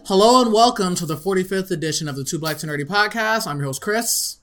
Hello 0.00 0.42
and 0.42 0.52
welcome 0.52 0.94
to 0.96 1.06
the 1.06 1.16
45th 1.16 1.70
edition 1.70 2.08
of 2.08 2.16
the 2.16 2.24
Two 2.24 2.38
Black 2.38 2.56
to 2.58 2.66
Nerdy 2.66 2.84
podcast. 2.84 3.46
I'm 3.46 3.58
your 3.58 3.66
host, 3.66 3.82
Chris. 3.82 4.38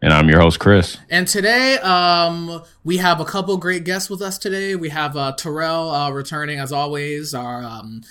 And 0.00 0.12
I'm 0.12 0.28
your 0.28 0.40
host, 0.40 0.60
Chris. 0.60 0.98
And 1.10 1.26
today, 1.26 1.78
um, 1.78 2.62
we 2.84 2.98
have 2.98 3.18
a 3.18 3.24
couple 3.24 3.56
great 3.56 3.84
guests 3.84 4.08
with 4.08 4.22
us 4.22 4.38
today. 4.38 4.76
We 4.76 4.90
have 4.90 5.16
uh, 5.16 5.32
Terrell 5.32 5.90
uh, 5.90 6.10
returning 6.10 6.60
as 6.60 6.70
always, 6.70 7.34
our 7.34 7.64
um, 7.64 8.02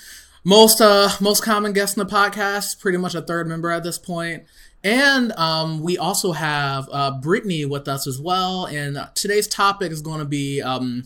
most 0.43 0.81
uh, 0.81 1.09
most 1.21 1.43
common 1.43 1.71
guest 1.73 1.95
in 1.95 2.05
the 2.05 2.13
podcast, 2.13 2.81
pretty 2.81 2.97
much 2.97 3.15
a 3.15 3.21
third 3.21 3.47
member 3.47 3.69
at 3.69 3.83
this 3.83 3.97
point. 3.97 4.43
And 4.83 5.31
um, 5.33 5.81
we 5.81 5.97
also 5.97 6.31
have 6.31 6.89
uh, 6.91 7.11
Brittany 7.11 7.65
with 7.65 7.87
us 7.87 8.07
as 8.07 8.19
well. 8.19 8.65
And 8.65 8.97
today's 9.13 9.47
topic 9.47 9.91
is 9.91 10.01
going 10.01 10.19
to 10.19 10.25
be 10.25 10.61
um, 10.61 11.03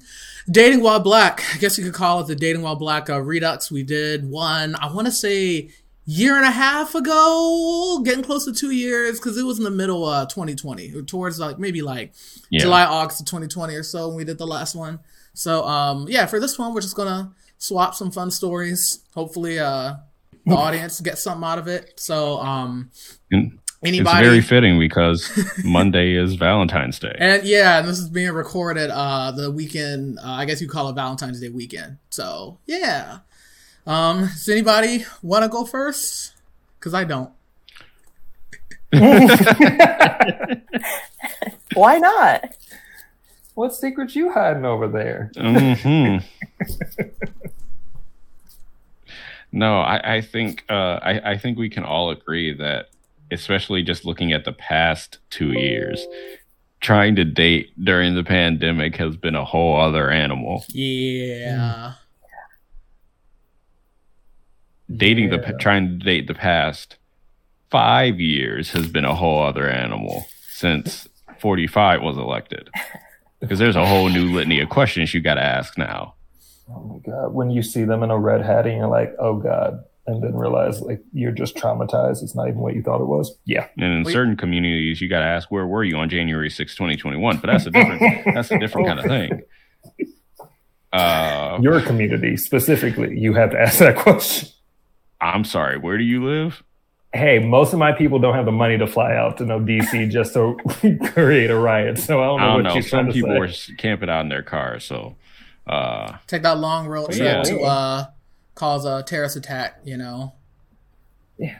dating 0.50 0.82
while 0.82 1.00
black. 1.00 1.44
I 1.54 1.58
guess 1.58 1.78
you 1.78 1.84
could 1.84 1.94
call 1.94 2.22
it 2.22 2.28
the 2.28 2.36
dating 2.36 2.62
while 2.62 2.76
black 2.76 3.10
uh, 3.10 3.22
redux. 3.22 3.70
We 3.70 3.84
did 3.84 4.30
one, 4.30 4.76
I 4.76 4.92
want 4.94 5.08
to 5.08 5.12
say, 5.12 5.72
year 6.06 6.38
and 6.38 6.46
a 6.46 6.52
half 6.52 6.96
ago, 6.96 8.02
getting 8.06 8.24
close 8.24 8.46
to 8.46 8.54
two 8.54 8.72
years, 8.72 9.20
because 9.20 9.38
it 9.38 9.44
was 9.44 9.58
in 9.58 9.66
the 9.66 9.72
middle 9.72 10.08
of 10.08 10.30
2020, 10.30 10.96
or 10.96 11.02
towards 11.02 11.40
like 11.40 11.60
maybe 11.60 11.82
like 11.82 12.14
yeah. 12.50 12.62
July, 12.62 12.86
August 12.86 13.22
of 13.22 13.26
2020 13.26 13.76
or 13.76 13.84
so 13.84 14.08
when 14.08 14.18
we 14.18 14.24
did 14.24 14.38
the 14.38 14.48
last 14.48 14.76
one. 14.76 15.00
So 15.34 15.66
um, 15.66 16.06
yeah, 16.08 16.28
for 16.28 16.40
this 16.40 16.58
one, 16.58 16.74
we're 16.74 16.82
just 16.82 16.96
gonna 16.96 17.34
swap 17.58 17.96
some 17.96 18.12
fun 18.12 18.32
stories. 18.32 19.04
Hopefully, 19.16 19.60
uh, 19.60 19.96
the 20.46 20.56
audience 20.56 21.02
gets 21.02 21.24
something 21.24 21.44
out 21.44 21.58
of 21.58 21.68
it. 21.68 22.00
So 22.00 22.38
um, 22.38 22.92
Anybody? 23.84 24.18
It's 24.18 24.28
very 24.28 24.42
fitting 24.42 24.80
because 24.80 25.30
Monday 25.64 26.16
is 26.16 26.36
Valentine's 26.36 27.00
Day. 27.00 27.16
And 27.20 27.44
yeah, 27.44 27.82
this 27.82 28.00
is 28.00 28.10
being 28.10 28.32
recorded 28.32 28.90
uh 28.90 29.32
the 29.32 29.52
weekend, 29.52 30.18
uh, 30.20 30.32
I 30.32 30.46
guess 30.46 30.62
you 30.62 30.68
call 30.68 30.90
it 30.90 30.94
Valentine's 30.94 31.40
Day 31.40 31.50
weekend. 31.50 31.98
So, 32.10 32.60
yeah. 32.66 33.20
Um, 33.86 34.22
does 34.22 34.50
anybody 34.50 35.06
want 35.22 35.44
to 35.44 35.50
go 35.50 35.66
first? 35.66 36.34
Cuz 36.80 36.94
I 36.94 37.04
don't. 37.04 37.32
Why 41.74 41.98
not? 41.98 42.56
What 43.56 43.74
secrets 43.74 44.16
you 44.16 44.32
hiding 44.32 44.66
over 44.66 44.88
there? 44.88 45.32
Mm-hmm. 45.36 46.26
no, 49.52 49.80
I, 49.80 50.18
I 50.18 50.22
think 50.22 50.66
uh, 50.70 51.00
I, 51.02 51.32
I 51.32 51.38
think 51.38 51.58
we 51.58 51.70
can 51.70 51.84
all 51.84 52.10
agree 52.10 52.54
that 52.54 52.90
especially 53.32 53.84
just 53.84 54.06
looking 54.06 54.32
at 54.32 54.46
the 54.46 54.54
past 54.54 55.20
two 55.30 55.52
years, 55.54 56.06
trying 56.80 57.16
to 57.16 57.24
date 57.24 57.72
during 57.84 58.16
the 58.16 58.24
pandemic 58.24 58.96
has 58.98 59.18
been 59.18 59.36
a 59.36 59.46
whole 59.46 59.80
other 59.80 60.10
animal. 60.10 60.66
Yeah. 60.70 61.94
Dating 64.96 65.32
yeah. 65.32 65.38
the 65.38 65.58
trying 65.60 66.00
to 66.00 66.06
date 66.06 66.28
the 66.28 66.36
past 66.36 66.98
five 67.72 68.20
years 68.20 68.72
has 68.72 68.88
been 68.88 69.06
a 69.06 69.16
whole 69.16 69.42
other 69.44 69.68
animal 69.68 70.28
since 70.50 71.08
45 71.40 72.02
was 72.02 72.18
elected. 72.18 72.70
Because 73.40 73.60
there's 73.60 73.76
a 73.76 73.86
whole 73.86 74.10
new 74.10 74.32
litany 74.32 74.60
of 74.60 74.70
questions 74.70 75.14
you 75.14 75.22
got 75.22 75.36
to 75.36 75.44
ask 75.44 75.78
now. 75.78 76.16
Oh 76.70 76.82
my 76.82 77.00
god! 77.00 77.34
When 77.34 77.52
you 77.52 77.62
see 77.62 77.84
them 77.84 78.02
in 78.02 78.10
a 78.10 78.18
red 78.18 78.44
hat, 78.44 78.66
and 78.66 78.78
you're 78.78 78.88
like, 78.88 79.14
"Oh 79.20 79.36
god, 79.36 79.84
and 80.08 80.22
then 80.22 80.36
realize 80.36 80.82
like 80.82 81.02
you're 81.14 81.32
just 81.32 81.56
traumatized. 81.56 82.22
It's 82.22 82.36
not 82.36 82.48
even 82.48 82.60
what 82.60 82.76
you 82.76 82.84
thought 82.84 83.02
it 83.02 83.06
was. 83.06 83.36
Yeah. 83.46 83.68
And 83.78 83.92
in 83.92 84.04
Wait. 84.04 84.14
certain 84.14 84.38
communities, 84.38 85.02
you 85.02 85.10
got 85.10 85.20
to 85.20 85.26
ask, 85.26 85.50
where 85.50 85.66
were 85.66 85.84
you 85.84 85.98
on 85.98 86.10
January 86.10 86.50
6, 86.50 86.76
2021? 86.76 87.38
But 87.38 87.48
that's 87.48 87.66
a 87.66 87.72
different, 87.72 88.26
that's 88.34 88.52
a 88.52 88.60
different 88.60 88.88
kind 88.88 89.00
of 89.00 89.06
thing. 89.06 89.42
Uh, 90.94 91.60
Your 91.62 91.82
community 91.82 92.38
specifically, 92.38 93.18
you 93.20 93.34
have 93.34 93.52
to 93.52 93.60
ask 93.60 93.80
that 93.80 93.98
question. 93.98 94.50
I'm 95.20 95.44
sorry. 95.44 95.78
Where 95.78 95.98
do 95.98 96.04
you 96.04 96.24
live? 96.24 96.64
Hey, 97.14 97.40
most 97.40 97.74
of 97.74 97.80
my 97.80 97.92
people 97.94 98.20
don't 98.20 98.36
have 98.36 98.46
the 98.46 98.52
money 98.52 98.78
to 98.78 98.88
fly 98.88 99.16
out 99.16 99.38
to 99.38 99.46
no 99.46 99.60
DC 99.60 100.10
just 100.12 100.34
to 100.34 100.58
create 101.14 101.50
a 101.50 101.58
riot. 101.58 101.98
So 101.98 102.22
I 102.22 102.26
don't 102.26 102.40
know 102.40 102.44
I 102.44 102.48
don't 102.48 102.64
what 102.64 102.76
know. 102.76 102.82
Some 102.82 103.12
people 103.12 103.32
say. 103.32 103.40
were 103.40 103.76
camping 103.78 104.10
out 104.10 104.22
in 104.22 104.30
their 104.30 104.44
cars. 104.44 104.86
So 104.86 105.16
uh, 105.68 106.18
take 106.28 106.44
that 106.44 106.60
long 106.60 106.88
road 106.88 107.08
trip 107.08 107.20
yeah. 107.20 107.44
to 107.44 107.62
uh, 107.62 108.06
cause 108.56 108.86
a 108.86 109.04
terrorist 109.04 109.36
attack, 109.36 109.80
you 109.84 109.98
know. 109.98 110.34
Yeah. 111.38 111.60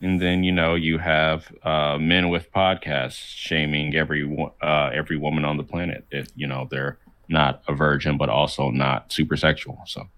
And 0.00 0.20
then 0.20 0.44
you 0.44 0.52
know 0.52 0.74
you 0.74 0.98
have 0.98 1.50
uh, 1.62 1.98
men 1.98 2.28
with 2.28 2.52
podcasts 2.52 3.14
shaming 3.14 3.94
every 3.94 4.50
uh, 4.60 4.90
every 4.92 5.16
woman 5.16 5.44
on 5.44 5.56
the 5.56 5.62
planet 5.62 6.04
if 6.10 6.28
you 6.34 6.46
know 6.46 6.68
they're 6.70 6.98
not 7.28 7.62
a 7.66 7.74
virgin 7.74 8.18
but 8.18 8.28
also 8.28 8.70
not 8.70 9.12
super 9.12 9.36
sexual. 9.36 9.80
So 9.86 10.08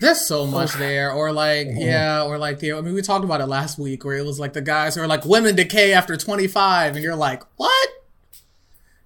there's 0.00 0.26
so 0.26 0.46
much 0.46 0.72
there, 0.74 1.12
or 1.12 1.32
like 1.32 1.66
mm-hmm. 1.66 1.80
yeah, 1.80 2.22
or 2.22 2.38
like 2.38 2.58
the 2.58 2.72
I 2.72 2.80
mean 2.80 2.94
we 2.94 3.02
talked 3.02 3.24
about 3.24 3.40
it 3.40 3.46
last 3.46 3.78
week 3.78 4.04
where 4.04 4.16
it 4.16 4.24
was 4.24 4.40
like 4.40 4.54
the 4.54 4.62
guys 4.62 4.94
who 4.94 5.02
are 5.02 5.06
like 5.06 5.24
women 5.24 5.54
decay 5.54 5.92
after 5.92 6.16
25, 6.16 6.96
and 6.96 7.04
you're 7.04 7.16
like 7.16 7.42
what? 7.56 7.88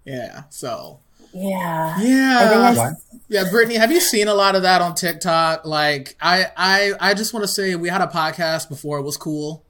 Yeah, 0.04 0.44
so 0.50 1.00
yeah. 1.34 2.00
Yeah. 2.00 2.92
Yeah, 3.28 3.50
Brittany, 3.50 3.76
have 3.76 3.90
you 3.90 4.00
seen 4.00 4.28
a 4.28 4.34
lot 4.34 4.54
of 4.54 4.62
that 4.62 4.80
on 4.80 4.94
TikTok? 4.94 5.64
Like, 5.64 6.14
I, 6.20 6.46
I, 6.56 6.92
I 7.00 7.14
just 7.14 7.32
want 7.32 7.42
to 7.42 7.48
say 7.48 7.74
we 7.74 7.88
had 7.88 8.00
a 8.00 8.06
podcast 8.06 8.68
before 8.68 8.98
it 8.98 9.02
was 9.02 9.16
cool. 9.16 9.64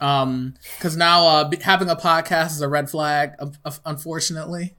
Um, 0.00 0.54
because 0.76 0.96
now 0.96 1.26
uh, 1.26 1.50
having 1.60 1.90
a 1.90 1.96
podcast 1.96 2.52
is 2.52 2.62
a 2.62 2.68
red 2.68 2.88
flag, 2.88 3.32
unfortunately. 3.84 4.76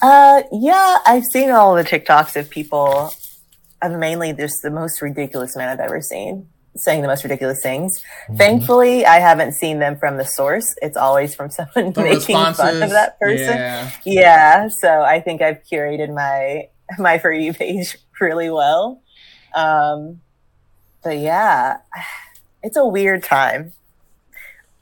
Uh, 0.00 0.42
yeah, 0.50 0.98
I've 1.06 1.24
seen 1.26 1.50
all 1.50 1.76
the 1.76 1.84
TikToks 1.84 2.34
of 2.34 2.50
people. 2.50 3.12
I've 3.80 3.96
mainly 3.98 4.32
just 4.32 4.62
the 4.62 4.70
most 4.70 5.00
ridiculous 5.00 5.56
man 5.56 5.68
I've 5.68 5.80
ever 5.80 6.00
seen 6.00 6.48
saying 6.76 7.02
the 7.02 7.08
most 7.08 7.22
ridiculous 7.22 7.62
things. 7.62 8.02
Mm-hmm. 8.24 8.36
Thankfully, 8.36 9.06
I 9.06 9.18
haven't 9.18 9.52
seen 9.52 9.78
them 9.78 9.96
from 9.96 10.16
the 10.16 10.24
source. 10.24 10.74
It's 10.80 10.96
always 10.96 11.34
from 11.34 11.50
someone 11.58 11.92
the 11.92 12.02
making 12.02 12.36
fun 12.54 12.82
of 12.82 12.90
that 12.90 13.18
person. 13.18 13.56
Yeah. 13.56 13.90
yeah. 14.04 14.68
So 14.80 15.02
I 15.02 15.20
think 15.20 15.42
I've 15.42 15.62
curated 15.64 16.14
my 16.14 16.68
my 16.98 17.18
for 17.18 17.32
you 17.32 17.52
page 17.52 17.98
really 18.20 18.50
well. 18.50 19.02
Um, 19.54 20.20
but 21.02 21.18
yeah, 21.18 21.78
it's 22.62 22.76
a 22.76 22.86
weird 22.86 23.22
time. 23.22 23.72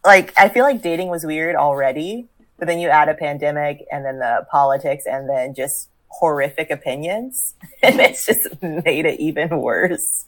Like 0.04 0.32
I 0.38 0.48
feel 0.48 0.64
like 0.64 0.82
dating 0.82 1.08
was 1.08 1.24
weird 1.26 1.56
already, 1.56 2.26
but 2.58 2.68
then 2.68 2.78
you 2.78 2.88
add 2.88 3.08
a 3.08 3.14
pandemic 3.14 3.84
and 3.92 4.04
then 4.04 4.18
the 4.18 4.46
politics 4.50 5.04
and 5.06 5.28
then 5.28 5.54
just 5.54 5.88
horrific 6.08 6.70
opinions, 6.70 7.54
and 7.82 8.00
it's 8.00 8.26
just 8.26 8.62
made 8.62 9.06
it 9.06 9.20
even 9.20 9.60
worse 9.60 10.26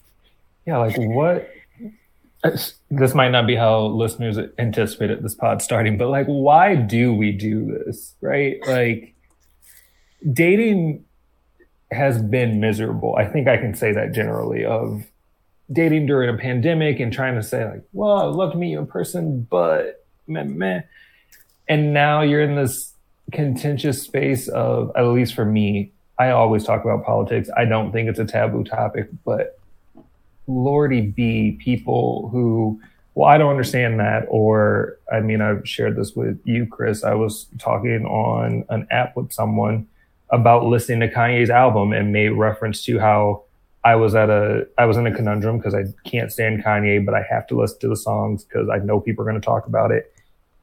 yeah, 0.66 0.78
like 0.78 0.96
what? 0.96 1.48
This 2.90 3.14
might 3.14 3.30
not 3.30 3.46
be 3.46 3.54
how 3.54 3.86
listeners 3.86 4.36
anticipated 4.58 5.22
this 5.22 5.34
pod 5.34 5.62
starting, 5.62 5.96
but 5.96 6.08
like, 6.08 6.26
why 6.26 6.74
do 6.74 7.14
we 7.14 7.32
do 7.32 7.66
this? 7.66 8.14
Right? 8.20 8.58
Like, 8.66 9.14
dating 10.32 11.04
has 11.90 12.20
been 12.20 12.58
miserable. 12.58 13.14
I 13.16 13.26
think 13.26 13.48
I 13.48 13.58
can 13.58 13.74
say 13.74 13.92
that 13.92 14.12
generally 14.12 14.64
of 14.64 15.04
dating 15.70 16.06
during 16.06 16.34
a 16.34 16.38
pandemic 16.38 17.00
and 17.00 17.12
trying 17.12 17.34
to 17.36 17.42
say 17.42 17.64
like, 17.64 17.82
well, 17.92 18.28
I'd 18.28 18.34
love 18.34 18.52
to 18.52 18.58
meet 18.58 18.70
you 18.70 18.78
in 18.78 18.86
person, 18.86 19.46
but 19.48 20.04
meh, 20.26 20.42
meh. 20.42 20.82
And 21.68 21.94
now 21.94 22.22
you're 22.22 22.42
in 22.42 22.56
this 22.56 22.92
contentious 23.30 24.02
space 24.02 24.48
of, 24.48 24.90
at 24.96 25.02
least 25.02 25.34
for 25.34 25.44
me, 25.44 25.92
I 26.18 26.30
always 26.30 26.64
talk 26.64 26.84
about 26.84 27.04
politics. 27.04 27.48
I 27.56 27.64
don't 27.64 27.92
think 27.92 28.08
it's 28.08 28.18
a 28.18 28.24
taboo 28.24 28.64
topic, 28.64 29.08
but 29.24 29.58
lordy 30.46 31.00
be 31.00 31.58
people 31.62 32.28
who 32.32 32.80
well 33.14 33.28
i 33.28 33.38
don't 33.38 33.50
understand 33.50 34.00
that 34.00 34.24
or 34.28 34.98
i 35.12 35.20
mean 35.20 35.40
i've 35.40 35.66
shared 35.68 35.96
this 35.96 36.14
with 36.14 36.40
you 36.44 36.66
chris. 36.66 37.04
I 37.04 37.14
was 37.14 37.46
talking 37.58 38.04
on 38.06 38.64
an 38.68 38.86
app 38.90 39.16
with 39.16 39.32
someone 39.32 39.86
about 40.30 40.64
listening 40.64 41.00
to 41.00 41.14
kanye's 41.14 41.50
album 41.50 41.92
and 41.92 42.12
made 42.12 42.30
reference 42.30 42.84
to 42.84 42.98
how 42.98 43.44
i 43.84 43.94
was 43.94 44.14
at 44.14 44.30
a 44.30 44.66
i 44.78 44.84
was 44.84 44.96
in 44.96 45.06
a 45.06 45.14
conundrum 45.14 45.58
because 45.58 45.74
i 45.74 45.84
can't 46.04 46.32
stand 46.32 46.64
kanye 46.64 47.04
but 47.04 47.14
i 47.14 47.22
have 47.22 47.46
to 47.46 47.58
listen 47.58 47.78
to 47.80 47.88
the 47.88 47.96
songs 47.96 48.44
because 48.44 48.68
i 48.68 48.78
know 48.78 48.98
people 48.98 49.22
are 49.22 49.30
going 49.30 49.40
to 49.40 49.44
talk 49.44 49.66
about 49.66 49.90
it. 49.90 50.12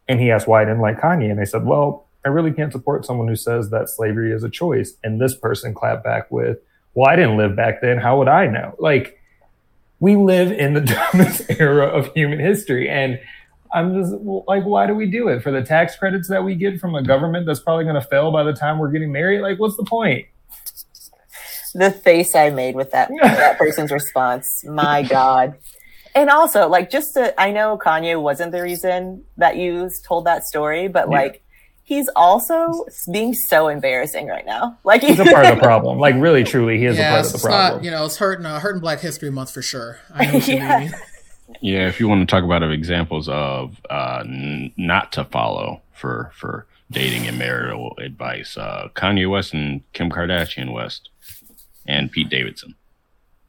And 0.08 0.20
he 0.20 0.31
asked 0.31 0.48
why 0.48 0.62
i 0.62 0.66
didn't 0.66 0.81
like 0.81 1.00
kanye 1.00 1.31
and 1.31 1.40
i 1.40 1.44
said 1.46 1.66
well 1.66 2.08
i 2.26 2.30
really 2.30 2.52
can't 2.52 2.74
support 2.74 3.06
someone 3.06 3.28
who 3.28 3.36
says 3.36 3.70
that 3.70 3.90
slavery 3.90 4.34
is 4.34 4.44
a 4.44 4.50
choice. 4.50 4.94
And 5.04 5.22
this 5.22 5.36
person 5.36 5.74
clapped 5.74 6.04
back 6.04 6.30
with 6.31 6.58
well 6.96 7.10
i 7.10 7.16
didn't 7.16 7.38
live 7.38 7.56
back 7.56 7.81
then. 7.81 7.98
How 7.98 8.18
would 8.18 8.28
i 8.28 8.48
know? 8.48 8.76
Like 8.80 9.19
we 10.00 10.16
live 10.16 10.51
in 10.51 10.74
the 10.74 10.81
dumbest 11.13 11.50
era 11.60 11.88
of 11.88 12.13
human 12.13 12.40
history. 12.40 12.90
And 12.90 13.19
I'm 13.74 14.01
just 14.01 14.13
like, 14.13 14.63
why 14.63 14.88
do 14.88 14.96
we 14.96 15.06
do 15.06 15.28
it? 15.28 15.42
For 15.42 15.51
the 15.51 15.62
tax 15.62 15.96
credits 15.96 16.28
that 16.30 16.44
we 16.44 16.56
get 16.56 16.80
from 16.80 16.96
a 16.96 17.04
government 17.04 17.46
that's 17.46 17.60
probably 17.60 17.84
going 17.84 18.01
to 18.01 18.07
fail 18.07 18.31
by 18.31 18.44
the 18.44 18.54
time 18.54 18.80
we're 18.80 18.92
getting 18.92 19.12
married? 19.12 19.42
Like, 19.42 19.60
what's 19.60 19.78
the 19.78 19.84
point? 19.84 20.25
The 21.75 21.92
face 21.92 22.34
I 22.34 22.50
made 22.50 22.75
with 22.75 22.92
that, 22.92 23.12
that 23.22 23.60
person's 23.60 23.92
response. 23.92 24.48
My 24.66 25.04
God. 25.04 25.56
And 26.16 26.31
also, 26.31 26.68
like, 26.68 26.90
just 26.90 27.13
to, 27.13 27.40
I 27.40 27.52
know 27.52 27.78
Kanye 27.78 28.19
wasn't 28.19 28.52
the 28.52 28.63
reason 28.63 29.24
that 29.38 29.57
you 29.57 29.92
told 30.07 30.25
that 30.25 30.44
story, 30.44 30.88
but 30.88 31.07
yeah. 31.10 31.16
like, 31.16 31.44
he's 31.90 32.08
also 32.16 32.86
being 33.12 33.34
so 33.34 33.68
embarrassing 33.68 34.28
right 34.28 34.46
now. 34.46 34.78
Like 34.84 35.02
He's 35.02 35.20
a 35.20 35.26
part 35.26 35.48
of 35.48 35.56
the 35.56 35.62
problem. 35.64 35.98
Like 35.98 36.14
really, 36.16 36.44
truly, 36.44 36.78
he 36.78 36.86
is 36.86 37.00
a 37.00 37.02
part 37.02 37.20
of 37.22 37.26
it's 37.26 37.34
the 37.42 37.48
problem. 37.50 37.78
not, 37.78 37.84
you 37.84 37.90
know, 37.92 38.06
it's 38.06 38.18
hurting, 38.18 38.46
uh, 38.46 38.60
hurting 38.60 38.80
Black 38.80 39.00
History 39.00 39.32
Month 39.32 39.52
for 39.52 39.64
sure. 39.64 39.98
I 40.14 40.26
know 40.28 40.34
what 40.36 40.48
you 40.48 40.54
Yeah. 40.58 40.80
mean. 40.80 40.94
Yeah, 41.62 41.88
if 41.88 42.00
you 42.00 42.08
want 42.08 42.22
to 42.22 42.32
talk 42.32 42.44
about 42.44 42.62
examples 42.64 43.28
of 43.28 43.76
uh, 43.90 44.20
n- 44.24 44.72
not 44.78 45.12
to 45.14 45.26
follow 45.26 45.82
for 45.94 46.32
for 46.36 46.68
dating 46.92 47.28
and 47.28 47.40
marital 47.40 47.96
advice, 47.98 48.56
uh, 48.56 48.90
Kanye 48.96 49.28
West 49.30 49.54
and 49.56 49.82
Kim 49.94 50.12
Kardashian 50.12 50.72
West, 50.72 51.10
and 51.88 52.12
Pete 52.12 52.30
Davidson. 52.30 52.76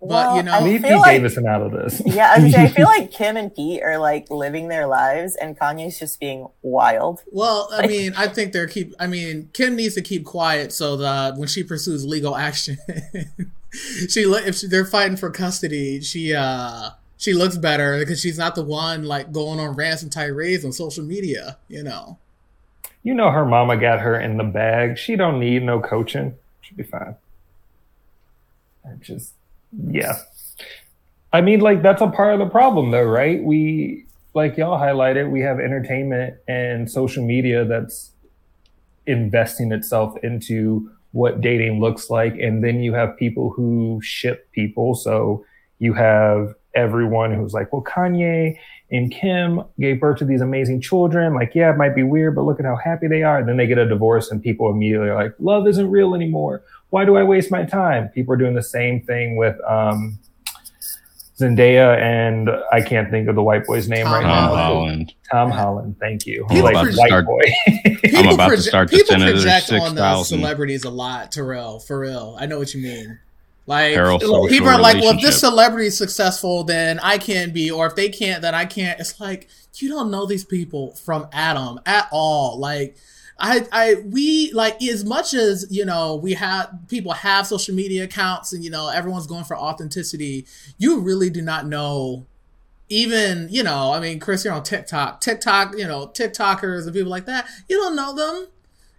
But, 0.02 0.36
you 0.36 0.42
know- 0.44 0.52
I 0.52 0.62
Leave 0.62 0.80
feel 0.80 0.90
Pete 0.90 0.98
like- 0.98 1.16
Davidson 1.16 1.46
out 1.46 1.60
of 1.62 1.72
this. 1.72 2.00
Yeah, 2.06 2.32
I 2.34 2.42
was 2.42 2.52
gonna 2.54 2.64
I 2.64 2.68
feel 2.68 2.86
like 2.98 3.10
Kim 3.10 3.36
and 3.36 3.54
Pete 3.54 3.82
are 3.82 3.98
like 3.98 4.30
living 4.30 4.68
their 4.68 4.86
lives, 4.86 5.36
and 5.36 5.58
Kanye's 5.58 5.98
just 5.98 6.18
being 6.18 6.46
wild. 6.62 7.22
Well, 7.30 7.68
I 7.72 7.86
mean, 7.86 8.14
I 8.16 8.26
think 8.28 8.52
they're 8.52 8.66
keep. 8.66 8.94
I 8.98 9.06
mean, 9.06 9.50
Kim 9.52 9.76
needs 9.76 9.94
to 9.96 10.02
keep 10.02 10.24
quiet 10.24 10.72
so 10.72 10.96
that 10.96 11.36
when 11.36 11.48
she 11.48 11.62
pursues 11.62 12.06
legal 12.06 12.34
action, 12.36 12.78
she 14.08 14.20
if 14.22 14.56
she, 14.56 14.66
they're 14.68 14.86
fighting 14.86 15.16
for 15.18 15.28
custody, 15.30 16.00
she 16.00 16.34
uh 16.34 16.90
she 17.18 17.34
looks 17.34 17.58
better 17.58 17.98
because 17.98 18.20
she's 18.20 18.38
not 18.38 18.54
the 18.54 18.64
one 18.64 19.04
like 19.04 19.32
going 19.32 19.60
on 19.60 19.76
rants 19.76 20.02
and 20.02 20.10
tirades 20.10 20.64
on 20.64 20.72
social 20.72 21.04
media. 21.04 21.58
You 21.68 21.82
know. 21.82 22.18
You 23.02 23.14
know 23.14 23.30
her 23.30 23.44
mama 23.44 23.76
got 23.76 24.00
her 24.00 24.18
in 24.18 24.36
the 24.38 24.44
bag. 24.44 24.96
She 24.98 25.16
don't 25.16 25.38
need 25.40 25.62
no 25.62 25.78
coaching. 25.80 26.36
She'll 26.62 26.76
be 26.76 26.82
fine. 26.84 27.16
I 28.84 28.92
just 29.00 29.34
yeah. 29.72 30.18
I 31.32 31.40
mean, 31.40 31.60
like 31.60 31.82
that's 31.82 32.02
a 32.02 32.08
part 32.08 32.34
of 32.34 32.40
the 32.40 32.50
problem 32.50 32.90
though, 32.90 33.04
right? 33.04 33.42
We 33.42 34.06
like 34.34 34.56
y'all 34.56 34.78
highlighted, 34.78 35.30
we 35.30 35.40
have 35.40 35.60
entertainment 35.60 36.36
and 36.48 36.90
social 36.90 37.24
media 37.24 37.64
that's 37.64 38.12
investing 39.06 39.72
itself 39.72 40.16
into 40.22 40.90
what 41.12 41.40
dating 41.40 41.80
looks 41.80 42.10
like. 42.10 42.38
And 42.38 42.62
then 42.62 42.80
you 42.80 42.94
have 42.94 43.16
people 43.16 43.50
who 43.50 44.00
ship 44.02 44.50
people. 44.52 44.94
So 44.94 45.44
you 45.78 45.92
have 45.94 46.54
everyone 46.74 47.32
who's 47.34 47.52
like, 47.52 47.72
well, 47.72 47.82
Kanye 47.82 48.56
and 48.92 49.12
Kim 49.12 49.62
gave 49.78 50.00
birth 50.00 50.18
to 50.18 50.24
these 50.24 50.40
amazing 50.40 50.80
children. 50.80 51.34
Like, 51.34 51.54
yeah, 51.54 51.70
it 51.72 51.76
might 51.76 51.94
be 51.94 52.02
weird, 52.02 52.34
but 52.34 52.42
look 52.42 52.58
at 52.58 52.66
how 52.66 52.76
happy 52.76 53.06
they 53.06 53.22
are. 53.22 53.38
And 53.38 53.48
then 53.48 53.56
they 53.56 53.66
get 53.66 53.78
a 53.78 53.88
divorce, 53.88 54.30
and 54.30 54.42
people 54.42 54.70
immediately 54.70 55.08
are 55.08 55.14
like, 55.22 55.34
love 55.38 55.66
isn't 55.68 55.90
real 55.90 56.14
anymore. 56.14 56.62
Why 56.90 57.04
do 57.04 57.16
I 57.16 57.22
waste 57.22 57.50
my 57.50 57.64
time? 57.64 58.08
People 58.08 58.34
are 58.34 58.36
doing 58.36 58.54
the 58.54 58.62
same 58.62 59.00
thing 59.02 59.36
with 59.36 59.56
um, 59.68 60.18
Zendaya, 61.38 61.96
and 61.98 62.50
I 62.72 62.82
can't 62.82 63.10
think 63.10 63.28
of 63.28 63.34
the 63.36 63.42
white 63.42 63.64
boy's 63.64 63.88
name 63.88 64.04
Tom 64.06 64.14
right 64.14 64.22
Tom 64.22 64.28
now. 64.30 64.54
Holland. 64.56 64.56
Holland. 64.56 65.14
Tom 65.30 65.50
Holland. 65.50 65.96
Thank 66.00 66.26
you. 66.26 66.44
People 66.48 66.64
like 66.64 66.74
proje- 66.76 66.98
white 66.98 67.06
start- 67.08 67.26
boy. 67.26 67.40
People 68.02 68.34
about 68.34 68.48
to 68.48 68.56
proje- 68.56 68.66
start 68.68 68.90
to 68.90 68.96
people 68.96 69.10
send 69.12 69.22
another 69.22 69.40
project 69.42 69.72
on 69.72 69.94
the 69.94 70.24
celebrities 70.24 70.84
a 70.84 70.90
lot, 70.90 71.30
Terrell. 71.32 71.78
For 71.80 72.00
real, 72.00 72.36
I 72.40 72.46
know 72.46 72.58
what 72.58 72.74
you 72.74 72.82
mean. 72.82 73.18
Like 73.66 73.94
people 74.48 74.68
are 74.68 74.80
like, 74.80 74.96
well, 74.96 75.14
if 75.14 75.22
this 75.22 75.40
celebrity 75.40 75.86
is 75.86 75.96
successful, 75.96 76.64
then 76.64 76.98
I 77.00 77.18
can 77.18 77.52
be, 77.52 77.70
or 77.70 77.86
if 77.86 77.94
they 77.94 78.08
can't, 78.08 78.42
then 78.42 78.54
I 78.54 78.64
can't. 78.64 78.98
It's 78.98 79.20
like 79.20 79.48
you 79.76 79.88
don't 79.88 80.10
know 80.10 80.26
these 80.26 80.44
people 80.44 80.94
from 80.96 81.28
Adam 81.32 81.78
at 81.86 82.08
all. 82.10 82.58
Like 82.58 82.96
I, 83.38 83.66
I, 83.72 83.94
we 84.04 84.52
like 84.52 84.82
as 84.82 85.04
much 85.04 85.34
as 85.34 85.66
you 85.70 85.84
know, 85.84 86.16
we 86.16 86.34
have 86.34 86.70
people 86.88 87.12
have 87.12 87.46
social 87.46 87.74
media 87.74 88.04
accounts, 88.04 88.52
and 88.52 88.62
you 88.64 88.70
know, 88.70 88.88
everyone's 88.88 89.26
going 89.26 89.44
for 89.44 89.56
authenticity. 89.56 90.46
You 90.78 91.00
really 91.00 91.30
do 91.30 91.42
not 91.42 91.66
know. 91.66 92.26
Even 92.88 93.48
you 93.50 93.62
know, 93.62 93.92
I 93.92 94.00
mean, 94.00 94.18
Chris, 94.18 94.44
you're 94.44 94.52
on 94.52 94.64
TikTok. 94.64 95.20
TikTok, 95.20 95.78
you 95.78 95.86
know, 95.86 96.08
TikTokers 96.08 96.84
and 96.84 96.92
people 96.92 97.10
like 97.10 97.26
that. 97.26 97.48
You 97.68 97.76
don't 97.76 97.94
know 97.94 98.14
them 98.14 98.48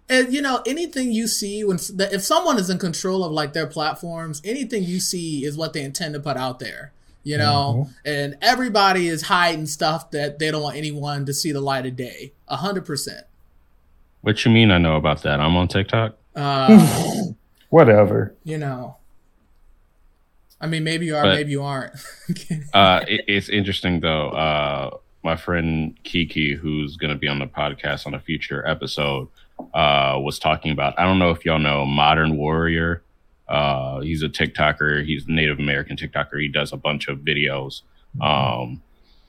and 0.08 0.32
you 0.32 0.42
know 0.42 0.62
anything 0.66 1.12
you 1.12 1.26
see 1.26 1.64
when 1.64 1.78
if 1.98 2.22
someone 2.22 2.58
is 2.58 2.68
in 2.70 2.78
control 2.78 3.24
of 3.24 3.32
like 3.32 3.52
their 3.52 3.66
platforms 3.66 4.40
anything 4.44 4.82
you 4.82 4.98
see 5.00 5.44
is 5.44 5.56
what 5.56 5.72
they 5.72 5.82
intend 5.82 6.12
to 6.14 6.20
put 6.20 6.36
out 6.36 6.58
there 6.58 6.92
you 7.22 7.36
know 7.38 7.88
and 8.04 8.36
everybody 8.42 9.06
is 9.08 9.22
hiding 9.22 9.64
stuff 9.66 10.10
that 10.10 10.38
they 10.38 10.50
don't 10.50 10.62
want 10.62 10.76
anyone 10.76 11.24
to 11.24 11.32
see 11.32 11.52
the 11.52 11.60
light 11.60 11.86
of 11.86 11.94
day 11.96 12.32
a 12.48 12.56
hundred 12.56 12.84
percent 12.84 13.24
What 14.22 14.44
you 14.44 14.50
mean? 14.50 14.70
I 14.70 14.78
know 14.78 14.96
about 14.96 15.22
that. 15.22 15.40
I'm 15.40 15.56
on 15.56 15.68
TikTok. 15.68 16.16
uh 16.36 17.22
Whatever. 17.70 18.34
you 18.44 18.58
know 18.58 18.96
i 20.60 20.66
mean 20.66 20.84
maybe 20.84 21.06
you 21.06 21.16
are 21.16 21.22
But- 21.22 21.34
maybe 21.36 21.52
you 21.52 21.62
aren't 21.62 21.94
Uh, 22.74 23.04
it, 23.08 23.24
it's 23.28 23.48
interesting 23.48 24.00
though. 24.00 24.30
Uh, 24.30 24.96
my 25.24 25.36
friend 25.36 25.96
Kiki, 26.02 26.54
who's 26.54 26.96
going 26.96 27.12
to 27.12 27.16
be 27.18 27.28
on 27.28 27.38
the 27.38 27.46
podcast 27.46 28.06
on 28.06 28.14
a 28.14 28.18
future 28.20 28.66
episode, 28.66 29.28
uh, 29.74 30.18
was 30.20 30.38
talking 30.38 30.72
about. 30.72 30.98
I 30.98 31.04
don't 31.04 31.18
know 31.18 31.30
if 31.30 31.44
y'all 31.44 31.58
know 31.58 31.84
Modern 31.84 32.36
Warrior. 32.36 33.02
Uh, 33.48 34.00
he's 34.00 34.22
a 34.22 34.28
TikToker. 34.28 35.04
He's 35.04 35.26
a 35.26 35.32
Native 35.32 35.58
American 35.58 35.96
TikToker. 35.96 36.40
He 36.40 36.48
does 36.48 36.72
a 36.72 36.76
bunch 36.76 37.08
of 37.08 37.18
videos, 37.18 37.82
um, 38.20 38.82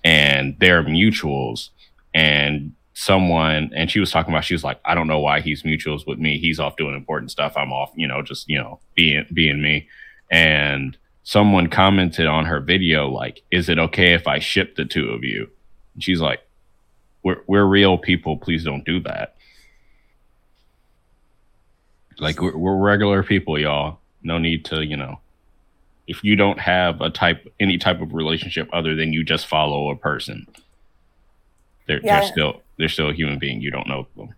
and 0.04 0.56
they're 0.60 0.84
mutuals. 0.84 1.70
And 2.14 2.74
someone, 2.94 3.72
and 3.76 3.90
she 3.90 4.00
was 4.00 4.12
talking 4.12 4.34
about. 4.34 4.46
She 4.46 4.54
was 4.54 4.64
like, 4.64 4.80
I 4.86 4.96
don't 4.96 5.08
know 5.08 5.20
why 5.20 5.42
he's 5.42 5.64
mutuals 5.64 6.06
with 6.06 6.20
me. 6.20 6.38
He's 6.38 6.60
off 6.60 6.78
doing 6.78 6.96
important 6.96 7.32
stuff. 7.32 7.54
I'm 7.58 7.74
off, 7.74 7.92
you 7.96 8.08
know, 8.08 8.22
just 8.22 8.48
you 8.48 8.58
know, 8.58 8.80
being 8.96 9.26
being 9.34 9.62
me. 9.62 9.88
And 10.32 10.98
someone 11.24 11.68
commented 11.68 12.28
on 12.28 12.46
her 12.46 12.60
video 12.60 13.08
like 13.08 13.42
is 13.50 13.70
it 13.70 13.80
okay 13.80 14.14
if 14.14 14.28
i 14.28 14.40
ship 14.40 14.76
the 14.76 14.86
two 14.86 15.10
of 15.10 15.24
you 15.24 15.50
and 15.94 16.04
she's 16.04 16.20
like 16.20 16.42
we're, 17.24 17.42
we're 17.48 17.66
real 17.66 17.98
people 17.98 18.38
please 18.38 18.64
don't 18.64 18.86
do 18.86 19.00
that 19.00 19.33
like 22.24 22.42
we're, 22.42 22.56
we're 22.58 22.76
regular 22.78 23.22
people 23.24 23.60
y'all 23.60 24.00
no 24.24 24.38
need 24.38 24.66
to 24.66 24.84
you 24.84 24.98
know 24.98 25.20
if 26.08 26.24
you 26.24 26.36
don't 26.36 26.60
have 26.60 27.00
a 27.02 27.10
type 27.10 27.48
any 27.60 27.78
type 27.78 28.02
of 28.02 28.14
relationship 28.14 28.68
other 28.74 28.96
than 28.96 29.14
you 29.14 29.24
just 29.24 29.46
follow 29.48 29.90
a 29.92 29.96
person 29.96 30.48
they're, 31.88 32.00
Yeah. 32.04 32.20
they're 32.22 32.32
still 32.32 32.62
they're 32.78 32.90
still 32.90 33.10
a 33.10 33.14
human 33.14 33.38
being 33.40 33.62
you 33.62 33.70
don't 33.72 33.88
know 33.88 34.08
them 34.18 34.34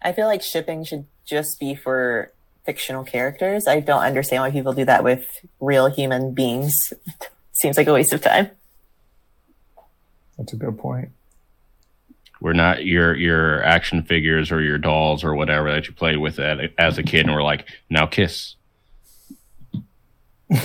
I 0.00 0.12
feel 0.12 0.26
like 0.26 0.42
shipping 0.42 0.84
should 0.84 1.06
just 1.26 1.58
be 1.58 1.74
for 1.74 2.32
fictional 2.64 3.02
characters. 3.02 3.66
I 3.66 3.80
don't 3.80 4.02
understand 4.02 4.42
why 4.42 4.52
people 4.52 4.72
do 4.72 4.84
that 4.84 5.02
with 5.02 5.26
real 5.58 5.88
human 5.88 6.34
beings. 6.34 6.72
Seems 7.52 7.76
like 7.76 7.88
a 7.88 7.92
waste 7.92 8.12
of 8.12 8.20
time. 8.22 8.48
That's 10.36 10.52
a 10.52 10.56
good 10.56 10.78
point. 10.78 11.10
We're 12.40 12.52
not 12.52 12.84
your 12.84 13.16
your 13.16 13.62
action 13.64 14.02
figures 14.02 14.52
or 14.52 14.60
your 14.62 14.78
dolls 14.78 15.24
or 15.24 15.34
whatever 15.34 15.70
that 15.72 15.86
you 15.86 15.92
played 15.92 16.18
with 16.18 16.38
at, 16.38 16.72
as 16.78 16.98
a 16.98 17.02
kid 17.02 17.26
and 17.26 17.34
we're 17.34 17.42
like 17.42 17.66
now 17.90 18.06
kiss. 18.06 18.54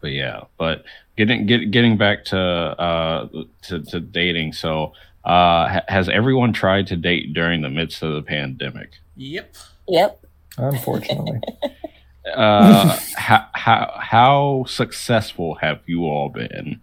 But 0.00 0.10
yeah 0.10 0.40
but 0.58 0.84
getting 1.16 1.46
get, 1.46 1.70
getting 1.70 1.96
back 1.96 2.24
to 2.24 2.36
uh 2.36 3.28
to, 3.62 3.82
to 3.84 4.00
dating. 4.00 4.52
So 4.54 4.94
uh 5.24 5.68
ha- 5.68 5.84
has 5.86 6.08
everyone 6.08 6.52
tried 6.52 6.88
to 6.88 6.96
date 6.96 7.32
during 7.34 7.62
the 7.62 7.68
midst 7.70 8.02
of 8.02 8.12
the 8.14 8.22
pandemic? 8.22 8.94
Yep. 9.16 9.54
Yep. 9.86 10.24
Unfortunately. 10.58 11.40
uh 12.34 12.98
how, 13.14 13.46
how 13.52 13.94
how 13.96 14.64
successful 14.66 15.54
have 15.54 15.82
you 15.86 16.04
all 16.04 16.30
been 16.30 16.80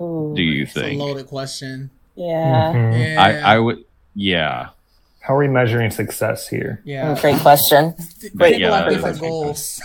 Ooh, 0.00 0.32
do 0.34 0.42
you 0.42 0.62
it's 0.64 0.76
a 0.76 0.80
think 0.80 1.00
loaded 1.00 1.26
question 1.26 1.90
yeah. 2.16 2.72
Mhm. 2.72 2.98
yeah 3.14 3.22
i 3.22 3.54
i 3.54 3.58
would 3.58 3.84
yeah 4.14 4.68
How 5.20 5.34
are 5.34 5.38
we 5.38 5.48
measuring 5.48 5.90
success 5.90 6.48
here? 6.48 6.80
yeah 6.84 7.18
Great 7.20 7.40
question. 7.40 7.94
people 8.20 8.48
yeah, 8.50 8.70
have 8.76 8.84
that 8.86 8.90
different 8.94 9.20
goals 9.20 9.80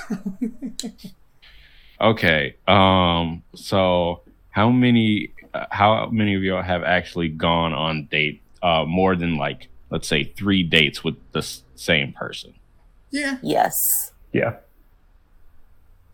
Okay. 2.01 2.55
Um. 2.67 3.43
So, 3.55 4.21
how 4.51 4.69
many? 4.69 5.31
Uh, 5.53 5.65
how 5.69 6.09
many 6.09 6.35
of 6.35 6.43
y'all 6.43 6.61
have 6.61 6.83
actually 6.83 7.27
gone 7.29 7.73
on 7.73 8.05
date? 8.05 8.41
Uh, 8.63 8.85
more 8.85 9.15
than 9.17 9.35
like, 9.37 9.67
let's 9.89 10.07
say, 10.07 10.23
three 10.23 10.63
dates 10.63 11.03
with 11.03 11.15
the 11.31 11.39
s- 11.39 11.63
same 11.75 12.13
person. 12.13 12.53
yeah 13.11 13.37
Yes. 13.41 13.73
Yeah. 14.31 14.57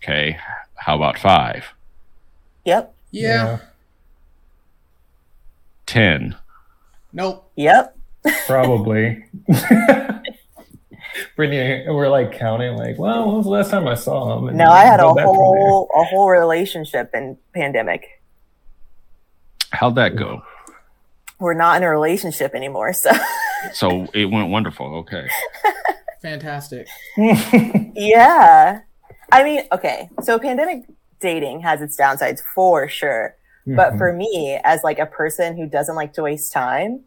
Okay. 0.01 0.37
How 0.75 0.95
about 0.95 1.17
five? 1.19 1.65
Yep. 2.65 2.93
yeah, 3.11 3.59
Ten. 5.95 6.35
nope 7.13 7.49
Yep. 7.55 7.97
Probably. 8.47 9.23
Brittany, 11.37 11.85
we're 11.87 12.09
like 12.09 12.33
counting, 12.33 12.75
like, 12.75 12.99
well, 12.99 13.27
when 13.27 13.37
was 13.37 13.45
the 13.45 13.51
last 13.51 13.71
time 13.71 13.87
I 13.87 13.93
saw 13.93 14.37
him? 14.37 14.49
And 14.49 14.57
No, 14.57 14.65
I 14.65 14.81
had 14.81 14.99
a 14.99 15.03
go 15.03 15.15
back 15.15 15.25
from 15.25 15.35
whole 15.35 15.89
a 15.95 16.03
whole 16.03 16.29
relationship 16.29 17.11
in 17.13 17.37
pandemic. 17.53 18.21
How'd 19.71 19.95
that 19.95 20.17
go? 20.17 20.41
We're 21.39 21.53
not 21.53 21.77
in 21.77 21.83
a 21.83 21.89
relationship 21.89 22.53
anymore, 22.55 22.91
so 22.91 23.11
So 23.73 24.07
it 24.13 24.25
went 24.25 24.49
wonderful. 24.49 24.97
Okay. 24.97 25.29
fantastic 26.21 26.87
yeah. 27.95 28.79
I 29.31 29.43
mean, 29.43 29.61
okay. 29.71 30.09
So 30.23 30.39
pandemic 30.39 30.83
dating 31.21 31.61
has 31.61 31.81
its 31.81 31.97
downsides 31.97 32.41
for 32.53 32.89
sure. 32.89 33.37
But 33.67 33.93
Mhm. 33.93 33.98
for 33.98 34.13
me, 34.13 34.60
as 34.63 34.84
like 34.84 35.00
a 35.00 35.05
person 35.05 35.57
who 35.57 35.65
doesn't 35.65 35.95
like 35.95 36.13
to 36.13 36.24
waste 36.24 36.53
time 36.53 37.01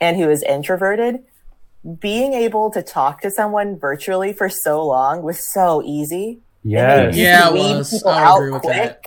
and 0.00 0.16
who 0.16 0.28
is 0.28 0.42
introverted, 0.42 1.22
being 1.98 2.34
able 2.34 2.70
to 2.70 2.82
talk 2.82 3.22
to 3.22 3.30
someone 3.30 3.78
virtually 3.78 4.32
for 4.32 4.48
so 4.48 4.84
long 4.84 5.22
was 5.22 5.52
so 5.52 5.82
easy. 5.84 6.40
Yes. 6.62 7.16
Yeah, 7.16 7.48
it 7.48 7.52
was. 7.54 7.90
people 7.90 8.10
I 8.10 8.22
out 8.22 8.36
agree 8.36 8.50
with 8.52 8.62
that. 8.62 9.04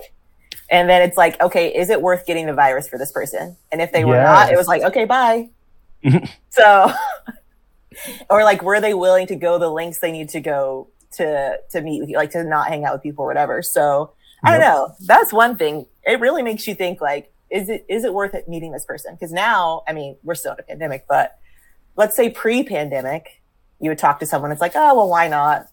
And 0.70 0.90
then 0.90 1.04
it's 1.04 1.16
like, 1.16 1.40
okay, 1.42 1.68
is 1.74 1.90
it 1.90 2.02
worth 2.02 2.26
getting 2.26 2.48
the 2.48 2.54
virus 2.54 2.88
for 2.88 2.98
this 2.98 3.12
person? 3.12 3.56
And 3.72 3.82
if 3.82 3.92
they 3.92 4.04
were 4.04 4.16
not, 4.24 4.52
it 4.52 4.58
was 4.58 4.68
like, 4.68 4.82
okay, 4.82 5.06
bye. 5.06 5.50
so, 6.50 6.92
or 8.30 8.44
like, 8.44 8.62
were 8.64 8.82
they 8.82 8.94
willing 8.94 9.28
to 9.28 9.36
go 9.36 9.58
the 9.60 9.70
lengths 9.70 10.00
they 10.00 10.12
need 10.12 10.30
to 10.30 10.42
go 10.42 10.88
to 11.14 11.58
to 11.72 11.82
meet 11.82 12.02
with 12.02 12.10
you, 12.10 12.18
like 12.18 12.32
to 12.32 12.44
not 12.44 12.68
hang 12.68 12.84
out 12.84 12.94
with 12.94 13.04
people 13.04 13.24
or 13.24 13.28
whatever? 13.28 13.62
So, 13.62 14.12
I 14.44 14.52
don't 14.52 14.60
Yep. 14.62 14.68
know. 14.70 14.96
That's 15.02 15.34
one 15.34 15.58
thing. 15.58 15.88
It 16.04 16.20
really 16.20 16.44
makes 16.44 16.68
you 16.68 16.76
think, 16.76 17.02
like, 17.02 17.32
is 17.50 17.70
it 17.70 17.86
is 17.88 18.04
it 18.04 18.14
worth 18.14 18.34
it 18.34 18.48
meeting 18.50 18.72
this 18.72 18.86
person? 18.86 19.14
Because 19.14 19.32
now, 19.32 19.84
I 19.88 19.94
mean, 19.94 20.18
we're 20.24 20.36
still 20.36 20.54
in 20.54 20.60
a 20.60 20.64
pandemic, 20.64 21.06
but 21.08 21.38
let's 21.96 22.16
say 22.16 22.30
pre-pandemic, 22.30 23.42
you 23.80 23.90
would 23.90 23.98
talk 23.98 24.20
to 24.20 24.26
someone. 24.26 24.52
It's 24.52 24.62
like, 24.62 24.74
oh 24.76 24.96
well, 24.96 25.10
why 25.10 25.28
not? 25.28 25.68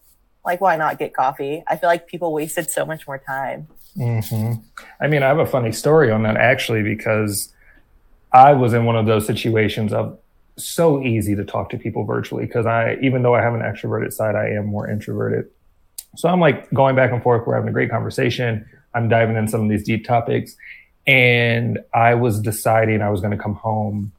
Like, 0.45 0.61
why 0.61 0.75
not 0.75 0.99
get 0.99 1.13
coffee? 1.13 1.63
I 1.67 1.77
feel 1.77 1.89
like 1.89 2.07
people 2.07 2.33
wasted 2.33 2.69
so 2.69 2.85
much 2.85 3.07
more 3.07 3.17
time. 3.17 3.67
hmm 3.95 4.53
I 4.99 5.07
mean, 5.07 5.23
I 5.23 5.27
have 5.27 5.39
a 5.39 5.45
funny 5.45 5.71
story 5.71 6.11
on 6.11 6.23
that 6.23 6.37
actually 6.37 6.83
because 6.83 7.53
I 8.31 8.53
was 8.53 8.73
in 8.73 8.85
one 8.85 8.95
of 8.95 9.05
those 9.05 9.25
situations 9.25 9.93
of 9.93 10.17
so 10.57 11.01
easy 11.03 11.35
to 11.35 11.43
talk 11.43 11.69
to 11.71 11.77
people 11.77 12.03
virtually 12.03 12.45
because 12.45 12.65
I, 12.65 12.97
even 13.01 13.23
though 13.23 13.33
I 13.35 13.41
have 13.41 13.53
an 13.53 13.61
extroverted 13.61 14.13
side, 14.13 14.35
I 14.35 14.49
am 14.49 14.67
more 14.67 14.89
introverted. 14.89 15.49
So 16.15 16.29
I'm 16.29 16.39
like 16.39 16.71
going 16.73 16.95
back 16.95 17.11
and 17.11 17.21
forth. 17.21 17.45
We're 17.45 17.55
having 17.55 17.69
a 17.69 17.73
great 17.73 17.89
conversation. 17.89 18.67
I'm 18.93 19.09
diving 19.09 19.35
in 19.35 19.47
some 19.47 19.61
of 19.63 19.69
these 19.69 19.83
deep 19.83 20.05
topics. 20.05 20.55
And 21.07 21.79
I 21.93 22.15
was 22.15 22.39
deciding 22.39 23.01
I 23.01 23.09
was 23.09 23.19
going 23.19 23.35
to 23.35 23.41
come 23.41 23.55
home 23.55 24.11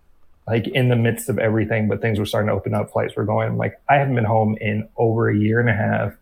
like 0.46 0.68
in 0.68 0.88
the 0.88 0.96
midst 0.96 1.28
of 1.28 1.38
everything, 1.38 1.88
but 1.88 2.02
things 2.02 2.18
were 2.18 2.26
starting 2.26 2.48
to 2.48 2.52
open 2.52 2.74
up. 2.74 2.92
Flights 2.92 3.16
were 3.16 3.24
going. 3.24 3.48
I'm 3.48 3.56
like, 3.56 3.80
I 3.88 3.94
haven't 3.94 4.14
been 4.14 4.24
home 4.24 4.58
in 4.60 4.88
over 4.96 5.30
a 5.30 5.36
year 5.36 5.58
and 5.60 5.70
a 5.70 5.74
half. 5.74 6.12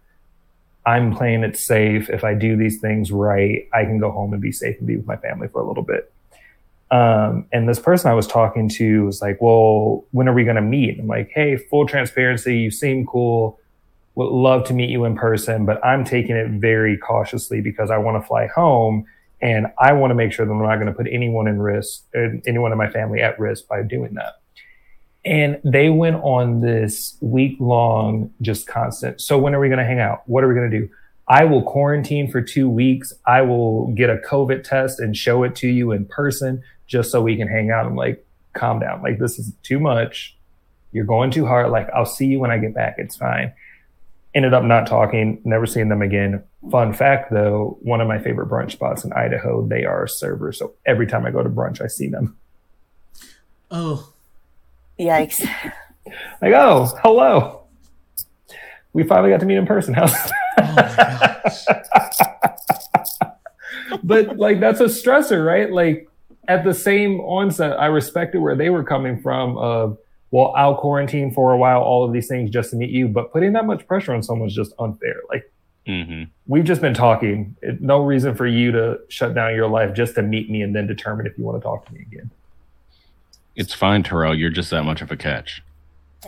I'm 0.87 1.15
playing 1.15 1.45
it 1.45 1.57
safe. 1.57 2.09
If 2.11 2.25
I 2.25 2.35
do 2.35 2.57
these 2.57 2.81
things 2.81 3.11
right, 3.11 3.69
I 3.73 3.85
can 3.85 3.99
go 3.99 4.11
home 4.11 4.33
and 4.33 4.43
be 4.43 4.53
safe 4.53 4.79
and 4.79 4.87
be 4.87 4.97
with 4.97 5.07
my 5.07 5.17
family 5.17 5.49
for 5.49 5.61
a 5.61 5.67
little 5.67 5.83
bit. 5.83 6.13
Um, 6.91 7.47
and 7.53 7.69
this 7.69 7.79
person 7.79 8.11
I 8.11 8.15
was 8.15 8.27
talking 8.27 8.69
to 8.71 9.07
was 9.07 9.23
like, 9.23 9.41
Well, 9.41 10.05
when 10.13 10.29
are 10.29 10.35
we 10.35 10.45
going 10.45 10.57
to 10.57 10.63
meet? 10.63 11.01
I'm 11.01 11.07
like, 11.07 11.31
Hey, 11.31 11.57
full 11.57 11.87
transparency. 11.87 12.59
You 12.59 12.71
seem 12.71 13.07
cool. 13.07 13.59
Would 14.15 14.29
love 14.29 14.65
to 14.65 14.75
meet 14.75 14.91
you 14.91 15.05
in 15.05 15.17
person, 15.17 15.65
but 15.65 15.85
I'm 15.85 16.05
taking 16.05 16.37
it 16.37 16.51
very 16.61 16.99
cautiously 16.99 17.61
because 17.61 17.91
I 17.91 17.97
want 17.97 18.23
to 18.23 18.27
fly 18.27 18.47
home 18.47 19.07
and 19.41 19.67
I 19.79 19.93
want 19.93 20.11
to 20.11 20.15
make 20.15 20.33
sure 20.33 20.47
that 20.47 20.53
I'm 20.53 20.63
not 20.63 20.77
going 20.77 20.87
to 20.87 20.93
put 20.93 21.09
anyone 21.11 21.49
in 21.49 21.61
risk, 21.61 22.05
uh, 22.15 22.39
anyone 22.47 22.73
in 22.73 22.79
my 22.79 22.91
family 22.91 23.21
at 23.21 23.39
risk 23.41 23.67
by 23.67 23.83
doing 23.83 24.15
that. 24.15 24.35
And 25.25 25.61
they 25.65 25.89
went 25.89 26.17
on 26.17 26.61
this 26.61 27.17
week 27.21 27.57
long, 27.59 28.33
just 28.41 28.67
constant. 28.67 29.21
So 29.21 29.39
when 29.39 29.55
are 29.55 29.61
we 29.61 29.69
going 29.69 29.79
to 29.79 29.85
hang 29.85 30.01
out? 30.01 30.23
What 30.27 30.45
are 30.45 30.49
we 30.49 30.55
going 30.55 30.71
to 30.71 30.81
do? 30.81 30.89
I 31.29 31.45
will 31.45 31.63
quarantine 31.63 32.31
for 32.31 32.43
two 32.43 32.69
weeks. 32.69 33.13
I 33.27 33.43
will 33.43 33.89
get 33.95 34.11
a 34.11 34.17
COVID 34.17 34.65
test 34.65 35.01
and 35.01 35.17
show 35.17 35.45
it 35.45 35.55
to 35.57 35.69
you 35.69 35.93
in 35.93 36.05
person 36.07 36.63
just 36.87 37.11
so 37.11 37.23
we 37.23 37.37
can 37.37 37.49
hang 37.49 37.71
out. 37.71 37.87
I'm 37.87 37.97
like, 37.97 38.25
calm 38.53 38.81
down. 38.81 39.03
Like, 39.03 39.19
this 39.19 39.39
is 39.39 39.53
too 39.63 39.81
much. 39.81 40.37
You're 40.93 41.05
going 41.05 41.31
too 41.31 41.47
hard. 41.47 41.71
Like, 41.71 41.89
I'll 41.91 42.05
see 42.05 42.27
you 42.27 42.39
when 42.39 42.51
I 42.51 42.59
get 42.59 42.75
back. 42.75 42.97
It's 42.99 43.17
fine. 43.17 43.53
Ended 44.35 44.55
up 44.55 44.65
not 44.65 44.87
talking, 44.87 45.41
never 45.45 45.67
seeing 45.67 45.89
them 45.89 46.01
again. 46.01 46.43
Fun 46.71 46.93
fact 46.93 47.31
though, 47.33 47.79
one 47.83 48.01
of 48.01 48.09
my 48.09 48.19
favorite 48.19 48.49
brunch 48.49 48.73
spots 48.73 49.05
in 49.05 49.13
Idaho, 49.13 49.67
they 49.67 49.85
are 49.85 50.07
servers. 50.07 50.59
So 50.59 50.75
every 50.87 51.07
time 51.07 51.27
I 51.27 51.31
go 51.31 51.43
to 51.43 51.51
brunch, 51.51 51.83
I 51.83 51.87
see 51.87 52.09
them. 52.09 52.37
Oh, 53.71 54.13
Yikes. 54.99 55.41
Like, 56.41 56.53
oh, 56.55 56.87
hello. 57.03 57.65
We 58.93 59.05
finally 59.05 59.31
got 59.31 59.41
to 59.41 59.47
meet 59.47 59.57
in 59.57 59.67
person. 59.67 59.95
How's 59.95 60.15
oh 60.59 61.41
but 64.03 64.37
like 64.37 64.61
that's 64.61 64.81
a 64.81 64.85
stressor, 64.85 65.45
right? 65.45 65.71
Like 65.71 66.09
at 66.49 66.65
the 66.65 66.75
same 66.75 67.21
onset, 67.21 67.79
I 67.79 67.87
respected 67.87 68.41
where 68.41 68.57
they 68.57 68.69
were 68.71 68.85
coming 68.85 69.21
from 69.21 69.57
of 69.57 69.99
well, 70.33 70.53
I'll 70.57 70.75
quarantine 70.75 71.31
for 71.31 71.53
a 71.53 71.57
while, 71.59 71.83
all 71.83 72.05
of 72.05 72.13
these 72.13 72.27
things 72.27 72.51
just 72.51 72.71
to 72.71 72.77
meet 72.77 72.91
you, 72.91 73.07
but 73.07 73.33
putting 73.33 73.53
that 73.53 73.67
much 73.67 73.87
pressure 73.87 74.13
on 74.15 74.23
someone's 74.23 74.55
just 74.57 74.73
unfair. 74.81 75.21
Like 75.29 75.49
hmm 75.87 76.25
we've 76.47 76.65
just 76.65 76.81
been 76.81 76.95
talking. 76.95 77.57
It, 77.63 77.81
no 77.81 78.03
reason 78.03 78.35
for 78.35 78.47
you 78.47 78.73
to 78.73 79.01
shut 79.09 79.35
down 79.35 79.55
your 79.55 79.69
life 79.69 79.95
just 79.95 80.15
to 80.17 80.23
meet 80.23 80.51
me 80.51 80.63
and 80.63 80.75
then 80.75 80.87
determine 80.87 81.27
if 81.27 81.37
you 81.39 81.45
want 81.45 81.61
to 81.61 81.63
talk 81.63 81.87
to 81.87 81.95
me 81.95 82.01
again. 82.01 82.31
It's 83.57 83.75
fine, 83.75 84.03
Terrell. 84.03 84.35
You're 84.35 84.51
just 84.51 84.71
that 84.71 84.85
much 84.85 85.03
of 85.03 85.11
a 85.11 85.17
catch. 85.17 85.63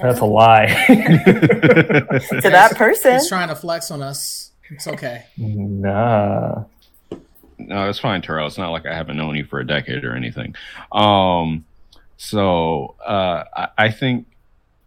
That's 0.03 0.19
a 0.21 0.25
lie. 0.25 0.67
to 0.89 2.41
that 2.43 2.75
person. 2.77 3.15
He's 3.15 3.29
trying 3.29 3.49
to 3.49 3.55
flex 3.55 3.91
on 3.91 4.03
us. 4.03 4.51
It's 4.71 4.87
okay. 4.89 5.25
nah. 5.37 6.65
No, 7.59 7.89
it's 7.89 8.01
fine, 8.01 8.21
Terrell. 8.21 8.47
It's 8.47 8.59
not 8.59 8.71
like 8.73 8.85
I 8.87 8.95
haven't 8.95 9.17
known 9.17 9.37
you 9.37 9.45
for 9.45 9.61
a 9.61 9.67
decade 9.67 10.05
or 10.05 10.15
anything. 10.15 10.55
Um, 10.93 11.65
so 12.17 12.97
uh, 13.05 13.45
I, 13.55 13.69
I 13.79 13.91
think, 13.91 14.27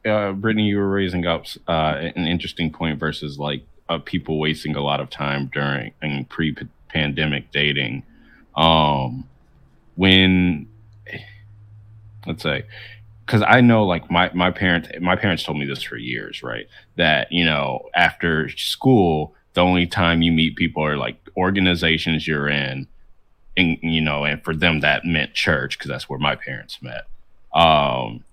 uh, 0.06 0.32
Brittany, 0.32 0.68
you 0.68 0.78
were 0.78 0.90
raising 0.90 1.26
up 1.26 1.46
uh, 1.68 1.96
an 2.16 2.28
interesting 2.28 2.72
point 2.72 3.00
versus 3.00 3.38
like 3.38 3.64
uh, 3.90 4.00
people 4.00 4.40
wasting 4.40 4.76
a 4.76 4.82
lot 4.82 5.00
of 5.00 5.10
time 5.10 5.50
during 5.54 5.94
and 6.02 6.28
pre-pandemic 6.30 7.52
dating. 7.52 8.04
Um, 8.56 9.28
when 9.96 10.68
let's 12.26 12.44
say 12.44 12.64
because 13.26 13.44
I 13.46 13.62
know 13.62 13.86
like 13.86 14.10
my 14.10 14.32
my 14.34 14.52
parents 14.52 14.90
my 15.02 15.16
parents 15.16 15.44
told 15.44 15.58
me 15.58 15.66
this 15.66 15.84
for 15.84 15.98
years, 15.98 16.42
right? 16.42 16.68
That 16.96 17.32
you 17.32 17.44
know 17.44 17.90
after 17.94 18.50
school, 18.50 19.36
the 19.54 19.62
only 19.62 19.86
time 19.86 20.22
you 20.22 20.32
meet 20.32 20.56
people 20.56 20.84
are 20.84 20.98
like 20.98 21.18
organizations 21.36 22.28
you're 22.28 22.48
in, 22.48 22.88
and 23.58 23.78
you 23.82 24.02
know, 24.02 24.24
and 24.24 24.42
for 24.44 24.56
them 24.56 24.80
that 24.80 25.04
meant 25.04 25.34
church 25.34 25.78
because 25.78 25.90
that's 25.90 26.08
where 26.08 26.20
my 26.20 26.36
parents 26.36 26.82
met. 26.82 27.08
Um, 27.54 28.24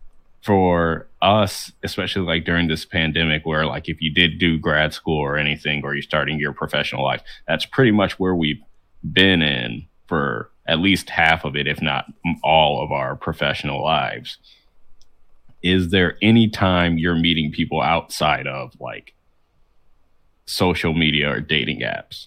for 0.43 1.07
us, 1.23 1.73
especially 1.83 2.23
like 2.23 2.45
during 2.45 2.69
this 2.69 2.85
pandemic, 2.85 3.47
where 3.47 3.67
like 3.67 3.89
if 3.89 4.03
you 4.03 4.13
did 4.13 4.39
do 4.39 4.59
grad 4.59 4.93
school 4.93 5.19
or 5.19 5.37
anything, 5.39 5.83
or 5.85 5.95
you're 5.95 6.03
starting 6.03 6.39
your 6.39 6.53
professional 6.53 7.03
life, 7.03 7.23
that's 7.49 7.65
pretty 7.65 7.93
much 7.93 8.19
where 8.19 8.35
we've 8.35 8.61
been 9.13 9.41
in 9.41 9.87
for 10.07 10.51
at 10.67 10.79
least 10.79 11.11
half 11.11 11.45
of 11.45 11.57
it, 11.57 11.67
if 11.67 11.81
not 11.81 12.07
all 12.43 12.83
of 12.83 12.93
our 12.93 13.17
professional 13.17 13.83
lives 13.83 14.39
is 15.65 15.89
there 15.89 16.19
any 16.21 16.47
time 16.47 16.99
you're 16.99 17.15
meeting 17.17 17.51
people 17.51 17.81
outside 17.81 18.47
of 18.47 18.79
like 18.79 19.15
social 20.45 20.93
media 20.93 21.33
or 21.33 21.41
dating 21.41 21.81
apps? 21.81 22.27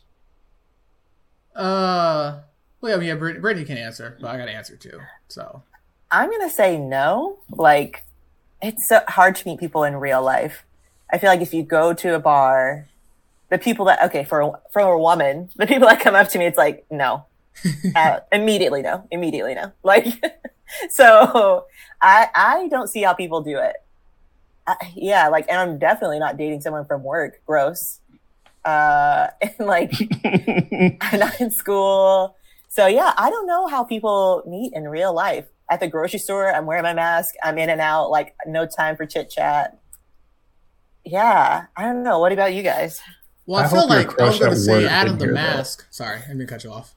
Uh, 1.56 2.40
well, 2.82 3.02
yeah, 3.02 3.14
yeah 3.14 3.16
Brittany 3.16 3.64
can 3.64 3.78
answer, 3.78 4.18
but 4.20 4.28
I 4.28 4.38
got 4.38 4.46
to 4.46 4.52
answer 4.52 4.76
too. 4.76 5.00
So, 5.28 5.62
I'm 6.12 6.32
gonna 6.32 6.50
say 6.50 6.78
no. 6.78 7.40
Like, 7.50 8.04
it's 8.62 8.88
so 8.88 9.02
hard 9.08 9.36
to 9.38 9.48
meet 9.48 9.60
people 9.60 9.84
in 9.84 9.96
real 9.98 10.22
life. 10.22 10.64
I 11.12 11.18
feel 11.18 11.30
like 11.30 11.42
if 11.42 11.54
you 11.54 11.64
go 11.64 11.94
to 11.94 12.16
a 12.16 12.20
bar, 12.20 12.88
the 13.50 13.58
people 13.58 13.86
that 13.86 14.04
okay 14.06 14.24
for 14.24 14.42
a, 14.42 14.52
for 14.72 14.82
a 14.82 15.00
woman, 15.00 15.50
the 15.56 15.68
people 15.68 15.88
that 15.88 16.00
come 16.00 16.16
up 16.16 16.30
to 16.30 16.40
me, 16.40 16.46
it's 16.46 16.58
like 16.58 16.86
no, 16.90 17.26
uh, 17.96 18.20
immediately 18.32 18.82
no, 18.82 19.08
immediately 19.12 19.56
no. 19.56 19.72
Like, 19.84 20.08
so 20.90 21.66
I 22.02 22.28
I 22.36 22.68
don't 22.70 22.88
see 22.88 23.04
how 23.04 23.14
people 23.14 23.42
do 23.42 23.58
it. 23.58 23.76
I, 24.66 24.76
yeah, 24.96 25.30
like, 25.30 25.46
and 25.50 25.58
I'm 25.58 25.78
definitely 25.78 26.20
not 26.20 26.38
dating 26.38 26.62
someone 26.62 26.86
from 26.86 27.04
work. 27.04 27.42
Gross. 27.46 28.00
Uh, 28.66 29.28
and 29.42 29.68
like, 29.68 29.94
I'm 31.02 31.20
not 31.20 31.40
in 31.40 31.52
school. 31.52 32.36
So 32.68 32.86
yeah, 32.86 33.14
I 33.18 33.30
don't 33.30 33.48
know 33.48 33.68
how 33.68 33.84
people 33.84 34.44
meet 34.46 34.74
in 34.74 34.88
real 34.88 35.14
life. 35.14 35.46
At 35.70 35.80
the 35.80 35.88
grocery 35.88 36.20
store, 36.20 36.54
I'm 36.54 36.66
wearing 36.66 36.84
my 36.84 36.94
mask. 36.94 37.36
I'm 37.44 37.58
in 37.58 37.70
and 37.70 37.82
out, 37.82 38.10
like 38.10 38.36
no 38.46 38.66
time 38.66 38.96
for 38.96 39.06
chit 39.06 39.30
chat. 39.30 39.78
Yeah, 41.06 41.66
I 41.76 41.84
don't 41.84 42.04
know. 42.04 42.20
What 42.20 42.32
about 42.32 42.54
you 42.54 42.64
guys? 42.64 43.02
well, 43.46 43.62
I, 43.62 43.66
I 43.66 43.70
feel 43.70 43.80
hope 43.82 43.90
your 43.90 43.98
like 44.00 44.06
I 44.22 44.26
was 44.26 44.38
crush 44.38 44.40
going 44.40 44.52
to 44.52 44.58
at 44.58 44.62
say 44.62 44.84
work 44.84 44.92
Adam 44.92 45.18
didn't 45.18 45.20
the 45.20 45.26
hear 45.26 45.34
that. 45.36 45.56
mask. 45.58 45.88
Sorry, 45.90 46.18
I'm 46.18 46.26
going 46.28 46.40
to 46.40 46.46
cut 46.46 46.64
you 46.64 46.72
off. 46.72 46.96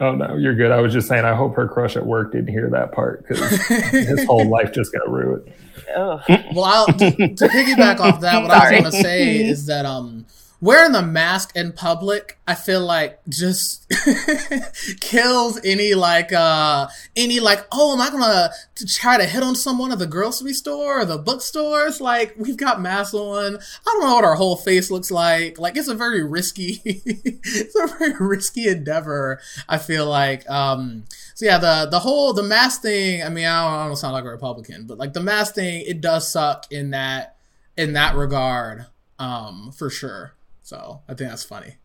Oh 0.00 0.14
no, 0.14 0.36
you're 0.36 0.54
good. 0.54 0.70
I 0.72 0.80
was 0.80 0.92
just 0.92 1.06
saying. 1.06 1.24
I 1.24 1.34
hope 1.34 1.54
her 1.54 1.68
crush 1.68 1.96
at 1.96 2.04
work 2.04 2.32
didn't 2.32 2.48
hear 2.48 2.68
that 2.70 2.92
part 2.92 3.26
because 3.28 3.50
his 3.90 4.24
whole 4.24 4.48
life 4.48 4.72
just 4.72 4.92
got 4.92 5.08
ruined. 5.08 5.52
Ugh. 5.94 6.20
Well, 6.54 6.64
I'll, 6.64 6.86
to, 6.86 7.10
to 7.10 7.48
piggyback 7.48 8.00
off 8.00 8.20
that, 8.20 8.42
what 8.42 8.50
I 8.50 8.72
was 8.72 8.80
going 8.80 8.84
to 8.84 9.02
say 9.02 9.36
is 9.36 9.66
that 9.66 9.84
um, 9.86 10.26
wearing 10.62 10.92
the 10.92 11.02
mask 11.02 11.56
in 11.56 11.72
public, 11.72 12.38
I 12.46 12.54
feel 12.54 12.80
like 12.80 13.20
just 13.28 13.92
kills 15.00 15.60
any 15.64 15.94
like 15.94 16.32
uh 16.32 16.86
any 17.16 17.40
like 17.40 17.66
oh 17.72 17.92
am 17.92 18.00
I 18.00 18.10
gonna 18.10 18.50
to 18.76 18.86
try 18.86 19.18
to 19.18 19.26
hit 19.26 19.42
on 19.42 19.56
someone 19.56 19.90
at 19.90 19.98
the 19.98 20.06
grocery 20.06 20.54
store 20.54 21.00
or 21.00 21.04
the 21.04 21.18
bookstores? 21.18 22.00
Like 22.00 22.34
we've 22.38 22.56
got 22.56 22.80
masks 22.80 23.12
on. 23.12 23.56
I 23.56 23.58
don't 23.84 24.00
know 24.02 24.14
what 24.14 24.24
our 24.24 24.36
whole 24.36 24.56
face 24.56 24.90
looks 24.90 25.10
like. 25.10 25.58
Like 25.58 25.76
it's 25.76 25.88
a 25.88 25.94
very 25.94 26.22
risky 26.22 26.80
it's 26.84 27.74
a 27.74 27.86
very 27.98 28.14
risky 28.18 28.68
endeavor. 28.68 29.40
I 29.68 29.78
feel 29.78 30.06
like 30.06 30.48
um 30.48 31.04
so 31.34 31.44
yeah 31.44 31.58
the 31.58 31.88
the 31.90 31.98
whole 31.98 32.32
the 32.32 32.44
mask 32.44 32.82
thing. 32.82 33.22
I 33.22 33.28
mean 33.28 33.46
I 33.46 33.68
don't, 33.68 33.80
I 33.80 33.86
don't 33.88 33.96
sound 33.96 34.14
like 34.14 34.24
a 34.24 34.28
Republican, 34.28 34.86
but 34.86 34.96
like 34.96 35.12
the 35.12 35.20
mask 35.20 35.56
thing 35.56 35.82
it 35.84 36.00
does 36.00 36.30
suck 36.30 36.70
in 36.70 36.90
that 36.90 37.36
in 37.76 37.94
that 37.94 38.14
regard 38.14 38.86
um 39.18 39.72
for 39.76 39.90
sure. 39.90 40.34
So 40.62 41.02
I 41.08 41.14
think 41.14 41.30
that's 41.30 41.44
funny. 41.44 41.76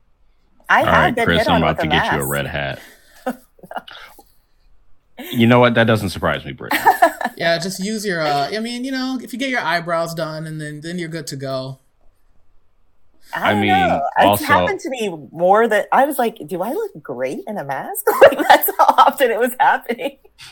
I 0.69 0.79
All 0.79 0.86
have 0.86 1.17
right, 1.17 1.25
Chris, 1.25 1.48
I'm 1.48 1.63
about 1.63 1.79
to 1.79 1.88
a 1.88 1.89
get 1.89 2.13
you 2.13 2.22
a 2.22 2.27
red 2.27 2.46
hat. 2.46 2.79
you 5.31 5.48
know 5.48 5.60
what? 5.60 5.75
That 5.75 5.86
doesn't 5.86 6.10
surprise 6.10 6.46
me, 6.46 6.51
Brittany. 6.51 6.81
Yeah, 7.38 7.57
just 7.60 7.79
use 7.79 8.05
your. 8.05 8.22
Uh, 8.22 8.50
I 8.51 8.60
mean, 8.60 8.84
you 8.84 8.91
know, 8.91 9.19
if 9.22 9.31
you 9.31 9.39
get 9.39 9.50
your 9.50 9.62
eyebrows 9.62 10.13
done, 10.13 10.48
and 10.48 10.60
then 10.60 10.81
then 10.81 10.98
you're 10.98 11.10
good 11.10 11.27
to 11.27 11.36
go. 11.36 11.79
I, 13.34 13.51
I 13.51 13.53
mean, 13.55 13.67
know. 13.67 14.01
also- 14.17 14.43
It's 14.43 14.50
happened 14.50 14.79
to 14.81 14.89
me 14.89 15.10
more 15.31 15.67
that 15.67 15.88
I 15.91 16.05
was 16.05 16.17
like, 16.17 16.39
do 16.46 16.62
I 16.62 16.72
look 16.72 16.91
great 17.01 17.39
in 17.48 17.57
a 17.57 17.63
mask? 17.63 18.05
like 18.22 18.38
that's 18.38 18.72
how 18.77 18.86
often 18.98 19.31
it 19.31 19.39
was 19.39 19.51
happening. 19.60 20.17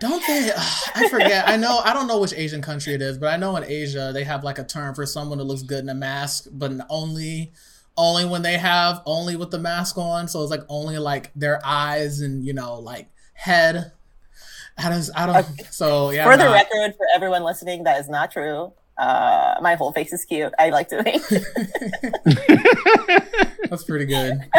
Don't 0.00 0.26
they? 0.26 0.50
I 0.94 1.08
forget. 1.08 1.48
I 1.48 1.56
know. 1.56 1.78
I 1.78 1.94
don't 1.94 2.06
know 2.06 2.20
which 2.20 2.34
Asian 2.34 2.60
country 2.60 2.92
it 2.94 3.02
is, 3.02 3.16
but 3.18 3.32
I 3.32 3.36
know 3.36 3.56
in 3.56 3.64
Asia 3.64 4.10
they 4.12 4.24
have 4.24 4.44
like 4.44 4.58
a 4.58 4.64
term 4.64 4.94
for 4.94 5.06
someone 5.06 5.38
that 5.38 5.44
looks 5.44 5.62
good 5.62 5.82
in 5.82 5.88
a 5.88 5.94
mask, 5.94 6.48
but 6.52 6.72
only 6.90 7.52
only 7.96 8.26
when 8.26 8.42
they 8.42 8.58
have 8.58 9.02
only 9.06 9.36
with 9.36 9.50
the 9.50 9.58
mask 9.58 9.96
on. 9.96 10.28
So 10.28 10.42
it's 10.42 10.50
like 10.50 10.64
only 10.68 10.98
like 10.98 11.32
their 11.34 11.60
eyes 11.64 12.20
and 12.20 12.44
you 12.44 12.52
know 12.52 12.78
like 12.78 13.08
head. 13.32 13.92
I 14.78 14.90
don't. 14.90 15.08
Uh, 15.08 15.12
I 15.16 15.26
don't. 15.26 15.46
So 15.70 16.10
yeah. 16.10 16.30
for 16.30 16.36
the 16.36 16.44
nah. 16.44 16.52
record, 16.52 16.94
for 16.96 17.06
everyone 17.14 17.42
listening, 17.42 17.84
that 17.84 17.98
is 17.98 18.08
not 18.08 18.30
true. 18.30 18.72
Uh, 18.98 19.54
my 19.60 19.74
whole 19.74 19.92
face 19.92 20.12
is 20.12 20.24
cute. 20.24 20.52
I 20.58 20.70
like 20.70 20.88
to 20.88 21.02
think. 21.02 21.22
that's 23.70 23.84
pretty 23.84 24.06
good. 24.06 24.40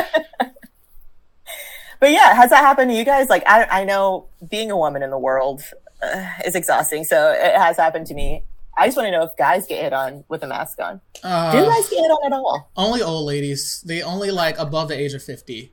but 2.00 2.12
yeah, 2.12 2.36
has 2.36 2.52
that 2.52 2.60
happened 2.60 2.92
to 2.92 2.98
you 2.98 3.04
guys? 3.04 3.30
Like, 3.30 3.44
I, 3.48 3.64
I 3.66 3.84
know 3.84 4.28
being 4.50 4.70
a 4.70 4.78
woman 4.78 5.02
in 5.02 5.10
the 5.10 5.18
world 5.18 5.64
uh, 6.04 6.30
is 6.46 6.56
exhausting, 6.56 7.04
so 7.04 7.32
it 7.32 7.56
has 7.56 7.78
happened 7.78 8.06
to 8.08 8.14
me. 8.14 8.44
I 8.78 8.88
just 8.88 8.96
want 8.96 9.08
to 9.08 9.12
know 9.12 9.24
if 9.24 9.36
guys 9.38 9.66
get 9.66 9.82
hit 9.82 9.92
on 9.92 10.24
with 10.28 10.44
a 10.44 10.48
mask 10.48 10.80
on. 10.80 11.02
Uh, 11.24 11.52
Do 11.52 11.66
guys 11.66 11.90
get 11.90 11.98
hit 11.98 12.12
on 12.12 12.32
at 12.32 12.36
all? 12.36 12.70
Only 12.78 13.02
old 13.02 13.26
ladies. 13.26 13.82
They 13.84 14.04
only 14.04 14.30
like 14.30 14.60
above 14.60 14.90
the 14.90 15.00
age 15.00 15.16
of 15.16 15.24
50. 15.24 15.72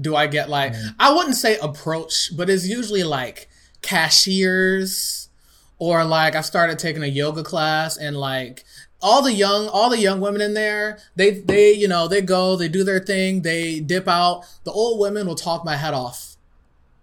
Do 0.00 0.16
I 0.16 0.26
get 0.26 0.48
like, 0.48 0.72
I 0.98 1.14
wouldn't 1.14 1.36
say 1.36 1.58
approach, 1.58 2.34
but 2.34 2.48
it's 2.48 2.66
usually 2.66 3.02
like 3.02 3.50
cashiers 3.82 5.25
or 5.78 6.04
like 6.04 6.34
I 6.34 6.40
started 6.40 6.78
taking 6.78 7.02
a 7.02 7.06
yoga 7.06 7.42
class 7.42 7.96
and 7.96 8.16
like 8.16 8.64
all 9.02 9.22
the 9.22 9.32
young, 9.32 9.68
all 9.68 9.90
the 9.90 9.98
young 9.98 10.20
women 10.20 10.40
in 10.40 10.54
there, 10.54 10.98
they, 11.16 11.30
they, 11.30 11.72
you 11.72 11.86
know, 11.86 12.08
they 12.08 12.22
go, 12.22 12.56
they 12.56 12.68
do 12.68 12.82
their 12.82 13.00
thing, 13.00 13.42
they 13.42 13.80
dip 13.80 14.08
out. 14.08 14.44
The 14.64 14.72
old 14.72 14.98
women 14.98 15.26
will 15.26 15.34
talk 15.34 15.64
my 15.64 15.76
head 15.76 15.94
off. 15.94 16.36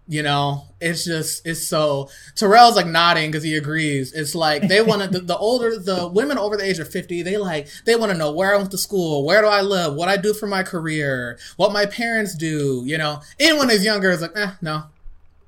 You 0.06 0.22
know, 0.22 0.66
it's 0.82 1.06
just, 1.06 1.46
it's 1.46 1.66
so, 1.66 2.10
Terrell's 2.34 2.76
like 2.76 2.86
nodding 2.86 3.30
because 3.30 3.42
he 3.42 3.56
agrees. 3.56 4.12
It's 4.12 4.34
like 4.34 4.68
they 4.68 4.82
want 4.82 5.00
to, 5.00 5.08
the, 5.08 5.20
the 5.20 5.36
older, 5.36 5.78
the 5.78 6.06
women 6.08 6.36
over 6.36 6.58
the 6.58 6.64
age 6.64 6.78
of 6.78 6.90
50, 6.90 7.22
they 7.22 7.38
like, 7.38 7.68
they 7.86 7.96
want 7.96 8.12
to 8.12 8.18
know 8.18 8.30
where 8.30 8.52
I 8.52 8.58
went 8.58 8.70
to 8.72 8.78
school, 8.78 9.24
where 9.24 9.40
do 9.40 9.46
I 9.46 9.62
live, 9.62 9.94
what 9.94 10.10
I 10.10 10.18
do 10.18 10.34
for 10.34 10.46
my 10.46 10.62
career, 10.62 11.38
what 11.56 11.72
my 11.72 11.86
parents 11.86 12.34
do, 12.36 12.82
you 12.84 12.98
know. 12.98 13.20
Anyone 13.40 13.70
who's 13.70 13.82
younger 13.82 14.10
is 14.10 14.20
like, 14.20 14.36
eh, 14.36 14.50
no, 14.60 14.82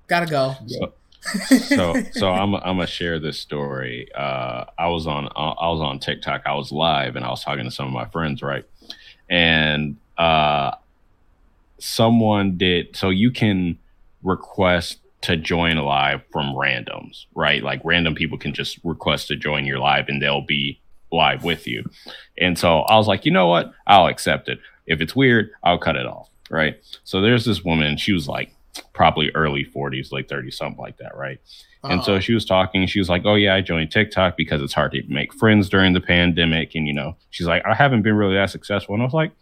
gotta 0.06 0.26
go. 0.26 0.54
So, 1.68 1.94
so 2.12 2.30
I'm 2.30 2.54
I'm 2.54 2.76
gonna 2.76 2.86
share 2.86 3.18
this 3.18 3.38
story. 3.38 4.08
Uh, 4.14 4.64
I 4.78 4.88
was 4.88 5.06
on 5.06 5.28
I 5.36 5.68
was 5.68 5.80
on 5.80 5.98
TikTok. 5.98 6.42
I 6.46 6.54
was 6.54 6.72
live 6.72 7.16
and 7.16 7.24
I 7.24 7.30
was 7.30 7.42
talking 7.42 7.64
to 7.64 7.70
some 7.70 7.86
of 7.86 7.92
my 7.92 8.06
friends, 8.06 8.42
right? 8.42 8.64
And 9.28 9.96
uh, 10.18 10.72
someone 11.78 12.56
did. 12.56 12.96
So 12.96 13.10
you 13.10 13.30
can 13.30 13.78
request 14.22 14.98
to 15.22 15.36
join 15.36 15.76
live 15.76 16.22
from 16.30 16.54
randoms, 16.54 17.26
right? 17.34 17.62
Like 17.62 17.80
random 17.84 18.14
people 18.14 18.38
can 18.38 18.52
just 18.54 18.78
request 18.84 19.28
to 19.28 19.36
join 19.36 19.64
your 19.64 19.78
live 19.78 20.08
and 20.08 20.22
they'll 20.22 20.42
be 20.42 20.80
live 21.12 21.44
with 21.44 21.66
you. 21.66 21.88
And 22.38 22.58
so 22.58 22.80
I 22.80 22.96
was 22.96 23.08
like, 23.08 23.24
you 23.24 23.32
know 23.32 23.46
what? 23.46 23.72
I'll 23.86 24.06
accept 24.06 24.48
it. 24.48 24.58
If 24.86 25.00
it's 25.00 25.16
weird, 25.16 25.50
I'll 25.62 25.78
cut 25.78 25.96
it 25.96 26.06
off, 26.06 26.28
right? 26.50 26.78
So 27.04 27.20
there's 27.20 27.44
this 27.44 27.64
woman. 27.64 27.96
She 27.96 28.12
was 28.12 28.28
like 28.28 28.52
probably 28.92 29.30
early 29.34 29.64
40s, 29.64 30.12
late 30.12 30.28
30s, 30.28 30.54
something 30.54 30.80
like 30.80 30.98
that, 30.98 31.16
right? 31.16 31.40
And 31.90 32.02
so 32.02 32.14
oh. 32.14 32.20
she 32.20 32.34
was 32.34 32.44
talking. 32.44 32.86
She 32.86 32.98
was 32.98 33.08
like, 33.08 33.22
"Oh 33.24 33.34
yeah, 33.34 33.54
I 33.54 33.60
joined 33.60 33.90
TikTok 33.90 34.36
because 34.36 34.62
it's 34.62 34.72
hard 34.72 34.92
to 34.92 35.02
make 35.08 35.32
friends 35.32 35.68
during 35.68 35.92
the 35.92 36.00
pandemic." 36.00 36.74
And 36.74 36.86
you 36.86 36.92
know, 36.94 37.16
she's 37.30 37.46
like, 37.46 37.64
"I 37.64 37.74
haven't 37.74 38.02
been 38.02 38.14
really 38.14 38.34
that 38.34 38.50
successful." 38.50 38.94
And 38.94 39.02
I 39.02 39.06
was 39.06 39.14
like, 39.14 39.32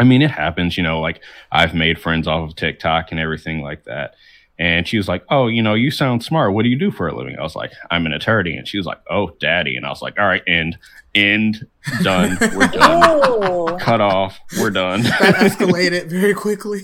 "I 0.00 0.04
mean, 0.04 0.22
it 0.22 0.30
happens. 0.30 0.76
You 0.76 0.82
know, 0.82 1.00
like 1.00 1.22
I've 1.52 1.74
made 1.74 2.00
friends 2.00 2.28
off 2.28 2.48
of 2.48 2.56
TikTok 2.56 3.10
and 3.10 3.20
everything 3.20 3.62
like 3.62 3.84
that." 3.84 4.14
And 4.58 4.88
she 4.88 4.96
was 4.96 5.08
like, 5.08 5.24
"Oh, 5.28 5.48
you 5.48 5.62
know, 5.62 5.74
you 5.74 5.90
sound 5.90 6.24
smart. 6.24 6.54
What 6.54 6.62
do 6.62 6.68
you 6.68 6.78
do 6.78 6.90
for 6.90 7.08
a 7.08 7.16
living?" 7.16 7.36
I 7.38 7.42
was 7.42 7.56
like, 7.56 7.72
"I'm 7.90 8.06
an 8.06 8.12
attorney." 8.12 8.56
And 8.56 8.66
she 8.66 8.78
was 8.78 8.86
like, 8.86 9.00
"Oh, 9.10 9.30
daddy." 9.40 9.76
And 9.76 9.84
I 9.84 9.90
was 9.90 10.02
like, 10.02 10.18
"All 10.18 10.26
right, 10.26 10.42
end, 10.46 10.78
end, 11.14 11.66
done. 12.02 12.38
We're 12.40 12.68
done. 12.68 13.10
Oh, 13.12 13.76
Cut 13.80 14.00
off. 14.00 14.38
We're 14.58 14.70
done." 14.70 15.02
that 15.02 15.34
escalated 15.36 16.08
very 16.08 16.34
quickly. 16.34 16.82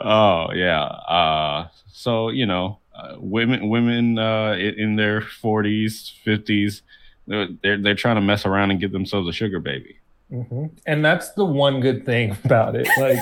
Oh 0.00 0.52
yeah. 0.52 0.82
Uh, 0.82 1.68
so 1.92 2.30
you 2.30 2.46
know, 2.46 2.78
uh, 2.94 3.16
women 3.18 3.68
women 3.68 4.18
uh, 4.18 4.52
in, 4.52 4.96
their 4.96 5.20
forties, 5.20 6.12
fifties, 6.24 6.82
they're, 7.26 7.48
they're 7.62 7.94
trying 7.94 8.16
to 8.16 8.20
mess 8.20 8.46
around 8.46 8.70
and 8.70 8.80
get 8.80 8.92
themselves 8.92 9.28
a 9.28 9.32
sugar 9.32 9.60
baby. 9.60 9.98
hmm 10.30 10.66
And 10.86 11.04
that's 11.04 11.30
the 11.32 11.44
one 11.44 11.80
good 11.80 12.04
thing 12.04 12.36
about 12.44 12.76
it. 12.76 12.88
Like, 12.98 13.18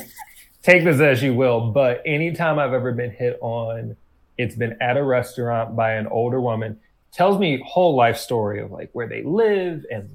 take 0.62 0.84
this 0.84 1.00
as 1.00 1.22
you 1.22 1.34
will, 1.34 1.70
but 1.72 2.02
anytime 2.06 2.58
I've 2.58 2.72
ever 2.72 2.92
been 2.92 3.10
hit 3.10 3.38
on, 3.40 3.96
it's 4.36 4.54
been 4.54 4.76
at 4.80 4.96
a 4.96 5.02
restaurant 5.02 5.74
by 5.74 5.94
an 5.94 6.06
older 6.06 6.40
woman, 6.40 6.78
tells 7.12 7.38
me 7.38 7.62
whole 7.66 7.96
life 7.96 8.16
story 8.16 8.60
of 8.60 8.70
like 8.70 8.90
where 8.92 9.08
they 9.08 9.22
live 9.22 9.84
and 9.90 10.08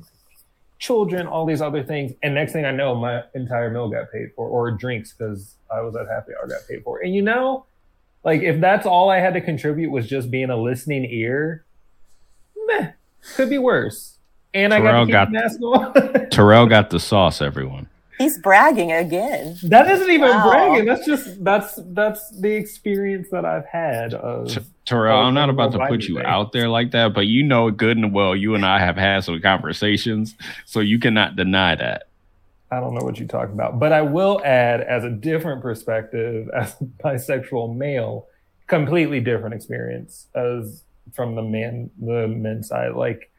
children, 0.84 1.28
all 1.28 1.46
these 1.46 1.62
other 1.62 1.82
things. 1.82 2.12
And 2.22 2.36
next 2.36 2.52
thing 2.52 2.66
I 2.66 2.72
know, 2.72 2.94
my 2.94 3.24
entire 3.34 3.70
meal 3.70 3.88
got 3.90 4.12
paid 4.12 4.32
for, 4.36 4.50
or 4.50 4.70
drinks 4.72 5.14
because 5.14 5.56
I 5.74 5.80
was 5.80 5.96
at 5.96 6.08
happy 6.10 6.34
hour 6.38 6.46
got 6.48 6.68
paid 6.68 6.84
for. 6.84 7.00
And 7.00 7.16
you 7.16 7.22
know, 7.22 7.66
like 8.26 8.42
if 8.42 8.60
that's 8.60 8.86
all 8.86 9.10
I 9.10 9.20
had 9.20 9.34
to 9.36 9.42
contribute 9.42 9.92
was 9.92 10.08
just 10.10 10.30
being 10.30 10.50
a 10.50 10.58
listening 10.58 11.06
ear, 11.06 11.64
meh, 12.68 12.92
could 13.36 13.50
be 13.50 13.58
worse. 13.58 14.18
And 14.54 14.74
I 14.74 14.80
Terrell 14.82 15.06
got 15.06 15.32
got- 15.32 15.48
to 15.50 15.50
keep 15.50 15.94
the 15.94 16.12
mask. 16.20 16.30
Terrell 16.32 16.68
got 16.68 16.90
the 16.90 17.00
sauce, 17.00 17.42
everyone. 17.42 17.88
He's 18.18 18.38
bragging 18.40 18.92
again. 18.92 19.58
That 19.64 19.90
isn't 19.90 20.10
even 20.10 20.30
Wow. 20.30 20.50
bragging. 20.50 20.86
That's 20.86 21.06
just 21.06 21.44
that's 21.44 21.80
that's 21.94 22.30
the 22.40 22.54
experience 22.54 23.30
that 23.32 23.46
I've 23.46 23.66
had 23.66 24.14
of 24.14 24.48
T- 24.50 24.60
Terrell, 24.86 25.20
I'm 25.22 25.34
not 25.34 25.50
about 25.50 25.72
to 25.74 25.86
put 25.88 26.04
you 26.04 26.16
they? 26.16 26.24
out 26.26 26.52
there 26.52 26.68
like 26.70 26.92
that, 26.92 27.14
but 27.14 27.28
you 27.28 27.44
know 27.44 27.72
good 27.72 27.98
and 27.98 28.14
well 28.14 28.36
you 28.36 28.56
and 28.56 28.66
I 28.66 28.80
have 28.80 28.98
had 28.98 29.24
some 29.24 29.40
conversations, 29.42 30.36
so 30.66 30.80
you 30.80 31.00
cannot 31.00 31.36
deny 31.36 31.76
that. 31.76 32.04
I 32.72 32.80
don't 32.80 32.96
know 32.96 33.06
what 33.06 33.20
you're 33.20 33.28
talking 33.28 33.54
about. 33.54 33.80
But 33.80 33.94
I 33.94 34.02
will 34.02 34.42
add 34.44 34.82
as 34.82 35.04
a 35.04 35.10
different 35.10 35.62
perspective 35.62 36.50
as 36.56 36.76
a 36.82 36.86
bisexual 37.04 37.76
male, 37.76 38.28
completely 38.68 39.20
different 39.20 39.54
experience 39.56 40.28
as 40.36 40.84
from 41.14 41.36
the 41.36 41.44
man 41.44 41.92
the 42.02 42.28
men's 42.28 42.70
side. 42.70 42.94
Like 42.94 43.30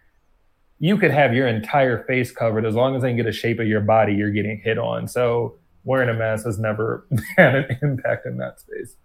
you 0.79 0.97
could 0.97 1.11
have 1.11 1.35
your 1.35 1.47
entire 1.47 2.05
face 2.05 2.31
covered 2.31 2.67
as 2.67 2.75
long 2.75 2.97
as 2.97 3.03
they 3.03 3.09
can 3.09 3.17
get 3.17 3.27
a 3.27 3.33
shape 3.33 3.61
of 3.61 3.67
your 3.67 3.81
body, 3.81 4.15
you're 4.15 4.31
getting 4.31 4.59
hit 4.59 4.79
on. 4.79 5.09
So 5.09 5.55
wearing 5.85 6.09
a 6.09 6.15
mask 6.15 6.47
has 6.47 6.59
never 6.59 7.07
had 7.37 7.55
an 7.55 7.79
impact 7.83 8.27
in 8.27 8.39
that 8.39 8.61
space. 8.61 8.97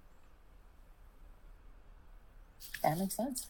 That 2.84 2.98
makes 2.98 3.16
sense. 3.16 3.48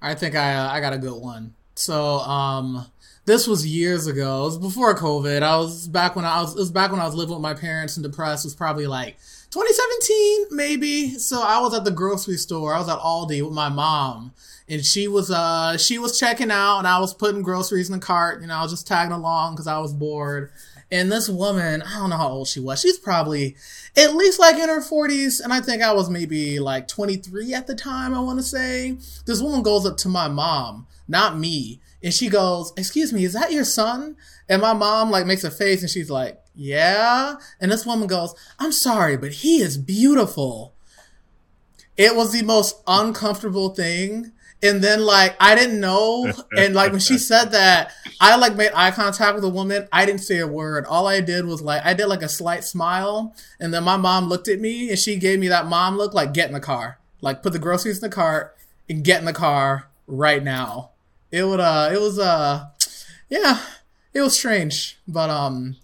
I 0.00 0.14
think 0.14 0.34
I 0.34 0.54
uh, 0.54 0.68
I 0.70 0.80
got 0.80 0.92
a 0.92 0.98
good 0.98 1.20
one. 1.20 1.54
So 1.74 2.18
um 2.20 2.86
this 3.24 3.46
was 3.48 3.66
years 3.66 4.06
ago. 4.06 4.42
It 4.42 4.44
was 4.44 4.58
before 4.58 4.94
COVID. 4.96 5.42
I 5.42 5.56
was 5.56 5.88
back 5.88 6.14
when 6.14 6.24
I 6.24 6.40
was 6.40 6.54
it 6.54 6.58
was 6.58 6.70
back 6.70 6.92
when 6.92 7.00
I 7.00 7.04
was 7.04 7.14
living 7.14 7.34
with 7.34 7.42
my 7.42 7.54
parents 7.54 7.96
and 7.96 8.04
depressed. 8.04 8.44
It 8.44 8.48
was 8.48 8.54
probably 8.54 8.86
like 8.86 9.16
2017 9.50 10.46
maybe. 10.50 11.10
So 11.18 11.42
I 11.42 11.60
was 11.60 11.74
at 11.74 11.84
the 11.84 11.90
grocery 11.90 12.36
store. 12.36 12.74
I 12.74 12.78
was 12.78 12.88
at 12.88 12.98
Aldi 12.98 13.42
with 13.42 13.52
my 13.52 13.68
mom 13.68 14.32
and 14.68 14.84
she 14.84 15.08
was 15.08 15.30
uh 15.30 15.76
she 15.76 15.98
was 15.98 16.18
checking 16.18 16.50
out 16.50 16.78
and 16.78 16.86
I 16.86 16.98
was 16.98 17.14
putting 17.14 17.42
groceries 17.42 17.88
in 17.88 17.98
the 17.98 18.04
cart, 18.04 18.40
you 18.40 18.48
know, 18.48 18.56
I 18.56 18.62
was 18.62 18.72
just 18.72 18.86
tagging 18.86 19.12
along 19.12 19.56
cuz 19.56 19.66
I 19.66 19.78
was 19.78 19.92
bored. 19.92 20.50
And 20.90 21.10
this 21.10 21.28
woman, 21.28 21.82
I 21.82 21.98
don't 21.98 22.10
know 22.10 22.16
how 22.16 22.28
old 22.28 22.48
she 22.48 22.60
was. 22.60 22.80
She's 22.80 22.98
probably 22.98 23.56
at 23.96 24.14
least 24.14 24.38
like 24.38 24.56
in 24.56 24.68
her 24.68 24.80
40s. 24.80 25.40
And 25.42 25.52
I 25.52 25.60
think 25.60 25.82
I 25.82 25.92
was 25.92 26.08
maybe 26.08 26.60
like 26.60 26.86
23 26.86 27.54
at 27.54 27.66
the 27.66 27.74
time, 27.74 28.14
I 28.14 28.20
want 28.20 28.38
to 28.38 28.44
say. 28.44 28.96
This 29.24 29.42
woman 29.42 29.62
goes 29.62 29.84
up 29.84 29.96
to 29.98 30.08
my 30.08 30.28
mom, 30.28 30.86
not 31.08 31.38
me. 31.38 31.80
And 32.02 32.14
she 32.14 32.28
goes, 32.28 32.72
Excuse 32.76 33.12
me, 33.12 33.24
is 33.24 33.32
that 33.32 33.52
your 33.52 33.64
son? 33.64 34.16
And 34.48 34.62
my 34.62 34.74
mom 34.74 35.10
like 35.10 35.26
makes 35.26 35.42
a 35.42 35.50
face 35.50 35.82
and 35.82 35.90
she's 35.90 36.10
like, 36.10 36.40
Yeah. 36.56 37.36
And 37.60 37.70
this 37.70 37.86
woman 37.86 38.08
goes, 38.08 38.34
I'm 38.58 38.72
sorry, 38.72 39.16
but 39.16 39.32
he 39.32 39.60
is 39.60 39.76
beautiful. 39.76 40.74
It 41.96 42.16
was 42.16 42.32
the 42.32 42.42
most 42.42 42.82
uncomfortable 42.86 43.70
thing. 43.70 44.32
And 44.62 44.82
then 44.82 45.02
like 45.02 45.36
I 45.38 45.54
didn't 45.54 45.80
know. 45.80 46.32
And 46.58 46.74
like 46.74 46.90
when 46.90 47.00
she 47.00 47.18
said 47.18 47.50
that, 47.52 47.92
I 48.20 48.36
like 48.36 48.56
made 48.56 48.72
eye 48.74 48.90
contact 48.90 49.34
with 49.34 49.42
the 49.42 49.50
woman. 49.50 49.86
I 49.92 50.06
didn't 50.06 50.22
say 50.22 50.38
a 50.38 50.46
word. 50.46 50.86
All 50.86 51.06
I 51.06 51.20
did 51.20 51.44
was 51.44 51.60
like 51.60 51.84
I 51.84 51.92
did 51.92 52.06
like 52.06 52.22
a 52.22 52.28
slight 52.28 52.64
smile. 52.64 53.34
And 53.60 53.72
then 53.72 53.84
my 53.84 53.98
mom 53.98 54.28
looked 54.28 54.48
at 54.48 54.60
me 54.60 54.88
and 54.88 54.98
she 54.98 55.16
gave 55.16 55.38
me 55.38 55.48
that 55.48 55.66
mom 55.66 55.98
look 55.98 56.14
like 56.14 56.32
get 56.32 56.48
in 56.48 56.54
the 56.54 56.60
car. 56.60 56.98
Like 57.20 57.42
put 57.42 57.52
the 57.52 57.58
groceries 57.58 58.02
in 58.02 58.08
the 58.08 58.14
cart 58.14 58.56
and 58.88 59.04
get 59.04 59.20
in 59.20 59.26
the 59.26 59.32
car 59.34 59.88
right 60.06 60.42
now. 60.42 60.92
It 61.30 61.44
would 61.44 61.60
uh 61.60 61.90
it 61.92 62.00
was 62.00 62.18
uh 62.18 62.68
yeah, 63.28 63.60
it 64.14 64.22
was 64.22 64.38
strange. 64.38 64.98
But 65.06 65.28
um 65.28 65.76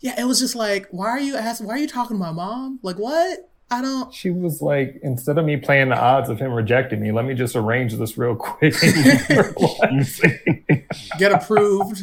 yeah, 0.00 0.20
it 0.20 0.24
was 0.24 0.38
just 0.38 0.54
like, 0.54 0.86
why 0.90 1.08
are 1.08 1.20
you 1.20 1.36
asking 1.36 1.66
why 1.66 1.74
are 1.74 1.78
you 1.78 1.88
talking 1.88 2.16
to 2.16 2.22
my 2.22 2.32
mom? 2.32 2.78
Like 2.82 2.96
what? 2.96 3.50
I 3.70 3.82
don't 3.82 4.14
She 4.14 4.30
was 4.30 4.62
like, 4.62 5.00
instead 5.02 5.38
of 5.38 5.44
me 5.44 5.56
playing 5.56 5.88
the 5.88 5.98
odds 5.98 6.28
of 6.28 6.38
him 6.38 6.52
rejecting 6.52 7.00
me, 7.00 7.10
let 7.10 7.24
me 7.24 7.34
just 7.34 7.56
arrange 7.56 7.94
this 7.94 8.16
real 8.16 8.36
quick. 8.36 8.74
get 11.18 11.32
approved. 11.32 12.02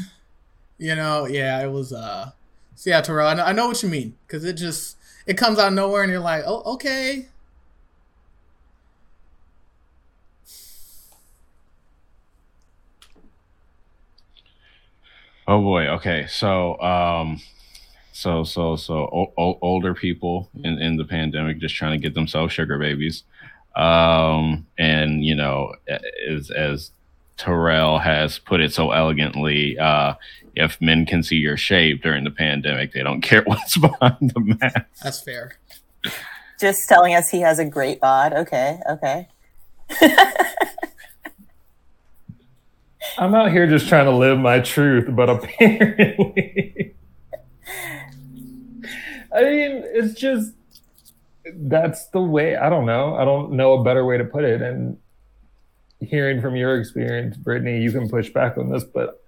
You 0.77 0.95
know, 0.95 1.25
yeah, 1.25 1.63
it 1.63 1.71
was 1.71 1.93
uh 1.93 2.32
so 2.75 2.89
yeah, 2.89 3.01
Terrell, 3.01 3.27
I 3.27 3.34
know, 3.36 3.45
I 3.45 3.53
know 3.53 3.67
what 3.67 3.82
you 3.82 3.89
mean. 3.89 4.17
Cause 4.27 4.43
it 4.43 4.53
just 4.53 4.97
it 5.25 5.38
comes 5.38 5.58
out 5.58 5.69
of 5.69 5.73
nowhere 5.73 6.03
and 6.03 6.12
you're 6.12 6.19
like, 6.19 6.43
oh 6.45 6.73
okay. 6.73 7.27
Oh 15.47 15.62
boy. 15.62 15.88
Okay. 15.88 16.25
So, 16.27 16.79
um, 16.79 17.41
so 18.23 18.43
so 18.45 18.77
so 18.77 18.93
o- 18.93 19.33
o- 19.38 19.59
older 19.62 19.93
people 19.93 20.49
in 20.63 20.79
in 20.79 20.95
the 20.95 21.03
pandemic 21.03 21.59
just 21.59 21.75
trying 21.75 21.91
to 21.99 22.01
get 22.01 22.13
themselves 22.13 22.53
sugar 22.53 22.79
babies, 22.79 23.23
um, 23.75 24.65
and 24.77 25.25
you 25.25 25.36
know, 25.36 25.73
as 26.29 26.49
as 26.49 26.91
Terrell 27.36 27.99
has 27.99 28.39
put 28.39 28.62
it 28.62 28.73
so 28.73 28.91
elegantly, 28.91 29.77
uh, 29.77 30.13
if 30.55 30.79
men 30.79 31.05
can 31.05 31.21
see 31.21 31.36
your 31.36 31.57
shape 31.57 32.01
during 32.01 32.23
the 32.23 32.31
pandemic, 32.31 32.93
they 32.93 33.03
don't 33.03 33.19
care 33.21 33.43
what's 33.45 33.77
behind 33.77 34.31
the 34.33 34.39
mask. 34.39 34.86
That's 35.03 35.19
fair. 35.21 35.57
Just 36.62 36.88
telling 36.88 37.13
us 37.15 37.29
he 37.29 37.41
has 37.41 37.59
a 37.59 37.65
great 37.65 37.99
bod. 37.99 38.31
Okay, 38.31 38.79
okay. 38.89 39.27
I'm 43.17 43.36
out 43.36 43.51
here 43.51 43.67
just 43.67 43.89
trying 43.89 44.05
to 44.05 44.15
live 44.15 44.39
my 44.39 44.62
truth, 44.62 45.07
but 45.09 45.29
apparently, 45.29 46.95
I 49.33 49.43
mean, 49.43 49.83
it's 49.85 50.13
just 50.19 50.53
that's 51.45 52.07
the 52.09 52.21
way. 52.21 52.55
I 52.55 52.69
don't 52.69 52.85
know. 52.85 53.15
I 53.15 53.25
don't 53.25 53.53
know 53.53 53.73
a 53.73 53.83
better 53.83 54.05
way 54.05 54.17
to 54.17 54.25
put 54.25 54.43
it. 54.43 54.61
And 54.61 54.97
hearing 55.99 56.41
from 56.41 56.55
your 56.55 56.79
experience, 56.79 57.37
Brittany, 57.37 57.81
you 57.81 57.91
can 57.91 58.09
push 58.09 58.29
back 58.29 58.57
on 58.57 58.71
this, 58.71 58.83
but 58.83 59.23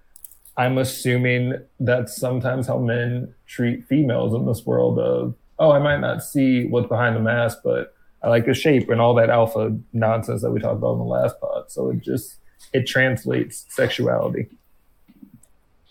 I'm 0.56 0.78
assuming 0.78 1.54
that's 1.80 2.16
sometimes 2.16 2.66
how 2.66 2.78
men 2.78 3.34
treat 3.46 3.86
females 3.86 4.34
in 4.34 4.46
this 4.46 4.64
world 4.64 4.98
of, 4.98 5.34
oh, 5.58 5.72
I 5.72 5.78
might 5.78 6.00
not 6.00 6.22
see 6.22 6.66
what's 6.66 6.88
behind 6.88 7.16
the 7.16 7.20
mask, 7.20 7.58
but 7.62 7.94
I 8.22 8.28
like 8.28 8.46
the 8.46 8.54
shape 8.54 8.88
and 8.88 9.00
all 9.00 9.14
that 9.14 9.30
alpha 9.30 9.76
nonsense 9.92 10.42
that 10.42 10.50
we 10.50 10.60
talked 10.60 10.78
about 10.78 10.94
in 10.94 10.98
the 10.98 11.04
last 11.04 11.38
pod. 11.40 11.70
So 11.70 11.90
it 11.90 12.00
just 12.00 12.36
it 12.72 12.86
translates 12.86 13.66
sexuality. 13.68 14.48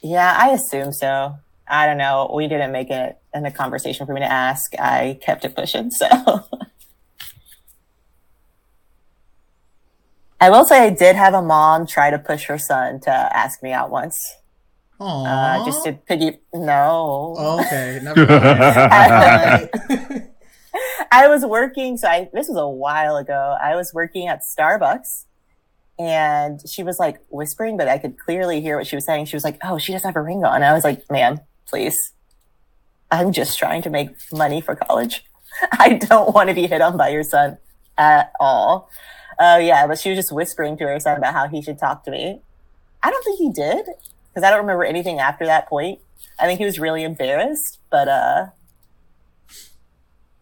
Yeah, 0.01 0.35
I 0.37 0.51
assume 0.51 0.91
so. 0.91 1.37
I 1.67 1.87
don't 1.87 1.97
know. 1.97 2.31
We 2.33 2.47
didn't 2.47 2.71
make 2.71 2.89
it 2.89 3.17
in 3.33 3.43
the 3.43 3.51
conversation 3.51 4.05
for 4.05 4.13
me 4.13 4.21
to 4.21 4.31
ask. 4.31 4.73
I 4.79 5.19
kept 5.21 5.45
it 5.45 5.55
pushing. 5.55 5.91
So 5.91 6.07
I 10.39 10.49
will 10.49 10.65
say 10.65 10.85
I 10.85 10.89
did 10.89 11.15
have 11.15 11.33
a 11.33 11.41
mom 11.41 11.87
try 11.87 12.11
to 12.11 12.19
push 12.19 12.45
her 12.45 12.57
son 12.57 12.99
to 13.01 13.11
ask 13.11 13.63
me 13.63 13.71
out 13.71 13.89
once. 13.89 14.35
Aww. 14.99 15.61
Uh, 15.61 15.65
just 15.65 15.83
to 15.85 15.93
piggy. 15.93 16.39
No. 16.53 17.35
Oh, 17.37 17.61
okay. 17.61 17.99
Never. 18.03 18.27
I 21.11 21.27
was 21.27 21.45
working. 21.45 21.97
So 21.97 22.07
I, 22.07 22.29
this 22.33 22.47
was 22.47 22.57
a 22.57 22.67
while 22.67 23.17
ago. 23.17 23.57
I 23.61 23.75
was 23.75 23.93
working 23.93 24.27
at 24.27 24.41
Starbucks 24.41 25.25
and 25.97 26.61
she 26.69 26.83
was 26.83 26.99
like 26.99 27.19
whispering, 27.29 27.77
but 27.77 27.87
I 27.87 27.97
could 27.97 28.17
clearly 28.17 28.61
hear 28.61 28.77
what 28.77 28.87
she 28.87 28.95
was 28.95 29.05
saying. 29.05 29.25
She 29.25 29.35
was 29.35 29.43
like, 29.43 29.57
"Oh, 29.63 29.77
she 29.77 29.93
doesn't 29.93 30.07
have 30.07 30.15
a 30.15 30.21
ring 30.21 30.43
on." 30.43 30.63
I 30.63 30.73
was 30.73 30.83
like, 30.83 31.09
"Man, 31.09 31.39
please, 31.67 32.13
I'm 33.11 33.31
just 33.31 33.57
trying 33.57 33.81
to 33.83 33.89
make 33.89 34.09
money 34.31 34.61
for 34.61 34.75
college. 34.75 35.23
I 35.71 35.93
don't 35.93 36.33
want 36.33 36.49
to 36.49 36.55
be 36.55 36.67
hit 36.67 36.81
on 36.81 36.97
by 36.97 37.09
your 37.09 37.23
son 37.23 37.57
at 37.97 38.31
all." 38.39 38.89
Oh 39.39 39.55
uh, 39.55 39.57
yeah, 39.57 39.85
but 39.87 39.99
she 39.99 40.09
was 40.09 40.17
just 40.17 40.31
whispering 40.31 40.77
to 40.77 40.85
her 40.85 40.99
son 40.99 41.17
about 41.17 41.33
how 41.33 41.47
he 41.47 41.61
should 41.61 41.77
talk 41.77 42.03
to 42.05 42.11
me. 42.11 42.39
I 43.03 43.11
don't 43.11 43.23
think 43.23 43.37
he 43.37 43.51
did 43.51 43.85
because 44.29 44.43
I 44.43 44.49
don't 44.49 44.61
remember 44.61 44.83
anything 44.83 45.19
after 45.19 45.45
that 45.45 45.67
point. 45.67 45.99
I 46.39 46.45
think 46.45 46.59
he 46.59 46.65
was 46.65 46.79
really 46.79 47.03
embarrassed, 47.03 47.79
but 47.89 48.07
uh, 48.07 48.47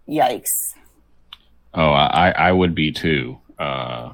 yikes. 0.07 0.73
Oh, 1.73 1.91
I 1.91 2.29
I 2.31 2.51
would 2.51 2.75
be 2.75 2.91
too. 2.91 3.39
Uh 3.57 4.13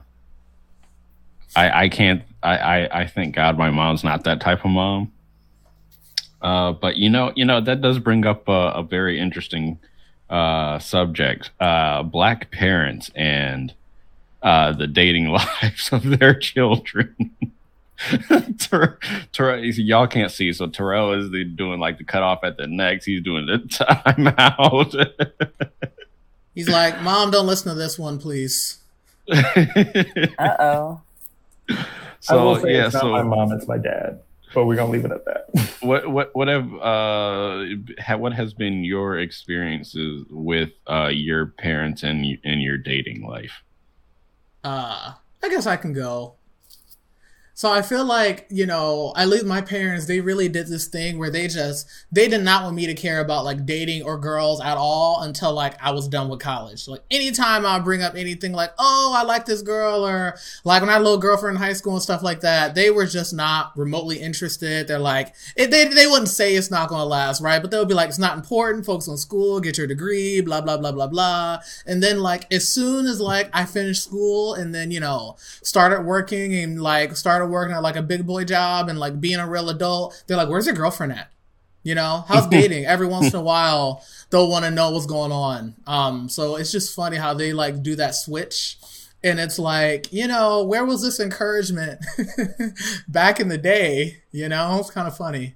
I, 1.56 1.84
I 1.84 1.90
can't 1.90 2.24
I, 2.42 2.58
I, 2.58 3.02
I 3.02 3.08
thank 3.08 3.36
God 3.36 3.58
my 3.58 3.70
mom's 3.70 4.04
not 4.04 4.24
that 4.24 4.40
type 4.40 4.64
of 4.64 4.72
mom. 4.72 5.12
Uh, 6.42 6.72
but 6.72 6.96
you 6.96 7.10
know, 7.10 7.32
you 7.36 7.46
know, 7.46 7.60
that 7.62 7.82
does 7.82 8.00
bring 8.00 8.26
up 8.26 8.48
a, 8.48 8.72
a 8.76 8.84
very 8.84 9.20
interesting 9.20 9.78
uh, 10.30 10.80
subject. 10.80 11.52
Uh, 11.60 12.04
black 12.04 12.52
parents 12.52 13.12
and 13.16 13.74
uh, 14.42 14.72
the 14.72 14.88
dating 14.88 15.28
lives 15.62 15.92
of 15.92 16.04
their 16.20 16.34
children. 16.34 17.32
Ter- 18.60 18.98
Ter- 19.34 19.58
y'all 19.58 20.08
can't 20.08 20.32
see, 20.32 20.54
so 20.54 20.68
Terrell 20.68 21.12
is 21.14 21.32
the, 21.32 21.44
doing 21.44 21.80
like 21.80 21.98
the 21.98 22.06
cut 22.06 22.24
off 22.24 22.44
at 22.44 22.56
the 22.56 22.68
necks. 22.68 23.06
He's 23.06 23.22
doing 23.22 23.46
the 23.46 23.58
timeout. 23.68 24.96
He's 26.56 26.70
like, 26.70 27.02
"Mom, 27.02 27.30
don't 27.32 27.46
listen 27.46 27.70
to 27.74 27.78
this 27.78 28.00
one, 28.00 28.18
please." 28.20 28.78
uh 29.30 30.56
oh. 30.60 31.02
So 32.22 32.40
I 32.40 32.44
will 32.44 32.60
say 32.60 32.74
yeah, 32.74 32.86
it's 32.86 32.94
not 32.94 33.02
so 33.02 33.12
my 33.12 33.24
mom, 33.24 33.52
it's 33.52 33.68
my 33.68 33.78
dad. 33.78 34.22
But 34.54 34.66
we're 34.66 34.76
gonna 34.76 34.92
leave 34.92 35.06
it 35.06 35.12
at 35.12 35.26
that. 35.26 35.46
What 35.82 36.12
what 36.12 36.36
what 36.36 36.48
have 36.50 36.74
uh 36.76 37.66
ha, 38.00 38.18
what 38.18 38.34
has 38.34 38.54
been 38.54 38.84
your 38.84 39.18
experiences 39.18 40.26
with 40.30 40.72
uh 40.88 41.08
your 41.08 41.48
parents 41.48 42.04
and 42.04 42.26
in 42.44 42.60
your 42.60 42.78
dating 42.78 43.26
life? 43.26 43.64
Uh 44.64 45.14
I 45.42 45.50
guess 45.50 45.66
I 45.66 45.78
can 45.78 45.94
go. 45.94 46.36
So 47.60 47.70
I 47.70 47.82
feel 47.82 48.06
like, 48.06 48.46
you 48.50 48.66
know, 48.66 49.12
at 49.18 49.28
least 49.28 49.46
my 49.46 49.60
parents, 49.60 50.06
they 50.06 50.22
really 50.22 50.48
did 50.48 50.68
this 50.68 50.88
thing 50.88 51.20
where 51.20 51.30
they 51.30 51.50
just, 51.50 51.90
they 52.10 52.30
did 52.30 52.42
not 52.42 52.64
want 52.64 52.78
me 52.78 52.88
to 52.88 52.94
care 52.94 53.20
about 53.20 53.44
like 53.44 53.66
dating 53.66 54.04
or 54.04 54.18
girls 54.18 54.62
at 54.62 54.78
all 54.78 55.24
until 55.24 55.52
like 55.52 55.74
I 55.84 55.92
was 55.92 56.08
done 56.08 56.30
with 56.30 56.40
college. 56.40 56.88
Like 56.88 57.02
anytime 57.12 57.66
I 57.66 57.80
bring 57.80 58.02
up 58.02 58.16
anything 58.16 58.54
like, 58.54 58.72
oh, 58.80 59.14
I 59.14 59.24
like 59.24 59.44
this 59.44 59.62
girl 59.62 60.08
or 60.08 60.38
like 60.64 60.82
when 60.82 60.90
I 60.90 60.94
had 60.94 61.02
a 61.02 61.04
little 61.04 61.18
girlfriend 61.18 61.58
in 61.58 61.62
high 61.62 61.74
school 61.74 61.96
and 61.96 62.02
stuff 62.02 62.24
like 62.24 62.40
that, 62.40 62.76
they 62.76 62.92
were 62.92 63.06
just 63.06 63.34
not 63.34 63.74
remotely 63.76 64.22
interested. 64.22 64.88
They're 64.88 64.98
like, 64.98 65.36
it, 65.58 65.70
they, 65.70 65.84
they 65.84 66.08
wouldn't 66.08 66.30
say 66.30 66.56
it's 66.56 66.72
not 66.72 66.88
going 66.88 67.02
to 67.02 67.06
last, 67.06 67.42
right? 67.42 67.62
But 67.62 67.72
they'll 67.72 67.84
be 67.84 67.94
like, 67.94 68.08
it's 68.08 68.18
not 68.18 68.38
important. 68.38 68.86
Focus 68.86 69.10
on 69.10 69.18
school, 69.18 69.60
get 69.60 69.78
your 69.78 69.86
degree, 69.86 70.40
blah, 70.40 70.62
blah, 70.62 70.78
blah, 70.78 70.94
blah, 70.94 71.08
blah. 71.08 71.60
And 71.86 72.02
then 72.02 72.22
like, 72.22 72.50
as 72.54 72.70
soon 72.70 73.06
as 73.06 73.20
like 73.20 73.50
I 73.52 73.66
finished 73.66 74.06
school 74.06 74.54
and 74.54 74.74
then, 74.74 74.92
you 74.92 75.02
know, 75.02 75.36
started 75.62 76.04
working 76.04 76.56
and 76.56 76.82
like 76.82 77.18
started 77.18 77.49
working 77.50 77.76
at 77.76 77.84
like 77.84 77.96
a 77.96 78.02
big 78.02 78.26
boy 78.26 78.46
job 78.46 78.90
and 78.90 79.00
like 79.00 79.20
being 79.20 79.40
a 79.40 79.50
real 79.50 79.70
adult, 79.70 80.24
they're 80.28 80.38
like, 80.38 80.50
"Where's 80.50 80.66
your 80.66 80.76
girlfriend 80.76 81.14
at?" 81.14 81.32
You 81.84 81.96
know, 81.96 82.26
how's 82.28 82.48
dating? 82.50 82.86
Every 82.86 83.08
once 83.08 83.34
in 83.34 83.40
a 83.40 83.44
while, 83.44 84.04
they'll 84.30 84.50
want 84.50 84.66
to 84.66 84.72
know 84.72 84.92
what's 84.92 85.06
going 85.06 85.32
on. 85.32 85.76
Um, 85.88 86.30
so 86.30 86.56
it's 86.56 86.72
just 86.72 86.96
funny 86.96 87.18
how 87.18 87.34
they 87.34 87.54
like 87.54 87.82
do 87.84 87.96
that 87.96 88.16
switch. 88.16 88.78
And 89.24 89.40
it's 89.40 89.60
like, 89.60 90.14
you 90.14 90.28
know, 90.28 90.64
where 90.64 90.86
was 90.86 91.02
this 91.02 91.20
encouragement 91.20 92.00
back 93.08 93.40
in 93.40 93.50
the 93.50 93.58
day? 93.58 94.22
You 94.32 94.48
know, 94.48 94.78
it's 94.80 94.92
kind 94.92 95.08
of 95.08 95.18
funny. 95.18 95.56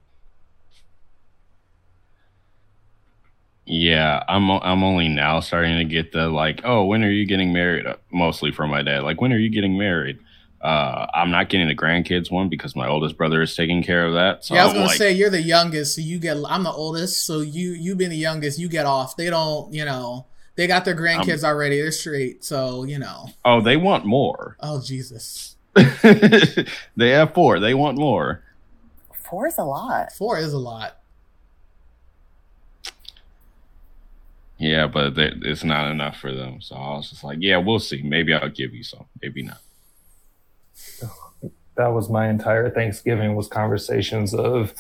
Yeah, 3.66 4.24
I'm 4.28 4.52
I'm 4.52 4.84
only 4.84 5.08
now 5.08 5.40
starting 5.40 5.78
to 5.78 5.86
get 5.86 6.12
the 6.12 6.28
like, 6.28 6.62
oh, 6.66 6.84
when 6.86 7.04
are 7.04 7.10
you 7.10 7.26
getting 7.26 7.54
married? 7.54 7.86
Mostly 8.12 8.52
from 8.52 8.70
my 8.70 8.82
dad. 8.82 9.04
Like, 9.04 9.22
when 9.22 9.32
are 9.32 9.38
you 9.38 9.50
getting 9.50 9.78
married? 9.78 10.20
Uh, 10.64 11.08
I'm 11.14 11.30
not 11.30 11.50
getting 11.50 11.68
the 11.68 11.76
grandkids 11.76 12.32
one 12.32 12.48
because 12.48 12.74
my 12.74 12.88
oldest 12.88 13.18
brother 13.18 13.42
is 13.42 13.54
taking 13.54 13.84
care 13.84 14.06
of 14.06 14.14
that. 14.14 14.46
So 14.46 14.56
yeah, 14.56 14.62
I 14.62 14.66
was 14.66 14.74
gonna 14.74 14.86
like, 14.86 14.98
say 14.98 15.12
you're 15.12 15.30
the 15.30 15.42
youngest, 15.42 15.96
so 15.96 16.02
you 16.02 16.20
get. 16.20 16.38
I'm 16.48 16.64
the 16.64 16.72
oldest, 16.72 17.26
so 17.26 17.42
you 17.42 17.72
you 17.72 17.96
being 17.96 18.12
the 18.12 18.16
youngest, 18.16 18.58
you 18.58 18.70
get 18.70 18.86
off. 18.86 19.18
They 19.18 19.30
don't, 19.30 19.74
you 19.74 19.84
know, 19.84 20.26
they 20.56 20.66
got 20.68 20.86
their 20.86 20.96
grandkids 20.96 21.44
already. 21.44 21.82
They're 21.82 21.92
straight, 21.92 22.46
so 22.46 22.86
you 22.86 22.98
know. 22.98 23.28
Oh, 23.44 23.60
they 23.60 23.76
want 23.76 24.06
more. 24.06 24.56
Oh 24.62 24.82
Jesus. 24.82 25.58
they 25.76 27.10
have 27.10 27.34
four. 27.34 27.60
They 27.60 27.74
want 27.74 27.98
more. 27.98 28.42
Four 29.12 29.48
is 29.48 29.58
a 29.58 29.66
lot. 29.66 30.14
Four 30.14 30.38
is 30.38 30.54
a 30.54 30.60
lot. 30.60 30.98
Yeah, 34.58 34.88
but 34.88 35.18
it's 35.18 35.66
not 35.66 35.92
enough 35.92 36.18
for 36.18 36.32
them. 36.32 36.62
So 36.62 36.76
I 36.76 36.96
was 36.96 37.10
just 37.10 37.24
like, 37.26 37.40
yeah, 37.42 37.58
we'll 37.58 37.80
see. 37.80 38.02
Maybe 38.02 38.34
I'll 38.34 38.48
give 38.48 38.74
you 38.74 38.84
some. 38.84 39.06
Maybe 39.22 39.42
not. 39.42 39.58
That 41.76 41.88
was 41.88 42.10
my 42.10 42.30
entire 42.30 42.70
Thanksgiving 42.70 43.36
was 43.36 43.48
conversations 43.48 44.34
of 44.34 44.74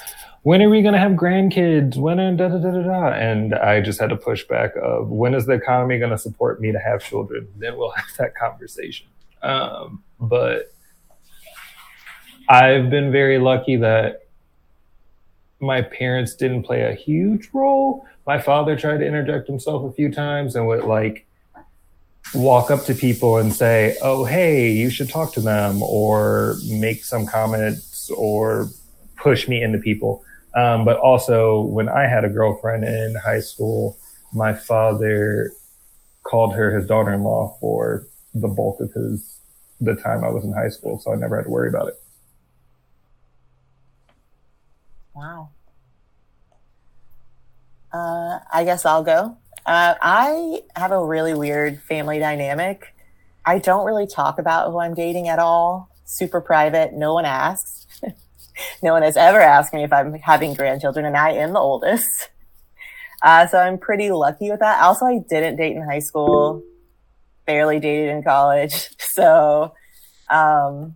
when 0.43 0.61
are 0.61 0.69
we 0.69 0.81
going 0.81 0.93
to 0.93 0.99
have 0.99 1.13
grandkids? 1.13 1.97
When 1.97 2.19
are 2.19 2.35
da 2.35 2.49
da 2.49 2.57
da 2.57 2.71
da 2.71 2.81
da? 2.83 3.07
And 3.13 3.55
I 3.55 3.81
just 3.81 3.99
had 3.99 4.09
to 4.09 4.15
push 4.15 4.45
back 4.45 4.73
of 4.75 5.09
when 5.09 5.33
is 5.33 5.45
the 5.45 5.53
economy 5.53 5.97
going 5.97 6.11
to 6.11 6.17
support 6.17 6.61
me 6.61 6.71
to 6.71 6.79
have 6.79 7.03
children? 7.03 7.47
Then 7.57 7.77
we'll 7.77 7.91
have 7.95 8.05
that 8.19 8.35
conversation. 8.35 9.07
Um, 9.41 10.03
but 10.19 10.73
I've 12.49 12.89
been 12.89 13.11
very 13.11 13.39
lucky 13.39 13.77
that 13.77 14.23
my 15.59 15.81
parents 15.81 16.35
didn't 16.35 16.63
play 16.63 16.81
a 16.81 16.93
huge 16.93 17.49
role. 17.53 18.05
My 18.27 18.39
father 18.39 18.75
tried 18.75 18.97
to 18.97 19.07
interject 19.07 19.47
himself 19.47 19.89
a 19.89 19.93
few 19.93 20.11
times 20.11 20.55
and 20.55 20.67
would 20.67 20.83
like 20.83 21.25
walk 22.33 22.71
up 22.71 22.85
to 22.85 22.93
people 22.95 23.37
and 23.37 23.53
say, 23.53 23.97
"Oh, 24.01 24.25
hey, 24.25 24.71
you 24.71 24.89
should 24.89 25.09
talk 25.09 25.33
to 25.33 25.41
them," 25.41 25.81
or 25.83 26.55
make 26.67 27.03
some 27.03 27.25
comments 27.25 28.09
or 28.11 28.69
push 29.15 29.47
me 29.47 29.61
into 29.61 29.77
people. 29.77 30.23
Um, 30.55 30.85
but 30.85 30.97
also, 30.97 31.61
when 31.61 31.89
I 31.89 32.07
had 32.07 32.25
a 32.25 32.29
girlfriend 32.29 32.83
in 32.83 33.15
high 33.15 33.39
school, 33.39 33.97
my 34.33 34.53
father 34.53 35.51
called 36.23 36.55
her 36.55 36.77
his 36.77 36.87
daughter-in-law 36.87 37.57
for 37.59 38.07
the 38.33 38.47
bulk 38.47 38.79
of 38.79 38.91
his 38.93 39.39
the 39.81 39.95
time 39.95 40.23
I 40.23 40.29
was 40.29 40.43
in 40.43 40.53
high 40.53 40.69
school, 40.69 40.99
so 40.99 41.11
I 41.11 41.15
never 41.15 41.35
had 41.35 41.43
to 41.43 41.49
worry 41.49 41.69
about 41.69 41.89
it. 41.89 41.99
Wow. 45.13 45.49
Uh, 47.91 48.39
I 48.51 48.63
guess 48.63 48.85
I'll 48.85 49.03
go. 49.03 49.37
Uh, 49.65 49.95
I 50.01 50.61
have 50.75 50.91
a 50.91 51.03
really 51.03 51.33
weird 51.33 51.81
family 51.83 52.19
dynamic. 52.19 52.93
I 53.45 53.59
don't 53.59 53.85
really 53.85 54.07
talk 54.07 54.39
about 54.39 54.71
who 54.71 54.79
I'm 54.79 54.93
dating 54.93 55.29
at 55.29 55.39
all. 55.39 55.89
Super 56.05 56.41
private. 56.41 56.93
No 56.93 57.13
one 57.13 57.25
asks. 57.25 57.87
no 58.83 58.93
one 58.93 59.03
has 59.03 59.15
ever 59.15 59.39
asked 59.39 59.73
me 59.73 59.83
if 59.83 59.93
I'm 59.93 60.13
having 60.15 60.53
grandchildren, 60.53 61.05
and 61.05 61.15
I 61.15 61.31
am 61.31 61.53
the 61.53 61.59
oldest. 61.59 62.29
Uh, 63.23 63.47
so 63.47 63.57
I'm 63.57 63.77
pretty 63.77 64.11
lucky 64.11 64.51
with 64.51 64.59
that. 64.59 64.81
Also, 64.81 65.05
I 65.05 65.19
didn't 65.29 65.55
date 65.55 65.77
in 65.77 65.81
high 65.81 65.99
school, 65.99 66.61
barely 67.45 67.79
dated 67.79 68.09
in 68.09 68.21
college. 68.21 68.89
So, 69.13 69.73
um, 70.29 70.95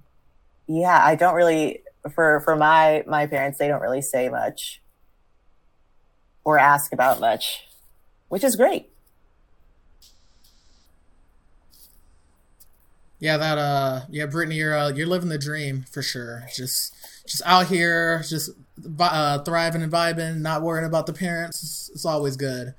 yeah, 0.67 0.99
I 1.01 1.15
don't 1.15 1.35
really 1.35 1.83
for 2.13 2.41
for 2.41 2.57
my 2.57 3.03
my 3.07 3.27
parents. 3.27 3.59
They 3.59 3.69
don't 3.69 3.79
really 3.79 4.01
say 4.01 4.27
much 4.27 4.81
or 6.43 6.57
ask 6.57 6.91
about 6.91 7.21
much 7.21 7.66
which 8.29 8.43
is 8.43 8.55
great. 8.55 8.89
Yeah, 13.19 13.37
that 13.37 13.57
uh, 13.57 14.01
yeah, 14.09 14.27
Brittany, 14.27 14.57
you're 14.57 14.77
uh, 14.77 14.89
you're 14.89 15.07
living 15.07 15.29
the 15.29 15.39
dream 15.39 15.85
for 15.91 16.03
sure. 16.03 16.43
Just 16.55 16.95
just 17.25 17.41
out 17.45 17.67
here, 17.67 18.23
just 18.27 18.51
uh, 18.99 19.39
thriving 19.39 19.81
and 19.81 19.91
vibing, 19.91 20.37
not 20.41 20.61
worrying 20.61 20.85
about 20.85 21.07
the 21.07 21.13
parents. 21.13 21.63
It's, 21.63 21.89
it's 21.89 22.05
always 22.05 22.37
good. 22.37 22.75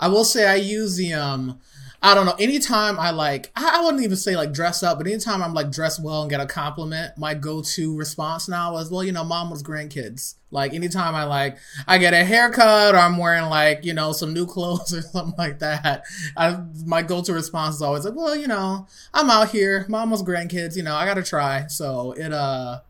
I 0.00 0.08
will 0.08 0.24
say 0.24 0.48
I 0.48 0.54
use 0.54 0.96
the 0.96 1.12
um 1.12 1.60
I 2.04 2.14
don't 2.14 2.26
know. 2.26 2.34
Anytime 2.38 2.98
I 2.98 3.10
like, 3.10 3.52
I, 3.54 3.80
wouldn't 3.80 4.02
even 4.02 4.16
say 4.16 4.36
like 4.36 4.52
dress 4.52 4.82
up, 4.82 4.98
but 4.98 5.06
anytime 5.06 5.40
I'm 5.40 5.54
like 5.54 5.70
dressed 5.70 6.02
well 6.02 6.22
and 6.22 6.30
get 6.30 6.40
a 6.40 6.46
compliment, 6.46 7.16
my 7.16 7.32
go-to 7.34 7.96
response 7.96 8.48
now 8.48 8.76
is, 8.78 8.90
well, 8.90 9.04
you 9.04 9.12
know, 9.12 9.22
mom 9.22 9.50
was 9.50 9.62
grandkids. 9.62 10.34
Like 10.50 10.74
anytime 10.74 11.14
I 11.14 11.22
like, 11.24 11.58
I 11.86 11.98
get 11.98 12.12
a 12.12 12.24
haircut 12.24 12.96
or 12.96 12.98
I'm 12.98 13.18
wearing 13.18 13.44
like, 13.44 13.84
you 13.84 13.94
know, 13.94 14.10
some 14.10 14.34
new 14.34 14.46
clothes 14.48 14.92
or 14.92 15.00
something 15.00 15.34
like 15.38 15.60
that. 15.60 16.02
I, 16.36 16.58
my 16.84 17.02
go-to 17.02 17.32
response 17.32 17.76
is 17.76 17.82
always 17.82 18.04
like, 18.04 18.16
well, 18.16 18.34
you 18.34 18.48
know, 18.48 18.88
I'm 19.14 19.30
out 19.30 19.50
here, 19.50 19.86
mom 19.88 20.10
was 20.10 20.24
grandkids, 20.24 20.76
you 20.76 20.82
know, 20.82 20.96
I 20.96 21.06
gotta 21.06 21.22
try. 21.22 21.68
So 21.68 22.12
it, 22.12 22.32
uh, 22.32 22.80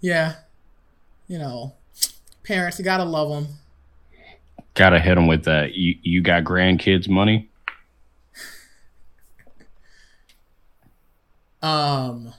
yeah, 0.00 0.36
you 1.28 1.36
know, 1.36 1.74
parents, 2.42 2.78
you 2.78 2.86
gotta 2.86 3.04
love 3.04 3.28
them. 3.28 3.54
Gotta 4.72 4.98
hit 4.98 5.16
them 5.16 5.26
with 5.26 5.44
that. 5.44 5.74
You, 5.74 5.96
you 6.02 6.22
got 6.22 6.44
grandkids 6.44 7.06
money? 7.06 7.50
Um, 11.62 12.34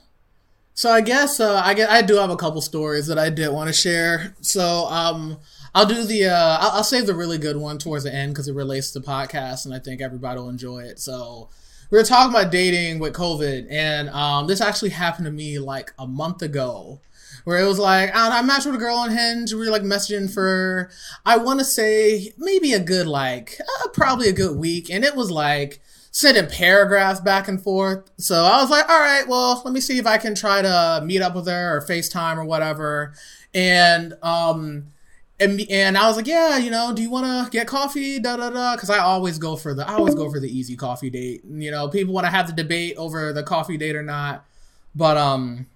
so 0.74 0.90
I 0.90 1.00
guess 1.00 1.40
uh, 1.40 1.62
I 1.64 1.74
get 1.74 1.88
I 1.88 2.02
do 2.02 2.16
have 2.16 2.30
a 2.30 2.36
couple 2.36 2.60
stories 2.60 3.06
that 3.06 3.18
I 3.18 3.30
did 3.30 3.52
want 3.52 3.68
to 3.68 3.72
share. 3.72 4.34
So 4.40 4.86
um, 4.86 5.38
I'll 5.74 5.86
do 5.86 6.04
the 6.04 6.26
uh, 6.26 6.58
I'll, 6.60 6.70
I'll 6.78 6.84
save 6.84 7.06
the 7.06 7.14
really 7.14 7.38
good 7.38 7.56
one 7.56 7.78
towards 7.78 8.04
the 8.04 8.14
end 8.14 8.32
because 8.32 8.48
it 8.48 8.54
relates 8.54 8.90
to 8.92 9.00
podcast, 9.00 9.64
and 9.64 9.74
I 9.74 9.78
think 9.78 10.00
everybody 10.00 10.40
will 10.40 10.48
enjoy 10.48 10.80
it. 10.80 10.98
So 10.98 11.48
we 11.90 11.98
were 11.98 12.04
talking 12.04 12.34
about 12.34 12.50
dating 12.50 12.98
with 12.98 13.14
COVID, 13.14 13.68
and 13.70 14.08
um, 14.10 14.46
this 14.46 14.60
actually 14.60 14.90
happened 14.90 15.26
to 15.26 15.32
me 15.32 15.58
like 15.58 15.92
a 15.98 16.06
month 16.06 16.42
ago. 16.42 17.00
Where 17.44 17.62
it 17.62 17.68
was 17.68 17.78
like, 17.78 18.14
I, 18.16 18.38
I 18.38 18.42
matched 18.42 18.64
with 18.64 18.76
a 18.76 18.78
girl 18.78 18.96
on 18.96 19.10
Hinge. 19.10 19.52
We 19.52 19.58
were 19.58 19.70
like 19.70 19.82
messaging 19.82 20.32
for, 20.32 20.88
I 21.26 21.36
want 21.36 21.58
to 21.58 21.64
say 21.64 22.32
maybe 22.38 22.72
a 22.72 22.80
good 22.80 23.06
like, 23.06 23.60
uh, 23.60 23.88
probably 23.88 24.30
a 24.30 24.32
good 24.32 24.56
week, 24.56 24.88
and 24.88 25.04
it 25.04 25.14
was 25.14 25.30
like, 25.30 25.82
sending 26.14 26.46
paragraphs 26.46 27.18
back 27.18 27.48
and 27.48 27.60
forth. 27.60 28.08
So 28.18 28.44
I 28.44 28.62
was 28.62 28.70
like, 28.70 28.88
all 28.88 29.00
right, 29.00 29.26
well, 29.26 29.60
let 29.64 29.74
me 29.74 29.80
see 29.80 29.98
if 29.98 30.06
I 30.06 30.16
can 30.16 30.36
try 30.36 30.62
to 30.62 31.02
meet 31.04 31.20
up 31.20 31.34
with 31.34 31.48
her 31.48 31.76
or 31.76 31.80
FaceTime 31.80 32.36
or 32.36 32.44
whatever. 32.44 33.14
And 33.52 34.14
um 34.22 34.92
and 35.40 35.60
and 35.68 35.98
I 35.98 36.06
was 36.06 36.16
like, 36.16 36.28
yeah, 36.28 36.56
you 36.56 36.70
know, 36.70 36.92
do 36.94 37.02
you 37.02 37.10
want 37.10 37.26
to 37.26 37.50
get 37.50 37.66
coffee? 37.66 38.20
Da 38.20 38.36
da 38.36 38.50
da. 38.50 38.76
Because 38.76 38.90
I 38.90 38.98
always 38.98 39.38
go 39.38 39.56
for 39.56 39.74
the 39.74 39.88
I 39.88 39.94
always 39.94 40.14
go 40.14 40.30
for 40.30 40.38
the 40.38 40.48
easy 40.48 40.76
coffee 40.76 41.10
date. 41.10 41.42
You 41.50 41.72
know, 41.72 41.88
people 41.88 42.14
want 42.14 42.26
to 42.26 42.30
have 42.30 42.46
the 42.46 42.52
debate 42.52 42.94
over 42.96 43.32
the 43.32 43.42
coffee 43.42 43.76
date 43.76 43.96
or 43.96 44.02
not. 44.04 44.46
But 44.94 45.16
um, 45.16 45.66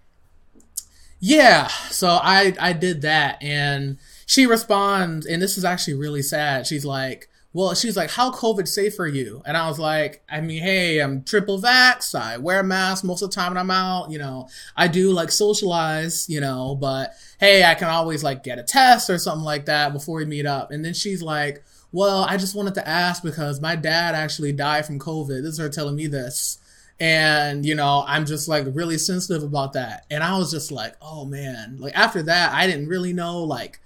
yeah. 1.18 1.66
So 1.66 2.10
I 2.10 2.54
I 2.60 2.74
did 2.74 3.02
that, 3.02 3.42
and 3.42 3.98
she 4.24 4.46
responds, 4.46 5.26
and 5.26 5.42
this 5.42 5.58
is 5.58 5.64
actually 5.64 5.94
really 5.94 6.22
sad. 6.22 6.64
She's 6.64 6.84
like, 6.84 7.28
well, 7.58 7.74
she's 7.74 7.96
like, 7.96 8.08
how 8.08 8.30
COVID 8.30 8.68
safe 8.68 9.00
are 9.00 9.08
you? 9.08 9.42
And 9.44 9.56
I 9.56 9.66
was 9.66 9.80
like, 9.80 10.22
I 10.30 10.40
mean, 10.40 10.62
hey, 10.62 11.00
I'm 11.00 11.24
triple 11.24 11.60
vax. 11.60 12.14
I 12.14 12.36
wear 12.36 12.60
a 12.60 12.62
mask 12.62 13.02
most 13.02 13.20
of 13.20 13.30
the 13.30 13.34
time 13.34 13.50
when 13.50 13.58
I'm 13.58 13.72
out. 13.72 14.12
You 14.12 14.18
know, 14.18 14.48
I 14.76 14.86
do 14.86 15.10
like 15.10 15.32
socialize, 15.32 16.28
you 16.30 16.40
know, 16.40 16.76
but 16.76 17.14
hey, 17.40 17.64
I 17.64 17.74
can 17.74 17.88
always 17.88 18.22
like 18.22 18.44
get 18.44 18.60
a 18.60 18.62
test 18.62 19.10
or 19.10 19.18
something 19.18 19.44
like 19.44 19.64
that 19.64 19.92
before 19.92 20.18
we 20.18 20.24
meet 20.24 20.46
up. 20.46 20.70
And 20.70 20.84
then 20.84 20.94
she's 20.94 21.20
like, 21.20 21.64
well, 21.90 22.22
I 22.22 22.36
just 22.36 22.54
wanted 22.54 22.74
to 22.74 22.88
ask 22.88 23.24
because 23.24 23.60
my 23.60 23.74
dad 23.74 24.14
actually 24.14 24.52
died 24.52 24.86
from 24.86 25.00
COVID. 25.00 25.42
This 25.42 25.54
is 25.54 25.58
her 25.58 25.68
telling 25.68 25.96
me 25.96 26.06
this. 26.06 26.58
And, 27.00 27.66
you 27.66 27.74
know, 27.74 28.04
I'm 28.06 28.24
just 28.24 28.46
like 28.46 28.66
really 28.72 28.98
sensitive 28.98 29.42
about 29.42 29.72
that. 29.72 30.06
And 30.12 30.22
I 30.22 30.38
was 30.38 30.52
just 30.52 30.70
like, 30.70 30.94
oh 31.02 31.24
man, 31.24 31.78
like 31.80 31.98
after 31.98 32.22
that, 32.22 32.52
I 32.52 32.68
didn't 32.68 32.86
really 32.86 33.12
know 33.12 33.42
like, 33.42 33.80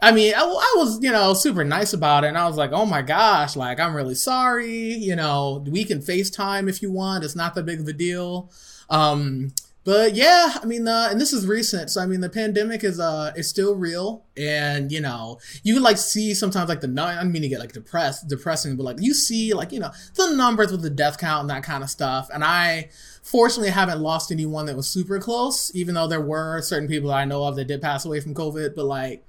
I 0.00 0.12
mean, 0.12 0.34
I, 0.34 0.40
I, 0.40 0.74
was, 0.76 1.02
you 1.02 1.10
know, 1.10 1.32
super 1.32 1.64
nice 1.64 1.92
about 1.92 2.24
it. 2.24 2.28
And 2.28 2.38
I 2.38 2.46
was 2.46 2.56
like, 2.56 2.72
oh 2.72 2.84
my 2.84 3.02
gosh, 3.02 3.56
like, 3.56 3.80
I'm 3.80 3.94
really 3.94 4.14
sorry. 4.14 4.92
You 4.92 5.16
know, 5.16 5.64
we 5.66 5.84
can 5.84 6.00
FaceTime 6.00 6.68
if 6.68 6.82
you 6.82 6.92
want. 6.92 7.24
It's 7.24 7.36
not 7.36 7.54
that 7.54 7.64
big 7.64 7.80
of 7.80 7.88
a 7.88 7.94
deal. 7.94 8.50
Um, 8.90 9.52
but 9.84 10.14
yeah, 10.14 10.56
I 10.60 10.66
mean, 10.66 10.86
uh, 10.86 11.08
and 11.10 11.20
this 11.20 11.32
is 11.32 11.46
recent. 11.46 11.90
So, 11.90 12.02
I 12.02 12.06
mean, 12.06 12.20
the 12.20 12.28
pandemic 12.28 12.84
is, 12.84 13.00
uh, 13.00 13.32
is 13.36 13.48
still 13.48 13.74
real. 13.74 14.24
And, 14.36 14.92
you 14.92 15.00
know, 15.00 15.38
you 15.62 15.80
like 15.80 15.96
see 15.96 16.34
sometimes 16.34 16.68
like 16.68 16.80
the, 16.80 17.00
I 17.00 17.24
mean 17.24 17.42
to 17.42 17.48
get 17.48 17.60
like 17.60 17.72
depressed, 17.72 18.28
depressing, 18.28 18.76
but 18.76 18.82
like 18.82 18.96
you 19.00 19.14
see 19.14 19.54
like, 19.54 19.72
you 19.72 19.80
know, 19.80 19.92
the 20.14 20.34
numbers 20.34 20.72
with 20.72 20.82
the 20.82 20.90
death 20.90 21.18
count 21.18 21.42
and 21.42 21.50
that 21.50 21.62
kind 21.62 21.82
of 21.82 21.88
stuff. 21.88 22.28
And 22.34 22.44
I, 22.44 22.90
fortunately 23.26 23.70
haven't 23.70 24.00
lost 24.00 24.30
anyone 24.30 24.66
that 24.66 24.76
was 24.76 24.86
super 24.86 25.18
close, 25.18 25.74
even 25.74 25.96
though 25.96 26.06
there 26.06 26.20
were 26.20 26.62
certain 26.62 26.86
people 26.86 27.08
that 27.08 27.16
I 27.16 27.24
know 27.24 27.42
of 27.42 27.56
that 27.56 27.66
did 27.66 27.82
pass 27.82 28.04
away 28.04 28.20
from 28.20 28.34
COVID. 28.34 28.76
But 28.76 28.84
like, 28.84 29.25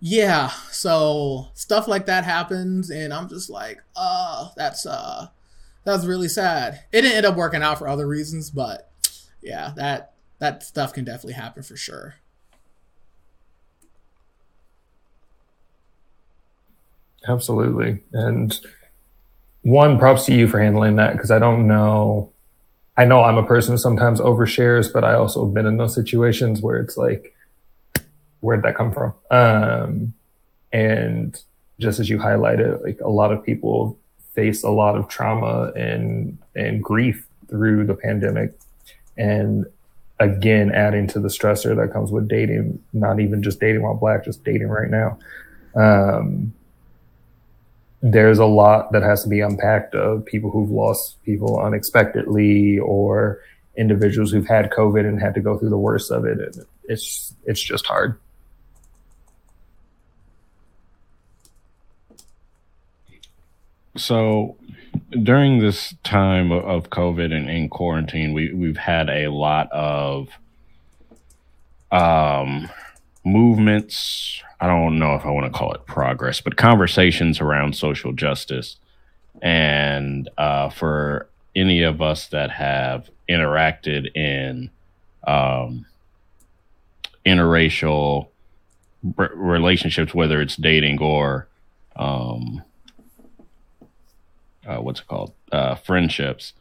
yeah, 0.00 0.48
so 0.70 1.48
stuff 1.54 1.88
like 1.88 2.06
that 2.06 2.24
happens, 2.24 2.90
and 2.90 3.14
I'm 3.14 3.28
just 3.28 3.48
like, 3.48 3.82
uh, 3.96 4.50
that's 4.56 4.84
uh, 4.84 5.28
that's 5.84 6.04
really 6.04 6.28
sad. 6.28 6.84
It 6.92 7.02
didn't 7.02 7.16
end 7.16 7.26
up 7.26 7.36
working 7.36 7.62
out 7.62 7.78
for 7.78 7.88
other 7.88 8.06
reasons, 8.06 8.50
but 8.50 8.90
yeah, 9.42 9.72
that 9.76 10.12
that 10.38 10.62
stuff 10.62 10.92
can 10.92 11.04
definitely 11.04 11.34
happen 11.34 11.62
for 11.62 11.76
sure. 11.76 12.16
Absolutely, 17.26 18.02
and 18.12 18.60
one 19.62 19.98
props 19.98 20.26
to 20.26 20.34
you 20.34 20.46
for 20.46 20.60
handling 20.60 20.96
that 20.96 21.14
because 21.14 21.30
I 21.30 21.38
don't 21.38 21.66
know. 21.66 22.30
I 22.98 23.04
know 23.04 23.22
I'm 23.22 23.36
a 23.36 23.46
person 23.46 23.72
who 23.72 23.78
sometimes 23.78 24.20
overshares, 24.20 24.92
but 24.92 25.04
I 25.04 25.14
also 25.14 25.44
have 25.44 25.54
been 25.54 25.66
in 25.66 25.76
those 25.76 25.94
situations 25.94 26.60
where 26.60 26.76
it's 26.78 26.96
like 26.96 27.34
where'd 28.40 28.62
that 28.62 28.76
come 28.76 28.92
from? 28.92 29.14
Um, 29.30 30.14
and 30.72 31.40
just 31.78 32.00
as 32.00 32.08
you 32.08 32.18
highlighted, 32.18 32.82
like 32.82 33.00
a 33.00 33.08
lot 33.08 33.32
of 33.32 33.44
people 33.44 33.98
face 34.34 34.62
a 34.62 34.70
lot 34.70 34.96
of 34.96 35.08
trauma 35.08 35.72
and 35.74 36.38
and 36.54 36.82
grief 36.82 37.26
through 37.48 37.86
the 37.86 37.94
pandemic, 37.94 38.52
and 39.16 39.66
again 40.18 40.72
adding 40.72 41.06
to 41.06 41.20
the 41.20 41.28
stressor 41.28 41.76
that 41.76 41.92
comes 41.92 42.10
with 42.10 42.28
dating, 42.28 42.82
not 42.92 43.20
even 43.20 43.42
just 43.42 43.60
dating 43.60 43.82
while 43.82 43.94
black, 43.94 44.24
just 44.24 44.44
dating 44.44 44.68
right 44.68 44.90
now. 44.90 45.18
Um, 45.74 46.54
there's 48.02 48.38
a 48.38 48.46
lot 48.46 48.92
that 48.92 49.02
has 49.02 49.22
to 49.22 49.28
be 49.28 49.40
unpacked 49.40 49.94
of 49.94 50.24
people 50.24 50.50
who've 50.50 50.70
lost 50.70 51.22
people 51.24 51.58
unexpectedly 51.58 52.78
or 52.78 53.40
individuals 53.76 54.30
who've 54.30 54.46
had 54.46 54.70
COVID 54.70 55.06
and 55.06 55.20
had 55.20 55.34
to 55.34 55.40
go 55.40 55.58
through 55.58 55.70
the 55.70 55.78
worst 55.78 56.10
of 56.10 56.24
it. 56.24 56.38
And 56.38 56.66
it's 56.84 57.34
it's 57.44 57.60
just 57.62 57.86
hard. 57.86 58.18
So 63.96 64.56
during 65.10 65.58
this 65.58 65.94
time 66.04 66.52
of 66.52 66.90
COVID 66.90 67.32
and 67.32 67.48
in 67.50 67.68
quarantine, 67.68 68.32
we 68.32 68.52
we've 68.52 68.76
had 68.76 69.08
a 69.08 69.28
lot 69.28 69.70
of 69.72 70.28
um 71.92 72.68
movements. 73.24 74.42
I 74.60 74.66
don't 74.66 74.98
know 74.98 75.14
if 75.14 75.26
I 75.26 75.30
want 75.30 75.52
to 75.52 75.58
call 75.58 75.72
it 75.74 75.84
progress, 75.86 76.40
but 76.40 76.56
conversations 76.56 77.40
around 77.40 77.76
social 77.76 78.12
justice. 78.12 78.76
And 79.42 80.30
uh, 80.38 80.70
for 80.70 81.28
any 81.54 81.82
of 81.82 82.00
us 82.00 82.28
that 82.28 82.50
have 82.52 83.10
interacted 83.28 84.14
in 84.16 84.70
um, 85.26 85.84
interracial 87.26 88.28
r- 89.18 89.30
relationships, 89.34 90.14
whether 90.14 90.40
it's 90.40 90.56
dating 90.56 91.00
or 91.00 91.48
um, 91.96 92.62
uh, 94.66 94.78
what's 94.78 95.00
it 95.00 95.06
called, 95.06 95.32
uh, 95.52 95.74
friendships. 95.76 96.52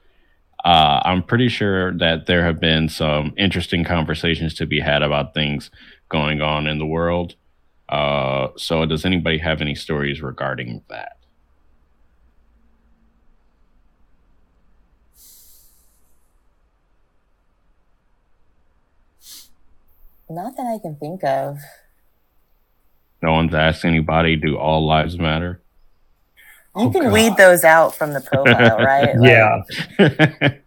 Uh, 0.63 1.01
I'm 1.05 1.21
pretty 1.21 1.47
sure 1.47 1.95
that 1.97 2.25
there 2.25 2.43
have 2.43 2.59
been 2.59 2.89
some 2.89 3.33
interesting 3.37 3.83
conversations 3.83 4.53
to 4.55 4.65
be 4.65 4.79
had 4.79 5.03
about 5.03 5.33
things 5.33 5.69
going 6.09 6.41
on 6.41 6.67
in 6.67 6.79
the 6.79 6.85
world. 6.85 7.35
Uh, 7.87 8.47
so, 8.57 8.85
does 8.85 9.05
anybody 9.05 9.37
have 9.37 9.61
any 9.61 9.75
stories 9.75 10.21
regarding 10.21 10.81
that? 10.89 11.17
Not 20.27 20.57
that 20.57 20.65
I 20.65 20.79
can 20.79 20.95
think 20.95 21.23
of. 21.23 21.59
No 23.21 23.33
one's 23.33 23.53
asked 23.53 23.85
anybody, 23.85 24.35
do 24.35 24.57
all 24.57 24.85
lives 24.85 25.19
matter? 25.19 25.61
You 26.75 26.87
oh, 26.87 26.91
can 26.91 27.03
God. 27.03 27.13
weed 27.13 27.37
those 27.37 27.63
out 27.63 27.95
from 27.95 28.11
the 28.11 28.19
profile, 28.19 28.77
right? 28.83 29.15
Like, 29.15 29.29
yeah. 29.29 29.61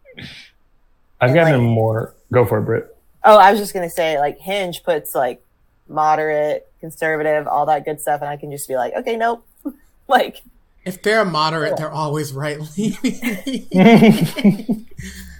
I've 1.20 1.34
gotten 1.34 1.64
like, 1.64 1.70
more. 1.70 2.14
Go 2.32 2.46
for 2.46 2.58
it, 2.58 2.62
Britt. 2.62 2.96
Oh, 3.24 3.36
I 3.36 3.50
was 3.50 3.60
just 3.60 3.74
gonna 3.74 3.90
say, 3.90 4.18
like 4.18 4.38
Hinge 4.38 4.82
puts 4.84 5.14
like 5.14 5.42
moderate, 5.86 6.66
conservative, 6.80 7.46
all 7.46 7.66
that 7.66 7.84
good 7.84 8.00
stuff, 8.00 8.22
and 8.22 8.30
I 8.30 8.38
can 8.38 8.50
just 8.50 8.66
be 8.68 8.76
like, 8.76 8.94
okay, 8.94 9.16
nope. 9.16 9.46
like, 10.08 10.42
if 10.84 11.02
they're 11.02 11.26
moderate, 11.26 11.76
they're 11.76 11.92
always 11.92 12.32
right 12.32 12.58
leaning. 12.78 13.66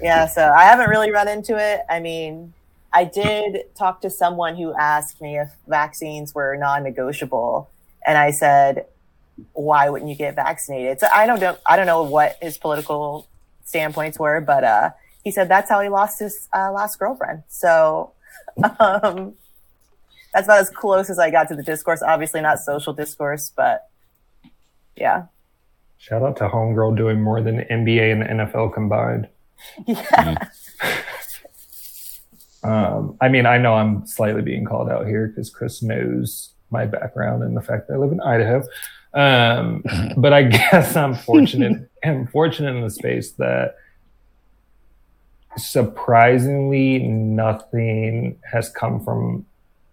yeah, 0.02 0.26
so 0.26 0.52
I 0.52 0.64
haven't 0.64 0.90
really 0.90 1.10
run 1.10 1.28
into 1.28 1.56
it. 1.56 1.80
I 1.88 2.00
mean, 2.00 2.52
I 2.92 3.04
did 3.04 3.74
talk 3.74 4.02
to 4.02 4.10
someone 4.10 4.56
who 4.56 4.74
asked 4.74 5.22
me 5.22 5.38
if 5.38 5.50
vaccines 5.66 6.34
were 6.34 6.56
non-negotiable, 6.56 7.70
and 8.06 8.18
I 8.18 8.32
said, 8.32 8.84
"Why 9.52 9.88
wouldn't 9.88 10.10
you 10.10 10.16
get 10.16 10.34
vaccinated?" 10.34 11.00
So 11.00 11.08
I 11.12 11.26
don't 11.26 11.40
know. 11.40 11.56
I 11.66 11.76
don't 11.76 11.86
know 11.86 12.02
what 12.02 12.36
his 12.40 12.58
political 12.58 13.26
standpoints 13.64 14.18
were, 14.18 14.40
but 14.40 14.64
uh, 14.64 14.90
he 15.24 15.30
said 15.30 15.48
that's 15.48 15.70
how 15.70 15.80
he 15.80 15.88
lost 15.88 16.20
his 16.20 16.48
uh, 16.54 16.72
last 16.72 16.98
girlfriend. 16.98 17.42
So 17.48 18.12
um, 18.80 19.34
that's 20.32 20.46
about 20.46 20.60
as 20.60 20.70
close 20.70 21.10
as 21.10 21.18
I 21.18 21.30
got 21.30 21.48
to 21.48 21.56
the 21.56 21.62
discourse. 21.62 22.02
Obviously, 22.02 22.40
not 22.40 22.58
social 22.58 22.92
discourse, 22.92 23.52
but 23.54 23.88
yeah. 24.96 25.24
Shout 25.98 26.22
out 26.22 26.36
to 26.36 26.48
Homegirl 26.48 26.96
doing 26.96 27.20
more 27.20 27.40
than 27.40 27.58
NBA 27.70 28.12
and 28.12 28.22
the 28.22 28.44
NFL 28.44 28.72
combined. 28.72 29.28
Yeah. 29.86 30.48
Um, 32.62 33.16
I 33.20 33.28
mean, 33.28 33.46
I 33.46 33.58
know 33.58 33.74
I'm 33.74 34.06
slightly 34.06 34.42
being 34.42 34.64
called 34.64 34.90
out 34.90 35.06
here 35.06 35.28
because 35.28 35.50
Chris 35.50 35.82
knows 35.82 36.50
my 36.70 36.86
background 36.86 37.42
and 37.42 37.56
the 37.56 37.60
fact 37.60 37.88
that 37.88 37.94
I 37.94 37.96
live 37.96 38.12
in 38.12 38.20
Idaho. 38.20 38.62
Um, 39.14 39.84
but 40.16 40.32
I 40.32 40.44
guess 40.44 40.96
I'm 40.96 41.14
fortunate. 41.14 41.90
I'm 42.04 42.26
fortunate 42.26 42.76
in 42.76 42.82
the 42.82 42.90
space 42.90 43.32
that 43.32 43.76
surprisingly 45.56 47.00
nothing 47.00 48.38
has 48.50 48.70
come 48.70 49.02
from 49.04 49.46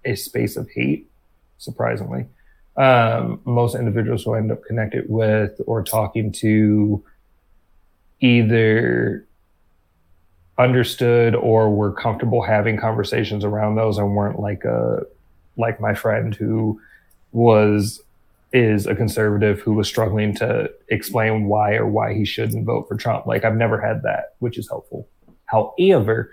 a 0.03 0.15
space 0.15 0.57
of 0.57 0.69
hate. 0.69 1.09
Surprisingly, 1.57 2.25
um, 2.77 3.39
most 3.45 3.75
individuals 3.75 4.23
who 4.23 4.33
I 4.33 4.39
end 4.39 4.51
up 4.51 4.63
connected 4.65 5.05
with 5.09 5.59
or 5.65 5.83
talking 5.83 6.31
to 6.33 7.03
either 8.19 9.25
understood 10.57 11.35
or 11.35 11.69
were 11.73 11.91
comfortable 11.91 12.41
having 12.41 12.77
conversations 12.77 13.43
around 13.43 13.75
those 13.75 13.97
and 13.97 14.15
weren't 14.15 14.39
like 14.39 14.63
a 14.63 15.03
like 15.57 15.79
my 15.79 15.93
friend 15.93 16.35
who 16.35 16.79
was 17.31 18.01
is 18.55 18.87
a 18.87 18.95
conservative 18.95 19.59
who 19.59 19.73
was 19.73 19.87
struggling 19.87 20.33
to 20.33 20.71
explain 20.87 21.45
why 21.45 21.73
or 21.73 21.85
why 21.85 22.13
he 22.13 22.23
shouldn't 22.23 22.65
vote 22.65 22.87
for 22.87 22.95
Trump. 22.95 23.27
Like 23.27 23.43
I've 23.43 23.57
never 23.57 23.79
had 23.79 24.01
that, 24.03 24.35
which 24.39 24.57
is 24.57 24.69
helpful. 24.69 25.07
However, 25.45 26.31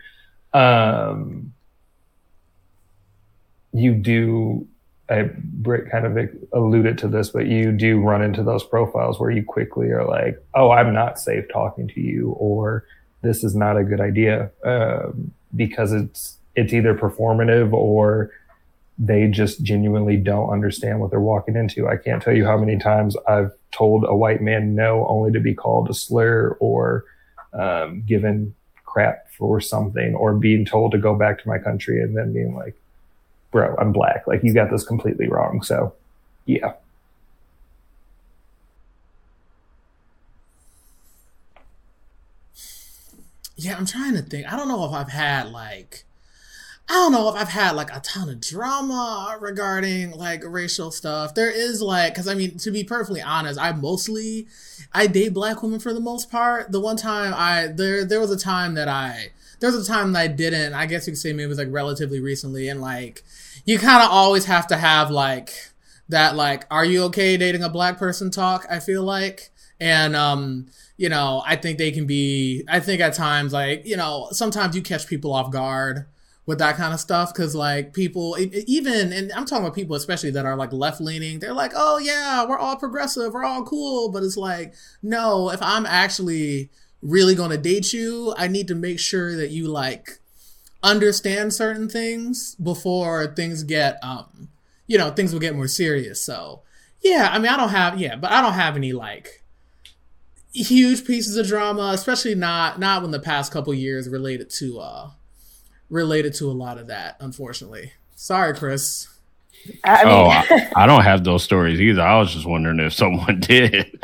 um, 0.55 1.53
you 3.73 3.95
do 3.95 4.67
I 5.11 5.29
Britt 5.37 5.91
kind 5.91 6.07
of 6.07 6.29
alluded 6.53 6.97
to 6.99 7.09
this, 7.09 7.31
but 7.31 7.47
you 7.47 7.73
do 7.73 8.01
run 8.01 8.23
into 8.23 8.43
those 8.43 8.65
profiles 8.65 9.19
where 9.19 9.31
you 9.31 9.45
quickly 9.45 9.89
are 9.89 10.07
like, 10.07 10.43
"Oh, 10.55 10.71
I'm 10.71 10.95
not 10.95 11.19
safe 11.19 11.45
talking 11.53 11.89
to 11.89 12.01
you," 12.01 12.31
or 12.39 12.85
this 13.23 13.45
is 13.45 13.55
not 13.55 13.77
a 13.77 13.85
good 13.85 14.01
idea 14.01 14.51
um, 14.65 15.33
because 15.55 15.93
it's 15.93 16.39
it's 16.55 16.73
either 16.73 16.95
performative 16.95 17.73
or 17.73 18.31
they 18.99 19.27
just 19.27 19.63
genuinely 19.63 20.17
don't 20.17 20.51
understand 20.51 21.01
what 21.01 21.11
they're 21.11 21.21
walking 21.21 21.57
into. 21.57 21.89
I 21.89 21.97
can't 21.97 22.23
tell 22.23 22.37
you 22.37 22.45
how 22.45 22.59
many 22.59 22.79
times 22.79 23.17
I've 23.27 23.53
told 23.73 24.05
a 24.07 24.15
white 24.15 24.43
man 24.43 24.75
no 24.75 25.07
only 25.09 25.33
to 25.33 25.41
be 25.41 25.55
called 25.55 25.89
a 25.91 25.95
slur 25.95 26.57
or 26.61 27.05
um, 27.53 28.03
given 28.07 28.55
crap 28.85 29.31
for 29.31 29.61
something 29.61 30.15
or 30.15 30.35
being 30.35 30.65
told 30.65 30.93
to 30.93 30.99
go 30.99 31.15
back 31.15 31.43
to 31.43 31.49
my 31.49 31.59
country 31.59 32.03
and 32.03 32.17
then 32.17 32.33
being 32.33 32.55
like, 32.55 32.75
bro, 33.51 33.75
I'm 33.79 33.93
black. 33.93 34.27
Like 34.27 34.43
you 34.45 34.53
got 34.53 34.71
this 34.71 34.85
completely 34.85 35.29
wrong. 35.29 35.63
So 35.63 35.95
yeah. 36.45 36.75
Yeah, 43.57 43.77
I'm 43.77 43.87
trying 43.87 44.15
to 44.15 44.23
think. 44.23 44.53
I 44.53 44.57
don't 44.57 44.69
know 44.69 44.85
if 44.85 44.93
I've 44.93 45.11
had 45.11 45.49
like 45.51 46.05
I 46.89 46.95
don't 46.95 47.13
know 47.13 47.29
if 47.29 47.37
I've 47.37 47.49
had 47.49 47.75
like 47.75 47.95
a 47.95 48.01
ton 48.01 48.29
of 48.29 48.41
drama 48.41 49.37
regarding 49.41 50.11
like 50.13 50.43
racial 50.45 50.91
stuff. 50.91 51.35
There 51.35 51.51
is 51.51 51.81
like, 51.81 52.13
because 52.13 52.29
I 52.29 52.35
mean, 52.35 52.59
to 52.59 52.71
be 52.71 52.85
perfectly 52.85 53.23
honest, 53.23 53.59
I 53.59 53.73
mostly 53.73 54.47
I 54.93 55.07
date 55.07 55.33
black 55.33 55.63
women 55.63 55.81
for 55.81 55.95
the 55.95 56.01
most 56.01 56.31
part. 56.31 56.71
The 56.71 56.81
one 56.81 56.97
time 56.97 57.33
I 57.35 57.69
there 57.69 58.05
there 58.05 58.21
was 58.21 58.31
a 58.31 58.37
time 58.37 58.75
that 58.75 58.89
I 58.89 59.29
there 59.61 59.71
was 59.71 59.89
a 59.89 59.91
time 59.91 60.13
that 60.13 60.21
I 60.21 60.27
didn't. 60.27 60.75
I 60.75 60.87
guess 60.87 61.07
you 61.07 61.13
could 61.13 61.21
say 61.21 61.33
maybe 61.33 61.45
it 61.45 61.49
was 61.49 61.59
like 61.59 61.69
relatively 61.71 62.21
recently, 62.21 62.69
and 62.69 62.81
like 62.81 63.23
you 63.65 63.79
kind 63.79 64.03
of 64.03 64.11
always 64.11 64.45
have 64.47 64.67
to 64.67 64.77
have 64.77 65.11
like 65.11 65.71
that 66.09 66.37
like, 66.37 66.67
are 66.71 66.85
you 66.85 67.05
okay 67.05 67.37
dating 67.37 67.63
a 67.63 67.71
black 67.71 67.97
person 67.97 68.31
talk? 68.31 68.67
I 68.69 68.81
feel 68.81 69.03
like, 69.03 69.51
and 69.81 70.15
um 70.15 70.67
you 70.99 71.09
know, 71.09 71.43
I 71.47 71.57
think 71.57 71.79
they 71.79 71.91
can 71.91 72.07
be, 72.07 72.65
I 72.69 72.79
think 72.79 73.01
at 73.01 73.15
times, 73.15 73.53
like, 73.53 73.85
you 73.87 73.97
know, 73.97 74.29
sometimes 74.31 74.77
you 74.77 74.83
catch 74.83 75.09
people 75.09 75.33
off 75.33 75.51
guard 75.51 76.07
with 76.53 76.59
that 76.59 76.77
kind 76.77 76.93
of 76.93 77.01
stuff 77.01 77.33
because 77.33 77.55
like 77.55 77.95
people 77.95 78.37
even 78.39 79.11
and 79.11 79.33
i'm 79.33 79.47
talking 79.47 79.65
about 79.65 79.75
people 79.75 79.97
especially 79.97 80.31
that 80.31 80.45
are 80.45 80.55
like 80.55 80.71
left 80.71 81.01
leaning 81.01 81.39
they're 81.39 81.55
like 81.55 81.73
oh 81.75 81.97
yeah 81.97 82.45
we're 82.45 82.59
all 82.59 82.77
progressive 82.77 83.33
we're 83.33 83.43
all 83.43 83.65
cool 83.65 84.11
but 84.11 84.23
it's 84.23 84.37
like 84.37 84.75
no 85.03 85.51
if 85.51 85.63
i'm 85.63 85.87
actually 85.87 86.69
really 87.01 87.35
going 87.35 87.51
to 87.51 87.57
date 87.57 87.95
you 87.95 88.35
i 88.37 88.47
need 88.47 88.69
to 88.69 88.75
make 88.75 89.01
sure 89.01 89.35
that 89.35 89.49
you 89.49 89.67
like 89.67 90.19
understand 90.83 91.55
certain 91.55 91.89
things 91.89 92.55
before 92.57 93.27
things 93.35 93.63
get 93.63 93.99
um 94.03 94.51
you 94.87 94.99
know 94.99 95.11
things 95.11 95.33
will 95.33 95.41
get 95.41 95.57
more 95.57 95.69
serious. 95.69 96.23
So 96.23 96.61
yeah 97.03 97.31
i 97.33 97.39
mean 97.39 97.49
i 97.49 97.57
don't 97.57 97.71
have 97.71 97.99
yeah 97.99 98.15
but 98.15 98.31
i 98.31 98.43
don't 98.43 98.53
have 98.53 98.77
any 98.77 98.93
like 98.93 99.43
huge 100.53 101.07
pieces 101.07 101.37
of 101.37 101.47
drama, 101.47 101.93
especially 101.95 102.35
not 102.35 102.79
not 102.79 103.01
when 103.03 103.11
the 103.11 103.19
past 103.19 103.51
couple 103.51 103.73
years 103.73 104.09
related 104.09 104.51
to 104.51 104.79
uh 104.81 105.11
related 105.93 106.33
to 106.33 106.51
a 106.51 106.53
lot 106.53 106.79
of 106.79 106.89
that, 106.89 107.17
unfortunately. 107.21 107.93
Sorry, 108.17 108.55
Chris. 108.55 109.09
I 109.85 110.03
oh, 110.03 110.07
mean, 110.07 110.15
oh, 110.15 110.29
I, 110.29 110.73
I, 110.85 110.87
don't 110.87 111.05
have 111.05 111.23
those 111.23 111.45
stories 111.45 111.81
either. 111.81 112.03
I 112.03 112.19
was 112.19 112.33
just 112.33 112.47
wondering 112.47 112.81
if 112.81 112.93
someone 112.93 113.39
did. 113.47 114.03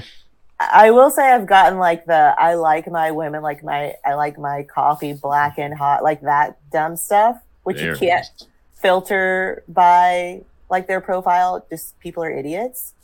I 0.60 0.90
will 0.90 1.10
say 1.10 1.32
I've 1.32 1.46
gotten 1.46 1.78
like 1.78 2.04
the 2.04 2.34
I 2.36 2.54
like 2.54 2.90
my 2.90 3.10
women 3.12 3.42
like 3.42 3.62
my 3.62 3.94
I 4.04 4.14
like 4.14 4.38
my 4.38 4.64
coffee 4.64 5.12
black 5.12 5.56
and 5.56 5.72
hot 5.72 6.02
like 6.02 6.20
that 6.22 6.58
dumb 6.70 6.96
stuff, 6.96 7.40
which 7.62 7.78
There 7.78 7.92
you 7.92 7.98
can't 7.98 8.26
is. 8.36 8.46
filter 8.74 9.62
by 9.68 10.42
like 10.68 10.88
their 10.88 11.00
profile. 11.00 11.64
Just 11.70 11.98
people 12.00 12.22
are 12.22 12.30
idiots. 12.30 12.94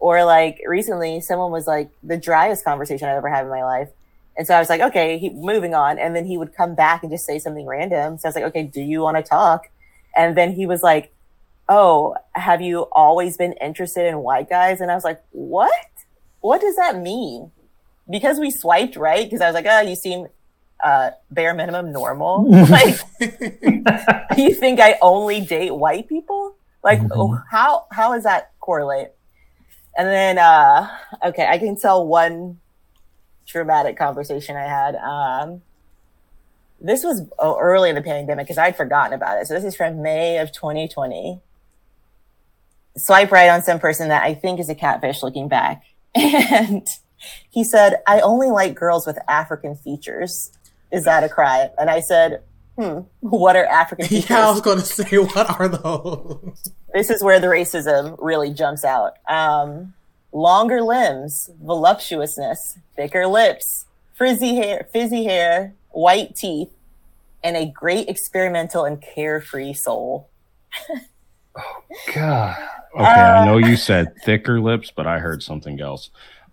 Or 0.00 0.24
like 0.24 0.60
recently, 0.66 1.20
someone 1.20 1.50
was 1.50 1.66
like 1.66 1.88
the 2.02 2.16
driest 2.16 2.64
conversation 2.64 3.08
I've 3.08 3.16
ever 3.16 3.28
had 3.28 3.44
in 3.44 3.50
my 3.50 3.64
life. 3.64 3.88
And 4.38 4.46
so 4.46 4.54
I 4.54 4.60
was 4.60 4.68
like, 4.70 4.80
okay, 4.80 5.18
he, 5.18 5.30
moving 5.30 5.74
on. 5.74 5.98
And 5.98 6.14
then 6.14 6.24
he 6.24 6.38
would 6.38 6.54
come 6.54 6.74
back 6.76 7.02
and 7.02 7.10
just 7.12 7.26
say 7.26 7.38
something 7.40 7.66
random. 7.66 8.16
So 8.18 8.26
I 8.26 8.30
was 8.30 8.36
like, 8.36 8.44
okay, 8.44 8.62
do 8.62 8.80
you 8.80 9.00
want 9.02 9.16
to 9.16 9.22
talk? 9.22 9.68
And 10.16 10.36
then 10.36 10.52
he 10.52 10.64
was 10.64 10.82
like, 10.82 11.12
oh, 11.68 12.14
have 12.32 12.62
you 12.62 12.82
always 12.92 13.36
been 13.36 13.52
interested 13.54 14.06
in 14.06 14.18
white 14.20 14.48
guys? 14.48 14.80
And 14.80 14.90
I 14.90 14.94
was 14.94 15.04
like, 15.04 15.20
what? 15.32 15.72
What 16.40 16.60
does 16.60 16.76
that 16.76 16.98
mean? 16.98 17.50
Because 18.08 18.38
we 18.38 18.50
swiped 18.52 18.94
right. 18.96 19.26
Because 19.26 19.40
I 19.40 19.46
was 19.46 19.54
like, 19.54 19.66
oh, 19.68 19.80
you 19.80 19.96
seem 19.96 20.28
uh, 20.84 21.10
bare 21.32 21.52
minimum 21.52 21.92
normal. 21.92 22.48
like, 22.70 22.96
you 24.36 24.54
think 24.54 24.78
I 24.80 24.96
only 25.02 25.40
date 25.40 25.74
white 25.74 26.08
people? 26.08 26.54
Like, 26.84 27.00
Mhm. 27.00 27.10
oh, 27.12 27.42
how 27.50 27.86
how 27.90 28.14
does 28.14 28.22
that 28.22 28.52
correlate? 28.60 29.08
And 29.96 30.06
then, 30.06 30.38
uh, 30.38 30.88
okay, 31.26 31.44
I 31.44 31.58
can 31.58 31.74
tell 31.76 32.06
one 32.06 32.60
traumatic 33.48 33.96
conversation 33.96 34.56
I 34.56 34.64
had. 34.64 34.94
Um, 34.94 35.62
this 36.80 37.02
was 37.02 37.22
oh, 37.38 37.58
early 37.58 37.88
in 37.88 37.96
the 37.96 38.02
pandemic 38.02 38.46
because 38.46 38.58
I'd 38.58 38.76
forgotten 38.76 39.12
about 39.12 39.40
it. 39.40 39.46
So 39.48 39.54
this 39.54 39.64
is 39.64 39.74
from 39.74 40.02
May 40.02 40.38
of 40.38 40.52
2020. 40.52 41.40
Swipe 42.96 43.32
right 43.32 43.48
on 43.48 43.62
some 43.62 43.80
person 43.80 44.08
that 44.08 44.22
I 44.22 44.34
think 44.34 44.60
is 44.60 44.68
a 44.68 44.74
catfish 44.74 45.22
looking 45.22 45.48
back. 45.48 45.82
And 46.14 46.86
he 47.50 47.64
said, 47.64 47.96
I 48.06 48.20
only 48.20 48.48
like 48.48 48.74
girls 48.74 49.06
with 49.06 49.18
African 49.28 49.74
features. 49.74 50.52
Is 50.92 51.04
that 51.04 51.24
a 51.24 51.28
crime? 51.28 51.70
And 51.76 51.90
I 51.90 52.00
said, 52.00 52.42
hmm, 52.76 53.00
what 53.20 53.56
are 53.56 53.64
African 53.66 54.06
features? 54.06 54.30
Yeah, 54.30 54.48
I 54.48 54.50
was 54.50 54.60
going 54.60 54.78
to 54.78 54.84
say, 54.84 55.18
what 55.18 55.60
are 55.60 55.68
those? 55.68 56.72
this 56.94 57.10
is 57.10 57.22
where 57.22 57.40
the 57.40 57.48
racism 57.48 58.16
really 58.20 58.52
jumps 58.52 58.84
out. 58.84 59.14
Um, 59.28 59.94
longer 60.32 60.80
limbs, 60.82 61.50
voluptuousness, 61.62 62.78
thicker 62.96 63.26
lips, 63.26 63.86
frizzy 64.14 64.56
hair, 64.56 64.88
fizzy 64.92 65.24
hair, 65.24 65.74
white 65.90 66.34
teeth, 66.36 66.70
and 67.42 67.56
a 67.56 67.66
great 67.66 68.08
experimental 68.08 68.84
and 68.84 69.00
carefree 69.00 69.72
soul. 69.72 70.28
Oh 71.56 71.82
God. 72.14 72.56
Okay, 72.94 73.04
I 73.04 73.44
know 73.44 73.58
you 73.58 73.76
said 73.76 74.14
thicker 74.22 74.60
lips, 74.60 74.92
but 74.94 75.08
I 75.08 75.18
heard 75.18 75.42
something 75.42 75.80
else. 75.80 76.10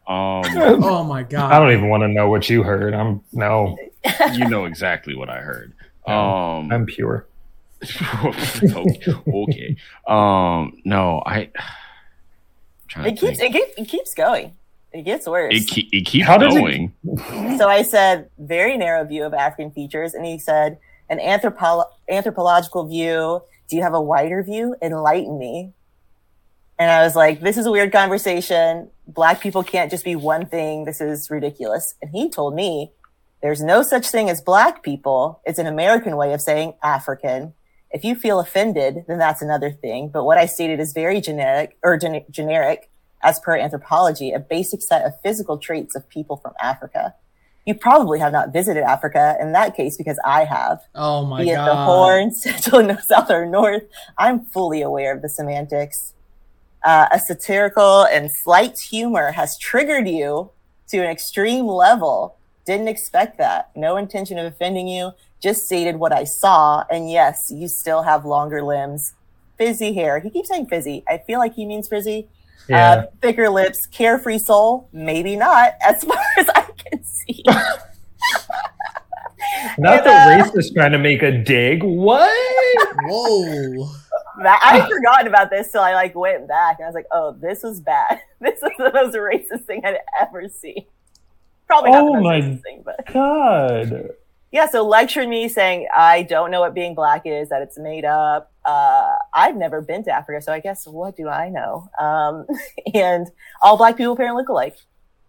Um, 0.07 0.43
Oh 0.55 1.03
my 1.03 1.23
god! 1.23 1.51
I 1.51 1.59
don't 1.59 1.71
even 1.71 1.89
want 1.89 2.01
to 2.01 2.07
know 2.07 2.29
what 2.29 2.49
you 2.49 2.63
heard. 2.63 2.93
I'm 2.93 3.21
no, 3.31 3.77
you 4.33 4.47
know 4.47 4.65
exactly 4.65 5.15
what 5.15 5.29
I 5.29 5.39
heard. 5.41 5.73
Um, 6.07 6.71
I'm 6.71 6.85
pure. 6.85 7.25
okay. 8.23 9.13
okay. 9.27 9.75
Um, 10.07 10.79
no, 10.85 11.23
I. 11.25 11.49
I'm 12.95 13.03
trying 13.03 13.13
It 13.13 13.19
to 13.19 13.25
keeps 13.27 13.39
think. 13.39 13.55
it, 13.55 13.75
keep, 13.75 13.85
it 13.85 13.89
keeps 13.89 14.13
going. 14.13 14.53
It 14.93 15.03
gets 15.03 15.27
worse. 15.27 15.53
It, 15.53 15.65
ke- 15.69 15.89
it 15.91 16.05
keeps 16.05 16.25
How 16.25 16.37
does 16.37 16.55
it- 16.55 16.59
going. 16.59 16.93
so 17.57 17.67
I 17.67 17.83
said, 17.83 18.29
very 18.37 18.77
narrow 18.77 19.03
view 19.05 19.23
of 19.25 19.33
African 19.33 19.71
features. 19.71 20.13
And 20.13 20.25
he 20.25 20.39
said, 20.39 20.77
an 21.09 21.19
anthropo- 21.19 21.85
anthropological 22.09 22.85
view. 22.87 23.41
Do 23.69 23.75
you 23.75 23.81
have 23.83 23.93
a 23.93 24.01
wider 24.01 24.41
view? 24.43 24.75
Enlighten 24.81 25.37
me. 25.37 25.73
And 26.79 26.89
I 26.91 27.03
was 27.03 27.15
like, 27.15 27.41
this 27.41 27.57
is 27.57 27.65
a 27.65 27.71
weird 27.71 27.91
conversation. 27.91 28.89
Black 29.07 29.39
people 29.41 29.63
can't 29.63 29.89
just 29.91 30.03
be 30.05 30.15
one 30.15 30.45
thing. 30.45 30.85
This 30.85 30.99
is 31.01 31.29
ridiculous. 31.29 31.93
And 32.01 32.11
he 32.11 32.29
told 32.29 32.53
me, 32.55 32.91
there's 33.41 33.61
no 33.61 33.81
such 33.83 34.07
thing 34.09 34.29
as 34.29 34.41
black 34.41 34.81
people. 34.83 35.41
It's 35.45 35.59
an 35.59 35.67
American 35.67 36.15
way 36.17 36.33
of 36.33 36.41
saying 36.41 36.73
African. 36.83 37.53
If 37.91 38.03
you 38.03 38.15
feel 38.15 38.39
offended, 38.39 39.05
then 39.07 39.17
that's 39.17 39.41
another 39.41 39.71
thing. 39.71 40.09
But 40.09 40.25
what 40.25 40.37
I 40.37 40.45
stated 40.45 40.79
is 40.79 40.91
very 40.91 41.21
generic 41.21 41.77
or 41.83 41.97
gen- 41.97 42.25
generic 42.29 42.89
as 43.23 43.39
per 43.39 43.57
anthropology, 43.57 44.31
a 44.31 44.39
basic 44.39 44.81
set 44.81 45.05
of 45.05 45.13
physical 45.21 45.57
traits 45.57 45.95
of 45.95 46.07
people 46.09 46.37
from 46.37 46.53
Africa. 46.61 47.15
You 47.65 47.73
probably 47.73 48.19
have 48.19 48.31
not 48.31 48.53
visited 48.53 48.83
Africa 48.83 49.35
in 49.39 49.51
that 49.53 49.75
case 49.75 49.97
because 49.97 50.19
I 50.23 50.45
have. 50.45 50.81
oh 50.93 51.25
my 51.25 51.41
Be 51.43 51.49
it 51.49 51.55
god! 51.55 51.67
the 51.67 51.75
Horn, 51.85 52.31
Central, 52.35 52.83
no, 52.83 52.97
South, 52.97 53.31
or 53.31 53.45
North. 53.45 53.83
I'm 54.17 54.45
fully 54.45 54.81
aware 54.81 55.15
of 55.15 55.23
the 55.23 55.29
semantics. 55.29 56.13
Uh, 56.83 57.07
a 57.11 57.19
satirical 57.19 58.03
and 58.03 58.29
slight 58.31 58.77
humor 58.77 59.31
has 59.31 59.57
triggered 59.57 60.07
you 60.07 60.51
to 60.89 60.99
an 60.99 61.09
extreme 61.09 61.65
level. 61.65 62.37
Didn't 62.65 62.87
expect 62.87 63.37
that. 63.37 63.69
No 63.75 63.97
intention 63.97 64.37
of 64.37 64.45
offending 64.45 64.87
you. 64.87 65.11
Just 65.41 65.65
stated 65.65 65.97
what 65.97 66.11
I 66.11 66.23
saw. 66.23 66.83
And 66.89 67.09
yes, 67.11 67.51
you 67.53 67.67
still 67.67 68.01
have 68.01 68.25
longer 68.25 68.63
limbs, 68.63 69.13
fizzy 69.57 69.93
hair. 69.93 70.19
He 70.19 70.29
keeps 70.29 70.49
saying 70.49 70.67
fizzy. 70.67 71.03
I 71.07 71.19
feel 71.19 71.39
like 71.39 71.53
he 71.53 71.65
means 71.65 71.87
frizzy. 71.87 72.27
Yeah. 72.67 72.91
Uh, 72.91 73.05
thicker 73.21 73.49
lips, 73.49 73.85
carefree 73.85 74.39
soul. 74.39 74.89
Maybe 74.91 75.35
not, 75.35 75.73
as 75.81 76.03
far 76.03 76.17
as 76.37 76.47
I 76.49 76.61
can 76.77 77.03
see. 77.03 77.43
Not 79.77 80.03
the 80.03 80.11
and, 80.11 80.41
uh, 80.41 80.45
racist 80.45 80.73
trying 80.73 80.91
to 80.91 80.97
make 80.97 81.21
a 81.21 81.31
dig. 81.31 81.83
What? 81.83 82.31
Whoa! 83.03 83.89
That- 84.41 84.59
I 84.63 84.79
had 84.79 84.89
forgotten 84.89 85.27
about 85.27 85.49
this 85.49 85.71
till 85.71 85.81
I 85.81 85.93
like 85.93 86.15
went 86.15 86.47
back 86.47 86.77
and 86.79 86.85
I 86.85 86.89
was 86.89 86.95
like, 86.95 87.07
oh, 87.11 87.35
this 87.39 87.63
was 87.63 87.79
bad. 87.79 88.21
This 88.41 88.59
was 88.61 88.73
the 88.77 88.91
most 88.93 89.15
racist 89.15 89.65
thing 89.65 89.81
I'd 89.83 89.97
ever 90.21 90.47
seen. 90.49 90.85
Probably 91.67 91.91
not 91.91 92.03
Oh 92.03 92.07
the 92.15 92.21
most 92.21 92.23
my- 92.23 92.55
thing, 92.57 92.83
but 92.85 93.05
God. 93.13 94.09
yeah. 94.51 94.67
So 94.67 94.85
lecturing 94.87 95.29
me 95.29 95.47
saying 95.49 95.87
I 95.95 96.23
don't 96.23 96.51
know 96.51 96.59
what 96.61 96.73
being 96.73 96.93
black 96.95 97.23
is, 97.25 97.49
that 97.49 97.61
it's 97.61 97.77
made 97.79 98.05
up. 98.05 98.51
Uh, 98.63 99.15
I've 99.33 99.55
never 99.55 99.81
been 99.81 100.03
to 100.05 100.11
Africa, 100.11 100.41
so 100.41 100.53
I 100.53 100.59
guess 100.59 100.85
what 100.87 101.15
do 101.15 101.27
I 101.29 101.49
know? 101.49 101.89
Um, 101.99 102.45
and 102.93 103.27
all 103.61 103.77
black 103.77 103.97
people 103.97 104.13
apparently 104.13 104.41
look 104.41 104.49
alike. 104.49 104.77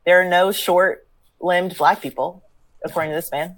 There 0.04 0.20
are 0.20 0.28
no 0.28 0.52
short-limbed 0.52 1.76
black 1.76 2.00
people, 2.00 2.42
according 2.84 3.10
to 3.10 3.16
this 3.16 3.30
man. 3.32 3.56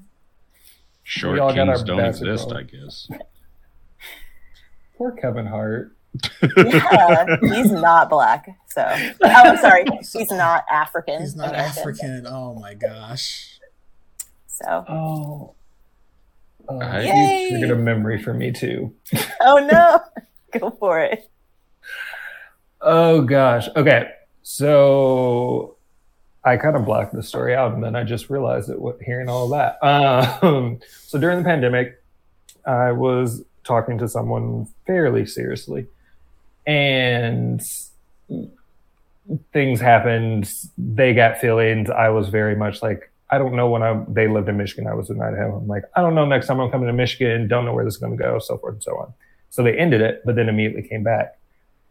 Short 1.02 1.34
We 1.34 1.54
kings 1.54 1.82
don't 1.82 2.00
exist. 2.00 2.52
I 2.52 2.62
guess. 2.62 3.08
Poor 4.96 5.12
Kevin 5.12 5.46
Hart. 5.46 5.96
Yeah, 6.56 7.36
he's 7.42 7.70
not 7.70 8.08
black. 8.10 8.58
So, 8.68 8.82
oh, 8.86 9.14
I'm 9.28 9.56
sorry, 9.58 9.84
he's 10.00 10.30
not 10.30 10.64
African. 10.70 11.20
He's 11.20 11.36
not 11.36 11.48
American. 11.50 11.78
African. 11.78 12.26
Oh 12.26 12.54
my 12.54 12.74
gosh! 12.74 13.58
So, 14.46 14.84
Oh. 14.88 15.54
Oh, 16.70 16.80
I- 16.80 17.00
you 17.00 17.06
Yay. 17.12 17.48
triggered 17.50 17.70
a 17.70 17.76
memory 17.80 18.22
for 18.22 18.34
me 18.34 18.52
too. 18.52 18.92
oh 19.40 19.66
no, 19.70 20.00
go 20.58 20.70
for 20.70 21.00
it. 21.00 21.30
Oh 22.80 23.22
gosh. 23.22 23.68
Okay. 23.74 24.10
So 24.42 25.76
I 26.44 26.56
kind 26.56 26.76
of 26.76 26.84
blocked 26.84 27.14
the 27.14 27.22
story 27.22 27.54
out 27.54 27.72
and 27.74 27.82
then 27.82 27.96
I 27.96 28.04
just 28.04 28.30
realized 28.30 28.70
it 28.70 28.80
wa- 28.80 28.92
hearing 29.04 29.28
all 29.28 29.44
of 29.44 29.50
that. 29.50 29.82
Um, 30.42 30.78
so 31.06 31.18
during 31.18 31.38
the 31.38 31.44
pandemic, 31.44 32.02
I 32.66 32.92
was 32.92 33.44
talking 33.64 33.98
to 33.98 34.08
someone 34.08 34.66
fairly 34.86 35.26
seriously 35.26 35.86
and 36.68 37.62
things 39.52 39.80
happened. 39.80 40.52
They 40.76 41.14
got 41.14 41.38
feelings. 41.38 41.88
I 41.88 42.10
was 42.10 42.28
very 42.28 42.54
much 42.54 42.82
like, 42.82 43.10
I 43.30 43.38
don't 43.38 43.56
know 43.56 43.70
when 43.70 43.82
I, 43.82 44.04
they 44.06 44.28
lived 44.28 44.50
in 44.50 44.58
Michigan. 44.58 44.86
I 44.86 44.94
was 44.94 45.08
in 45.08 45.20
Idaho. 45.20 45.56
I'm 45.56 45.66
like, 45.66 45.84
I 45.96 46.02
don't 46.02 46.14
know 46.14 46.26
next 46.26 46.46
time 46.46 46.60
I'm 46.60 46.70
coming 46.70 46.86
to 46.86 46.92
Michigan. 46.92 47.48
Don't 47.48 47.64
know 47.64 47.72
where 47.72 47.84
this 47.84 47.94
is 47.94 48.00
going 48.00 48.16
to 48.16 48.22
go, 48.22 48.38
so 48.38 48.58
forth 48.58 48.74
and 48.74 48.82
so 48.82 48.96
on. 48.98 49.12
So 49.48 49.62
they 49.62 49.76
ended 49.76 50.02
it, 50.02 50.22
but 50.26 50.36
then 50.36 50.48
immediately 50.48 50.86
came 50.86 51.02
back. 51.02 51.38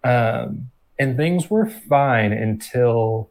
Um, 0.03 0.69
and 0.99 1.17
things 1.17 1.49
were 1.49 1.65
fine 1.67 2.31
until 2.31 3.29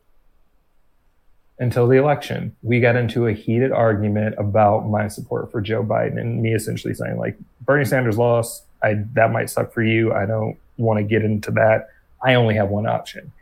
until 1.58 1.86
the 1.86 1.96
election. 1.96 2.54
We 2.62 2.80
got 2.80 2.96
into 2.96 3.26
a 3.26 3.32
heated 3.32 3.72
argument 3.72 4.34
about 4.36 4.88
my 4.88 5.08
support 5.08 5.50
for 5.50 5.62
Joe 5.62 5.82
Biden 5.82 6.20
and 6.20 6.42
me 6.42 6.54
essentially 6.54 6.92
saying 6.92 7.16
like 7.16 7.38
Bernie 7.62 7.84
Sanders 7.84 8.18
lost. 8.18 8.64
I 8.82 9.04
that 9.14 9.32
might 9.32 9.48
suck 9.48 9.72
for 9.72 9.82
you. 9.82 10.12
I 10.12 10.26
don't 10.26 10.58
want 10.76 10.98
to 10.98 11.04
get 11.04 11.24
into 11.24 11.50
that. 11.52 11.88
I 12.22 12.34
only 12.34 12.54
have 12.54 12.68
one 12.68 12.86
option. 12.86 13.32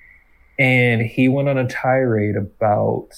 And 0.58 1.02
he 1.02 1.28
went 1.28 1.48
on 1.48 1.58
a 1.58 1.66
tirade 1.66 2.36
about 2.36 3.08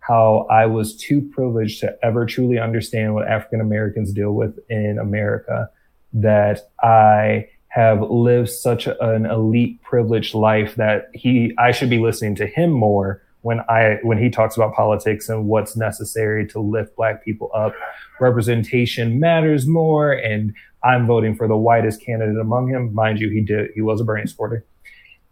how 0.00 0.46
I 0.50 0.66
was 0.66 0.96
too 0.96 1.20
privileged 1.34 1.80
to 1.80 1.96
ever 2.02 2.26
truly 2.26 2.58
understand 2.58 3.14
what 3.14 3.26
African 3.26 3.60
Americans 3.60 4.12
deal 4.12 4.32
with 4.32 4.58
in 4.70 4.98
America, 4.98 5.68
that 6.12 6.70
I 6.82 7.48
have 7.68 8.00
lived 8.00 8.48
such 8.48 8.86
an 8.86 9.26
elite 9.26 9.82
privileged 9.82 10.34
life 10.34 10.76
that 10.76 11.10
he 11.12 11.52
I 11.58 11.72
should 11.72 11.90
be 11.90 11.98
listening 11.98 12.34
to 12.36 12.46
him 12.46 12.70
more 12.70 13.22
when 13.42 13.60
I 13.68 13.98
when 14.02 14.16
he 14.16 14.30
talks 14.30 14.56
about 14.56 14.74
politics 14.74 15.28
and 15.28 15.46
what's 15.46 15.76
necessary 15.76 16.46
to 16.48 16.60
lift 16.60 16.96
black 16.96 17.22
people 17.22 17.50
up. 17.54 17.74
Representation 18.18 19.20
matters 19.20 19.66
more 19.66 20.12
and 20.12 20.54
I'm 20.86 21.06
voting 21.06 21.34
for 21.34 21.48
the 21.48 21.56
whitest 21.56 22.00
candidate 22.00 22.38
among 22.38 22.68
him. 22.68 22.94
Mind 22.94 23.18
you, 23.18 23.28
he 23.30 23.40
did 23.40 23.70
he 23.74 23.82
was 23.82 24.00
a 24.00 24.04
Bernie 24.04 24.26
supporter. 24.26 24.64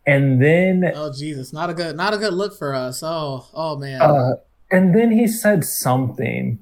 And 0.07 0.42
then 0.42 0.90
Oh 0.94 1.12
Jesus, 1.16 1.52
not 1.52 1.70
a 1.70 1.74
good, 1.74 1.96
not 1.96 2.12
a 2.12 2.18
good 2.18 2.34
look 2.34 2.59
for 2.59 2.74
us. 2.74 3.02
Oh, 3.02 3.46
oh 3.55 3.76
man. 3.76 4.02
uh, 4.02 4.34
and 4.70 4.94
then 4.94 5.12
he 5.12 5.28
said 5.28 5.64
something. 5.64 6.59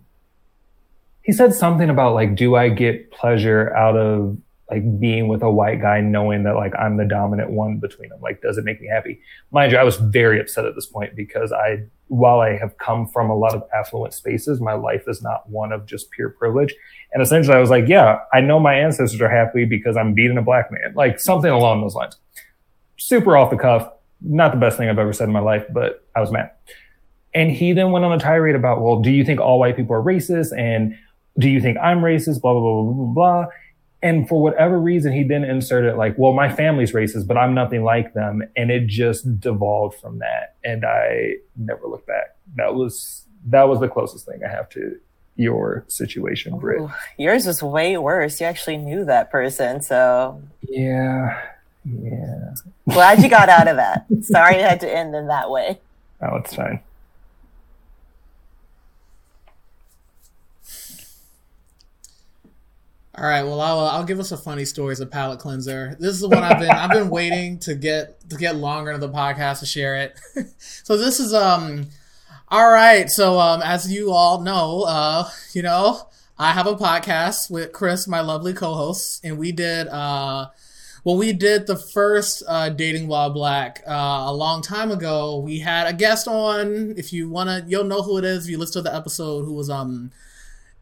He 1.22 1.32
said 1.32 1.55
something 1.55 1.88
about 1.88 2.14
like, 2.14 2.34
do 2.34 2.57
I 2.57 2.68
get 2.68 3.11
pleasure 3.12 3.74
out 3.74 3.97
of 3.97 4.36
like 4.70 5.01
being 5.01 5.28
with 5.28 5.43
a 5.43 5.51
white 5.51 5.80
guy, 5.80 6.01
knowing 6.01 6.45
that 6.45 6.55
like 6.55 6.72
I'm 6.78 6.97
the 6.97 7.05
dominant 7.05 7.51
one 7.51 7.78
between 7.78 8.11
them? 8.11 8.20
Like, 8.20 8.43
does 8.43 8.59
it 8.59 8.64
make 8.64 8.80
me 8.80 8.88
happy? 8.88 9.20
Mind 9.51 9.72
you, 9.72 9.78
I 9.78 9.84
was 9.84 9.97
very 9.97 10.40
upset 10.40 10.64
at 10.66 10.74
this 10.74 10.86
point 10.86 11.14
because 11.16 11.53
I, 11.53 11.84
while 12.13 12.41
I 12.41 12.59
have 12.59 12.77
come 12.77 13.07
from 13.07 13.31
a 13.31 13.35
lot 13.35 13.55
of 13.55 13.63
affluent 13.75 14.13
spaces, 14.13 14.61
my 14.61 14.75
life 14.75 15.05
is 15.07 15.23
not 15.23 15.49
one 15.49 15.73
of 15.73 15.87
just 15.87 16.11
pure 16.11 16.29
privilege. 16.29 16.75
And 17.15 17.23
essentially, 17.23 17.57
I 17.57 17.59
was 17.59 17.71
like, 17.71 17.89
yeah, 17.89 18.19
I 18.35 18.43
know 18.43 18.61
my 18.61 18.75
ancestors 18.75 19.19
are 19.23 19.31
happy 19.31 19.65
because 19.65 19.97
I'm 19.97 20.13
beating 20.13 20.37
a 20.37 20.43
black 20.43 20.71
man, 20.71 20.93
like 20.95 21.19
something 21.19 21.51
along 21.51 21.81
those 21.81 21.95
lines. 21.95 22.19
Super 22.99 23.35
off 23.35 23.51
the 23.51 23.57
cuff, 23.57 23.91
not 24.21 24.53
the 24.53 24.59
best 24.59 24.77
thing 24.77 24.91
I've 24.91 24.99
ever 24.99 25.15
said 25.15 25.27
in 25.27 25.33
my 25.33 25.41
life, 25.41 25.65
but 25.73 26.07
I 26.15 26.21
was 26.21 26.31
mad. 26.31 26.51
And 27.33 27.51
he 27.51 27.73
then 27.73 27.93
went 27.93 28.05
on 28.05 28.13
a 28.13 28.19
tirade 28.19 28.57
about, 28.57 28.83
well, 28.83 29.01
do 29.01 29.11
you 29.11 29.25
think 29.25 29.41
all 29.41 29.59
white 29.59 29.77
people 29.77 29.97
are 29.97 30.03
racist? 30.03 30.55
And 30.55 30.99
do 31.39 31.49
you 31.49 31.63
think 31.63 31.79
I'm 31.79 32.01
racist? 32.01 32.43
Blah, 32.43 32.53
blah, 32.53 32.61
blah, 32.61 32.83
blah, 32.83 32.93
blah, 32.93 33.15
blah. 33.15 33.47
And 34.03 34.29
for 34.29 34.43
whatever 34.43 34.79
reason, 34.81 35.13
he 35.13 35.23
then 35.23 35.45
inserted 35.45 35.97
like, 35.97 36.17
well, 36.19 36.33
my 36.33 36.53
family's 36.53 36.93
racist, 36.93 37.27
but 37.29 37.37
I'm 37.37 37.55
nothing 37.55 37.85
like 37.85 38.15
them. 38.15 38.43
And 38.57 38.71
it 38.71 38.87
just 38.89 39.39
devolved 39.41 40.01
from 40.01 40.19
that. 40.19 40.57
And 40.65 40.85
I 40.85 41.35
never 41.57 41.87
looked 41.87 42.07
back. 42.09 42.35
That 42.57 42.75
was, 42.75 43.25
that 43.47 43.69
was 43.69 43.79
the 43.81 43.89
closest 43.89 44.27
thing 44.27 44.41
I 44.45 44.49
have 44.51 44.69
to 44.71 44.99
your 45.37 45.85
situation, 45.89 46.59
Britt. 46.59 46.81
Ooh, 46.83 46.91
yours 47.17 47.47
was 47.47 47.63
way 47.63 47.97
worse. 47.97 48.41
You 48.41 48.47
actually 48.47 48.77
knew 48.77 49.05
that 49.07 49.31
person, 49.31 49.81
so 49.81 50.43
Yeah. 50.69 51.41
Yeah. 51.85 52.55
glad 52.89 53.23
you 53.23 53.29
got 53.31 53.49
out 53.49 53.67
of 53.69 53.77
that. 53.83 54.05
Sorry 54.23 54.57
it 54.57 54.61
had 54.63 54.81
to 54.81 54.93
end 54.95 55.15
in 55.15 55.29
that 55.29 55.49
way. 55.51 55.81
Oh, 56.21 56.37
it's 56.37 56.55
fine. 56.55 56.81
All 63.15 63.27
right, 63.27 63.43
well, 63.43 63.61
I'll, 63.61 63.81
I'll 63.81 64.05
give 64.05 64.21
us 64.21 64.33
a 64.33 64.39
funny 64.39 64.65
story 64.65 64.93
as 64.93 65.01
a 65.01 65.07
palate 65.07 65.39
cleanser. 65.39 65.97
This 66.01 66.15
is 66.15 66.21
the 66.21 66.31
one 66.31 66.43
I've 66.43 66.59
been 66.59 66.71
I've 66.71 66.91
been 66.91 67.11
waiting 67.11 67.59
to 67.59 67.75
get 67.75 68.29
to 68.31 68.37
get 68.37 68.57
longer 68.57 68.91
into 68.91 69.07
the 69.07 69.13
podcast 69.13 69.59
to 69.61 69.67
share 69.67 69.97
it. 69.97 70.19
so 70.59 70.97
this 70.97 71.21
is 71.21 71.35
um, 71.35 71.89
all 72.49 72.71
right. 72.71 73.11
So 73.11 73.39
um, 73.39 73.61
as 73.61 73.93
you 73.93 74.13
all 74.13 74.41
know, 74.41 74.85
uh, 74.85 75.29
you 75.53 75.61
know, 75.61 76.09
I 76.39 76.53
have 76.53 76.67
a 76.67 76.75
podcast 76.75 77.51
with 77.51 77.73
Chris, 77.73 78.09
my 78.09 78.23
lovely 78.23 78.55
co-host, 78.55 79.23
and 79.23 79.37
we 79.37 79.53
did 79.53 79.89
uh, 79.89 80.47
well, 81.05 81.19
we 81.19 81.35
did 81.35 81.67
the 81.67 81.77
first 81.77 82.43
uh, 82.49 82.71
dating 82.71 83.09
while 83.09 83.29
black 83.29 83.83
uh, 83.87 84.25
a 84.25 84.33
long 84.33 84.63
time 84.63 84.91
ago. 84.91 85.39
We 85.39 85.59
had 85.59 85.87
a 85.87 85.93
guest 85.93 86.27
on. 86.29 86.95
If 86.97 87.13
you 87.13 87.29
wanna, 87.29 87.63
you'll 87.67 87.85
know 87.85 88.01
who 88.01 88.17
it 88.17 88.25
is. 88.25 88.45
If 88.45 88.53
you 88.53 88.57
listen 88.57 88.83
to 88.83 88.89
the 88.89 88.97
episode, 88.97 89.45
who 89.45 89.53
was 89.53 89.69
um 89.69 90.13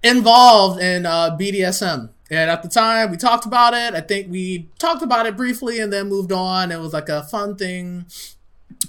involved 0.03 0.81
in 0.81 1.07
uh, 1.07 1.37
BDSM. 1.37 2.11
And 2.31 2.49
at 2.49 2.63
the 2.63 2.69
time, 2.69 3.11
we 3.11 3.17
talked 3.17 3.45
about 3.45 3.75
it. 3.75 3.95
I 3.95 4.01
think 4.01 4.31
we 4.31 4.69
talked 4.79 5.03
about 5.03 5.27
it 5.27 5.37
briefly 5.37 5.81
and 5.81 5.93
then 5.93 6.09
moved 6.09 6.31
on. 6.31 6.71
It 6.71 6.79
was 6.79 6.93
like 6.93 7.09
a 7.09 7.25
fun 7.25 7.57
thing, 7.57 8.07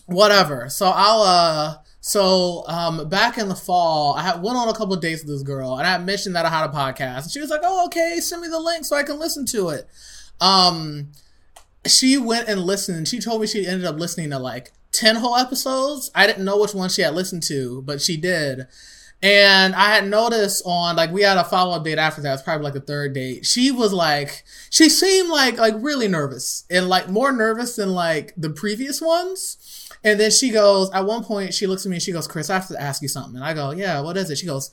whatever. 0.06 0.70
So 0.70 0.92
I'll, 0.94 1.22
uh, 1.24 1.78
so 2.02 2.64
um, 2.68 3.08
back 3.10 3.38
in 3.38 3.48
the 3.48 3.56
fall, 3.56 4.16
I 4.16 4.24
had 4.24 4.42
went 4.42 4.58
on 4.58 4.68
a 4.70 4.74
couple 4.74 4.96
dates 4.96 5.24
with 5.24 5.32
this 5.32 5.44
girl, 5.44 5.78
and 5.78 5.88
I 5.88 5.98
mentioned 6.00 6.36
that 6.36 6.46
I 6.46 6.50
had 6.50 6.70
a 6.70 6.74
podcast, 6.74 7.24
and 7.24 7.32
she 7.32 7.40
was 7.40 7.52
like, 7.52 7.62
"Oh, 7.64 7.86
okay, 7.86 8.20
send 8.20 8.42
me 8.42 8.48
the 8.48 8.60
link 8.60 8.86
so 8.86 8.96
I 8.96 9.04
can 9.04 9.20
listen 9.20 9.46
to 9.48 9.70
it." 9.70 9.88
Um, 10.40 11.12
she 11.86 12.18
went 12.18 12.50
and 12.50 12.62
listened, 12.62 12.98
and 12.98 13.08
she 13.08 13.20
told 13.20 13.40
me 13.40 13.48
she 13.48 13.68
ended 13.68 13.86
up 13.86 14.00
listening 14.00 14.32
to 14.32 14.40
like 14.40 14.72
ten 14.92 15.16
whole 15.18 15.38
episodes. 15.38 16.10
I 16.16 16.26
didn't 16.26 16.44
know 16.44 16.60
which 16.60 16.74
one 16.74 16.90
she 16.90 17.04
had 17.04 17.14
listened 17.14 17.44
to, 17.44 17.84
but 17.84 18.02
she 18.02 18.18
did. 18.18 18.68
And 19.24 19.76
I 19.76 19.94
had 19.94 20.08
noticed 20.08 20.64
on 20.66 20.96
like 20.96 21.12
we 21.12 21.22
had 21.22 21.38
a 21.38 21.44
follow 21.44 21.76
up 21.76 21.84
date 21.84 22.00
after 22.00 22.22
that. 22.22 22.30
It 22.30 22.34
was 22.34 22.42
probably 22.42 22.64
like 22.64 22.74
the 22.74 22.82
third 22.82 23.14
date. 23.14 23.46
She 23.46 23.72
was 23.72 23.94
like 23.94 24.44
she 24.70 24.90
seemed 24.90 25.30
like 25.30 25.58
like 25.58 25.76
really 25.78 26.08
nervous 26.08 26.66
and 26.72 26.90
like 26.90 27.08
more 27.08 27.32
nervous 27.32 27.76
than 27.76 27.94
like 27.94 28.34
the 28.36 28.50
previous 28.50 29.00
ones. 29.00 29.90
And 30.04 30.20
then 30.20 30.32
she 30.32 30.50
goes 30.50 30.90
at 30.92 31.06
one 31.06 31.24
point 31.24 31.54
she 31.54 31.68
looks 31.68 31.86
at 31.86 31.90
me 31.90 31.98
and 31.98 32.04
she 32.04 32.12
goes, 32.12 32.28
Chris, 32.28 32.50
I 32.50 32.56
have 32.56 32.68
to 32.70 32.82
ask 32.82 33.04
you 33.04 33.08
something. 33.08 33.36
And 33.36 33.46
I 33.46 33.54
go, 33.54 33.72
Yeah, 33.72 34.02
what 34.02 34.18
is 34.18 34.32
it? 34.32 34.38
She 34.38 34.48
goes, 34.48 34.72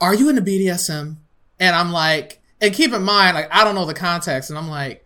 Are 0.00 0.14
you 0.14 0.28
into 0.28 0.42
BDSM? 0.42 1.16
And 1.60 1.74
I'm 1.74 1.90
like, 1.90 2.40
and 2.60 2.74
keep 2.74 2.92
in 2.92 3.02
mind, 3.02 3.36
like 3.36 3.48
I 3.50 3.64
don't 3.64 3.74
know 3.74 3.84
the 3.84 3.94
context, 3.94 4.50
and 4.50 4.58
I'm 4.58 4.68
like, 4.68 5.04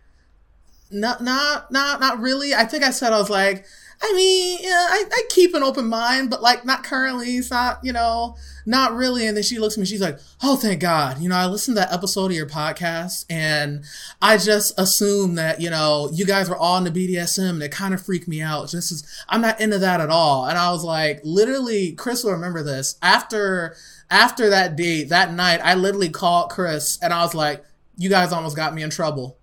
not 0.91 1.21
not 1.21 1.71
not 1.71 1.99
not 1.99 2.19
really. 2.19 2.53
I 2.53 2.65
think 2.65 2.83
I 2.83 2.91
said 2.91 3.13
I 3.13 3.19
was 3.19 3.29
like, 3.29 3.65
I 4.05 4.11
mean, 4.13 4.59
yeah, 4.61 4.87
I, 4.89 5.05
I 5.09 5.21
keep 5.29 5.55
an 5.55 5.63
open 5.63 5.87
mind, 5.87 6.29
but 6.29 6.41
like 6.41 6.65
not 6.65 6.83
currently. 6.83 7.37
It's 7.37 7.49
not, 7.49 7.79
you 7.83 7.93
know, 7.93 8.35
not 8.65 8.93
really. 8.93 9.25
And 9.25 9.37
then 9.37 9.45
she 9.45 9.59
looks 9.59 9.75
at 9.75 9.79
me, 9.79 9.85
she's 9.85 10.01
like, 10.01 10.19
Oh, 10.43 10.57
thank 10.57 10.81
God. 10.81 11.21
You 11.21 11.29
know, 11.29 11.37
I 11.37 11.45
listened 11.45 11.77
to 11.77 11.79
that 11.79 11.93
episode 11.93 12.25
of 12.25 12.35
your 12.35 12.45
podcast 12.45 13.23
and 13.29 13.85
I 14.21 14.35
just 14.35 14.77
assumed 14.77 15.37
that, 15.37 15.61
you 15.61 15.69
know, 15.69 16.09
you 16.11 16.25
guys 16.25 16.49
were 16.49 16.57
all 16.57 16.77
into 16.77 16.91
BDSM 16.91 17.51
and 17.51 17.63
it 17.63 17.71
kind 17.71 17.93
of 17.93 18.05
freaked 18.05 18.27
me 18.27 18.41
out. 18.41 18.67
Just 18.67 18.91
as 18.91 19.23
I'm 19.29 19.39
not 19.39 19.61
into 19.61 19.79
that 19.79 20.01
at 20.01 20.09
all. 20.09 20.47
And 20.47 20.57
I 20.57 20.69
was 20.71 20.83
like, 20.83 21.21
literally, 21.23 21.93
Chris 21.93 22.25
will 22.25 22.33
remember 22.33 22.61
this. 22.61 22.97
After 23.01 23.77
after 24.11 24.49
that 24.49 24.75
date, 24.75 25.09
that 25.09 25.33
night, 25.33 25.61
I 25.63 25.75
literally 25.75 26.09
called 26.09 26.49
Chris 26.49 26.99
and 27.01 27.13
I 27.13 27.23
was 27.23 27.33
like, 27.33 27.63
You 27.95 28.09
guys 28.09 28.33
almost 28.33 28.57
got 28.57 28.73
me 28.73 28.83
in 28.83 28.89
trouble 28.89 29.37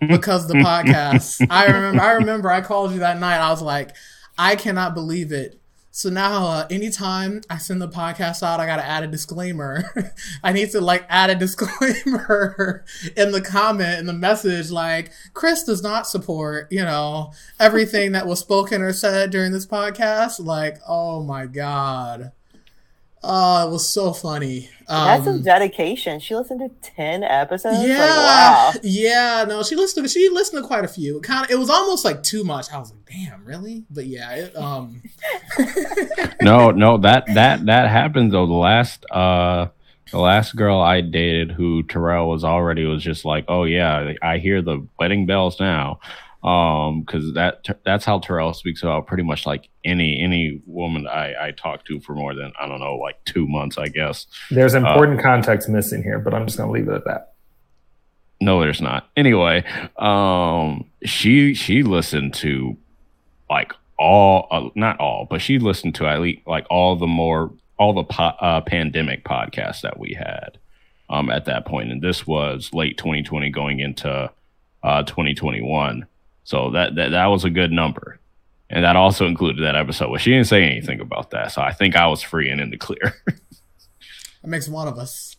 because 0.00 0.46
the 0.46 0.54
podcast. 0.54 1.46
I 1.50 1.66
remember 1.66 2.00
I 2.00 2.12
remember 2.12 2.50
I 2.50 2.60
called 2.60 2.92
you 2.92 3.00
that 3.00 3.18
night. 3.18 3.38
I 3.38 3.50
was 3.50 3.62
like, 3.62 3.94
I 4.36 4.56
cannot 4.56 4.94
believe 4.94 5.32
it. 5.32 5.60
So 5.90 6.10
now 6.10 6.46
uh, 6.46 6.66
anytime 6.70 7.40
I 7.50 7.58
send 7.58 7.82
the 7.82 7.88
podcast 7.88 8.44
out, 8.44 8.60
I 8.60 8.66
gotta 8.66 8.86
add 8.86 9.02
a 9.02 9.08
disclaimer. 9.08 9.84
I 10.44 10.52
need 10.52 10.70
to 10.70 10.80
like 10.80 11.04
add 11.08 11.30
a 11.30 11.34
disclaimer 11.34 12.84
in 13.16 13.32
the 13.32 13.40
comment 13.40 13.98
in 13.98 14.06
the 14.06 14.12
message 14.12 14.70
like 14.70 15.10
Chris 15.34 15.64
does 15.64 15.82
not 15.82 16.06
support, 16.06 16.70
you 16.70 16.84
know, 16.84 17.32
everything 17.58 18.12
that 18.12 18.28
was 18.28 18.38
spoken 18.38 18.80
or 18.80 18.92
said 18.92 19.30
during 19.30 19.50
this 19.50 19.66
podcast. 19.66 20.38
Like, 20.44 20.78
oh 20.86 21.22
my 21.24 21.46
god. 21.46 22.30
Oh, 23.22 23.66
it 23.66 23.70
was 23.72 23.88
so 23.88 24.12
funny. 24.12 24.70
That's 24.88 25.24
some 25.24 25.34
Um, 25.36 25.42
dedication. 25.42 26.18
She 26.20 26.34
listened 26.34 26.60
to 26.60 26.70
ten 26.90 27.22
episodes. 27.24 27.86
yeah, 27.86 27.98
Like, 27.98 28.08
wow. 28.10 28.72
yeah. 28.82 29.44
No, 29.46 29.62
she 29.62 29.74
listened. 29.74 30.06
To, 30.06 30.08
she 30.08 30.28
listened 30.30 30.62
to 30.62 30.66
quite 30.66 30.84
a 30.84 30.88
few. 30.88 31.20
Kind 31.20 31.44
of. 31.44 31.50
It 31.50 31.58
was 31.58 31.68
almost 31.68 32.04
like 32.04 32.22
too 32.22 32.44
much. 32.44 32.66
I 32.72 32.78
was 32.78 32.92
like, 32.92 33.04
damn, 33.28 33.44
really? 33.44 33.84
But 33.90 34.06
yeah, 34.06 34.30
it, 34.34 34.56
um, 34.56 35.02
no, 36.42 36.70
no, 36.70 36.98
that 36.98 37.24
that 37.34 37.66
that 37.66 37.88
happened 37.90 38.32
though. 38.32 38.46
The 38.46 38.52
last 38.52 39.04
uh 39.10 39.68
the 40.10 40.18
last 40.18 40.56
girl 40.56 40.80
I 40.80 41.00
dated 41.02 41.50
who 41.50 41.82
Terrell 41.82 42.28
was 42.30 42.44
already 42.44 42.84
was 42.86 43.02
just 43.02 43.24
like, 43.24 43.44
Oh 43.48 43.64
yeah, 43.64 44.14
I 44.22 44.38
hear 44.38 44.62
the 44.62 44.86
wedding 44.98 45.26
bells 45.26 45.60
now. 45.60 46.00
Um, 46.42 47.00
because 47.00 47.32
that 47.34 47.66
that's 47.84 48.04
how 48.04 48.20
Terrell 48.20 48.54
speaks 48.54 48.84
about 48.84 49.08
pretty 49.08 49.24
much 49.24 49.44
like 49.44 49.68
any 49.84 50.22
any 50.22 50.62
woman 50.66 51.08
I 51.08 51.48
I 51.48 51.50
talk 51.50 51.84
to 51.86 51.98
for 52.00 52.14
more 52.14 52.32
than 52.32 52.52
I 52.60 52.68
don't 52.68 52.78
know 52.78 52.94
like 52.94 53.16
two 53.24 53.48
months 53.48 53.76
I 53.76 53.88
guess. 53.88 54.26
There's 54.48 54.74
important 54.74 55.20
context 55.20 55.68
missing 55.68 56.02
here, 56.02 56.20
but 56.20 56.34
I'm 56.34 56.46
just 56.46 56.56
going 56.56 56.68
to 56.68 56.72
leave 56.72 56.88
it 56.88 56.94
at 56.94 57.04
that. 57.06 57.32
No, 58.40 58.60
there's 58.60 58.80
not. 58.80 59.08
Anyway, 59.16 59.64
um, 59.96 60.84
she 61.02 61.54
she 61.54 61.82
listened 61.82 62.34
to 62.34 62.76
like 63.50 63.72
all, 63.98 64.46
uh, 64.52 64.68
not 64.76 65.00
all, 65.00 65.26
but 65.28 65.40
she 65.42 65.58
listened 65.58 65.96
to 65.96 66.06
at 66.06 66.20
least 66.20 66.46
like 66.46 66.66
all 66.70 66.94
the 66.94 67.06
more 67.08 67.52
all 67.78 67.94
the 67.94 68.04
po- 68.04 68.36
uh, 68.40 68.60
pandemic 68.60 69.24
podcasts 69.24 69.80
that 69.80 69.98
we 69.98 70.14
had 70.14 70.58
um 71.10 71.30
at 71.30 71.46
that 71.46 71.66
point, 71.66 71.90
and 71.90 72.00
this 72.00 72.26
was 72.28 72.72
late 72.72 72.96
2020 72.96 73.50
going 73.50 73.80
into 73.80 74.30
uh 74.84 75.02
2021. 75.02 76.06
So 76.48 76.70
that 76.70 76.94
that 76.94 77.10
that 77.10 77.26
was 77.26 77.44
a 77.44 77.50
good 77.50 77.72
number. 77.72 78.18
And 78.70 78.82
that 78.82 78.96
also 78.96 79.26
included 79.26 79.62
that 79.66 79.76
episode. 79.76 80.10
But 80.10 80.22
she 80.22 80.30
didn't 80.30 80.46
say 80.46 80.64
anything 80.64 80.98
about 80.98 81.30
that. 81.32 81.52
So 81.52 81.60
I 81.60 81.74
think 81.74 81.94
I 81.94 82.06
was 82.06 82.22
free 82.22 82.48
and 82.48 82.58
in 82.58 82.70
the 82.70 82.78
clear. 82.78 83.14
that 83.26 84.48
makes 84.48 84.66
one 84.66 84.88
of 84.88 84.96
us. 84.96 85.36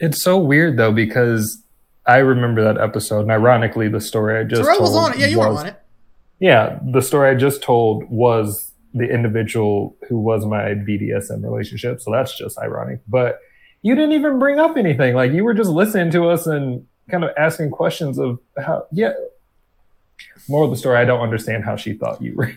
It's 0.00 0.22
so 0.22 0.38
weird 0.38 0.78
though 0.78 0.90
because 0.90 1.62
I 2.06 2.16
remember 2.18 2.64
that 2.64 2.80
episode, 2.80 3.20
and 3.20 3.30
ironically, 3.30 3.88
the 3.88 4.00
story 4.00 4.38
I 4.38 4.44
just 4.44 4.62
Terrell 4.62 4.78
told 4.78 4.88
was 4.88 4.96
on 4.96 5.12
it. 5.12 5.18
Yeah, 5.18 5.26
you 5.26 5.38
were 5.40 5.48
on 5.48 5.66
it. 5.66 5.78
Yeah, 6.40 6.78
the 6.90 7.02
story 7.02 7.28
I 7.28 7.34
just 7.34 7.62
told 7.62 8.08
was 8.08 8.72
the 8.94 9.04
individual 9.04 9.98
who 10.08 10.18
was 10.18 10.46
my 10.46 10.60
BDSM 10.60 11.42
relationship. 11.42 12.00
So 12.00 12.10
that's 12.10 12.38
just 12.38 12.58
ironic. 12.58 13.00
But 13.06 13.40
you 13.82 13.94
didn't 13.94 14.12
even 14.12 14.38
bring 14.38 14.58
up 14.58 14.78
anything. 14.78 15.14
Like 15.14 15.32
you 15.32 15.44
were 15.44 15.52
just 15.52 15.68
listening 15.68 16.10
to 16.12 16.30
us 16.30 16.46
and 16.46 16.86
kind 17.10 17.24
of 17.24 17.30
asking 17.36 17.70
questions 17.70 18.18
of 18.18 18.38
how. 18.56 18.86
Yeah. 18.92 19.12
More 20.48 20.64
of 20.64 20.70
the 20.70 20.76
story, 20.76 20.96
I 20.96 21.04
don't 21.04 21.20
understand 21.20 21.64
how 21.64 21.76
she 21.76 21.92
thought 21.94 22.20
you 22.22 22.34
were. 22.34 22.52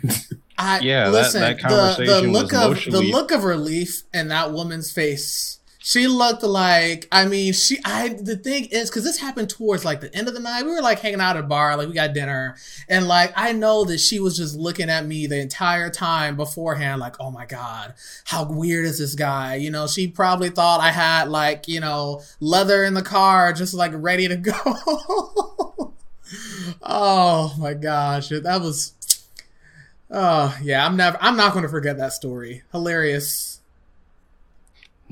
I, 0.58 0.80
Yeah, 0.80 1.06
that- 1.06 1.12
listen, 1.12 1.41
that 1.41 1.58
the, 1.58 1.64
the 1.64 1.70
conversation 1.70 2.32
was 2.32 2.41
look 2.41 2.54
of 2.54 2.91
the 2.91 3.02
look 3.02 3.32
of 3.32 3.43
relief 3.43 4.04
in 4.14 4.30
that 4.30 4.52
woman's 4.54 4.91
face 4.91 5.60
She 5.84 6.05
looked 6.05 6.43
like, 6.43 7.07
I 7.11 7.25
mean, 7.25 7.53
she, 7.53 7.79
I, 7.84 8.09
the 8.09 8.38
thing 8.38 8.65
is, 8.65 8.91
cause 8.91 9.03
this 9.03 9.17
happened 9.17 9.49
towards 9.49 9.84
like 9.84 9.99
the 9.99 10.15
end 10.15 10.27
of 10.27 10.36
the 10.36 10.39
night. 10.39 10.63
We 10.63 10.71
were 10.71 10.82
like 10.82 10.99
hanging 10.99 11.19
out 11.19 11.38
at 11.38 11.43
a 11.43 11.47
bar, 11.47 11.75
like 11.75 11.88
we 11.88 11.95
got 11.95 12.13
dinner. 12.13 12.55
And 12.88 13.07
like, 13.07 13.34
I 13.36 13.51
know 13.53 13.84
that 13.86 13.99
she 13.99 14.19
was 14.19 14.38
just 14.38 14.55
looking 14.55 14.91
at 14.91 15.07
me 15.07 15.25
the 15.25 15.39
entire 15.39 15.89
time 15.89 16.36
beforehand, 16.36 17.01
like, 17.01 17.15
oh 17.19 17.32
my 17.32 17.47
God, 17.47 17.95
how 18.25 18.43
weird 18.43 18.86
is 18.86 18.99
this 18.99 19.15
guy? 19.15 19.55
You 19.55 19.71
know, 19.71 19.88
she 19.88 20.07
probably 20.07 20.51
thought 20.51 20.82
I 20.82 20.91
had 20.91 21.29
like, 21.29 21.67
you 21.67 21.79
know, 21.79 22.21
leather 22.39 22.84
in 22.84 22.93
the 22.93 23.01
car, 23.01 23.51
just 23.51 23.73
like 23.73 23.91
ready 23.95 24.27
to 24.27 24.36
go. 24.38 25.93
oh 26.84 27.55
my 27.57 27.73
gosh. 27.73 28.29
That 28.29 28.61
was, 28.61 28.93
oh 30.11 30.55
yeah, 30.61 30.86
I'm 30.86 30.95
never, 30.95 31.17
I'm 31.19 31.38
not 31.38 31.53
going 31.53 31.63
to 31.63 31.69
forget 31.69 31.97
that 31.97 32.13
story. 32.13 32.61
Hilarious 32.71 33.51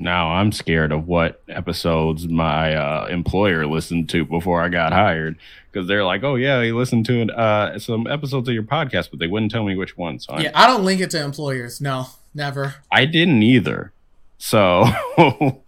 now 0.00 0.30
I'm 0.30 0.50
scared 0.50 0.92
of 0.92 1.06
what 1.06 1.42
episodes 1.48 2.26
my 2.26 2.74
uh, 2.74 3.06
employer 3.06 3.66
listened 3.66 4.08
to 4.10 4.24
before 4.24 4.62
I 4.62 4.68
got 4.68 4.92
hired 4.92 5.36
because 5.70 5.86
they're 5.86 6.04
like, 6.04 6.24
"Oh 6.24 6.36
yeah, 6.36 6.62
he 6.62 6.72
listened 6.72 7.06
to 7.06 7.26
uh, 7.32 7.78
some 7.78 8.06
episodes 8.06 8.48
of 8.48 8.54
your 8.54 8.62
podcast," 8.62 9.10
but 9.10 9.18
they 9.18 9.26
wouldn't 9.26 9.52
tell 9.52 9.64
me 9.64 9.76
which 9.76 9.96
one. 9.96 10.18
So 10.18 10.38
yeah, 10.38 10.52
I 10.54 10.66
don't 10.66 10.84
link 10.84 11.00
it 11.00 11.10
to 11.10 11.22
employers. 11.22 11.80
No, 11.80 12.06
never. 12.34 12.76
I 12.90 13.04
didn't 13.04 13.42
either. 13.42 13.92
So 14.38 14.86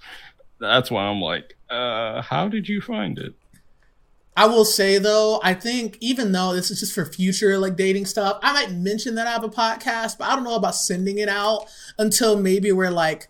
that's 0.59 0.91
why 0.91 1.05
I'm 1.05 1.20
like, 1.20 1.57
uh, 1.70 2.22
"How 2.22 2.49
did 2.49 2.68
you 2.68 2.80
find 2.80 3.18
it?" 3.18 3.35
I 4.35 4.47
will 4.47 4.64
say 4.64 4.97
though, 4.97 5.41
I 5.45 5.53
think 5.53 5.99
even 6.01 6.33
though 6.33 6.55
this 6.55 6.70
is 6.70 6.80
just 6.80 6.95
for 6.95 7.05
future 7.05 7.59
like 7.59 7.76
dating 7.76 8.07
stuff, 8.07 8.39
I 8.43 8.53
might 8.55 8.72
mention 8.72 9.14
that 9.16 9.26
I 9.26 9.33
have 9.33 9.45
a 9.45 9.51
podcast, 9.51 10.16
but 10.16 10.26
I 10.26 10.35
don't 10.35 10.45
know 10.45 10.55
about 10.55 10.74
sending 10.74 11.18
it 11.18 11.28
out 11.28 11.66
until 11.99 12.41
maybe 12.41 12.72
we're 12.72 12.91
like 12.91 13.28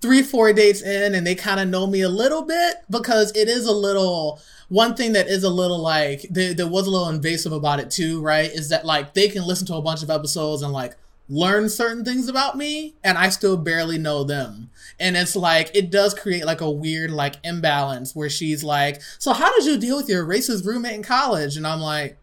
three, 0.00 0.22
four 0.22 0.52
dates 0.52 0.82
in 0.82 1.14
and 1.14 1.26
they 1.26 1.34
kind 1.34 1.60
of 1.60 1.68
know 1.68 1.86
me 1.86 2.00
a 2.00 2.08
little 2.08 2.42
bit 2.42 2.76
because 2.88 3.32
it 3.36 3.48
is 3.48 3.66
a 3.66 3.72
little, 3.72 4.40
one 4.68 4.94
thing 4.94 5.12
that 5.12 5.28
is 5.28 5.44
a 5.44 5.50
little 5.50 5.78
like, 5.78 6.22
there, 6.30 6.66
was 6.66 6.86
a 6.86 6.90
little 6.90 7.08
invasive 7.08 7.52
about 7.52 7.80
it 7.80 7.90
too, 7.90 8.20
right? 8.22 8.50
Is 8.50 8.68
that 8.70 8.86
like 8.86 9.14
they 9.14 9.28
can 9.28 9.46
listen 9.46 9.66
to 9.68 9.74
a 9.74 9.82
bunch 9.82 10.02
of 10.02 10.10
episodes 10.10 10.62
and 10.62 10.72
like 10.72 10.96
learn 11.28 11.68
certain 11.68 12.04
things 12.04 12.28
about 12.28 12.56
me 12.56 12.94
and 13.04 13.18
I 13.18 13.28
still 13.28 13.56
barely 13.56 13.98
know 13.98 14.24
them. 14.24 14.70
And 14.98 15.16
it's 15.16 15.36
like, 15.36 15.70
it 15.74 15.90
does 15.90 16.14
create 16.14 16.44
like 16.44 16.60
a 16.60 16.70
weird 16.70 17.10
like 17.10 17.36
imbalance 17.44 18.16
where 18.16 18.30
she's 18.30 18.64
like, 18.64 19.02
so 19.18 19.32
how 19.32 19.54
did 19.54 19.66
you 19.66 19.78
deal 19.78 19.96
with 19.96 20.08
your 20.08 20.24
racist 20.24 20.64
roommate 20.64 20.94
in 20.94 21.02
college? 21.02 21.56
And 21.56 21.66
I'm 21.66 21.80
like, 21.80 22.18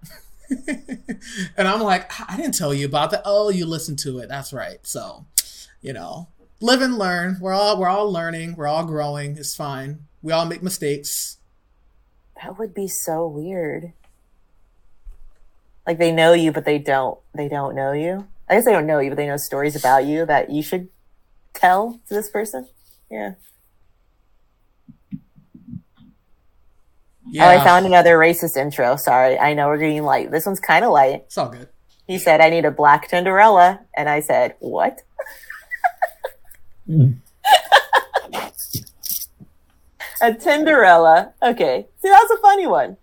and 1.57 1.67
I'm 1.67 1.81
like, 1.81 2.11
I 2.29 2.37
didn't 2.37 2.57
tell 2.57 2.73
you 2.73 2.85
about 2.85 3.11
that. 3.11 3.21
Oh, 3.25 3.49
you 3.49 3.65
listened 3.65 3.99
to 3.99 4.19
it. 4.19 4.29
That's 4.29 4.51
right. 4.51 4.79
So, 4.83 5.25
you 5.81 5.93
know, 5.93 6.27
live 6.59 6.81
and 6.81 6.97
learn. 6.97 7.37
We're 7.39 7.53
all 7.53 7.79
we're 7.79 7.87
all 7.87 8.11
learning. 8.11 8.55
We're 8.55 8.67
all 8.67 8.85
growing. 8.85 9.37
It's 9.37 9.55
fine. 9.55 10.05
We 10.21 10.31
all 10.31 10.45
make 10.45 10.63
mistakes. 10.63 11.37
That 12.41 12.57
would 12.57 12.73
be 12.73 12.87
so 12.87 13.27
weird. 13.27 13.93
Like 15.85 15.97
they 15.97 16.11
know 16.11 16.33
you, 16.33 16.51
but 16.51 16.65
they 16.65 16.79
don't. 16.79 17.17
They 17.33 17.47
don't 17.47 17.75
know 17.75 17.93
you. 17.93 18.27
I 18.49 18.55
guess 18.55 18.65
they 18.65 18.71
don't 18.73 18.87
know 18.87 18.99
you, 18.99 19.09
but 19.09 19.15
they 19.15 19.27
know 19.27 19.37
stories 19.37 19.75
about 19.75 20.05
you 20.05 20.25
that 20.25 20.49
you 20.49 20.61
should 20.61 20.89
tell 21.53 21.99
to 22.07 22.13
this 22.13 22.29
person. 22.29 22.67
Yeah. 23.09 23.33
Yeah. 27.29 27.45
Oh, 27.45 27.49
I 27.49 27.63
found 27.63 27.85
another 27.85 28.17
racist 28.17 28.55
intro. 28.55 28.95
Sorry, 28.95 29.37
I 29.37 29.53
know 29.53 29.67
we're 29.67 29.77
getting 29.77 30.03
light. 30.03 30.31
This 30.31 30.45
one's 30.45 30.61
kind 30.61 30.85
of 30.85 30.91
light. 30.91 31.23
It's 31.25 31.37
all 31.37 31.49
good. 31.49 31.67
He 32.05 32.19
said, 32.19 32.39
"I 32.39 32.49
need 32.49 32.63
a 32.63 32.71
black 32.71 33.09
Tinderella," 33.09 33.81
and 33.93 34.07
I 34.07 34.21
said, 34.21 34.55
"What?" 34.59 35.01
a 40.21 40.33
Tinderella. 40.33 41.33
Okay. 41.41 41.87
See, 42.01 42.09
that's 42.09 42.31
a 42.31 42.37
funny 42.37 42.67
one. 42.67 42.97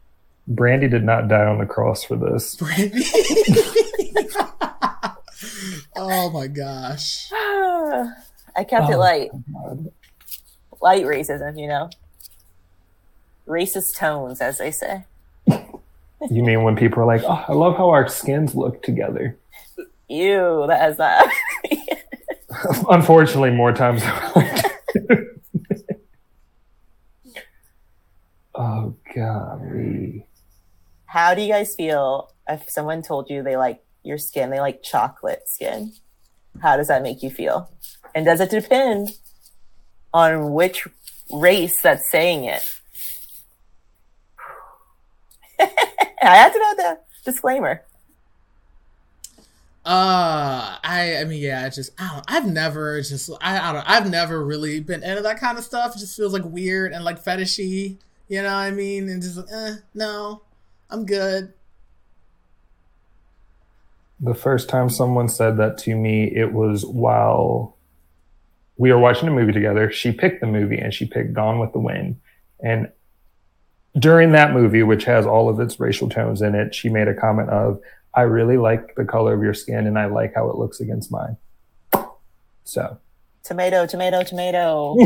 Brandy 0.47 0.89
did 0.89 1.05
not 1.05 1.28
die 1.28 1.47
on 1.47 1.59
the 1.59 1.66
cross 1.66 2.05
for 2.05 2.16
this. 2.16 2.55
Brandy. 2.57 3.05
oh 5.97 6.30
my 6.30 6.47
gosh. 6.47 7.30
I 8.57 8.64
kept 8.64 8.89
oh, 8.89 8.93
it 8.93 8.97
light. 8.97 9.30
Light 10.80 11.05
racism, 11.05 11.59
you 11.59 11.66
know? 11.66 11.91
Racist 13.47 13.97
tones, 13.97 14.41
as 14.41 14.59
they 14.59 14.70
say. 14.70 15.05
You 16.30 16.43
mean 16.43 16.62
when 16.62 16.76
people 16.76 17.03
are 17.03 17.07
like, 17.07 17.22
oh, 17.24 17.45
I 17.49 17.53
love 17.53 17.76
how 17.76 17.91
our 17.91 18.09
skins 18.09 18.55
look 18.55 18.82
together? 18.82 19.37
Ew, 20.09 20.64
that 20.68 20.91
is 20.91 20.97
that. 20.97 21.26
Unfortunately, 22.88 23.50
more 23.50 23.72
times. 23.72 24.02
oh 28.54 28.94
golly. 29.14 30.26
How 31.06 31.34
do 31.34 31.42
you 31.42 31.48
guys 31.48 31.74
feel 31.74 32.32
if 32.48 32.68
someone 32.68 33.02
told 33.02 33.30
you 33.30 33.42
they 33.42 33.56
like 33.56 33.82
your 34.02 34.18
skin, 34.18 34.50
they 34.50 34.60
like 34.60 34.82
chocolate 34.82 35.42
skin? 35.46 35.92
How 36.62 36.76
does 36.76 36.88
that 36.88 37.02
make 37.02 37.22
you 37.22 37.30
feel? 37.30 37.70
And 38.14 38.24
does 38.24 38.40
it 38.40 38.50
depend 38.50 39.10
on 40.12 40.52
which 40.52 40.86
race 41.32 41.80
that's 41.82 42.10
saying 42.10 42.44
it? 42.44 42.62
I 45.60 46.36
have 46.36 46.52
to 46.52 46.58
know 46.58 46.74
the 46.76 46.98
disclaimer. 47.24 47.82
Uh, 49.87 50.78
I, 50.82 51.18
I 51.20 51.24
mean, 51.24 51.43
yeah, 51.43 51.66
it's 51.66 51.76
just, 51.76 51.93
I 51.99 52.09
don't, 52.11 52.24
I've 52.26 52.47
never 52.47 53.03
just, 53.03 53.30
I, 53.43 53.68
I 53.68 53.72
don't, 53.74 53.87
I've 53.87 54.11
never 54.11 54.43
really 54.43 54.80
been 54.80 55.03
into 55.03 55.20
that 55.20 55.39
kind 55.39 55.59
of 55.59 55.64
stuff. 55.64 55.95
It 55.95 55.99
just 55.99 56.16
feels 56.16 56.32
like 56.32 56.45
weird 56.45 56.93
and 56.93 57.05
like 57.05 57.22
fetishy, 57.22 57.99
you 58.28 58.43
know 58.43 58.45
what 58.45 58.62
I 58.62 58.70
mean? 58.70 59.11
And 59.11 59.20
just, 59.20 59.39
eh, 59.53 59.74
no, 59.93 60.41
I'm 60.89 61.05
good. 61.05 61.53
The 64.20 64.35
first 64.35 64.70
time 64.70 64.89
someone 64.89 65.28
said 65.28 65.59
that 65.59 65.76
to 65.78 65.95
me, 65.95 66.35
it 66.35 66.55
was 66.55 66.87
while 66.87 67.76
we 68.78 68.91
were 68.91 68.99
watching 68.99 69.28
a 69.28 69.32
movie 69.32 69.53
together. 69.53 69.91
She 69.91 70.12
picked 70.12 70.41
the 70.41 70.47
movie 70.47 70.78
and 70.78 70.95
she 70.95 71.05
picked 71.05 71.35
Gone 71.35 71.59
with 71.59 71.72
the 71.72 71.78
Wind. 71.78 72.18
And 72.61 72.91
during 73.99 74.32
that 74.32 74.55
movie, 74.55 74.82
which 74.82 75.05
has 75.05 75.26
all 75.26 75.51
of 75.51 75.61
its 75.61 75.78
racial 75.78 76.09
tones 76.09 76.41
in 76.41 76.55
it, 76.55 76.74
she 76.74 76.89
made 76.89 77.07
a 77.07 77.14
comment 77.14 77.51
of, 77.51 77.80
I 78.16 78.22
really 78.22 78.56
like 78.56 78.94
the 78.96 79.04
color 79.04 79.34
of 79.34 79.42
your 79.42 79.54
skin 79.54 79.86
and 79.86 79.98
I 79.98 80.06
like 80.06 80.34
how 80.34 80.48
it 80.50 80.56
looks 80.56 80.80
against 80.80 81.10
mine. 81.10 81.36
So, 82.64 82.98
tomato, 83.42 83.86
tomato, 83.86 84.22
tomato. 84.22 84.96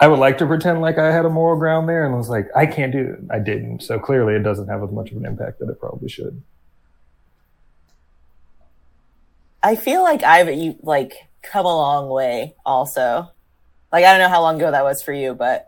I 0.00 0.06
would 0.06 0.20
like 0.20 0.38
to 0.38 0.46
pretend 0.46 0.80
like 0.80 0.96
I 0.98 1.12
had 1.12 1.24
a 1.24 1.28
moral 1.28 1.58
ground 1.58 1.88
there 1.88 2.06
and 2.06 2.16
was 2.16 2.28
like, 2.28 2.48
I 2.54 2.66
can't 2.66 2.92
do 2.92 3.00
it. 3.00 3.18
I 3.30 3.40
didn't. 3.40 3.82
So 3.82 3.98
clearly 3.98 4.34
it 4.34 4.44
doesn't 4.44 4.68
have 4.68 4.82
as 4.82 4.90
much 4.90 5.10
of 5.10 5.16
an 5.16 5.26
impact 5.26 5.58
that 5.58 5.68
it 5.68 5.80
probably 5.80 6.08
should. 6.08 6.40
I 9.62 9.74
feel 9.74 10.02
like 10.02 10.22
I've 10.22 10.76
like 10.82 11.14
come 11.42 11.66
a 11.66 11.76
long 11.76 12.08
way 12.08 12.54
also. 12.64 13.30
Like 13.90 14.04
I 14.04 14.12
don't 14.12 14.20
know 14.20 14.28
how 14.28 14.40
long 14.40 14.56
ago 14.56 14.70
that 14.70 14.84
was 14.84 15.02
for 15.02 15.12
you, 15.12 15.34
but 15.34 15.67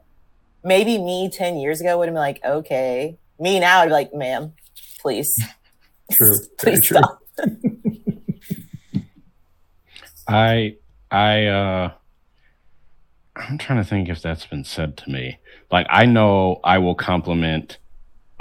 maybe 0.64 0.98
me 0.98 1.30
10 1.30 1.56
years 1.56 1.80
ago 1.80 1.98
would 1.98 2.08
have 2.08 2.14
been 2.14 2.20
like, 2.20 2.40
okay. 2.44 3.18
Me 3.38 3.58
now, 3.60 3.80
I'd 3.80 3.86
be 3.86 3.92
like, 3.92 4.14
ma'am, 4.14 4.52
please. 5.00 5.32
True. 6.12 6.36
please 6.58 6.84
true. 6.86 6.98
stop. 6.98 7.22
I, 10.28 10.76
I, 11.10 11.46
uh, 11.46 11.92
I'm 13.36 13.58
trying 13.58 13.82
to 13.82 13.88
think 13.88 14.08
if 14.08 14.20
that's 14.20 14.46
been 14.46 14.64
said 14.64 14.96
to 14.98 15.10
me. 15.10 15.38
Like, 15.70 15.86
I 15.88 16.04
know 16.06 16.60
I 16.64 16.78
will 16.78 16.96
compliment, 16.96 17.78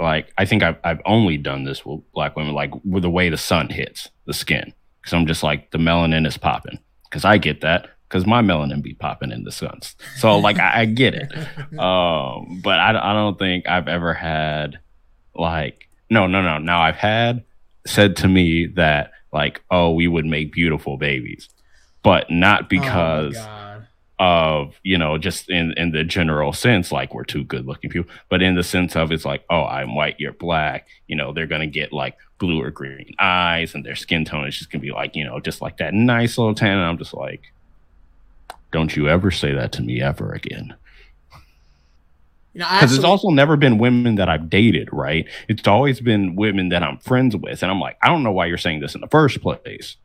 like, 0.00 0.32
I 0.36 0.44
think 0.44 0.62
I've, 0.62 0.78
I've 0.82 1.00
only 1.04 1.36
done 1.36 1.64
this 1.64 1.86
with 1.86 2.00
black 2.12 2.36
women, 2.36 2.54
like, 2.54 2.72
with 2.84 3.02
the 3.02 3.10
way 3.10 3.28
the 3.28 3.36
sun 3.36 3.68
hits 3.68 4.10
the 4.26 4.34
skin. 4.34 4.72
Cause 5.04 5.14
I'm 5.14 5.26
just 5.26 5.42
like, 5.42 5.70
the 5.70 5.78
melanin 5.78 6.26
is 6.26 6.36
popping. 6.36 6.78
Cause 7.10 7.24
I 7.24 7.38
get 7.38 7.60
that 7.62 7.88
because 8.10 8.26
my 8.26 8.42
melanin 8.42 8.82
be 8.82 8.92
popping 8.92 9.30
in 9.30 9.44
the 9.44 9.52
suns. 9.52 9.94
So 10.16 10.36
like 10.38 10.58
I, 10.58 10.80
I 10.80 10.84
get 10.86 11.14
it, 11.14 11.32
um, 11.78 12.60
but 12.62 12.80
I, 12.80 12.90
I 12.90 13.12
don't 13.12 13.38
think 13.38 13.68
I've 13.68 13.88
ever 13.88 14.12
had 14.12 14.80
like 15.34 15.88
no 16.10 16.26
no 16.26 16.42
no. 16.42 16.58
Now 16.58 16.82
I've 16.82 16.96
had 16.96 17.44
said 17.86 18.16
to 18.16 18.28
me 18.28 18.66
that 18.66 19.12
like 19.32 19.62
oh 19.70 19.92
we 19.92 20.08
would 20.08 20.26
make 20.26 20.52
beautiful 20.52 20.96
babies, 20.96 21.48
but 22.02 22.30
not 22.30 22.64
oh 22.64 22.66
because. 22.68 23.36
Oh 23.38 23.56
of 24.20 24.78
you 24.82 24.98
know 24.98 25.16
just 25.16 25.48
in 25.48 25.72
in 25.78 25.92
the 25.92 26.04
general 26.04 26.52
sense 26.52 26.92
like 26.92 27.14
we're 27.14 27.24
two 27.24 27.42
good 27.42 27.64
looking 27.64 27.88
people 27.88 28.12
but 28.28 28.42
in 28.42 28.54
the 28.54 28.62
sense 28.62 28.94
of 28.94 29.10
it's 29.10 29.24
like 29.24 29.42
oh 29.48 29.64
i'm 29.64 29.94
white 29.94 30.14
you're 30.18 30.34
black 30.34 30.86
you 31.06 31.16
know 31.16 31.32
they're 31.32 31.46
gonna 31.46 31.66
get 31.66 31.90
like 31.90 32.18
blue 32.38 32.60
or 32.60 32.70
green 32.70 33.14
eyes 33.18 33.74
and 33.74 33.82
their 33.82 33.96
skin 33.96 34.22
tone 34.22 34.46
is 34.46 34.58
just 34.58 34.70
gonna 34.70 34.82
be 34.82 34.92
like 34.92 35.16
you 35.16 35.24
know 35.24 35.40
just 35.40 35.62
like 35.62 35.78
that 35.78 35.94
nice 35.94 36.36
little 36.36 36.54
tan 36.54 36.76
and 36.76 36.82
i'm 36.86 36.98
just 36.98 37.14
like 37.14 37.40
don't 38.72 38.94
you 38.96 39.08
ever 39.08 39.30
say 39.30 39.52
that 39.54 39.72
to 39.72 39.82
me 39.82 40.00
ever 40.00 40.32
again. 40.32 40.74
You 42.52 42.60
know, 42.60 42.68
because 42.68 42.94
it's 42.96 43.04
also 43.04 43.28
never 43.28 43.56
been 43.56 43.78
women 43.78 44.16
that 44.16 44.28
I've 44.28 44.50
dated, 44.50 44.88
right? 44.92 45.26
It's 45.48 45.68
always 45.68 46.00
been 46.00 46.34
women 46.34 46.70
that 46.70 46.82
I'm 46.82 46.98
friends 46.98 47.36
with, 47.36 47.62
and 47.62 47.70
I'm 47.70 47.78
like, 47.78 47.96
I 48.02 48.08
don't 48.08 48.24
know 48.24 48.32
why 48.32 48.46
you're 48.46 48.58
saying 48.58 48.80
this 48.80 48.96
in 48.96 49.00
the 49.00 49.06
first 49.06 49.40
place. 49.40 49.96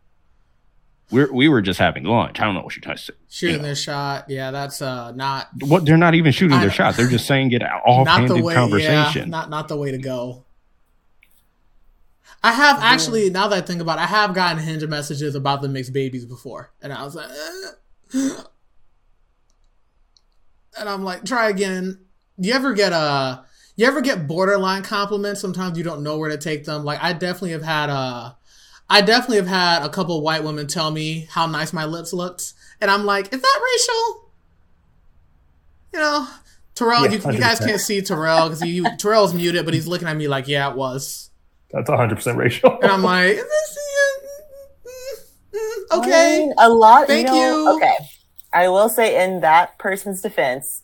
we're, 1.09 1.31
we 1.33 1.47
were 1.49 1.63
just 1.63 1.79
having 1.79 2.03
lunch. 2.03 2.39
I 2.39 2.45
don't 2.45 2.53
know 2.53 2.61
what 2.61 2.75
you're 2.75 2.81
trying 2.81 2.97
to 2.97 3.01
say. 3.01 3.13
Shooting 3.29 3.55
you 3.55 3.61
know. 3.61 3.65
their 3.65 3.75
shot. 3.75 4.29
Yeah, 4.29 4.51
that's 4.51 4.79
uh 4.81 5.11
not 5.13 5.49
What 5.61 5.85
they're 5.85 5.97
not 5.97 6.13
even 6.13 6.31
shooting 6.31 6.59
their 6.59 6.69
shot. 6.69 6.95
They're 6.95 7.09
just 7.09 7.25
saying 7.25 7.51
it 7.51 7.59
not 7.61 7.81
offhanded 7.83 8.37
the 8.37 8.43
way. 8.43 8.53
conversation. 8.53 9.23
Yeah, 9.23 9.29
not 9.29 9.49
not 9.49 9.67
the 9.67 9.77
way 9.77 9.89
to 9.91 9.97
go. 9.97 10.43
I 12.43 12.51
have 12.51 12.77
actually, 12.79 13.31
now 13.31 13.47
that 13.47 13.63
I 13.63 13.65
think 13.65 13.81
about 13.81 13.97
it, 13.97 14.03
I 14.03 14.05
have 14.05 14.35
gotten 14.35 14.61
Hinge 14.61 14.85
messages 14.85 15.33
about 15.33 15.63
the 15.63 15.67
mixed 15.67 15.93
babies 15.93 16.25
before, 16.25 16.71
and 16.79 16.93
I 16.93 17.03
was 17.03 17.15
like, 17.15 17.29
eh. 18.13 18.41
And 20.77 20.89
I'm 20.89 21.03
like, 21.03 21.25
try 21.25 21.49
again. 21.49 21.99
You 22.37 22.53
ever 22.53 22.73
get 22.73 22.91
a, 22.91 23.45
you 23.75 23.85
ever 23.85 24.01
get 24.01 24.27
borderline 24.27 24.83
compliments? 24.83 25.41
Sometimes 25.41 25.77
you 25.77 25.83
don't 25.83 26.03
know 26.03 26.17
where 26.17 26.29
to 26.29 26.37
take 26.37 26.65
them. 26.65 26.83
Like 26.83 27.01
I 27.01 27.13
definitely 27.13 27.51
have 27.51 27.63
had 27.63 27.89
a, 27.89 28.37
I 28.89 29.01
definitely 29.01 29.37
have 29.37 29.47
had 29.47 29.83
a 29.83 29.89
couple 29.89 30.21
white 30.21 30.43
women 30.43 30.67
tell 30.67 30.91
me 30.91 31.27
how 31.31 31.47
nice 31.47 31.73
my 31.73 31.85
lips 31.85 32.13
looked, 32.13 32.53
and 32.79 32.91
I'm 32.91 33.03
like, 33.03 33.33
is 33.33 33.41
that 33.41 33.61
racial? 33.73 34.31
You 35.93 35.99
know, 35.99 36.27
Terrell, 36.75 37.05
Yeah, 37.05 37.13
you, 37.13 37.31
you 37.31 37.39
guys 37.39 37.59
can't 37.59 37.79
see 37.79 38.01
Terrell 38.01 38.49
because 38.49 38.61
he 38.61 38.85
Terrell's 38.97 39.33
muted, 39.33 39.65
but 39.65 39.73
he's 39.73 39.87
looking 39.87 40.07
at 40.07 40.15
me 40.17 40.27
like, 40.27 40.47
yeah, 40.47 40.69
it 40.69 40.75
was. 40.75 41.31
That's 41.71 41.89
100% 41.89 42.35
racial. 42.35 42.77
And 42.81 42.91
I'm 42.91 43.01
like, 43.01 43.31
is 43.31 43.43
this, 43.43 43.77
mm, 44.85 45.57
mm, 45.57 45.83
I 45.91 45.97
okay. 45.97 46.39
mean, 46.39 46.53
a 46.57 46.69
lot. 46.69 47.07
Thank 47.07 47.27
you, 47.27 47.33
know, 47.33 47.71
you. 47.71 47.75
Okay, 47.77 47.97
I 48.55 48.69
will 48.69 48.87
say 48.87 49.25
in 49.25 49.41
that 49.41 49.77
person's 49.77 50.21
defense, 50.21 50.81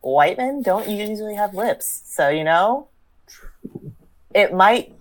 white 0.00 0.38
men 0.38 0.62
don't 0.62 0.88
usually 0.88 1.34
have 1.34 1.54
lips, 1.54 2.02
so 2.06 2.30
you 2.30 2.44
know, 2.44 2.88
it 4.34 4.54
might, 4.54 4.94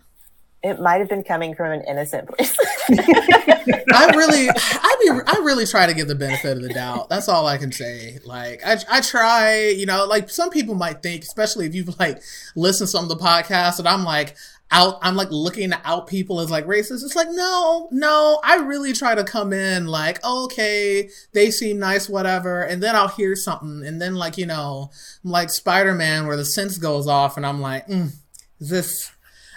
it 0.61 0.81
might 0.81 0.99
have 0.99 1.07
been 1.07 1.23
coming 1.23 1.55
from 1.55 1.71
an 1.71 1.81
innocent 1.87 2.27
place. 2.27 2.53
I 2.89 4.11
really, 4.15 4.49
I 4.49 4.95
be, 5.01 5.21
I 5.27 5.41
really 5.43 5.65
try 5.65 5.87
to 5.87 5.93
give 5.93 6.09
the 6.09 6.15
benefit 6.15 6.57
of 6.57 6.63
the 6.63 6.73
doubt. 6.73 7.07
That's 7.07 7.29
all 7.29 7.47
I 7.47 7.57
can 7.57 7.71
say. 7.71 8.19
Like, 8.25 8.61
I, 8.65 8.77
I 8.89 8.99
try, 8.99 9.69
you 9.69 9.85
know, 9.85 10.05
like 10.05 10.29
some 10.29 10.49
people 10.49 10.75
might 10.75 11.01
think, 11.01 11.23
especially 11.23 11.67
if 11.67 11.73
you've 11.73 11.97
like 11.99 12.21
listened 12.55 12.89
to 12.89 12.91
some 12.91 13.05
of 13.05 13.09
the 13.09 13.23
podcasts, 13.23 13.79
and 13.79 13.87
I'm 13.87 14.03
like 14.03 14.35
out, 14.71 14.97
I'm 15.01 15.15
like 15.15 15.29
looking 15.31 15.69
to 15.69 15.79
out 15.85 16.07
people 16.07 16.39
as 16.39 16.49
like 16.49 16.65
racist. 16.65 17.03
It's 17.03 17.15
like, 17.15 17.29
no, 17.29 17.87
no, 17.91 18.39
I 18.43 18.55
really 18.57 18.93
try 18.93 19.15
to 19.15 19.23
come 19.23 19.53
in 19.53 19.87
like, 19.87 20.23
okay, 20.25 21.09
they 21.33 21.51
seem 21.51 21.79
nice, 21.79 22.09
whatever, 22.09 22.61
and 22.63 22.81
then 22.81 22.95
I'll 22.95 23.07
hear 23.07 23.35
something, 23.35 23.85
and 23.85 24.01
then 24.01 24.15
like, 24.15 24.37
you 24.37 24.45
know, 24.45 24.89
I'm 25.23 25.31
like 25.31 25.49
Spider 25.49 25.93
Man 25.93 26.27
where 26.27 26.37
the 26.37 26.45
sense 26.45 26.77
goes 26.77 27.07
off, 27.07 27.37
and 27.37 27.45
I'm 27.45 27.61
like, 27.61 27.87
mm, 27.87 28.11
this? 28.59 29.11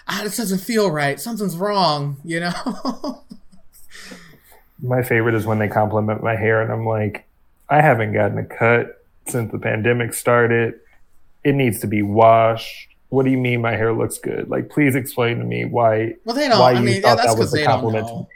Ah, 0.08 0.20
this 0.22 0.36
doesn't 0.36 0.58
feel 0.58 0.90
right. 0.90 1.18
Something's 1.18 1.56
wrong, 1.56 2.18
you 2.24 2.38
know. 2.38 3.24
My 4.82 5.02
favorite 5.02 5.34
is 5.34 5.46
when 5.46 5.58
they 5.58 5.68
compliment 5.68 6.22
my 6.22 6.36
hair, 6.36 6.60
and 6.60 6.70
I'm 6.70 6.86
like, 6.86 7.26
I 7.68 7.80
haven't 7.80 8.12
gotten 8.12 8.38
a 8.38 8.44
cut 8.44 9.04
since 9.26 9.50
the 9.50 9.58
pandemic 9.58 10.14
started. 10.14 10.74
It 11.42 11.54
needs 11.54 11.80
to 11.80 11.86
be 11.86 12.02
washed. 12.02 12.94
What 13.08 13.24
do 13.24 13.30
you 13.30 13.38
mean 13.38 13.60
my 13.60 13.72
hair 13.72 13.92
looks 13.92 14.18
good? 14.18 14.48
Like, 14.48 14.68
please 14.68 14.94
explain 14.94 15.38
to 15.38 15.44
me 15.44 15.64
why. 15.64 16.14
Well, 16.24 16.34
they 16.34 16.48
don't. 16.48 16.58
Why 16.58 16.72
I 16.72 16.78
you 16.78 16.84
mean, 16.84 16.96
yeah, 16.96 17.00
thought 17.02 17.16
that's 17.18 17.34
that 17.34 17.38
was 17.38 17.50
because 17.50 17.54
a 17.54 17.56
they 17.56 17.64
don't 17.64 17.72
compliment 17.72 18.06
know. 18.06 18.28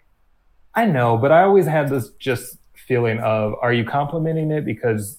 I 0.75 0.87
know, 0.87 1.17
but 1.19 1.33
I 1.33 1.43
always 1.43 1.67
had 1.67 1.89
this 1.89 2.11
just 2.19 2.57
feeling 2.75 3.19
of, 3.19 3.55
are 3.61 3.73
you 3.73 3.85
complimenting 3.85 4.51
it 4.51 4.65
because 4.65 5.19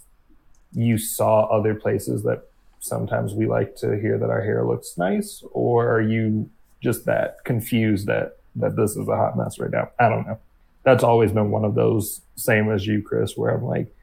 you 0.74 0.98
saw 0.98 1.46
other 1.48 1.76
places 1.76 2.24
that 2.24 2.44
sometimes 2.80 3.34
we 3.34 3.46
like 3.46 3.76
to 3.78 4.00
hear 4.00 4.18
that 4.18 4.30
our 4.30 4.42
hair 4.42 4.66
looks 4.66 4.98
nice, 4.98 5.44
or 5.52 5.90
are 5.90 6.02
you 6.02 6.50
just 6.82 7.06
that 7.06 7.44
confused 7.46 8.08
that 8.08 8.38
that 8.56 8.76
this 8.76 8.92
is 8.92 9.08
a 9.08 9.16
hot 9.16 9.38
mess 9.38 9.60
right 9.60 9.72
now? 9.72 9.90
I 10.00 10.10
don't 10.10 10.26
know. 10.26 10.40
That's 10.84 11.04
always 11.04 11.32
been 11.32 11.52
one 11.52 11.64
of 11.64 11.76
those 11.76 12.22
same 12.36 12.72
as 12.72 12.88
you, 12.88 13.02
Chris, 13.02 13.38
where 13.38 13.52
I'm 13.52 13.64
like, 13.64 13.94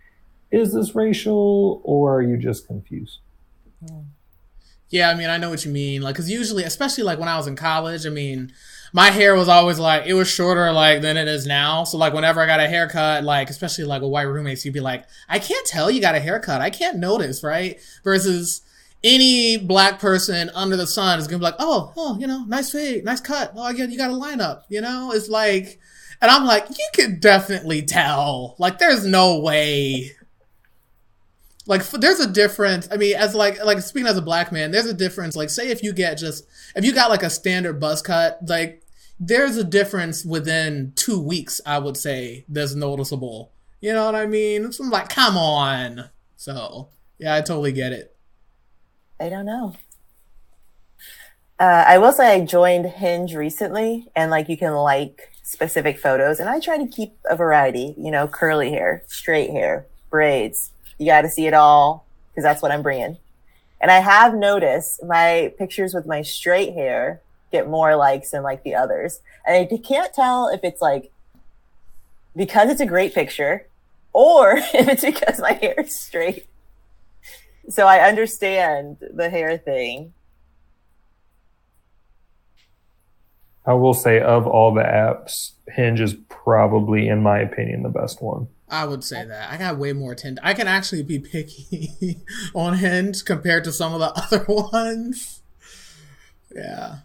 is 0.50 0.72
this 0.72 0.94
racial 0.94 1.80
or 1.84 2.16
are 2.16 2.22
you 2.22 2.36
just 2.36 2.66
confused? 2.66 3.18
Hmm. 3.86 4.00
Yeah, 4.90 5.10
I 5.10 5.14
mean, 5.14 5.28
I 5.28 5.36
know 5.36 5.50
what 5.50 5.64
you 5.64 5.70
mean. 5.70 6.02
Like, 6.02 6.14
because 6.14 6.30
usually, 6.30 6.64
especially 6.64 7.04
like 7.04 7.18
when 7.18 7.28
I 7.28 7.36
was 7.36 7.46
in 7.46 7.56
college, 7.56 8.06
I 8.06 8.10
mean, 8.10 8.52
my 8.92 9.10
hair 9.10 9.34
was 9.34 9.48
always 9.48 9.78
like 9.78 10.06
it 10.06 10.14
was 10.14 10.28
shorter 10.28 10.72
like 10.72 11.02
than 11.02 11.16
it 11.16 11.28
is 11.28 11.46
now. 11.46 11.84
So 11.84 11.98
like 11.98 12.14
whenever 12.14 12.40
I 12.40 12.46
got 12.46 12.60
a 12.60 12.68
haircut, 12.68 13.24
like 13.24 13.50
especially 13.50 13.84
like 13.84 14.02
with 14.02 14.10
white 14.10 14.22
roommates, 14.22 14.64
you'd 14.64 14.74
be 14.74 14.80
like, 14.80 15.04
I 15.28 15.38
can't 15.38 15.66
tell 15.66 15.90
you 15.90 16.00
got 16.00 16.14
a 16.14 16.20
haircut. 16.20 16.60
I 16.60 16.70
can't 16.70 16.98
notice, 16.98 17.42
right? 17.42 17.78
Versus 18.02 18.62
any 19.04 19.56
black 19.56 20.00
person 20.00 20.50
under 20.54 20.76
the 20.76 20.86
sun 20.86 21.18
is 21.18 21.26
gonna 21.28 21.38
be 21.38 21.44
like, 21.44 21.56
oh, 21.58 21.92
oh, 21.96 22.18
you 22.18 22.26
know, 22.26 22.44
nice 22.44 22.70
fade, 22.72 23.04
nice 23.04 23.20
cut. 23.20 23.52
Oh, 23.56 23.68
yeah, 23.70 23.84
you 23.84 23.98
got 23.98 24.10
a 24.10 24.14
lineup. 24.14 24.62
You 24.68 24.80
know, 24.80 25.12
it's 25.12 25.28
like, 25.28 25.78
and 26.20 26.30
I'm 26.30 26.46
like, 26.46 26.68
you 26.70 26.88
could 26.94 27.20
definitely 27.20 27.82
tell. 27.82 28.56
Like, 28.58 28.78
there's 28.78 29.06
no 29.06 29.38
way. 29.38 30.12
Like, 31.68 31.88
there's 31.90 32.18
a 32.18 32.26
difference. 32.26 32.88
I 32.90 32.96
mean, 32.96 33.14
as 33.14 33.34
like, 33.36 33.64
like 33.64 33.78
speaking 33.82 34.08
as 34.08 34.16
a 34.16 34.22
black 34.22 34.50
man, 34.50 34.72
there's 34.72 34.86
a 34.86 34.94
difference. 34.94 35.36
Like, 35.36 35.50
say 35.50 35.68
if 35.68 35.84
you 35.84 35.92
get 35.92 36.14
just, 36.14 36.48
if 36.74 36.84
you 36.84 36.92
got 36.92 37.10
like 37.10 37.22
a 37.22 37.30
standard 37.30 37.78
buzz 37.78 38.02
cut, 38.02 38.40
like, 38.48 38.82
there's 39.20 39.56
a 39.56 39.64
difference 39.64 40.24
within 40.24 40.92
two 40.96 41.20
weeks. 41.20 41.60
I 41.66 41.78
would 41.78 41.96
say 41.96 42.44
that's 42.48 42.74
noticeable. 42.74 43.52
You 43.80 43.92
know 43.92 44.06
what 44.06 44.14
I 44.14 44.26
mean? 44.26 44.72
So 44.72 44.84
I'm 44.84 44.90
like, 44.90 45.08
come 45.08 45.36
on. 45.36 46.10
So 46.36 46.88
yeah, 47.18 47.34
I 47.34 47.40
totally 47.40 47.72
get 47.72 47.92
it. 47.92 48.16
I 49.20 49.28
don't 49.28 49.46
know. 49.46 49.74
Uh, 51.60 51.84
I 51.86 51.98
will 51.98 52.12
say 52.12 52.34
I 52.34 52.44
joined 52.44 52.86
Hinge 52.86 53.34
recently, 53.34 54.06
and 54.14 54.30
like 54.30 54.48
you 54.48 54.56
can 54.56 54.74
like 54.74 55.32
specific 55.42 55.98
photos, 55.98 56.38
and 56.38 56.48
I 56.48 56.60
try 56.60 56.78
to 56.78 56.86
keep 56.86 57.18
a 57.28 57.34
variety. 57.34 57.94
You 57.98 58.12
know, 58.12 58.28
curly 58.28 58.70
hair, 58.70 59.02
straight 59.08 59.50
hair, 59.50 59.86
braids. 60.08 60.70
You 60.98 61.06
got 61.06 61.22
to 61.22 61.28
see 61.28 61.46
it 61.46 61.54
all 61.54 62.04
because 62.30 62.44
that's 62.44 62.62
what 62.62 62.72
I'm 62.72 62.82
bringing. 62.82 63.18
And 63.80 63.90
I 63.90 64.00
have 64.00 64.34
noticed 64.34 65.04
my 65.04 65.52
pictures 65.56 65.94
with 65.94 66.06
my 66.06 66.22
straight 66.22 66.74
hair 66.74 67.22
get 67.50 67.68
more 67.68 67.96
likes 67.96 68.32
than 68.32 68.42
like 68.42 68.62
the 68.62 68.74
others, 68.74 69.20
and 69.46 69.56
I 69.56 69.76
can't 69.78 70.12
tell 70.12 70.48
if 70.48 70.60
it's 70.64 70.82
like 70.82 71.10
because 72.36 72.70
it's 72.70 72.80
a 72.80 72.86
great 72.86 73.14
picture 73.14 73.66
or 74.12 74.56
if 74.74 74.88
it's 74.88 75.02
because 75.02 75.40
my 75.40 75.52
hair 75.52 75.74
is 75.78 75.98
straight. 75.98 76.46
So 77.68 77.86
I 77.86 78.08
understand 78.08 78.96
the 79.00 79.28
hair 79.28 79.58
thing. 79.58 80.14
I 83.66 83.74
will 83.74 83.92
say, 83.92 84.18
of 84.18 84.46
all 84.46 84.72
the 84.72 84.80
apps, 84.80 85.52
Hinge 85.68 86.00
is 86.00 86.14
probably, 86.30 87.06
in 87.06 87.22
my 87.22 87.40
opinion, 87.40 87.82
the 87.82 87.90
best 87.90 88.22
one. 88.22 88.48
I 88.70 88.84
would 88.84 89.02
say 89.02 89.24
that. 89.24 89.50
I 89.50 89.56
got 89.56 89.78
way 89.78 89.92
more 89.92 90.14
tend. 90.14 90.38
I 90.42 90.54
can 90.54 90.68
actually 90.68 91.02
be 91.02 91.18
picky 91.18 92.18
on 92.54 92.74
Hinge 92.74 93.24
compared 93.24 93.64
to 93.64 93.72
some 93.72 93.94
of 93.94 94.00
the 94.00 94.12
other 94.22 94.44
ones. 94.46 95.42
Yeah. 96.54 96.98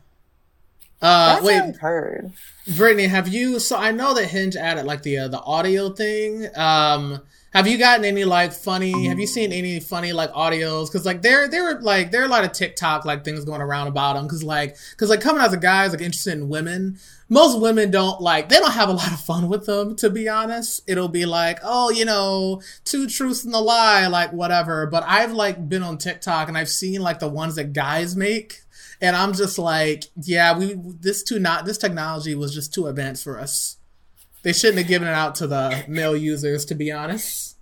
Uh, 1.02 1.34
That's 1.34 1.46
wait, 1.46 1.62
I've 1.62 1.78
heard. 1.78 2.32
Brittany, 2.78 3.08
have 3.08 3.28
you? 3.28 3.60
So 3.60 3.76
I 3.76 3.92
know 3.92 4.14
that 4.14 4.28
Hinge 4.28 4.56
added 4.56 4.86
like 4.86 5.04
the 5.04 5.20
uh, 5.20 5.28
the 5.28 5.42
audio 5.42 5.90
thing. 5.90 6.48
Um, 6.56 7.22
have 7.54 7.68
you 7.68 7.78
gotten 7.78 8.04
any 8.04 8.24
like 8.24 8.52
funny? 8.52 9.08
Have 9.08 9.20
you 9.20 9.28
seen 9.28 9.52
any 9.52 9.80
funny 9.80 10.12
like 10.12 10.32
audios? 10.32 10.88
Because 10.88 11.06
like 11.06 11.22
there 11.22 11.48
there 11.48 11.64
were 11.64 11.82
like 11.82 12.10
there 12.12 12.22
are 12.22 12.26
a 12.26 12.30
lot 12.30 12.46
of 12.46 12.52
TikTok 12.54 13.06
like 13.06 13.24
things 13.24 13.46
going 13.46 13.62
around 13.62 13.88
about 13.88 14.14
them. 14.14 14.26
Because 14.26 14.44
like 14.44 14.78
because 14.92 15.10
like 15.10 15.22
coming 15.22 15.44
as 15.44 15.54
a 15.54 15.58
guy 15.58 15.86
is 15.86 15.92
like 15.92 16.02
interested 16.02 16.34
in 16.34 16.50
women. 16.50 16.98
Most 17.34 17.60
women 17.60 17.90
don't 17.90 18.22
like 18.22 18.50
they 18.50 18.60
don't 18.60 18.72
have 18.72 18.90
a 18.90 18.94
lot 18.94 19.12
of 19.12 19.20
fun 19.20 19.50
with 19.50 19.66
them. 19.66 19.96
To 19.98 20.10
be 20.10 20.30
honest, 20.30 20.82
it'll 20.88 21.08
be 21.08 21.26
like 21.26 21.60
oh 21.64 21.90
you 21.90 22.06
know 22.06 22.62
two 22.86 23.08
truths 23.08 23.44
and 23.44 23.56
a 23.56 23.60
lie 23.60 24.06
like 24.08 24.32
whatever. 24.32 24.86
But 24.86 25.04
I've 25.08 25.34
like 25.34 25.68
been 25.68 25.82
on 25.82 25.98
TikTok 25.98 26.48
and 26.48 26.58
I've 26.58 26.70
seen 26.70 27.02
like 27.02 27.18
the 27.18 27.28
ones 27.28 27.56
that 27.56 27.74
guys 27.74 28.16
make 28.16 28.60
and 29.04 29.18
I'm 29.18 29.34
just 29.34 29.60
like, 29.60 30.06
yeah, 30.16 30.58
we 30.58 30.76
this 30.78 31.24
too 31.24 31.38
not 31.40 31.66
this 31.66 31.78
technology 31.78 32.36
was 32.36 32.54
just 32.54 32.74
too 32.74 32.88
advanced 32.88 33.24
for 33.24 33.38
us. 33.38 33.78
They 34.44 34.54
shouldn't 34.54 34.78
have 34.78 34.88
given 34.88 35.08
it 35.08 35.14
out 35.14 35.36
to 35.36 35.48
the 35.48 35.84
male 35.88 36.16
users, 36.16 36.66
to 36.66 36.76
be 36.76 36.92
honest. 36.92 37.58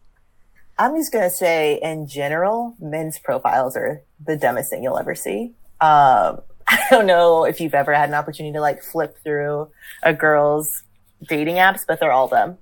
I'm 0.78 0.96
just 0.96 1.12
gonna 1.12 1.30
say, 1.30 1.80
in 1.82 2.08
general, 2.08 2.76
men's 2.80 3.18
profiles 3.20 3.76
are 3.76 4.02
the 4.24 4.36
dumbest 4.36 4.70
thing 4.70 4.84
you'll 4.84 4.98
ever 4.98 5.16
see. 5.16 5.54
Um, 5.80 6.42
I 6.68 6.86
don't 6.90 7.06
know 7.06 7.46
if 7.46 7.60
you've 7.60 7.74
ever 7.74 7.94
had 7.94 8.10
an 8.10 8.16
opportunity 8.16 8.54
to 8.54 8.62
like 8.62 8.84
flip 8.84 9.18
through 9.24 9.70
a 10.04 10.14
girl's 10.14 10.84
dating 11.28 11.56
apps, 11.56 11.82
but 11.88 12.00
they're 12.00 12.12
all 12.12 12.28
them. 12.28 12.58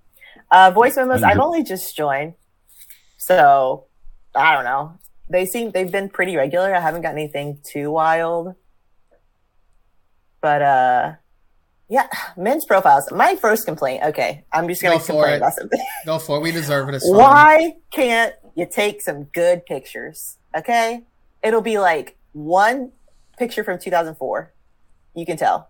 Uh, 0.51 0.71
voice 0.71 0.95
memos, 0.97 1.21
I've 1.23 1.39
only 1.39 1.63
just 1.63 1.95
joined, 1.95 2.33
so 3.17 3.85
I 4.35 4.55
don't 4.55 4.63
know. 4.63 4.93
They 5.29 5.45
seem 5.45 5.71
they've 5.71 5.91
been 5.91 6.09
pretty 6.09 6.35
regular. 6.35 6.73
I 6.75 6.79
haven't 6.79 7.03
got 7.03 7.11
anything 7.13 7.59
too 7.63 7.91
wild, 7.91 8.55
but 10.41 10.61
uh, 10.61 11.11
yeah, 11.87 12.07
men's 12.35 12.65
profiles. 12.65 13.11
My 13.11 13.35
first 13.35 13.65
complaint. 13.65 14.03
Okay, 14.03 14.43
I'm 14.51 14.67
just 14.67 14.81
gonna 14.81 14.95
Go 14.95 14.99
for 14.99 15.05
complain 15.13 15.33
it. 15.33 15.37
about 15.37 15.53
something. 15.53 15.79
Go 16.05 16.19
for 16.19 16.37
it. 16.37 16.41
We 16.41 16.51
deserve 16.51 16.89
it. 16.89 17.01
Why 17.05 17.75
can't 17.91 18.33
you 18.55 18.65
take 18.65 19.01
some 19.01 19.25
good 19.25 19.65
pictures? 19.65 20.37
Okay. 20.57 21.03
It'll 21.43 21.61
be 21.61 21.77
like 21.79 22.17
one 22.33 22.91
picture 23.39 23.63
from 23.63 23.79
2004. 23.79 24.53
You 25.15 25.25
can 25.25 25.37
tell. 25.37 25.69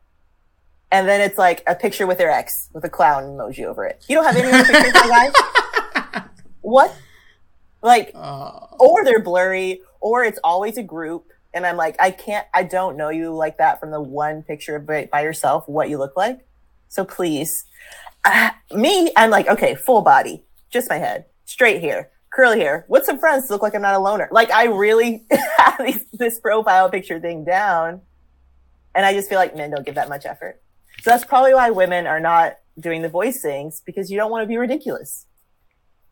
and 0.91 1.07
then 1.07 1.22
it's 1.22 1.38
like 1.38 1.63
a 1.67 1.76
picture 1.76 2.07
with 2.07 2.17
their 2.17 2.32
ex 2.32 2.67
with 2.74 2.84
a 2.84 2.89
clown 2.89 3.24
emoji 3.24 3.63
over 3.63 3.86
it. 3.86 4.03
You 4.09 4.15
don't 4.15 4.26
have 4.26 4.36
any 4.36 4.51
other 4.51 4.65
pictures, 4.65 4.93
my 4.93 5.32
guy. 5.32 6.24
What? 6.61 6.93
Like, 7.82 8.11
Uh, 8.15 8.67
or 8.80 9.05
they're 9.05 9.22
blurry, 9.24 9.82
or 10.01 10.24
it's 10.24 10.39
always 10.43 10.78
a 10.78 10.84
group. 10.84 11.28
And 11.53 11.65
I'm 11.65 11.78
like, 11.78 11.95
I 11.99 12.11
can't, 12.11 12.45
I 12.53 12.63
don't 12.63 12.97
know 12.97 13.09
you 13.09 13.34
like 13.34 13.57
that 13.59 13.80
from 13.80 13.91
the 13.91 14.01
one 14.01 14.43
picture 14.43 14.78
by, 14.80 15.07
by 15.11 15.22
yourself, 15.22 15.67
what 15.67 15.89
you 15.89 15.97
look 15.97 16.15
like. 16.17 16.39
So 16.89 17.05
please, 17.05 17.65
uh, 18.26 18.49
me, 18.72 19.11
I'm 19.15 19.30
like, 19.32 19.47
okay, 19.47 19.74
full 19.76 20.01
body, 20.01 20.43
just 20.70 20.89
my 20.89 20.97
head, 20.97 21.26
straight 21.45 21.82
hair, 21.82 22.11
curly 22.32 22.59
hair, 22.59 22.86
with 22.88 23.05
some 23.05 23.17
friends 23.19 23.47
to 23.47 23.53
look 23.53 23.61
like 23.61 23.73
I'm 23.75 23.82
not 23.82 23.95
a 23.95 23.99
loner. 23.99 24.27
Like 24.32 24.51
I 24.51 24.65
really 24.65 25.25
have 25.57 25.77
these, 25.84 26.05
this 26.13 26.39
profile 26.39 26.89
picture 26.89 27.19
thing 27.19 27.43
down. 27.43 28.01
And 28.95 29.05
I 29.05 29.13
just 29.13 29.30
feel 29.30 29.38
like 29.38 29.55
men 29.55 29.71
don't 29.71 29.86
give 29.86 29.95
that 29.95 30.09
much 30.09 30.25
effort. 30.25 30.59
So 31.01 31.11
that's 31.11 31.23
probably 31.25 31.53
why 31.53 31.69
women 31.69 32.07
are 32.07 32.19
not 32.19 32.57
doing 32.80 33.01
the 33.01 33.09
voice 33.09 33.41
things 33.41 33.82
because 33.86 34.09
you 34.11 34.17
don't 34.17 34.32
want 34.32 34.43
to 34.43 34.47
be 34.47 34.57
ridiculous. 34.57 35.25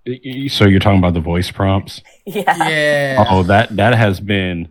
Y- 0.05 0.19
y- 0.23 0.47
So 0.47 0.65
you're 0.65 0.79
talking 0.79 0.99
about 0.99 1.13
the 1.13 1.19
voice 1.21 1.51
prompts? 1.51 2.01
Yeah. 2.25 2.67
yeah. 2.69 3.25
Oh, 3.29 3.43
that 3.43 3.75
that 3.77 3.93
has 3.95 4.19
been 4.19 4.67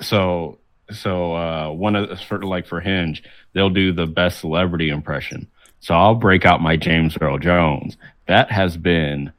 so 0.00 0.58
so 0.90 1.34
uh 1.34 1.70
one 1.70 1.96
of 1.96 2.20
for 2.22 2.42
like 2.42 2.66
for 2.66 2.80
Hinge, 2.80 3.22
they'll 3.54 3.70
do 3.70 3.92
the 3.92 4.06
best 4.06 4.40
celebrity 4.40 4.88
impression. 4.90 5.46
So 5.80 5.94
I'll 5.94 6.14
break 6.14 6.44
out 6.44 6.60
my 6.60 6.76
James 6.76 7.16
Earl 7.20 7.38
Jones. 7.38 7.96
That 8.26 8.50
has 8.52 8.76
been 8.76 9.32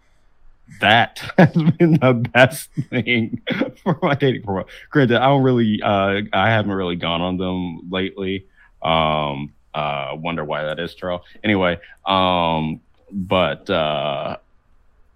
that 0.79 1.19
has 1.37 1.53
been 1.53 1.93
the 1.99 2.13
best 2.33 2.69
thing 2.89 3.41
for 3.83 3.97
my 4.01 4.15
dating 4.15 4.43
profile. 4.43 4.67
Granted, 4.89 5.17
I 5.17 5.27
don't 5.27 5.43
really 5.43 5.81
uh 5.81 6.21
I 6.33 6.49
haven't 6.49 6.71
really 6.71 6.95
gone 6.95 7.21
on 7.21 7.37
them 7.37 7.89
lately. 7.89 8.45
Um 8.81 9.53
uh 9.73 10.11
wonder 10.15 10.43
why 10.43 10.63
that 10.63 10.79
is, 10.79 10.95
Terrell. 10.95 11.23
Anyway, 11.43 11.79
um 12.05 12.81
but 13.11 13.69
uh 13.69 14.37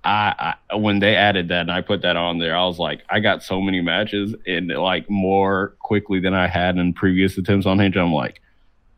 I, 0.03 0.55
I 0.69 0.75
when 0.75 0.99
they 0.99 1.15
added 1.15 1.47
that 1.47 1.61
and 1.61 1.71
I 1.71 1.81
put 1.81 2.01
that 2.03 2.15
on 2.15 2.37
there, 2.37 2.55
I 2.55 2.65
was 2.65 2.77
like, 2.77 3.01
I 3.09 3.19
got 3.19 3.41
so 3.43 3.59
many 3.59 3.81
matches 3.81 4.35
and 4.45 4.67
like 4.67 5.09
more 5.09 5.75
quickly 5.79 6.19
than 6.19 6.33
I 6.35 6.47
had 6.47 6.77
in 6.77 6.93
previous 6.93 7.37
attempts 7.37 7.65
on 7.65 7.79
Hinge. 7.79 7.97
I'm 7.97 8.13
like, 8.13 8.41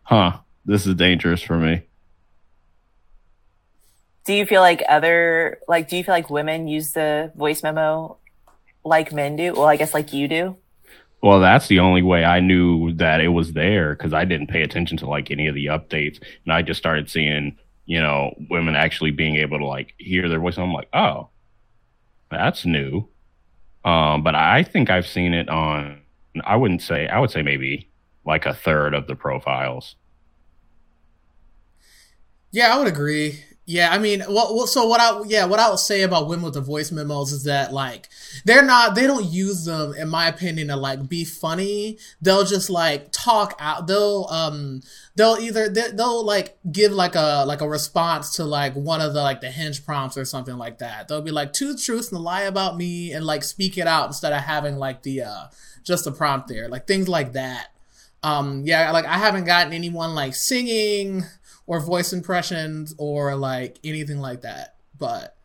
huh, 0.03 0.38
this 0.66 0.86
is 0.86 0.95
dangerous 0.95 1.41
for 1.41 1.58
me. 1.58 1.84
Do 4.28 4.34
you 4.34 4.45
feel 4.45 4.61
like 4.61 4.84
other 4.89 5.59
like 5.67 5.89
do 5.89 5.97
you 5.97 6.03
feel 6.03 6.13
like 6.13 6.30
women 6.30 6.67
use 6.67 6.93
the 6.93 7.32
voice 7.36 7.63
memo 7.63 8.17
like 8.84 9.11
men 9.11 9.36
do 9.36 9.53
well 9.53 9.67
i 9.67 9.75
guess 9.75 9.93
like 9.93 10.13
you 10.13 10.28
do 10.28 10.55
Well, 11.21 11.39
that's 11.39 11.67
the 11.67 11.80
only 11.80 12.03
way 12.03 12.23
I 12.23 12.39
knew 12.39 12.93
that 12.93 13.21
it 13.21 13.30
was 13.30 13.53
there 13.53 13.95
because 13.95 14.13
I 14.13 14.23
didn't 14.23 14.47
pay 14.47 14.61
attention 14.61 14.97
to 14.99 15.07
like 15.09 15.32
any 15.32 15.47
of 15.47 15.55
the 15.55 15.65
updates, 15.65 16.21
and 16.45 16.53
I 16.53 16.61
just 16.61 16.78
started 16.80 17.09
seeing, 17.09 17.57
you 17.88 17.99
know, 17.99 18.36
women 18.49 18.75
actually 18.75 19.11
being 19.11 19.36
able 19.38 19.57
to 19.57 19.65
like 19.65 19.95
hear 19.97 20.30
their 20.30 20.39
voice. 20.39 20.57
And 20.57 20.65
I'm 20.65 20.73
like, 20.73 20.89
oh, 20.93 21.30
that's 22.30 22.65
new. 22.65 23.07
Um, 23.84 24.23
but 24.23 24.36
I 24.36 24.63
think 24.63 24.89
I've 24.89 25.07
seen 25.07 25.34
it 25.34 25.49
on. 25.49 26.01
I 26.45 26.55
wouldn't 26.55 26.84
say. 26.84 27.07
I 27.07 27.19
would 27.19 27.32
say 27.32 27.41
maybe 27.41 27.89
like 28.25 28.45
a 28.45 28.53
third 28.53 28.93
of 28.93 29.07
the 29.07 29.15
profiles. 29.15 29.95
Yeah, 32.51 32.73
I 32.73 32.78
would 32.78 32.88
agree. 32.88 33.43
Yeah, 33.70 33.89
I 33.91 33.97
mean, 33.97 34.24
well, 34.30 34.65
so 34.65 34.88
what 34.88 35.01
I 35.01 35.24
yeah, 35.28 35.43
what 35.43 35.59
I 35.59 35.70
would 35.70 35.80
say 35.80 36.03
about 36.03 36.30
women 36.30 36.45
with 36.45 36.53
the 36.53 36.61
voice 36.61 36.89
memos 36.89 37.34
is 37.34 37.43
that 37.43 37.74
like 37.74 38.07
they're 38.45 38.63
not 38.63 38.95
they 38.95 39.05
don't 39.05 39.26
use 39.26 39.65
them 39.65 39.93
in 39.93 40.07
my 40.07 40.30
opinion 40.30 40.70
to 40.70 40.78
like 40.78 41.09
be 41.09 41.26
funny. 41.26 41.97
They'll 42.22 42.45
just 42.45 42.70
like 42.70 43.09
talk 43.11 43.57
out. 43.59 43.86
They'll 43.86 44.26
um 44.32 44.84
they'll 45.15 45.36
either 45.41 45.68
they- 45.68 45.91
they'll 45.91 46.24
like 46.26 46.57
give 46.72 46.93
like 46.93 47.15
a 47.15 47.43
like 47.45 47.59
a 47.59 47.68
response 47.68 48.38
to 48.38 48.45
like 48.45 48.74
one 48.76 49.01
of 49.01 49.13
the 49.13 49.22
like 49.22 49.41
the 49.41 49.51
hinge 49.51 49.86
prompts 49.86 50.18
or 50.18 50.24
something 50.24 50.57
like 50.57 50.78
that. 50.78 51.09
They'll 51.09 51.22
be 51.22 51.32
like 51.32 51.51
two 51.51 51.76
truths 51.76 52.07
and 52.09 52.20
a 52.20 52.22
lie 52.22 52.43
about 52.43 52.78
me 52.78 53.11
and 53.11 53.26
like 53.26 53.43
speak 53.43 53.78
it 53.78 53.86
out 53.86 54.07
instead 54.07 54.32
of 54.32 54.43
having 54.43 54.78
like 54.78 55.03
the 55.03 55.24
uh 55.24 55.43
just 55.84 56.05
the 56.05 56.13
prompt 56.13 56.47
there. 56.47 56.70
Like 56.70 56.88
things 56.88 57.09
like 57.09 57.34
that. 57.34 57.68
Um 58.24 58.61
yeah, 58.65 58.91
like 58.91 59.03
I 59.05 59.18
haven't 59.18 59.43
gotten 59.43 59.74
anyone 59.74 60.15
like 60.15 60.36
singing 60.36 61.26
or 61.68 61.80
voice 61.80 62.11
impressions 62.13 62.95
or 62.97 63.36
like 63.36 63.78
anything 63.84 64.18
like 64.20 64.41
that. 64.41 64.76
But 64.97 65.38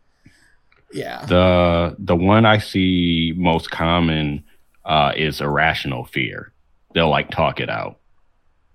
yeah. 0.93 1.27
The 1.27 1.97
the 1.99 2.17
one 2.17 2.47
I 2.47 2.59
see 2.59 3.35
most 3.37 3.71
common 3.71 4.45
uh, 4.85 5.13
is 5.17 5.41
irrational 5.41 6.05
fear. 6.07 6.53
They'll 6.95 7.11
like 7.11 7.31
talk 7.31 7.61
it 7.61 7.69
out, 7.71 7.99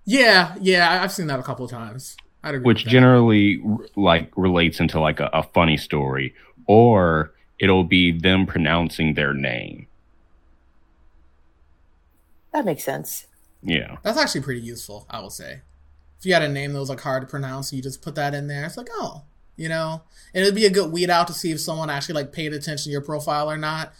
Yeah, 0.04 0.54
yeah, 0.60 0.90
I- 0.90 1.02
I've 1.04 1.12
seen 1.12 1.26
that 1.28 1.38
a 1.38 1.42
couple 1.42 1.64
of 1.64 1.70
times. 1.70 2.16
I'd 2.42 2.54
agree 2.54 2.64
which 2.66 2.84
generally 2.86 3.60
r- 3.68 3.78
like 3.96 4.30
relates 4.36 4.78
into 4.80 5.00
like 5.00 5.18
a, 5.20 5.28
a 5.32 5.42
funny 5.42 5.76
story, 5.76 6.34
or 6.66 7.32
it'll 7.58 7.84
be 7.84 8.12
them 8.12 8.46
pronouncing 8.46 9.14
their 9.14 9.34
name. 9.34 9.86
that 12.52 12.64
makes 12.64 12.82
sense 12.84 13.26
Yeah, 13.62 13.96
That's 14.02 14.18
actually 14.18 14.42
pretty 14.42 14.60
useful, 14.60 15.06
I 15.10 15.20
will 15.20 15.30
say. 15.30 15.60
If 16.18 16.26
you 16.26 16.32
had 16.32 16.42
a 16.42 16.48
name 16.48 16.72
that 16.72 16.80
was 16.80 16.88
like 16.88 17.00
hard 17.00 17.22
to 17.22 17.28
pronounce, 17.28 17.72
you 17.72 17.80
just 17.82 18.02
put 18.02 18.14
that 18.16 18.34
in 18.34 18.48
there. 18.48 18.64
It's 18.64 18.76
like, 18.76 18.88
oh, 18.92 19.22
you 19.56 19.68
know, 19.68 20.02
and 20.34 20.42
it'd 20.42 20.54
be 20.54 20.66
a 20.66 20.70
good 20.70 20.90
weed 20.92 21.10
out 21.10 21.26
to 21.28 21.32
see 21.32 21.52
if 21.52 21.60
someone 21.60 21.90
actually 21.90 22.14
like 22.16 22.32
paid 22.32 22.52
attention 22.52 22.84
to 22.84 22.90
your 22.90 23.00
profile 23.00 23.50
or 23.50 23.56
not. 23.56 23.92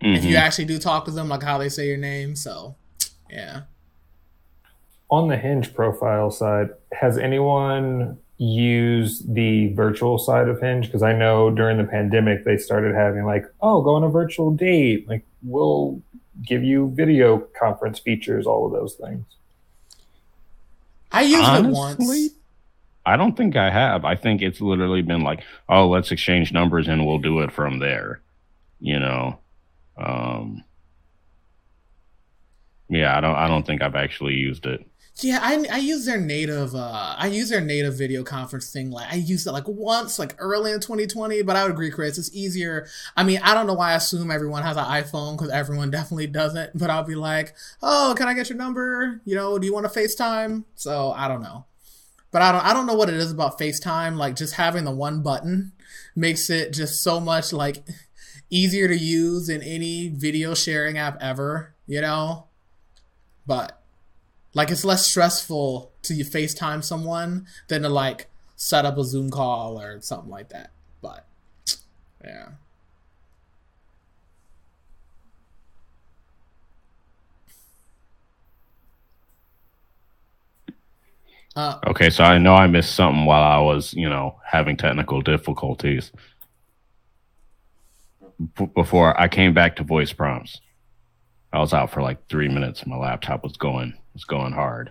If 0.00 0.24
you 0.24 0.36
Mhm. 0.36 0.40
actually 0.40 0.64
do 0.66 0.78
talk 0.78 1.04
to 1.06 1.10
them, 1.10 1.28
like 1.28 1.42
how 1.42 1.58
they 1.58 1.68
say 1.68 1.88
your 1.88 1.96
name. 1.96 2.36
So, 2.36 2.76
yeah. 3.30 3.62
On 5.10 5.28
the 5.28 5.36
Hinge 5.36 5.74
profile 5.74 6.30
side, 6.30 6.68
has 6.92 7.18
anyone 7.18 8.18
used 8.36 9.34
the 9.34 9.72
virtual 9.74 10.16
side 10.18 10.48
of 10.48 10.60
Hinge? 10.60 10.86
Because 10.86 11.02
I 11.02 11.12
know 11.12 11.50
during 11.50 11.78
the 11.78 11.84
pandemic 11.84 12.44
they 12.44 12.56
started 12.56 12.94
having 12.94 13.24
like, 13.24 13.44
oh, 13.60 13.82
go 13.82 13.94
on 13.96 14.04
a 14.04 14.08
virtual 14.08 14.50
date. 14.52 15.08
Like 15.08 15.24
we'll 15.42 16.00
give 16.46 16.62
you 16.62 16.92
video 16.94 17.38
conference 17.58 17.98
features, 17.98 18.46
all 18.46 18.66
of 18.66 18.72
those 18.72 18.94
things. 18.94 19.24
I 21.12 21.22
used 21.22 21.42
it 21.42 21.64
Honestly, 21.64 21.72
once. 21.72 22.30
I 23.06 23.16
don't 23.16 23.36
think 23.36 23.56
I 23.56 23.70
have. 23.70 24.04
I 24.04 24.16
think 24.16 24.42
it's 24.42 24.60
literally 24.60 25.02
been 25.02 25.22
like, 25.22 25.42
oh, 25.68 25.88
let's 25.88 26.12
exchange 26.12 26.52
numbers 26.52 26.88
and 26.88 27.06
we'll 27.06 27.18
do 27.18 27.40
it 27.40 27.52
from 27.52 27.78
there. 27.78 28.20
You 28.80 28.98
know, 28.98 29.38
um, 29.96 30.64
yeah, 32.88 33.16
I 33.16 33.20
don't. 33.20 33.36
I 33.36 33.48
don't 33.48 33.66
think 33.66 33.82
I've 33.82 33.96
actually 33.96 34.34
used 34.34 34.66
it. 34.66 34.87
Yeah, 35.20 35.40
I 35.42 35.66
I 35.72 35.78
use 35.78 36.04
their 36.06 36.20
native 36.20 36.76
uh 36.76 37.16
I 37.18 37.26
use 37.26 37.48
their 37.48 37.60
native 37.60 37.98
video 37.98 38.22
conference 38.22 38.70
thing 38.70 38.90
like 38.92 39.12
I 39.12 39.16
used 39.16 39.48
it 39.48 39.52
like 39.52 39.66
once 39.66 40.16
like 40.16 40.36
early 40.38 40.70
in 40.70 40.80
2020, 40.80 41.42
but 41.42 41.56
I 41.56 41.64
would 41.64 41.72
agree 41.72 41.90
Chris, 41.90 42.18
it's 42.18 42.32
easier. 42.32 42.86
I 43.16 43.24
mean, 43.24 43.40
I 43.42 43.52
don't 43.52 43.66
know 43.66 43.74
why 43.74 43.90
I 43.92 43.96
assume 43.96 44.30
everyone 44.30 44.62
has 44.62 44.76
an 44.76 44.84
iPhone 44.84 45.36
cuz 45.36 45.50
everyone 45.50 45.90
definitely 45.98 46.28
doesn't, 46.28 46.78
but 46.78 46.88
I'll 46.88 47.02
be 47.02 47.16
like, 47.16 47.54
"Oh, 47.82 48.14
can 48.16 48.28
I 48.28 48.34
get 48.34 48.48
your 48.48 48.58
number? 48.58 49.20
You 49.24 49.34
know, 49.34 49.58
do 49.58 49.66
you 49.66 49.74
want 49.74 49.92
to 49.92 49.98
FaceTime?" 50.00 50.64
So, 50.76 51.10
I 51.10 51.26
don't 51.26 51.42
know. 51.42 51.64
But 52.30 52.42
I 52.42 52.52
don't 52.52 52.64
I 52.66 52.72
don't 52.74 52.86
know 52.86 52.94
what 52.94 53.08
it 53.08 53.16
is 53.16 53.32
about 53.32 53.58
FaceTime 53.58 54.16
like 54.16 54.36
just 54.36 54.54
having 54.54 54.84
the 54.84 54.92
one 54.92 55.22
button 55.22 55.72
makes 56.16 56.50
it 56.50 56.72
just 56.72 57.02
so 57.02 57.20
much 57.20 57.52
like 57.52 57.84
easier 58.50 58.88
to 58.88 58.96
use 58.96 59.48
in 59.48 59.62
any 59.62 60.08
video 60.08 60.54
sharing 60.54 60.98
app 60.98 61.18
ever, 61.20 61.74
you 61.86 62.00
know? 62.00 62.46
But 63.46 63.77
like 64.54 64.70
it's 64.70 64.84
less 64.84 65.06
stressful 65.06 65.92
to 66.02 66.14
you 66.14 66.24
FaceTime 66.24 66.82
someone 66.82 67.46
than 67.68 67.82
to 67.82 67.88
like 67.88 68.28
set 68.56 68.84
up 68.84 68.98
a 68.98 69.04
Zoom 69.04 69.30
call 69.30 69.80
or 69.80 70.00
something 70.00 70.30
like 70.30 70.48
that. 70.50 70.70
But 71.00 71.26
yeah. 72.24 72.48
Uh, 81.54 81.78
Okay, 81.88 82.08
so 82.08 82.22
I 82.22 82.38
know 82.38 82.54
I 82.54 82.68
missed 82.68 82.94
something 82.94 83.24
while 83.24 83.42
I 83.42 83.58
was, 83.58 83.92
you 83.92 84.08
know, 84.08 84.38
having 84.44 84.76
technical 84.76 85.20
difficulties. 85.22 86.12
B- 88.56 88.70
before 88.74 89.20
I 89.20 89.26
came 89.26 89.54
back 89.54 89.74
to 89.76 89.82
voice 89.82 90.12
prompts, 90.12 90.60
I 91.52 91.58
was 91.58 91.74
out 91.74 91.90
for 91.90 92.00
like 92.00 92.28
three 92.28 92.48
minutes. 92.48 92.86
My 92.86 92.96
laptop 92.96 93.42
was 93.42 93.56
going 93.56 93.94
was 94.18 94.24
going 94.24 94.52
hard. 94.52 94.90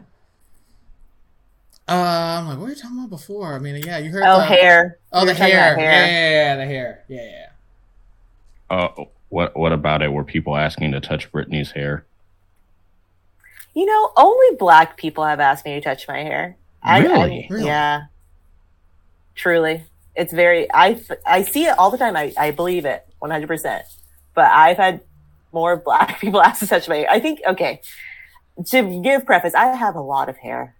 uh, 1.89 1.91
I'm 2.39 2.47
like, 2.47 2.57
what 2.57 2.63
were 2.63 2.69
you 2.69 2.75
talking 2.75 2.97
about 2.97 3.09
before? 3.09 3.53
I 3.55 3.59
mean, 3.59 3.75
yeah, 3.85 3.97
you 3.97 4.09
heard 4.09 4.23
oh 4.25 4.39
the 4.39 4.45
hair 4.45 4.99
Oh, 5.11 5.21
the 5.21 5.33
were 5.33 5.37
talking 5.37 5.53
hair. 5.53 5.77
Yeah, 5.77 6.05
yeah, 6.07 6.29
yeah, 6.31 6.55
the 6.55 6.65
hair. 6.65 7.03
Yeah, 7.09 7.29
yeah. 7.29 7.47
Uh, 8.69 9.03
what 9.29 9.57
what 9.57 9.73
about 9.73 10.01
it? 10.01 10.13
Were 10.13 10.23
people 10.23 10.55
asking 10.55 10.93
to 10.93 11.01
touch 11.01 11.29
Britney's 11.31 11.71
hair? 11.71 12.05
you 13.73 13.85
know 13.85 14.11
only 14.17 14.55
black 14.57 14.97
people 14.97 15.23
have 15.23 15.39
asked 15.39 15.63
me 15.63 15.75
to 15.75 15.81
touch 15.81 16.07
my 16.07 16.17
hair 16.23 16.57
I- 16.81 16.97
I- 16.97 17.01
Really? 17.03 17.47
Really? 17.51 17.65
yeah 17.67 18.05
truly 19.35 19.83
it's 20.15 20.33
very 20.33 20.65
i 20.73 20.99
i 21.27 21.43
see 21.43 21.65
it 21.65 21.77
all 21.77 21.91
the 21.91 21.97
time 21.99 22.15
i, 22.15 22.33
I 22.39 22.49
believe 22.49 22.85
it 22.85 23.05
100% 23.21 23.81
but 24.33 24.45
i've 24.45 24.77
had 24.77 25.01
more 25.53 25.77
black 25.85 26.19
people 26.19 26.41
ask 26.41 26.61
to 26.61 26.67
touch 26.67 26.89
my 26.89 26.95
hair 26.95 27.07
i 27.11 27.19
think 27.19 27.39
okay 27.45 27.81
to 28.65 29.01
give 29.01 29.25
preface 29.25 29.53
i 29.53 29.67
have 29.67 29.95
a 29.95 30.01
lot 30.01 30.29
of 30.29 30.37
hair 30.37 30.77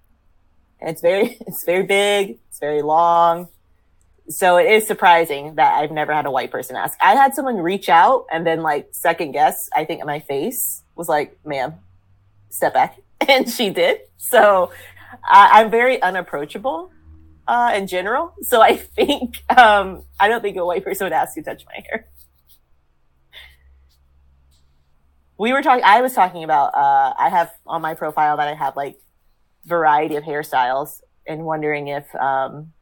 it's 0.82 1.02
very, 1.02 1.38
it's 1.48 1.64
very 1.64 1.84
big. 1.84 2.40
It's 2.50 2.60
very 2.60 2.82
long. 2.82 3.48
So 4.30 4.58
it 4.58 4.70
is 4.70 4.86
surprising 4.86 5.56
that 5.56 5.76
I've 5.76 5.92
never 5.92 6.14
had 6.14 6.26
a 6.26 6.32
white 6.32 6.52
person 6.52 6.76
ask. 6.76 6.98
I 7.02 7.16
had 7.16 7.34
someone 7.34 7.58
reach 7.58 7.88
out 7.88 8.26
and 8.32 8.46
then 8.46 8.62
like 8.62 8.90
second 8.92 9.32
guess, 9.32 9.70
I 9.74 9.86
think 9.86 10.04
my 10.06 10.20
face 10.20 10.84
was 10.96 11.08
like, 11.08 11.38
ma'am, 11.46 11.76
step 12.50 12.74
back. 12.74 13.00
And 13.28 13.50
she 13.50 13.72
did. 13.72 14.02
So 14.18 14.72
I, 15.28 15.50
I'm 15.54 15.72
very 15.72 16.00
unapproachable 16.02 16.92
uh, 17.48 17.72
in 17.76 17.88
general. 17.88 18.34
So 18.44 18.62
I 18.62 18.76
think, 18.98 19.44
um, 19.58 20.04
I 20.20 20.28
don't 20.28 20.42
think 20.42 20.56
a 20.56 20.64
white 20.66 20.84
person 20.84 21.06
would 21.06 21.14
ask 21.14 21.34
to 21.34 21.42
touch 21.42 21.66
my 21.66 21.84
hair. 21.90 22.08
We 25.38 25.54
were 25.54 25.62
talking, 25.62 25.84
I 25.86 26.02
was 26.02 26.14
talking 26.14 26.44
about, 26.44 26.74
uh, 26.74 27.14
I 27.18 27.30
have 27.30 27.52
on 27.66 27.82
my 27.82 27.94
profile 27.94 28.38
that 28.38 28.48
I 28.48 28.54
have 28.56 28.76
like 28.76 29.00
variety 29.66 30.16
of 30.16 30.24
hairstyles 30.24 31.02
and 31.28 31.44
wondering 31.44 31.88
if, 31.90 32.14
um, 32.16 32.74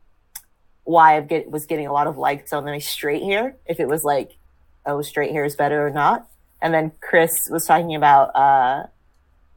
why 0.85 1.17
I 1.17 1.21
get, 1.21 1.49
was 1.51 1.65
getting 1.65 1.87
a 1.87 1.91
lot 1.91 2.07
of 2.07 2.17
likes 2.17 2.53
on 2.53 2.63
my 2.63 2.79
straight 2.79 3.23
hair, 3.23 3.57
if 3.65 3.79
it 3.79 3.87
was 3.87 4.03
like, 4.03 4.37
oh, 4.85 5.01
straight 5.01 5.31
hair 5.31 5.43
is 5.43 5.55
better 5.55 5.85
or 5.85 5.89
not. 5.89 6.29
And 6.61 6.73
then 6.73 6.91
Chris 7.01 7.49
was 7.51 7.65
talking 7.65 7.95
about, 7.95 8.35
uh, 8.35 8.87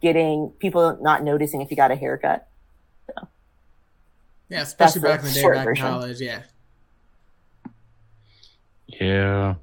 getting 0.01 0.51
people 0.59 0.99
not 1.01 1.22
noticing 1.22 1.61
if 1.61 1.70
you 1.70 1.76
got 1.76 1.90
a 1.90 1.96
haircut. 1.96 2.49
So. 3.07 3.28
Yeah, 4.49 4.62
especially 4.62 5.03
back 5.03 5.20
the 5.22 5.28
in 5.28 5.34
the 5.34 5.40
day, 5.40 5.51
back 5.51 5.64
version. 5.64 5.86
in 5.86 5.92
college. 5.92 6.20
Yeah. 6.20 6.42
Yeah. 8.88 9.55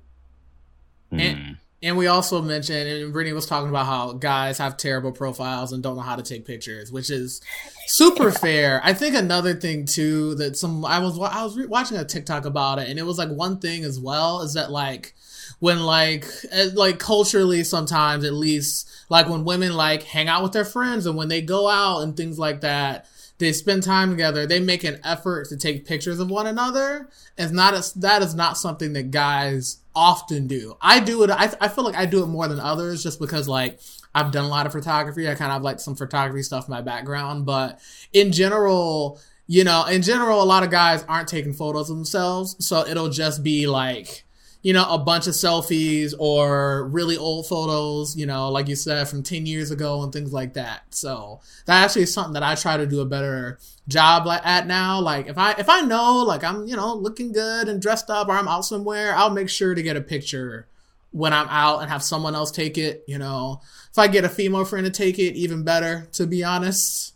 And- 1.11 1.21
Hmm. 1.21 1.21
And 1.21 1.57
we 1.81 2.07
also 2.07 2.41
mentioned, 2.41 2.87
and 2.87 3.13
Brittany 3.13 3.33
was 3.33 3.45
talking 3.45 3.69
about 3.69 3.85
how 3.85 4.13
guys 4.13 4.57
have 4.57 4.77
terrible 4.77 5.11
profiles 5.11 5.71
and 5.71 5.83
don't 5.83 5.95
know 5.95 6.01
how 6.01 6.15
to 6.15 6.23
take 6.23 6.45
pictures, 6.45 6.91
which 6.91 7.09
is 7.09 7.41
super 7.87 8.31
fair. 8.43 8.81
I 8.83 8.93
think 8.93 9.15
another 9.15 9.53
thing 9.53 9.85
too 9.85 10.35
that 10.35 10.57
some 10.57 10.83
I 10.85 10.99
was 10.99 11.19
I 11.19 11.43
was 11.43 11.57
re- 11.57 11.67
watching 11.67 11.97
a 11.97 12.05
TikTok 12.05 12.45
about 12.45 12.79
it, 12.79 12.89
and 12.89 12.97
it 12.97 13.05
was 13.05 13.17
like 13.17 13.29
one 13.29 13.59
thing 13.59 13.83
as 13.83 13.99
well 13.99 14.41
is 14.41 14.53
that 14.53 14.71
like 14.71 15.13
when 15.59 15.83
like 15.83 16.25
eh, 16.51 16.69
like 16.73 16.99
culturally 16.99 17.63
sometimes 17.63 18.23
at 18.23 18.33
least 18.33 18.89
like 19.09 19.27
when 19.27 19.45
women 19.45 19.73
like 19.73 20.03
hang 20.03 20.27
out 20.27 20.43
with 20.43 20.51
their 20.51 20.65
friends 20.65 21.05
and 21.05 21.17
when 21.17 21.27
they 21.27 21.41
go 21.41 21.67
out 21.67 22.01
and 22.01 22.17
things 22.17 22.39
like 22.39 22.61
that 22.61 23.05
they 23.37 23.51
spend 23.51 23.83
time 23.83 24.09
together 24.09 24.45
they 24.45 24.59
make 24.59 24.83
an 24.83 24.99
effort 25.03 25.47
to 25.47 25.57
take 25.57 25.85
pictures 25.85 26.19
of 26.19 26.29
one 26.29 26.47
another 26.47 27.09
it's 27.37 27.51
not 27.51 27.73
a, 27.73 27.99
that 27.99 28.21
is 28.21 28.33
not 28.35 28.57
something 28.57 28.93
that 28.93 29.11
guys 29.11 29.77
often 29.95 30.47
do. 30.47 30.75
I 30.81 30.99
do 30.99 31.23
it 31.23 31.29
I, 31.29 31.51
I 31.61 31.67
feel 31.67 31.83
like 31.83 31.95
i 31.95 32.05
do 32.05 32.23
it 32.23 32.27
more 32.27 32.47
than 32.47 32.59
others 32.59 33.01
just 33.01 33.19
because 33.19 33.47
like 33.47 33.79
i've 34.13 34.31
done 34.31 34.45
a 34.45 34.49
lot 34.49 34.65
of 34.65 34.71
photography. 34.71 35.29
I 35.29 35.35
kind 35.35 35.51
of 35.51 35.61
like 35.61 35.79
some 35.79 35.95
photography 35.95 36.43
stuff 36.43 36.67
in 36.67 36.71
my 36.71 36.81
background 36.81 37.45
but 37.45 37.79
in 38.13 38.31
general 38.31 39.19
you 39.47 39.63
know 39.63 39.85
in 39.85 40.01
general 40.01 40.41
a 40.41 40.45
lot 40.45 40.63
of 40.63 40.69
guys 40.69 41.03
aren't 41.07 41.27
taking 41.27 41.53
photos 41.53 41.89
of 41.89 41.95
themselves 41.95 42.55
so 42.65 42.85
it'll 42.85 43.09
just 43.09 43.43
be 43.43 43.67
like 43.67 44.24
you 44.65 44.73
know, 44.73 44.89
a 44.89 44.97
bunch 44.97 45.27
of 45.27 45.35
selfies 45.35 46.15
or 46.17 46.87
really 46.87 47.15
old 47.15 47.45
photos, 47.45 48.17
you 48.17 48.25
know, 48.25 48.49
like 48.49 48.67
you 48.67 48.75
said, 48.75 49.07
from 49.07 49.21
10 49.21 49.45
years 49.45 49.69
ago 49.69 50.01
and 50.01 50.11
things 50.11 50.33
like 50.33 50.55
that. 50.55 50.81
So 50.89 51.39
that 51.67 51.83
actually 51.83 52.01
is 52.01 52.13
something 52.15 52.33
that 52.33 52.41
I 52.41 52.55
try 52.55 52.75
to 52.75 52.87
do 52.87 53.01
a 53.01 53.05
better 53.05 53.59
job 53.87 54.27
at 54.27 54.65
now. 54.65 54.99
Like 54.99 55.27
if 55.27 55.37
I, 55.37 55.51
if 55.51 55.69
I 55.69 55.81
know 55.81 56.23
like 56.23 56.43
I'm, 56.43 56.65
you 56.65 56.75
know, 56.75 56.95
looking 56.95 57.31
good 57.31 57.69
and 57.69 57.79
dressed 57.79 58.09
up 58.09 58.27
or 58.27 58.31
I'm 58.31 58.47
out 58.47 58.65
somewhere, 58.65 59.13
I'll 59.15 59.29
make 59.29 59.51
sure 59.51 59.75
to 59.75 59.83
get 59.83 59.97
a 59.97 60.01
picture 60.01 60.67
when 61.11 61.31
I'm 61.31 61.47
out 61.49 61.83
and 61.83 61.91
have 61.91 62.01
someone 62.01 62.33
else 62.33 62.49
take 62.49 62.79
it, 62.79 63.03
you 63.07 63.19
know, 63.19 63.61
if 63.91 63.99
I 63.99 64.07
get 64.07 64.25
a 64.25 64.29
female 64.29 64.65
friend 64.65 64.87
to 64.87 64.91
take 64.91 65.19
it, 65.19 65.35
even 65.35 65.61
better, 65.61 66.07
to 66.13 66.25
be 66.25 66.43
honest. 66.43 67.13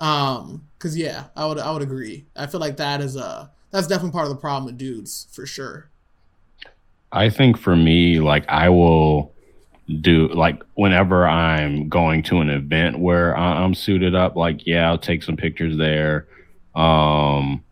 Um, 0.00 0.66
cause 0.80 0.96
yeah, 0.96 1.26
I 1.36 1.46
would, 1.46 1.58
I 1.58 1.70
would 1.70 1.82
agree. 1.82 2.26
I 2.34 2.48
feel 2.48 2.58
like 2.58 2.78
that 2.78 3.00
is 3.00 3.14
a, 3.14 3.52
that's 3.70 3.86
definitely 3.86 4.10
part 4.10 4.26
of 4.26 4.30
the 4.30 4.40
problem 4.40 4.64
with 4.64 4.76
dudes 4.76 5.28
for 5.30 5.46
sure. 5.46 5.89
I 7.12 7.28
think 7.30 7.58
for 7.58 7.74
me, 7.74 8.20
like 8.20 8.48
I 8.48 8.68
will 8.68 9.34
do 10.00 10.28
like 10.28 10.62
whenever 10.74 11.26
I'm 11.26 11.88
going 11.88 12.22
to 12.24 12.38
an 12.38 12.50
event 12.50 12.98
where 12.98 13.36
I'm 13.36 13.74
suited 13.74 14.14
up, 14.14 14.36
like 14.36 14.66
yeah, 14.66 14.88
I'll 14.88 14.98
take 14.98 15.22
some 15.22 15.36
pictures 15.36 15.76
there. 15.76 16.28
Um, 16.74 17.64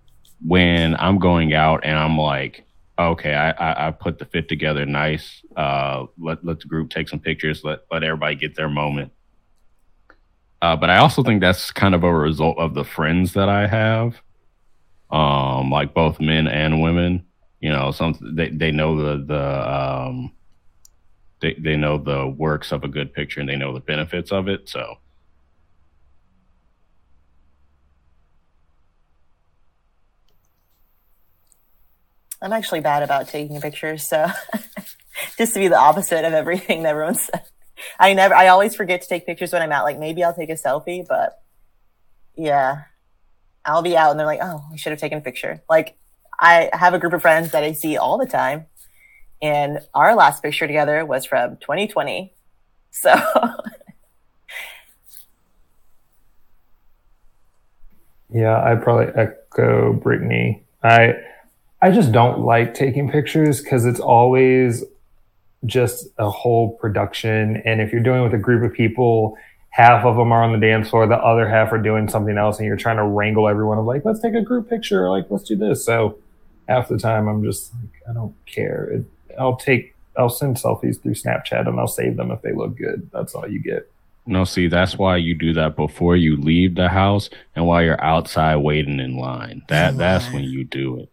when 0.45 0.97
I'm 0.97 1.18
going 1.18 1.55
out 1.55 1.84
and 1.84 1.97
I'm 1.97 2.18
like, 2.18 2.64
okay, 2.99 3.34
I, 3.34 3.51
I, 3.51 3.89
I 3.89 3.91
put 3.93 4.18
the 4.18 4.24
fit 4.24 4.49
together 4.49 4.84
nice. 4.86 5.43
Uh, 5.57 6.07
let 6.18 6.45
let 6.45 6.61
the 6.61 6.66
group 6.66 6.91
take 6.91 7.09
some 7.09 7.20
pictures. 7.20 7.62
Let 7.62 7.80
let 7.93 8.03
everybody 8.03 8.34
get 8.34 8.57
their 8.57 8.68
moment. 8.68 9.12
Uh, 10.61 10.74
but 10.74 10.91
I 10.91 10.97
also 10.97 11.22
think 11.22 11.41
that's 11.41 11.70
kind 11.70 11.95
of 11.95 12.03
a 12.03 12.12
result 12.12 12.59
of 12.59 12.74
the 12.74 12.82
friends 12.82 13.34
that 13.34 13.49
I 13.49 13.68
have, 13.68 14.20
um, 15.12 15.70
like 15.70 15.95
both 15.95 16.18
men 16.18 16.49
and 16.49 16.82
women 16.82 17.24
you 17.61 17.70
know 17.70 17.90
some 17.90 18.16
they, 18.20 18.48
they 18.48 18.70
know 18.70 18.96
the 18.96 19.24
the 19.24 19.72
um 19.72 20.32
they, 21.40 21.54
they 21.54 21.76
know 21.76 21.98
the 21.98 22.26
works 22.26 22.72
of 22.72 22.84
a 22.84 22.88
good 22.88 23.12
picture 23.12 23.40
and 23.40 23.48
they 23.48 23.56
know 23.56 23.72
the 23.72 23.80
benefits 23.80 24.32
of 24.32 24.48
it 24.48 24.68
so 24.68 24.98
I'm 32.40 32.52
actually 32.52 32.80
bad 32.80 33.02
about 33.02 33.28
taking 33.28 33.61
pictures, 33.61 34.06
so 34.06 34.26
just 35.38 35.54
to 35.54 35.61
be 35.61 35.68
the 35.68 35.78
opposite 35.78 36.24
of 36.24 36.32
everything 36.32 36.82
that 36.84 36.90
everyone 36.90 37.16
said. 37.16 37.42
I 37.98 38.12
never, 38.14 38.34
I 38.34 38.48
always 38.48 38.74
forget 38.74 39.02
to 39.02 39.09
take 39.09 39.26
pictures 39.26 39.52
when 39.52 39.62
I'm 39.62 39.72
out. 39.72 39.84
Like 39.84 39.98
maybe 39.98 40.22
I'll 40.22 40.34
take 40.34 40.50
a 40.50 40.54
selfie, 40.54 41.06
but 41.06 41.40
yeah, 42.36 42.82
I'll 43.64 43.82
be 43.82 43.96
out 43.96 44.11
and 44.12 44.18
they're 44.20 44.26
like, 44.26 44.40
"Oh, 44.42 44.64
we 44.70 44.78
should 44.78 44.92
have 44.92 45.00
taken 45.00 45.18
a 45.18 45.20
picture." 45.20 45.62
Like 45.68 45.96
I 46.41 46.70
have 46.72 46.95
a 46.95 46.99
group 46.99 47.12
of 47.12 47.22
friends 47.22 47.51
that 47.53 47.64
I 47.64 47.72
see 47.72 47.97
all 47.97 48.18
the 48.18 48.26
time, 48.26 48.66
and 49.43 49.80
our 49.95 50.14
last 50.14 50.43
picture 50.43 50.66
together 50.66 51.05
was 51.05 51.24
from 51.24 51.57
2020. 51.57 52.32
So 52.91 53.14
Yeah, 58.30 58.62
I 58.62 58.74
probably 58.74 59.07
echo 59.14 59.95
Brittany. 59.95 60.62
I 60.82 61.14
I 61.80 61.91
just 61.91 62.12
don't 62.12 62.41
like 62.41 62.74
taking 62.74 63.11
pictures 63.11 63.62
because 63.62 63.86
it's 63.86 64.01
always 64.01 64.84
just 65.64 66.09
a 66.18 66.28
whole 66.28 66.70
production. 66.76 67.62
And 67.64 67.80
if 67.80 67.93
you're 67.93 68.03
doing 68.03 68.20
it 68.20 68.24
with 68.24 68.34
a 68.34 68.39
group 68.39 68.68
of 68.68 68.76
people, 68.76 69.36
half 69.70 70.05
of 70.05 70.16
them 70.16 70.32
are 70.32 70.43
on 70.43 70.53
the 70.53 70.59
dance 70.59 70.91
floor, 70.91 71.07
the 71.07 71.16
other 71.16 71.49
half 71.49 71.72
are 71.72 71.78
doing 71.78 72.09
something 72.09 72.36
else, 72.36 72.59
and 72.59 72.66
you're 72.66 72.76
trying 72.76 72.97
to 72.97 73.05
wrangle 73.05 73.49
everyone 73.49 73.78
of 73.78 73.84
like, 73.84 74.05
let's 74.05 74.20
take 74.20 74.34
a 74.34 74.43
group 74.43 74.68
picture, 74.68 75.09
like 75.09 75.26
let's 75.30 75.45
do 75.45 75.57
this. 75.57 75.84
So 75.84 76.18
half 76.68 76.88
the 76.88 76.98
time 76.98 77.28
I'm 77.28 77.42
just 77.42 77.72
like, 77.74 78.02
I 78.08 78.12
don't 78.12 78.34
care. 78.46 78.84
It, 78.90 79.04
I'll 79.38 79.56
take 79.56 79.94
I'll 80.16 80.28
send 80.28 80.56
selfies 80.56 81.00
through 81.00 81.14
Snapchat 81.14 81.68
and 81.68 81.78
I'll 81.78 81.86
save 81.86 82.16
them 82.16 82.30
if 82.30 82.42
they 82.42 82.52
look 82.52 82.76
good. 82.76 83.08
That's 83.12 83.34
all 83.34 83.48
you 83.48 83.60
get. 83.60 83.90
no 84.26 84.44
see 84.44 84.68
that's 84.68 84.98
why 84.98 85.16
you 85.16 85.34
do 85.34 85.52
that 85.54 85.76
before 85.76 86.16
you 86.16 86.36
leave 86.36 86.74
the 86.74 86.88
house 86.88 87.30
and 87.54 87.66
while 87.66 87.82
you're 87.82 88.02
outside 88.02 88.56
waiting 88.56 89.00
in 89.00 89.16
line. 89.16 89.62
That 89.68 89.96
that's 89.96 90.30
when 90.32 90.44
you 90.44 90.64
do 90.64 91.00
it. 91.00 91.12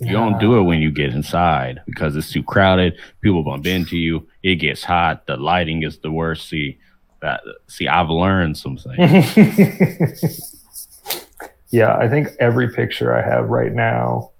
You 0.00 0.12
don't 0.12 0.38
do 0.38 0.56
it 0.58 0.62
when 0.62 0.80
you 0.80 0.92
get 0.92 1.12
inside 1.12 1.80
because 1.84 2.14
it's 2.14 2.30
too 2.30 2.42
crowded. 2.44 2.96
People 3.20 3.42
bump 3.42 3.66
into 3.66 3.96
you. 3.96 4.28
It 4.44 4.56
gets 4.56 4.84
hot. 4.84 5.26
The 5.26 5.36
lighting 5.36 5.82
is 5.82 5.98
the 5.98 6.12
worst. 6.12 6.48
See 6.48 6.78
that 7.20 7.40
see 7.66 7.88
i've 7.88 8.10
learned 8.10 8.56
some 8.56 8.76
things. 8.76 10.54
Yeah, 11.70 11.96
I 11.96 12.08
think 12.08 12.28
every 12.40 12.72
picture 12.72 13.14
I 13.14 13.22
have 13.22 13.50
right 13.50 13.72
now 13.72 14.30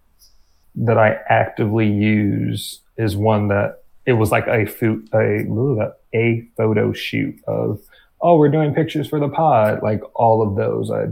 that 0.84 0.98
I 0.98 1.18
actively 1.28 1.90
use 1.90 2.80
is 2.96 3.16
one 3.16 3.48
that 3.48 3.82
it 4.06 4.14
was 4.14 4.30
like 4.30 4.46
a 4.46 4.66
food 4.66 5.08
a 5.12 5.44
ooh, 5.46 5.82
a 6.14 6.48
photo 6.56 6.92
shoot 6.92 7.38
of 7.46 7.80
oh 8.20 8.36
we're 8.36 8.48
doing 8.48 8.74
pictures 8.74 9.08
for 9.08 9.20
the 9.20 9.28
pod 9.28 9.82
like 9.82 10.00
all 10.14 10.42
of 10.42 10.56
those 10.56 10.90
I 10.90 11.08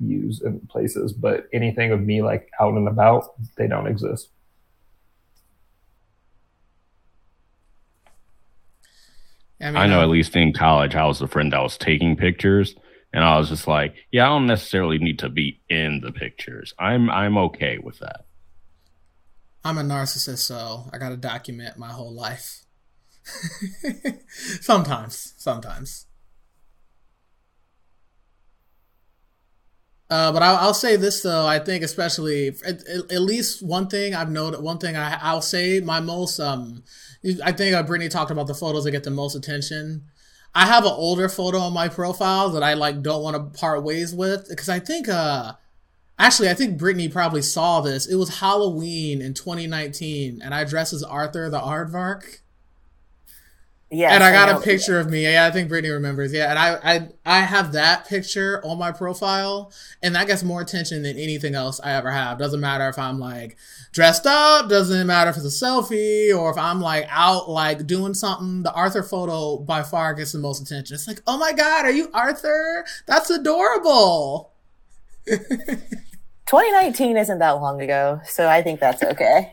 use 0.00 0.40
in 0.42 0.60
places 0.68 1.12
but 1.12 1.46
anything 1.52 1.90
of 1.90 2.00
me 2.00 2.22
like 2.22 2.50
out 2.60 2.74
and 2.74 2.88
about 2.88 3.34
they 3.56 3.66
don't 3.66 3.86
exist. 3.86 4.28
mean, 9.70 9.76
I 9.76 9.86
know 9.86 10.02
at 10.02 10.08
least 10.08 10.36
in 10.36 10.52
college, 10.52 10.94
I 10.94 11.04
was 11.04 11.18
the 11.18 11.26
friend 11.26 11.52
that 11.52 11.60
was 11.60 11.76
taking 11.76 12.16
pictures, 12.16 12.76
and 13.12 13.24
I 13.24 13.38
was 13.38 13.48
just 13.48 13.66
like, 13.66 13.94
yeah, 14.12 14.26
I 14.26 14.28
don't 14.28 14.46
necessarily 14.46 14.98
need 14.98 15.18
to 15.20 15.28
be 15.28 15.60
in 15.68 16.00
the 16.00 16.12
pictures. 16.12 16.74
I'm 16.78 17.10
I'm 17.10 17.36
okay 17.38 17.78
with 17.78 17.98
that. 17.98 18.26
I'm 19.64 19.78
a 19.78 19.82
narcissist, 19.82 20.38
so 20.38 20.88
I 20.92 20.98
gotta 20.98 21.16
document 21.16 21.78
my 21.78 21.88
whole 21.88 22.12
life. 22.12 22.64
sometimes, 24.60 25.34
sometimes. 25.36 26.06
Uh, 30.10 30.32
but 30.32 30.42
I'll, 30.42 30.56
I'll 30.56 30.74
say 30.74 30.96
this 30.96 31.22
though. 31.22 31.46
I 31.46 31.58
think 31.58 31.84
especially 31.84 32.48
at, 32.66 32.86
at 32.88 33.20
least 33.20 33.62
one 33.62 33.88
thing 33.88 34.14
I've 34.14 34.30
noted. 34.30 34.60
One 34.60 34.78
thing 34.78 34.96
I, 34.96 35.18
I'll 35.20 35.42
say 35.42 35.80
my 35.80 36.00
most 36.00 36.40
um, 36.40 36.82
I 37.44 37.52
think 37.52 37.74
uh, 37.74 37.82
Brittany 37.82 38.08
talked 38.08 38.30
about 38.30 38.46
the 38.46 38.54
photos 38.54 38.84
that 38.84 38.92
get 38.92 39.04
the 39.04 39.10
most 39.10 39.34
attention. 39.34 40.04
I 40.54 40.64
have 40.64 40.84
an 40.84 40.92
older 40.92 41.28
photo 41.28 41.58
on 41.58 41.74
my 41.74 41.88
profile 41.88 42.48
that 42.50 42.62
I 42.62 42.72
like 42.72 43.02
don't 43.02 43.22
want 43.22 43.36
to 43.36 43.58
part 43.58 43.84
ways 43.84 44.14
with 44.14 44.48
because 44.48 44.70
I 44.70 44.78
think 44.80 45.08
uh 45.08 45.52
actually 46.18 46.48
I 46.48 46.54
think 46.54 46.78
Brittany 46.78 47.08
probably 47.08 47.42
saw 47.42 47.80
this. 47.80 48.06
It 48.06 48.16
was 48.16 48.40
Halloween 48.40 49.20
in 49.22 49.34
2019 49.34 50.40
and 50.42 50.54
I 50.54 50.64
dressed 50.64 50.92
as 50.92 51.02
Arthur 51.02 51.48
the 51.50 51.60
Aardvark. 51.60 52.40
Yeah. 53.90 54.14
and 54.14 54.22
I 54.22 54.32
got 54.32 54.50
a 54.50 54.60
picture 54.60 55.00
of 55.00 55.08
me. 55.08 55.22
Yeah, 55.22 55.46
I 55.46 55.50
think 55.50 55.70
Brittany 55.70 55.92
remembers. 55.92 56.30
Yeah, 56.30 56.50
and 56.50 56.58
I, 56.58 56.74
I 56.94 57.08
I 57.24 57.40
have 57.40 57.72
that 57.72 58.06
picture 58.06 58.60
on 58.62 58.76
my 58.78 58.92
profile, 58.92 59.72
and 60.02 60.14
that 60.14 60.26
gets 60.26 60.42
more 60.42 60.60
attention 60.60 61.02
than 61.02 61.16
anything 61.16 61.54
else 61.54 61.80
I 61.82 61.92
ever 61.92 62.10
have. 62.10 62.38
Doesn't 62.38 62.60
matter 62.60 62.86
if 62.90 62.98
I'm 62.98 63.18
like 63.18 63.56
dressed 63.92 64.26
up. 64.26 64.68
Doesn't 64.68 65.06
matter 65.06 65.30
if 65.30 65.36
it's 65.36 65.62
a 65.62 65.64
selfie 65.64 66.36
or 66.38 66.50
if 66.50 66.58
I'm 66.58 66.82
like 66.82 67.06
out 67.08 67.48
like 67.48 67.86
doing 67.86 68.12
something. 68.12 68.62
The 68.62 68.72
Arthur 68.74 69.02
photo 69.02 69.56
by 69.56 69.82
far 69.82 70.12
gets 70.12 70.32
the 70.32 70.38
most 70.38 70.60
attention. 70.60 70.94
It's 70.94 71.08
like, 71.08 71.22
oh 71.26 71.38
my 71.38 71.54
god, 71.54 71.86
are 71.86 71.90
you 71.90 72.10
Arthur? 72.12 72.84
That's 73.06 73.30
adorable. 73.30 74.52
2019 76.48 77.18
isn't 77.18 77.38
that 77.40 77.60
long 77.60 77.80
ago, 77.82 78.22
so 78.24 78.48
I 78.48 78.62
think 78.62 78.80
that's 78.80 79.02
okay. 79.02 79.52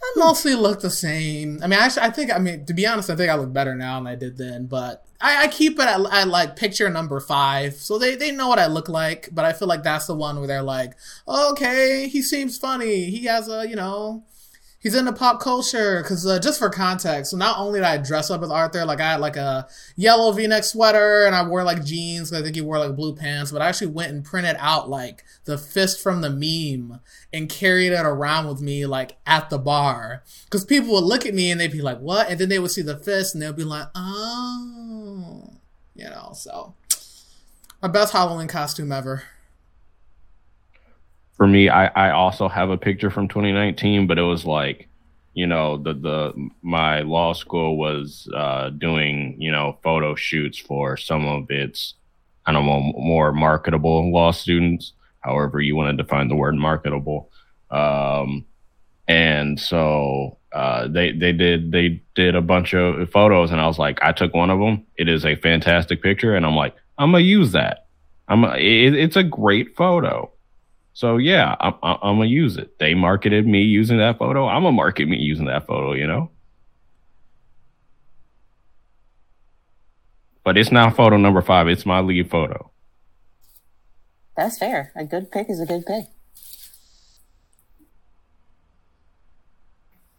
I 0.00 0.14
mostly 0.16 0.54
look 0.54 0.80
the 0.80 0.90
same. 0.90 1.58
I 1.64 1.66
mean, 1.66 1.80
actually, 1.80 2.02
I 2.02 2.10
think, 2.10 2.32
I 2.32 2.38
mean, 2.38 2.64
to 2.66 2.74
be 2.74 2.86
honest, 2.86 3.10
I 3.10 3.16
think 3.16 3.28
I 3.28 3.34
look 3.34 3.52
better 3.52 3.74
now 3.74 3.98
than 3.98 4.06
I 4.06 4.14
did 4.14 4.38
then, 4.38 4.66
but 4.66 5.04
I, 5.20 5.44
I 5.44 5.48
keep 5.48 5.80
it 5.80 5.86
at, 5.86 6.00
at, 6.12 6.28
like 6.28 6.54
picture 6.54 6.88
number 6.90 7.18
five. 7.18 7.74
So 7.74 7.98
they, 7.98 8.14
they 8.14 8.30
know 8.30 8.46
what 8.46 8.60
I 8.60 8.66
look 8.68 8.88
like, 8.88 9.30
but 9.32 9.44
I 9.44 9.52
feel 9.52 9.66
like 9.66 9.82
that's 9.82 10.06
the 10.06 10.14
one 10.14 10.38
where 10.38 10.46
they're 10.46 10.62
like, 10.62 10.94
okay, 11.26 12.06
he 12.08 12.22
seems 12.22 12.56
funny. 12.56 13.10
He 13.10 13.24
has 13.24 13.48
a, 13.48 13.68
you 13.68 13.74
know, 13.74 14.22
he's 14.78 14.94
into 14.94 15.12
pop 15.12 15.40
culture 15.40 16.02
because 16.02 16.26
uh, 16.26 16.38
just 16.38 16.58
for 16.58 16.70
context 16.70 17.30
so 17.30 17.36
not 17.36 17.58
only 17.58 17.80
did 17.80 17.86
i 17.86 17.96
dress 17.96 18.30
up 18.30 18.42
as 18.42 18.50
arthur 18.50 18.84
like 18.84 19.00
i 19.00 19.12
had 19.12 19.20
like 19.20 19.36
a 19.36 19.66
yellow 19.96 20.32
v-neck 20.32 20.64
sweater 20.64 21.26
and 21.26 21.34
i 21.34 21.46
wore 21.46 21.64
like 21.64 21.84
jeans 21.84 22.32
i 22.32 22.40
think 22.40 22.54
he 22.54 22.60
wore 22.60 22.78
like 22.78 22.96
blue 22.96 23.14
pants 23.14 23.50
but 23.50 23.60
i 23.60 23.68
actually 23.68 23.86
went 23.88 24.12
and 24.12 24.24
printed 24.24 24.56
out 24.58 24.88
like 24.88 25.24
the 25.44 25.58
fist 25.58 26.00
from 26.00 26.20
the 26.20 26.30
meme 26.30 27.00
and 27.32 27.48
carried 27.48 27.92
it 27.92 28.04
around 28.04 28.46
with 28.46 28.60
me 28.60 28.86
like 28.86 29.16
at 29.26 29.50
the 29.50 29.58
bar. 29.58 30.22
Because 30.44 30.64
people 30.64 30.94
would 30.94 31.04
look 31.04 31.26
at 31.26 31.34
me 31.34 31.50
and 31.50 31.60
they'd 31.60 31.72
be 31.72 31.82
like 31.82 31.98
what? 31.98 32.28
And 32.28 32.38
then 32.38 32.48
they 32.48 32.58
would 32.58 32.70
see 32.70 32.82
the 32.82 32.96
fist 32.96 33.34
and 33.34 33.42
they'd 33.42 33.56
be 33.56 33.64
like 33.64 33.86
oh 33.94 35.58
you 35.98 36.04
know 36.04 36.30
so 36.32 36.74
my 37.82 37.88
best 37.88 38.12
halloween 38.12 38.48
costume 38.48 38.92
ever 38.92 39.24
for 41.38 41.46
me, 41.46 41.70
I, 41.70 41.86
I 41.86 42.10
also 42.10 42.48
have 42.48 42.68
a 42.68 42.76
picture 42.76 43.10
from 43.10 43.28
2019, 43.28 44.06
but 44.06 44.18
it 44.18 44.22
was 44.22 44.44
like, 44.44 44.88
you 45.34 45.46
know, 45.46 45.78
the 45.78 45.94
the 45.94 46.50
my 46.62 47.02
law 47.02 47.32
school 47.32 47.78
was 47.78 48.28
uh, 48.34 48.70
doing 48.70 49.36
you 49.40 49.52
know 49.52 49.78
photo 49.84 50.16
shoots 50.16 50.58
for 50.58 50.96
some 50.96 51.26
of 51.26 51.48
its 51.50 51.94
I 52.44 52.52
don't 52.52 52.66
know 52.66 52.92
more 52.96 53.32
marketable 53.32 54.12
law 54.12 54.32
students, 54.32 54.92
however 55.20 55.60
you 55.60 55.76
want 55.76 55.96
to 55.96 56.02
define 56.02 56.28
the 56.28 56.34
word 56.34 56.56
marketable. 56.56 57.30
Um, 57.70 58.46
and 59.06 59.60
so 59.60 60.38
uh, 60.52 60.88
they 60.88 61.12
they 61.12 61.32
did 61.32 61.70
they 61.70 62.02
did 62.16 62.34
a 62.34 62.42
bunch 62.42 62.74
of 62.74 63.08
photos, 63.10 63.52
and 63.52 63.60
I 63.60 63.68
was 63.68 63.78
like, 63.78 64.00
I 64.02 64.10
took 64.12 64.34
one 64.34 64.50
of 64.50 64.58
them. 64.58 64.84
It 64.96 65.08
is 65.08 65.24
a 65.24 65.36
fantastic 65.36 66.02
picture, 66.02 66.34
and 66.34 66.44
I'm 66.44 66.56
like, 66.56 66.74
I'm 66.98 67.12
gonna 67.12 67.22
use 67.22 67.52
that. 67.52 67.86
I'm 68.26 68.42
a, 68.44 68.56
it, 68.56 68.94
it's 68.94 69.16
a 69.16 69.22
great 69.22 69.76
photo. 69.76 70.32
So 70.98 71.16
yeah, 71.16 71.54
I'm, 71.60 71.74
I'm 71.80 72.16
gonna 72.16 72.24
use 72.24 72.56
it. 72.56 72.76
They 72.80 72.92
marketed 72.92 73.46
me 73.46 73.62
using 73.62 73.98
that 73.98 74.18
photo. 74.18 74.48
I'm 74.48 74.64
gonna 74.64 74.72
market 74.72 75.06
me 75.06 75.16
using 75.16 75.46
that 75.46 75.64
photo. 75.64 75.92
You 75.92 76.08
know. 76.08 76.32
But 80.42 80.58
it's 80.58 80.72
not 80.72 80.96
photo 80.96 81.16
number 81.16 81.40
five. 81.40 81.68
It's 81.68 81.86
my 81.86 82.00
lead 82.00 82.28
photo. 82.28 82.72
That's 84.36 84.58
fair. 84.58 84.90
A 84.96 85.04
good 85.04 85.30
pick 85.30 85.48
is 85.48 85.60
a 85.60 85.66
good 85.66 85.86
pick. 85.86 86.06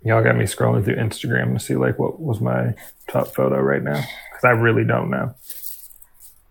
Y'all 0.01 0.23
got 0.23 0.37
me 0.37 0.45
scrolling 0.45 0.85
through 0.85 0.95
Instagram 0.95 1.51
to 1.55 1.59
see 1.59 1.75
like 1.75 1.99
what 1.99 2.21
was 2.21 2.39
my 2.39 2.73
top 3.09 3.35
photo 3.35 3.59
right 3.59 3.83
now 3.83 4.01
because 4.31 4.45
I 4.45 4.51
really 4.51 4.85
don't 4.85 5.09
know. 5.09 5.35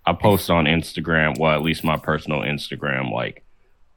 I 0.04 0.12
post 0.12 0.50
on 0.50 0.66
Instagram, 0.66 1.38
well, 1.38 1.54
at 1.54 1.62
least 1.62 1.82
my 1.82 1.96
personal 1.96 2.40
Instagram, 2.40 3.10
like 3.10 3.42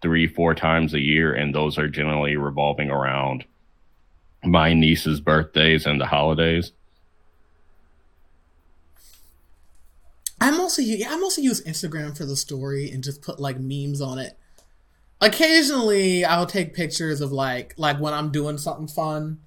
three, 0.02 0.28
four 0.28 0.56
times 0.56 0.93
a 0.93 0.99
year, 0.99 1.34
and 1.34 1.54
those 1.54 1.78
are 1.78 1.88
generally 1.88 2.36
revolving 2.36 2.89
around 2.89 3.45
my 4.43 4.74
niece's 4.74 5.22
birthdays 5.22 5.86
and 5.86 6.02
the 6.02 6.08
holidays. 6.08 6.72
I 10.39 10.49
mostly 10.49 10.86
yeah, 10.86 11.14
I 11.14 11.18
mostly 11.18 11.43
use 11.43 11.64
Instagram 11.64 12.18
for 12.18 12.26
the 12.26 12.36
story 12.36 12.89
and 12.89 13.04
just 13.04 13.22
put 13.22 13.39
like 13.39 13.60
memes 13.60 14.02
on 14.02 14.18
it. 14.18 14.38
Occasionally, 15.22 16.26
I'll 16.26 16.47
take 16.47 16.74
pictures 16.74 17.22
of 17.22 17.32
like 17.32 17.76
like 17.78 17.99
when 17.99 18.14
I'm 18.14 18.32
doing 18.32 18.58
something 18.58 18.88
fun, 18.88 19.39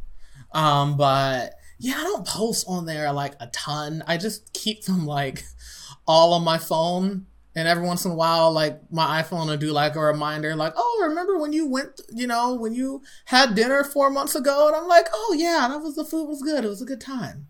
um, 0.52 0.96
but 0.96 1.54
yeah, 1.80 1.94
I 1.98 2.04
don't 2.04 2.26
post 2.26 2.64
on 2.68 2.86
there 2.86 3.12
like 3.12 3.34
a 3.40 3.48
ton. 3.48 4.04
I 4.06 4.16
just 4.18 4.52
keep 4.52 4.84
them 4.84 5.04
like 5.04 5.44
all 6.06 6.32
on 6.32 6.44
my 6.44 6.58
phone 6.58 7.26
and 7.56 7.68
every 7.68 7.86
once 7.86 8.04
in 8.04 8.10
a 8.10 8.14
while 8.14 8.50
like 8.52 8.80
my 8.90 9.22
iphone 9.22 9.46
will 9.46 9.56
do 9.56 9.70
like 9.70 9.94
a 9.94 10.00
reminder 10.00 10.56
like 10.56 10.72
oh 10.76 11.04
remember 11.08 11.38
when 11.38 11.52
you 11.52 11.66
went 11.68 12.00
you 12.12 12.26
know 12.26 12.54
when 12.54 12.74
you 12.74 13.02
had 13.26 13.54
dinner 13.54 13.84
four 13.84 14.10
months 14.10 14.34
ago? 14.34 14.66
And 14.66 14.76
i'm 14.76 14.88
like 14.88 15.06
oh 15.12 15.34
yeah 15.38 15.68
that 15.68 15.80
was 15.80 15.96
the 15.96 16.04
food 16.04 16.28
was 16.28 16.42
good. 16.42 16.64
It 16.64 16.68
was 16.68 16.82
a 16.82 16.86
good 16.86 17.00
time. 17.00 17.46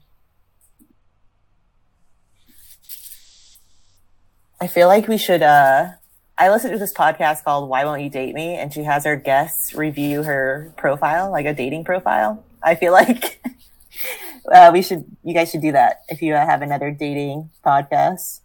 I 4.61 4.66
feel 4.66 4.88
like 4.88 5.09
we 5.09 5.18
should 5.18 5.42
uh 5.42 5.88
i 6.36 6.50
listened 6.50 6.72
to 6.72 6.78
this 6.78 6.92
podcast 6.92 7.44
called 7.44 7.68
why 7.68 7.84
won't 7.84 8.02
you 8.02 8.11
date 8.11 8.34
me? 8.34 8.57
And 8.57 8.72
she 8.72 8.84
has 8.84 9.05
her 9.05 9.16
guests 9.16 9.74
review 9.74 10.22
her 10.22 10.72
profile 10.76 11.30
like 11.30 11.46
a 11.46 11.55
dating 11.55 11.84
profile. 11.84 12.44
I 12.62 12.74
feel 12.74 12.92
like 12.92 13.40
uh, 14.52 14.70
we 14.72 14.82
should 14.82 15.05
you 15.22 15.34
guys 15.34 15.50
should 15.50 15.62
do 15.62 15.72
that 15.72 16.02
if 16.09 16.22
you 16.22 16.34
have 16.34 16.62
another 16.62 16.90
dating 16.90 17.50
podcast 17.64 18.40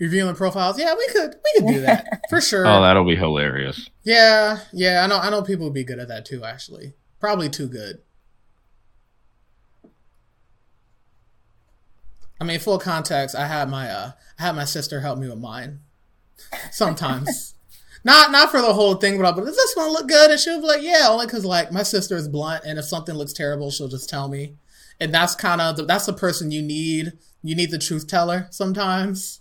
reviewing 0.00 0.34
profiles. 0.34 0.78
Yeah, 0.80 0.94
we 0.96 1.06
could 1.08 1.34
we 1.44 1.60
could 1.60 1.74
do 1.74 1.80
that 1.82 2.22
for 2.28 2.40
sure. 2.50 2.66
Oh, 2.66 2.80
that'll 2.82 3.04
be 3.04 3.14
hilarious. 3.14 3.88
Yeah, 4.02 4.60
yeah, 4.72 5.04
I 5.04 5.06
know 5.06 5.18
I 5.18 5.30
know 5.30 5.42
people 5.42 5.66
would 5.66 5.74
be 5.74 5.84
good 5.84 6.00
at 6.00 6.08
that 6.08 6.24
too. 6.24 6.42
Actually, 6.42 6.94
probably 7.20 7.48
too 7.48 7.68
good. 7.68 8.00
I 12.40 12.44
mean, 12.44 12.58
full 12.58 12.78
context. 12.78 13.36
I 13.36 13.46
had 13.46 13.68
my 13.68 13.88
uh, 13.88 14.12
I 14.38 14.42
had 14.42 14.56
my 14.56 14.64
sister 14.64 15.00
help 15.00 15.18
me 15.18 15.28
with 15.28 15.38
mine. 15.38 15.80
Sometimes, 16.72 17.54
not 18.04 18.32
not 18.32 18.50
for 18.50 18.62
the 18.62 18.72
whole 18.72 18.94
thing, 18.94 19.20
but 19.20 19.36
but 19.36 19.44
does 19.44 19.56
this 19.56 19.76
one 19.76 19.92
look 19.92 20.08
good? 20.08 20.30
And 20.30 20.40
she'll 20.40 20.60
be 20.60 20.66
like, 20.66 20.82
yeah, 20.82 21.06
only 21.08 21.26
because 21.26 21.44
like 21.44 21.70
my 21.70 21.82
sister 21.82 22.16
is 22.16 22.26
blunt, 22.28 22.64
and 22.64 22.78
if 22.78 22.86
something 22.86 23.14
looks 23.14 23.34
terrible, 23.34 23.70
she'll 23.70 23.88
just 23.88 24.08
tell 24.08 24.28
me. 24.28 24.56
And 24.98 25.14
that's 25.14 25.34
kind 25.34 25.60
of 25.60 25.86
that's 25.86 26.06
the 26.06 26.12
person 26.14 26.50
you 26.50 26.62
need. 26.62 27.12
You 27.42 27.54
need 27.54 27.70
the 27.70 27.78
truth 27.78 28.06
teller 28.06 28.48
sometimes. 28.50 29.40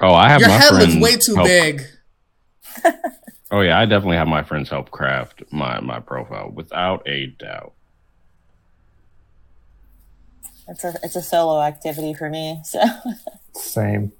Oh, 0.00 0.14
I 0.14 0.28
have 0.28 0.40
friends. 0.40 0.40
your 0.40 0.48
my 0.48 0.56
head 0.58 0.68
friends 0.70 0.94
looks 0.96 1.02
way 1.12 1.16
too 1.16 1.34
help- 1.34 1.46
big. 1.48 1.82
Oh 3.50 3.62
yeah, 3.62 3.78
I 3.80 3.86
definitely 3.86 4.18
have 4.18 4.28
my 4.28 4.42
friends 4.42 4.68
help 4.68 4.90
craft 4.90 5.42
my 5.50 5.80
my 5.80 6.00
profile 6.00 6.50
without 6.54 7.02
a 7.08 7.28
doubt. 7.38 7.72
it's 10.68 10.84
a 10.84 10.94
it's 11.02 11.16
a 11.16 11.22
solo 11.22 11.62
activity 11.62 12.12
for 12.12 12.28
me 12.28 12.60
so 12.64 12.78
Same. 13.54 14.12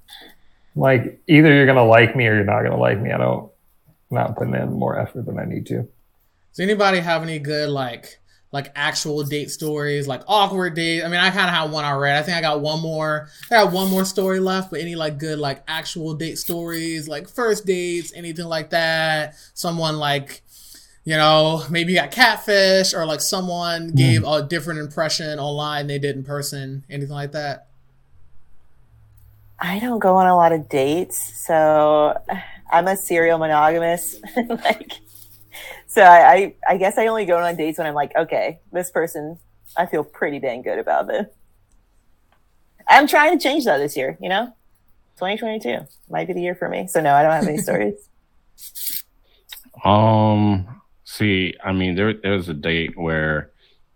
Like 0.75 1.21
either 1.27 1.53
you're 1.53 1.67
gonna 1.67 1.85
like 1.85 2.15
me 2.15 2.25
or 2.25 2.33
you're 2.35 2.43
not 2.43 2.63
gonna 2.63 2.77
like 2.77 2.99
me. 2.99 3.11
I 3.11 3.17
don't 3.17 3.51
I'm 4.09 4.15
not 4.17 4.35
putting 4.35 4.55
in 4.55 4.73
more 4.73 4.97
effort 4.97 5.27
than 5.27 5.37
I 5.37 5.45
need 5.45 5.67
to. 5.67 5.87
Does 6.51 6.59
anybody 6.59 6.99
have 6.99 7.21
any 7.21 7.37
good 7.37 7.69
like 7.69 8.19
like 8.51 8.71
actual 8.75 9.23
date 9.23 9.51
stories, 9.51 10.07
like 10.07 10.23
awkward 10.27 10.73
dates. 10.73 11.05
I 11.05 11.07
mean, 11.07 11.19
I 11.19 11.29
kind 11.29 11.47
of 11.47 11.53
have 11.53 11.71
one 11.71 11.85
already. 11.85 12.17
I 12.17 12.23
think 12.23 12.37
I 12.37 12.41
got 12.41 12.61
one 12.61 12.81
more. 12.81 13.29
I 13.51 13.63
got 13.63 13.71
one 13.71 13.89
more 13.89 14.05
story 14.05 14.39
left. 14.39 14.71
But 14.71 14.79
any 14.79 14.95
like 14.95 15.19
good 15.19 15.37
like 15.37 15.63
actual 15.67 16.15
date 16.15 16.37
stories, 16.37 17.07
like 17.07 17.29
first 17.29 17.65
dates, 17.65 18.11
anything 18.15 18.45
like 18.45 18.71
that? 18.71 19.35
Someone 19.53 19.97
like, 19.97 20.41
you 21.03 21.15
know, 21.15 21.63
maybe 21.69 21.93
you 21.93 21.99
got 21.99 22.11
catfish, 22.11 22.93
or 22.93 23.05
like 23.05 23.21
someone 23.21 23.89
hmm. 23.89 23.95
gave 23.95 24.23
a 24.23 24.41
different 24.41 24.79
impression 24.79 25.37
online 25.39 25.87
they 25.87 25.99
did 25.99 26.15
in 26.15 26.23
person. 26.23 26.83
Anything 26.89 27.13
like 27.13 27.33
that? 27.33 27.67
I 29.59 29.79
don't 29.79 29.99
go 29.99 30.15
on 30.15 30.25
a 30.25 30.35
lot 30.35 30.53
of 30.53 30.69
dates, 30.69 31.45
so 31.45 32.17
I'm 32.71 32.87
a 32.87 32.95
serial 32.95 33.37
monogamous. 33.37 34.15
like, 34.47 35.01
so 35.89 36.03
I, 36.03 36.33
I, 36.33 36.55
I 36.69 36.77
guess 36.77 36.99
I 36.99 37.07
only 37.07 37.25
go 37.25 37.37
on 37.37 37.55
dates 37.55 37.79
when 37.79 37.87
I'm 37.87 37.95
like, 37.95 38.15
okay, 38.15 38.59
this 38.71 38.91
person, 38.91 39.39
I 39.75 39.87
feel 39.87 40.03
pretty 40.03 40.39
dang 40.39 40.61
good 40.61 40.77
about 40.77 41.07
this. 41.07 41.25
I'm 42.87 43.07
trying 43.07 43.37
to 43.37 43.43
change 43.43 43.65
that 43.65 43.79
this 43.79 43.97
year. 43.97 44.15
You 44.21 44.29
know, 44.29 44.45
2022 45.17 45.87
might 46.09 46.27
be 46.27 46.33
the 46.33 46.41
year 46.41 46.53
for 46.53 46.69
me. 46.69 46.85
So 46.85 47.01
no, 47.01 47.15
I 47.15 47.23
don't 47.23 47.31
have 47.31 47.47
any 47.47 47.57
stories. 47.57 47.95
Um, 49.85 50.81
see, 51.05 51.55
I 51.63 51.71
mean, 51.71 51.95
there 51.95 52.13
there 52.13 52.33
was 52.33 52.49
a 52.49 52.53
date 52.53 52.97
where 52.97 53.51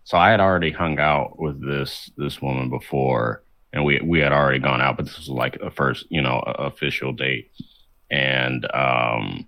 so 0.05 0.17
I 0.17 0.29
had 0.29 0.39
already 0.39 0.71
hung 0.71 0.97
out 0.97 1.37
with 1.37 1.59
this 1.61 2.09
this 2.15 2.41
woman 2.41 2.69
before, 2.69 3.43
and 3.73 3.83
we 3.83 3.99
we 4.01 4.19
had 4.19 4.31
already 4.31 4.59
gone 4.59 4.79
out, 4.79 4.95
but 4.95 5.07
this 5.07 5.17
was 5.17 5.27
like 5.27 5.57
a 5.57 5.69
first, 5.69 6.05
you 6.09 6.21
know, 6.21 6.39
official 6.39 7.11
date, 7.11 7.51
and 8.09 8.65
um, 8.73 9.45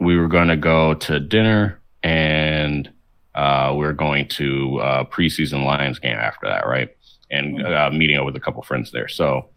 we 0.00 0.16
were 0.16 0.28
going 0.28 0.48
to 0.48 0.56
go 0.56 0.94
to 0.94 1.20
dinner, 1.20 1.80
and 2.02 2.90
uh, 3.34 3.74
we 3.76 3.84
are 3.86 3.92
going 3.92 4.28
to 4.28 4.78
uh, 4.80 5.04
preseason 5.04 5.64
Lions 5.64 5.98
game 5.98 6.16
after 6.16 6.46
that, 6.46 6.66
right? 6.66 6.96
And 7.30 7.66
uh, 7.66 7.90
meeting 7.90 8.16
up 8.16 8.26
with 8.26 8.36
a 8.36 8.40
couple 8.40 8.62
friends 8.62 8.92
there. 8.92 9.08
So, 9.08 9.48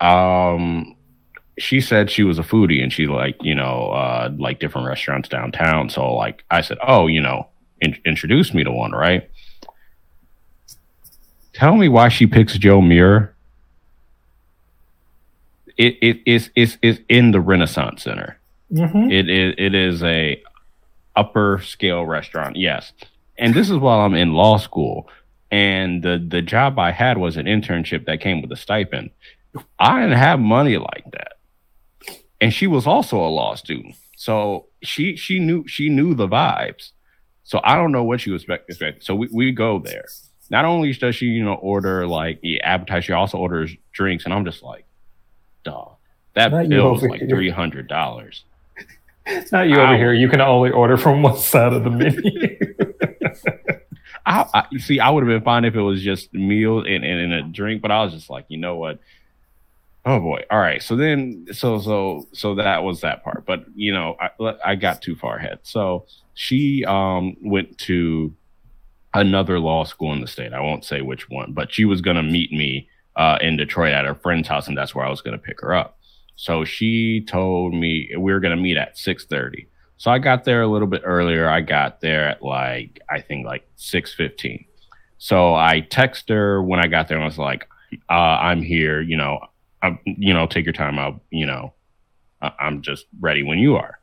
um, 0.00 0.96
she 1.58 1.80
said 1.80 2.10
she 2.10 2.22
was 2.22 2.38
a 2.38 2.42
foodie 2.42 2.82
and 2.82 2.92
she 2.92 3.06
like 3.06 3.36
you 3.42 3.54
know 3.54 3.90
uh 3.90 4.30
like 4.38 4.60
different 4.60 4.86
restaurants 4.86 5.28
downtown. 5.28 5.90
So 5.90 6.14
like 6.14 6.44
i 6.50 6.60
said 6.60 6.78
oh 6.86 7.06
you 7.06 7.20
know 7.20 7.48
in- 7.80 7.98
introduce 8.04 8.54
me 8.54 8.64
to 8.64 8.70
one 8.70 8.92
right? 8.92 9.28
Tell 11.52 11.76
me 11.76 11.88
why 11.88 12.08
she 12.08 12.26
picks 12.26 12.56
Joe 12.56 12.80
Muer. 12.80 13.34
It 15.76 15.96
it 16.00 16.20
is 16.26 16.50
is 16.54 16.78
is 16.82 17.00
in 17.08 17.32
the 17.32 17.40
renaissance 17.40 18.04
center 18.04 18.37
Mhm. 18.72 19.10
it 19.12 19.28
is 19.30 19.54
it 19.56 19.74
is 19.74 20.02
a 20.02 20.42
upper 21.16 21.60
scale 21.64 22.04
restaurant 22.06 22.56
yes. 22.56 22.92
And 23.38 23.54
this 23.54 23.70
is 23.70 23.76
while 23.78 24.00
i'm 24.00 24.14
in 24.14 24.34
law 24.34 24.58
school. 24.58 25.08
And 25.50 26.02
the 26.02 26.22
the 26.26 26.42
job 26.42 26.78
i 26.78 26.90
had 26.90 27.16
was 27.18 27.36
an 27.36 27.46
internship 27.46 28.04
that 28.06 28.20
came 28.20 28.42
with 28.42 28.52
a 28.52 28.56
stipend. 28.56 29.10
I 29.78 30.00
didn't 30.02 30.18
have 30.18 30.38
money 30.40 30.76
like 30.76 31.04
that. 31.12 31.32
And 32.40 32.52
she 32.52 32.66
was 32.66 32.86
also 32.86 33.16
a 33.16 33.28
law 33.28 33.54
student. 33.54 33.94
So 34.16 34.66
she 34.82 35.16
she 35.16 35.38
knew 35.38 35.66
she 35.66 35.88
knew 35.88 36.14
the 36.14 36.28
vibes. 36.28 36.92
So 37.44 37.60
i 37.64 37.74
don't 37.76 37.92
know 37.92 38.04
what 38.04 38.20
she 38.20 38.30
was 38.30 38.44
expecting. 38.48 39.00
So 39.00 39.14
we, 39.14 39.28
we 39.32 39.52
go 39.52 39.78
there. 39.78 40.04
Not 40.50 40.64
only 40.66 40.92
does 40.92 41.14
she 41.16 41.26
you 41.26 41.44
know 41.44 41.54
order 41.54 42.06
like 42.06 42.40
the 42.42 42.60
appetizer 42.60 43.02
she 43.02 43.12
also 43.12 43.38
orders 43.38 43.74
drinks. 43.92 44.24
And 44.26 44.34
i'm 44.34 44.44
just 44.44 44.62
like 44.62 44.84
dog 45.64 45.96
that 46.34 46.50
bill 46.68 46.92
was 46.92 47.02
like 47.02 47.28
three 47.28 47.50
hundred 47.50 47.88
dollars 47.88 48.44
It's 49.28 49.52
not 49.52 49.68
you 49.68 49.76
over 49.76 49.96
here. 49.96 50.12
You 50.12 50.28
can 50.28 50.40
only 50.40 50.70
order 50.70 50.96
from 50.96 51.22
one 51.22 51.36
side 51.36 51.72
of 51.72 51.84
the 51.84 51.90
menu. 51.90 52.58
I, 54.26 54.46
I 54.54 54.78
see 54.78 55.00
I 55.00 55.10
would 55.10 55.22
have 55.22 55.28
been 55.28 55.44
fine 55.44 55.64
if 55.64 55.74
it 55.74 55.80
was 55.80 56.02
just 56.02 56.32
meal 56.34 56.80
and, 56.80 57.04
and, 57.04 57.04
and 57.04 57.32
a 57.32 57.42
drink, 57.42 57.80
but 57.80 57.90
I 57.90 58.02
was 58.04 58.12
just 58.12 58.28
like, 58.28 58.46
you 58.48 58.58
know 58.58 58.76
what? 58.76 58.98
Oh 60.04 60.20
boy. 60.20 60.42
All 60.50 60.58
right. 60.58 60.82
So 60.82 60.96
then 60.96 61.46
so 61.52 61.78
so 61.80 62.26
so 62.32 62.54
that 62.54 62.82
was 62.82 63.00
that 63.02 63.22
part. 63.22 63.44
But 63.46 63.64
you 63.74 63.92
know, 63.92 64.16
I 64.20 64.54
I 64.64 64.74
got 64.74 65.02
too 65.02 65.16
far 65.16 65.36
ahead. 65.36 65.60
So 65.62 66.06
she 66.34 66.84
um 66.86 67.36
went 67.42 67.76
to 67.78 68.34
another 69.14 69.58
law 69.58 69.84
school 69.84 70.12
in 70.12 70.20
the 70.20 70.26
state. 70.26 70.52
I 70.52 70.60
won't 70.60 70.84
say 70.84 71.02
which 71.02 71.28
one, 71.28 71.52
but 71.52 71.72
she 71.72 71.84
was 71.84 72.00
gonna 72.00 72.22
meet 72.22 72.52
me 72.52 72.88
uh 73.16 73.38
in 73.40 73.56
Detroit 73.56 73.92
at 73.92 74.04
her 74.04 74.14
friend's 74.14 74.48
house, 74.48 74.68
and 74.68 74.76
that's 74.78 74.94
where 74.94 75.04
I 75.04 75.10
was 75.10 75.20
gonna 75.20 75.38
pick 75.38 75.60
her 75.60 75.74
up. 75.74 75.97
So 76.40 76.64
she 76.64 77.20
told 77.26 77.74
me 77.74 78.12
we 78.16 78.32
were 78.32 78.38
gonna 78.38 78.56
meet 78.56 78.76
at 78.76 78.96
six 78.96 79.24
thirty. 79.24 79.66
So 79.96 80.12
I 80.12 80.20
got 80.20 80.44
there 80.44 80.62
a 80.62 80.68
little 80.68 80.86
bit 80.86 81.02
earlier. 81.04 81.48
I 81.48 81.60
got 81.62 82.00
there 82.00 82.28
at 82.28 82.44
like 82.44 83.00
I 83.10 83.20
think 83.20 83.44
like 83.44 83.68
six 83.74 84.14
fifteen. 84.14 84.64
So 85.18 85.56
I 85.56 85.80
text 85.80 86.28
her 86.28 86.62
when 86.62 86.78
I 86.78 86.86
got 86.86 87.08
there 87.08 87.16
and 87.16 87.24
I 87.24 87.26
was 87.26 87.38
like, 87.38 87.68
uh, 88.08 88.38
"I'm 88.40 88.62
here. 88.62 89.00
You 89.00 89.16
know, 89.16 89.40
I'm, 89.82 89.98
you 90.04 90.32
know, 90.32 90.46
take 90.46 90.64
your 90.64 90.72
time. 90.72 90.96
I'll, 90.96 91.20
you 91.30 91.44
know, 91.44 91.74
I'm 92.40 92.82
just 92.82 93.06
ready 93.18 93.42
when 93.42 93.58
you 93.58 93.74
are." 93.74 93.98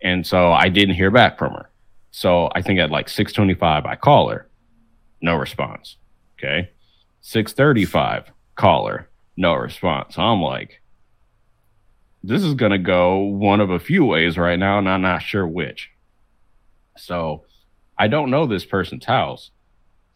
And 0.00 0.24
so 0.24 0.52
I 0.52 0.68
didn't 0.68 0.94
hear 0.94 1.10
back 1.10 1.36
from 1.36 1.52
her. 1.54 1.68
So 2.12 2.48
I 2.54 2.62
think 2.62 2.78
at 2.78 2.92
like 2.92 3.08
six 3.08 3.32
twenty 3.32 3.54
five, 3.54 3.86
I 3.86 3.96
call 3.96 4.28
her, 4.28 4.48
no 5.20 5.34
response. 5.34 5.96
Okay, 6.38 6.70
six 7.22 7.52
thirty 7.52 7.84
five, 7.84 8.30
call 8.54 8.86
her, 8.86 9.10
no 9.36 9.54
response. 9.54 10.14
So 10.14 10.22
I'm 10.22 10.40
like, 10.40 10.80
this 12.26 12.42
is 12.42 12.54
gonna 12.54 12.78
go 12.78 13.18
one 13.18 13.60
of 13.60 13.70
a 13.70 13.78
few 13.78 14.04
ways 14.04 14.36
right 14.36 14.58
now, 14.58 14.78
and 14.78 14.88
I'm 14.88 15.02
not 15.02 15.22
sure 15.22 15.46
which. 15.46 15.90
So 16.96 17.44
I 17.98 18.08
don't 18.08 18.30
know 18.30 18.46
this 18.46 18.64
person's 18.64 19.04
house. 19.04 19.50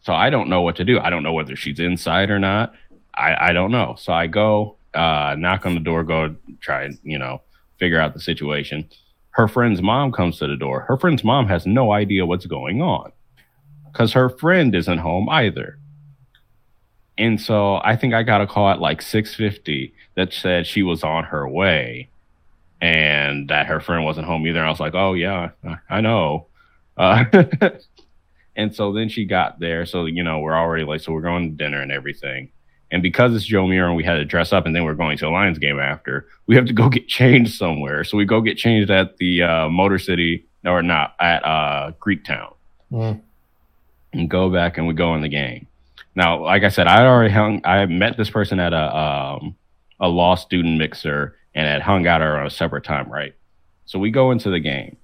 So 0.01 0.13
I 0.13 0.29
don't 0.29 0.49
know 0.49 0.61
what 0.61 0.75
to 0.77 0.85
do. 0.85 0.99
I 0.99 1.09
don't 1.09 1.23
know 1.23 1.33
whether 1.33 1.55
she's 1.55 1.79
inside 1.79 2.29
or 2.29 2.39
not. 2.39 2.73
I, 3.13 3.49
I 3.49 3.53
don't 3.53 3.71
know. 3.71 3.95
So 3.97 4.13
I 4.13 4.27
go, 4.27 4.77
uh, 4.93 5.35
knock 5.37 5.65
on 5.65 5.75
the 5.75 5.79
door, 5.79 6.03
go 6.03 6.35
try 6.59 6.83
and, 6.83 6.97
you 7.03 7.19
know, 7.19 7.41
figure 7.77 7.99
out 7.99 8.13
the 8.13 8.19
situation. 8.19 8.89
Her 9.31 9.47
friend's 9.47 9.81
mom 9.81 10.11
comes 10.11 10.39
to 10.39 10.47
the 10.47 10.57
door. 10.57 10.81
Her 10.81 10.97
friend's 10.97 11.23
mom 11.23 11.47
has 11.47 11.65
no 11.65 11.91
idea 11.91 12.25
what's 12.25 12.45
going 12.45 12.81
on 12.81 13.11
because 13.91 14.11
her 14.13 14.29
friend 14.29 14.73
isn't 14.75 14.97
home 14.97 15.29
either. 15.29 15.77
And 17.21 17.39
so 17.39 17.79
I 17.83 17.95
think 17.95 18.13
I 18.13 18.23
got 18.23 18.41
a 18.41 18.47
call 18.47 18.69
at 18.69 18.79
like 18.79 19.01
650 19.01 19.93
that 20.15 20.33
said 20.33 20.65
she 20.65 20.81
was 20.83 21.03
on 21.03 21.23
her 21.25 21.47
way 21.47 22.09
and 22.81 23.47
that 23.49 23.67
her 23.67 23.79
friend 23.79 24.03
wasn't 24.03 24.25
home 24.25 24.45
either. 24.47 24.59
And 24.59 24.67
I 24.67 24.71
was 24.71 24.79
like, 24.79 24.95
oh, 24.95 25.13
yeah, 25.13 25.51
I- 25.89 26.01
know. 26.01 26.47
Uh, 26.97 27.25
and 28.55 28.75
so 28.75 28.91
then 28.91 29.07
she 29.07 29.25
got 29.25 29.59
there. 29.59 29.85
So, 29.85 30.05
you 30.05 30.23
know, 30.23 30.39
we're 30.39 30.55
already 30.55 30.83
like, 30.83 31.01
so 31.01 31.11
we're 31.11 31.21
going 31.21 31.51
to 31.51 31.55
dinner 31.55 31.79
and 31.81 31.91
everything. 31.91 32.49
And 32.91 33.01
because 33.03 33.33
it's 33.35 33.45
Joe 33.45 33.67
Muer 33.67 33.85
and 33.87 33.95
we 33.95 34.03
had 34.03 34.15
to 34.15 34.25
dress 34.25 34.51
up 34.51 34.65
and 34.65 34.75
then 34.75 34.83
we're 34.83 34.95
going 34.95 35.17
to 35.19 35.27
a 35.27 35.29
Lions 35.29 35.59
game 35.59 35.79
after, 35.79 36.27
we 36.47 36.55
have 36.55 36.65
to 36.65 36.73
go 36.73 36.89
get 36.89 37.07
changed 37.07 37.53
somewhere. 37.53 38.03
So 38.03 38.17
we 38.17 38.25
go 38.25 38.41
get 38.41 38.57
changed 38.57 38.89
at 38.91 39.17
the 39.17 39.43
uh, 39.43 39.69
Motor 39.69 39.99
City, 39.99 40.45
or 40.65 40.81
not, 40.81 41.15
at 41.19 41.45
uh, 41.45 41.91
Greektown 41.99 42.53
Mm. 42.91 43.21
and 44.11 44.29
go 44.29 44.49
back 44.49 44.77
and 44.77 44.85
we 44.87 44.93
go 44.93 45.15
in 45.15 45.21
the 45.21 45.29
game. 45.29 45.67
Now, 46.15 46.43
like 46.43 46.63
I 46.63 46.69
said, 46.69 46.87
I 46.87 47.05
already 47.05 47.33
hung. 47.33 47.61
I 47.65 47.85
met 47.85 48.17
this 48.17 48.29
person 48.29 48.59
at 48.59 48.73
a 48.73 48.97
um, 48.97 49.55
a 49.99 50.07
law 50.07 50.35
student 50.35 50.77
mixer 50.77 51.35
and 51.53 51.67
had 51.67 51.81
hung 51.81 52.07
out 52.07 52.21
at 52.21 52.45
a 52.45 52.49
separate 52.49 52.83
time, 52.83 53.09
right? 53.09 53.33
So 53.85 53.99
we 53.99 54.11
go 54.11 54.31
into 54.31 54.49
the 54.49 54.59
game. 54.59 54.97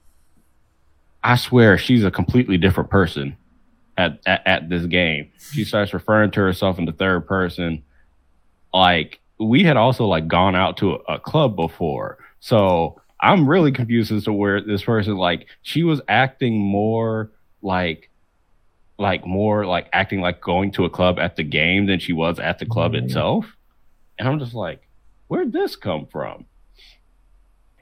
I 1.23 1.35
swear 1.35 1.77
she's 1.77 2.03
a 2.03 2.11
completely 2.11 2.57
different 2.57 2.89
person 2.89 3.37
at, 3.97 4.19
at 4.25 4.45
at 4.45 4.69
this 4.69 4.85
game. 4.85 5.31
She 5.53 5.63
starts 5.63 5.93
referring 5.93 6.31
to 6.31 6.41
herself 6.41 6.77
in 6.79 6.85
the 6.85 6.91
third 6.91 7.27
person. 7.27 7.83
Like 8.73 9.19
we 9.39 9.63
had 9.63 9.77
also 9.77 10.05
like 10.05 10.27
gone 10.27 10.55
out 10.55 10.77
to 10.77 10.95
a, 10.95 11.15
a 11.15 11.19
club 11.19 11.55
before, 11.55 12.17
so 12.39 13.01
I'm 13.21 13.49
really 13.49 13.71
confused 13.71 14.11
as 14.11 14.25
to 14.25 14.33
where 14.33 14.61
this 14.61 14.83
person 14.83 15.15
like 15.15 15.47
she 15.61 15.83
was 15.83 16.01
acting 16.07 16.57
more 16.57 17.31
like 17.61 18.09
like 18.97 19.25
more 19.25 19.65
like 19.65 19.87
acting 19.93 20.21
like 20.21 20.41
going 20.41 20.71
to 20.71 20.85
a 20.85 20.89
club 20.89 21.19
at 21.19 21.35
the 21.35 21.43
game 21.43 21.85
than 21.85 21.99
she 21.99 22.13
was 22.13 22.39
at 22.39 22.57
the 22.59 22.65
club 22.65 22.93
Mhm. 22.93 23.03
itself. 23.05 23.45
And 24.17 24.27
I'm 24.27 24.39
just 24.39 24.53
like, 24.55 24.87
where'd 25.27 25.51
this 25.51 25.75
come 25.75 26.07
from? 26.07 26.45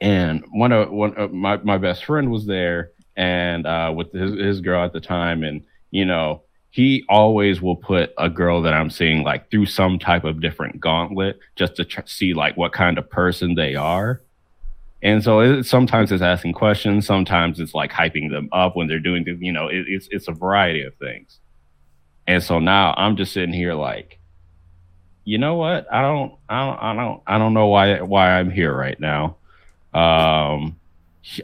And 0.00 0.44
one 0.52 0.72
of 0.72 0.90
one 0.90 1.14
of 1.16 1.32
my, 1.32 1.56
my 1.58 1.78
best 1.78 2.04
friend 2.04 2.30
was 2.30 2.44
there 2.46 2.90
and 3.16 3.66
uh 3.66 3.92
with 3.96 4.12
his, 4.12 4.34
his 4.38 4.60
girl 4.60 4.84
at 4.84 4.92
the 4.92 5.00
time 5.00 5.42
and 5.42 5.62
you 5.90 6.04
know 6.04 6.42
he 6.70 7.02
always 7.08 7.62
will 7.62 7.76
put 7.76 8.12
a 8.18 8.28
girl 8.28 8.60
that 8.60 8.74
I'm 8.74 8.90
seeing 8.90 9.22
like 9.22 9.50
through 9.50 9.64
some 9.64 9.98
type 9.98 10.24
of 10.24 10.42
different 10.42 10.78
gauntlet 10.80 11.38
just 11.54 11.76
to 11.76 11.86
tr- 11.86 12.00
see 12.04 12.34
like 12.34 12.58
what 12.58 12.72
kind 12.74 12.98
of 12.98 13.08
person 13.08 13.54
they 13.54 13.74
are. 13.74 14.20
And 15.06 15.22
so 15.22 15.38
it, 15.38 15.62
sometimes 15.62 16.10
it's 16.10 16.20
asking 16.20 16.54
questions, 16.54 17.06
sometimes 17.06 17.60
it's 17.60 17.74
like 17.74 17.92
hyping 17.92 18.28
them 18.28 18.48
up 18.50 18.74
when 18.74 18.88
they're 18.88 18.98
doing 18.98 19.22
the, 19.22 19.36
you 19.38 19.52
know, 19.52 19.68
it, 19.68 19.84
it's 19.86 20.08
it's 20.10 20.26
a 20.26 20.32
variety 20.32 20.82
of 20.82 20.96
things. 20.96 21.38
And 22.26 22.42
so 22.42 22.58
now 22.58 22.92
I'm 22.96 23.16
just 23.16 23.32
sitting 23.32 23.54
here 23.54 23.74
like, 23.74 24.18
you 25.22 25.38
know 25.38 25.54
what? 25.54 25.86
I 25.92 26.02
don't, 26.02 26.34
I 26.48 26.66
don't, 26.66 26.78
I 26.82 26.94
don't, 26.96 27.22
I 27.24 27.38
don't 27.38 27.54
know 27.54 27.68
why 27.68 28.00
why 28.00 28.32
I'm 28.32 28.50
here 28.50 28.76
right 28.76 28.98
now. 28.98 29.36
Um, 29.94 30.76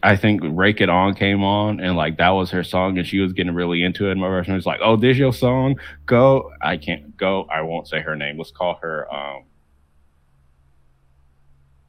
I 0.02 0.16
think 0.16 0.40
"Rake 0.42 0.80
It 0.80 0.90
Up" 0.90 1.14
came 1.16 1.44
on, 1.44 1.78
and 1.78 1.96
like 1.96 2.16
that 2.16 2.30
was 2.30 2.50
her 2.50 2.64
song, 2.64 2.98
and 2.98 3.06
she 3.06 3.20
was 3.20 3.32
getting 3.32 3.54
really 3.54 3.84
into 3.84 4.08
it. 4.08 4.12
And 4.12 4.20
my 4.20 4.26
person 4.26 4.54
was 4.54 4.66
like, 4.66 4.80
"Oh, 4.82 4.96
this 4.96 5.16
your 5.16 5.32
song? 5.32 5.78
Go!" 6.06 6.50
I 6.62 6.78
can't 6.78 7.16
go. 7.16 7.44
I 7.44 7.62
won't 7.62 7.86
say 7.86 8.00
her 8.00 8.16
name. 8.16 8.38
Let's 8.38 8.50
call 8.50 8.80
her. 8.82 9.06
Um, 9.14 9.44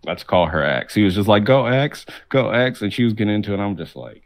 let's 0.05 0.23
call 0.23 0.47
her 0.47 0.63
X. 0.63 0.93
He 0.93 1.03
was 1.03 1.15
just 1.15 1.27
like, 1.27 1.43
"Go 1.43 1.65
X, 1.65 2.05
go 2.29 2.49
X," 2.49 2.81
and 2.81 2.91
she 2.93 3.03
was 3.03 3.13
getting 3.13 3.33
into 3.35 3.53
it. 3.53 3.59
I'm 3.59 3.77
just 3.77 3.95
like, 3.95 4.23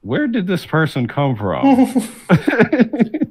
where 0.00 0.26
did 0.26 0.46
this 0.46 0.64
person 0.66 1.06
come 1.08 1.36
from? 1.36 1.86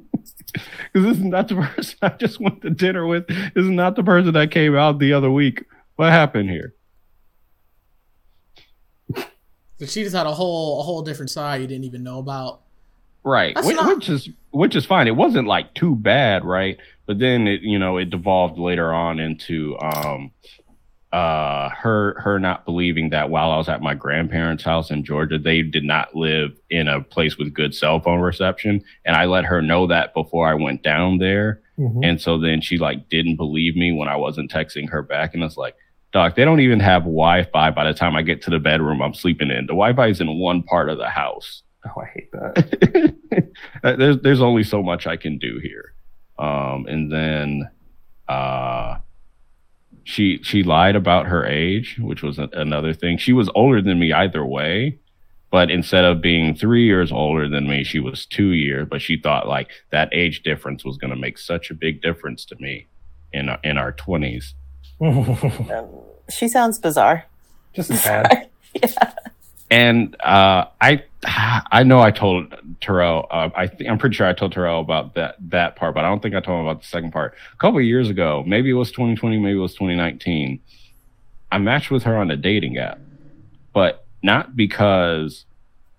Because 0.92 1.08
this 1.08 1.18
is 1.18 1.24
not 1.24 1.48
the 1.48 1.54
person 1.74 1.98
I 2.02 2.08
just 2.10 2.40
went 2.40 2.62
to 2.62 2.70
dinner 2.70 3.06
with. 3.06 3.26
This 3.28 3.64
is 3.64 3.70
not 3.70 3.94
the 3.96 4.02
person 4.02 4.32
that 4.32 4.50
came 4.50 4.74
out 4.74 4.98
the 4.98 5.12
other 5.12 5.30
week. 5.30 5.64
What 5.96 6.10
happened 6.10 6.50
here? 6.50 6.74
So 9.16 9.86
she 9.86 10.02
just 10.02 10.14
had 10.14 10.26
a 10.26 10.32
whole 10.34 10.80
a 10.80 10.82
whole 10.82 11.02
different 11.02 11.30
side 11.30 11.60
you 11.60 11.66
didn't 11.66 11.84
even 11.84 12.02
know 12.02 12.18
about. 12.18 12.60
Right, 13.22 13.54
which, 13.64 13.76
not- 13.76 13.96
which 13.96 14.08
is 14.08 14.28
which 14.50 14.76
is 14.76 14.84
fine. 14.84 15.06
It 15.06 15.16
wasn't 15.16 15.46
like 15.46 15.72
too 15.74 15.94
bad, 15.94 16.44
right? 16.44 16.76
But 17.06 17.18
then 17.18 17.46
it 17.46 17.62
you 17.62 17.78
know 17.78 17.96
it 17.96 18.10
devolved 18.10 18.58
later 18.58 18.92
on 18.92 19.20
into 19.20 19.78
um 19.78 20.32
uh 21.12 21.68
her 21.70 22.14
her 22.20 22.38
not 22.38 22.64
believing 22.64 23.10
that 23.10 23.30
while 23.30 23.50
I 23.50 23.56
was 23.56 23.68
at 23.68 23.82
my 23.82 23.94
grandparents' 23.94 24.62
house 24.62 24.90
in 24.90 25.04
Georgia, 25.04 25.38
they 25.38 25.62
did 25.62 25.82
not 25.84 26.14
live 26.14 26.52
in 26.70 26.86
a 26.86 27.00
place 27.00 27.36
with 27.36 27.52
good 27.52 27.74
cell 27.74 27.98
phone 28.00 28.20
reception. 28.20 28.82
And 29.04 29.16
I 29.16 29.24
let 29.24 29.44
her 29.44 29.60
know 29.60 29.86
that 29.88 30.14
before 30.14 30.46
I 30.48 30.54
went 30.54 30.82
down 30.84 31.18
there. 31.18 31.60
Mhm. 31.78 32.00
And 32.04 32.20
so 32.20 32.38
then 32.38 32.60
she 32.60 32.78
like 32.78 33.08
didn't 33.08 33.36
believe 33.36 33.74
me 33.74 33.90
when 33.92 34.06
I 34.08 34.16
wasn't 34.16 34.52
texting 34.52 34.88
her 34.90 35.02
back. 35.02 35.34
And 35.34 35.42
it's 35.42 35.56
like, 35.56 35.74
Doc, 36.12 36.36
they 36.36 36.44
don't 36.44 36.60
even 36.60 36.78
have 36.80 37.02
Wi-Fi 37.02 37.70
by 37.70 37.84
the 37.84 37.94
time 37.94 38.14
I 38.14 38.22
get 38.22 38.42
to 38.42 38.50
the 38.50 38.58
bedroom 38.60 39.00
I'm 39.02 39.14
sleeping 39.14 39.50
in. 39.50 39.66
The 39.66 39.72
Wi-Fi 39.74 40.08
is 40.08 40.20
in 40.20 40.38
one 40.38 40.62
part 40.62 40.88
of 40.90 40.98
the 40.98 41.08
house. 41.08 41.62
Oh, 41.86 42.02
I 42.02 42.06
hate 42.14 42.30
that. 42.32 43.48
There's 43.98 44.18
there's 44.18 44.42
only 44.42 44.62
so 44.62 44.82
much 44.82 45.06
I 45.06 45.16
can 45.16 45.38
do 45.38 45.58
here. 45.62 45.94
Um, 46.38 46.86
and 46.86 47.10
then 47.10 47.68
uh, 48.28 48.98
she 50.10 50.40
she 50.42 50.62
lied 50.62 50.96
about 50.96 51.26
her 51.26 51.46
age, 51.46 51.96
which 52.00 52.22
was 52.22 52.38
a, 52.38 52.48
another 52.52 52.92
thing. 52.92 53.16
She 53.18 53.32
was 53.32 53.48
older 53.54 53.80
than 53.80 53.98
me 53.98 54.12
either 54.12 54.44
way, 54.44 54.98
but 55.50 55.70
instead 55.70 56.04
of 56.04 56.20
being 56.20 56.54
three 56.54 56.84
years 56.84 57.10
older 57.12 57.48
than 57.48 57.68
me, 57.68 57.84
she 57.84 58.00
was 58.00 58.26
two 58.26 58.50
years. 58.50 58.86
But 58.90 59.00
she 59.02 59.16
thought 59.18 59.46
like 59.48 59.68
that 59.90 60.08
age 60.12 60.42
difference 60.42 60.84
was 60.84 60.96
going 60.98 61.12
to 61.12 61.16
make 61.26 61.38
such 61.38 61.70
a 61.70 61.74
big 61.74 62.02
difference 62.02 62.44
to 62.46 62.56
me 62.60 62.86
in 63.32 63.48
our- 63.48 63.60
in 63.64 63.78
our 63.78 63.92
twenties. 63.92 64.54
Um, 65.00 65.86
she 66.30 66.46
sounds 66.48 66.78
bizarre. 66.78 67.24
Just 67.72 67.90
a 67.96 67.96
tad. 67.96 68.48
And 69.70 70.16
uh, 70.20 70.66
I 70.80 71.04
I 71.26 71.82
know 71.82 72.00
I 72.00 72.10
told 72.10 72.54
Terrell. 72.80 73.26
Uh, 73.30 73.50
I 73.54 73.66
think 73.66 73.90
I'm 73.90 73.98
pretty 73.98 74.16
sure 74.16 74.26
I 74.26 74.32
told 74.32 74.52
Terrell 74.52 74.80
about 74.80 75.14
that 75.14 75.36
that 75.50 75.76
part, 75.76 75.94
but 75.94 76.04
I 76.04 76.08
don't 76.08 76.22
think 76.22 76.34
I 76.34 76.40
told 76.40 76.60
him 76.60 76.66
about 76.66 76.80
the 76.82 76.88
second 76.88 77.12
part. 77.12 77.34
A 77.52 77.56
couple 77.56 77.80
years 77.80 78.08
ago, 78.08 78.42
maybe 78.46 78.70
it 78.70 78.74
was 78.74 78.90
2020, 78.90 79.38
maybe 79.38 79.58
it 79.58 79.60
was 79.60 79.74
2019. 79.74 80.60
I 81.52 81.58
matched 81.58 81.90
with 81.90 82.04
her 82.04 82.16
on 82.16 82.30
a 82.30 82.36
dating 82.36 82.78
app, 82.78 83.00
but 83.72 84.06
not 84.22 84.56
because 84.56 85.44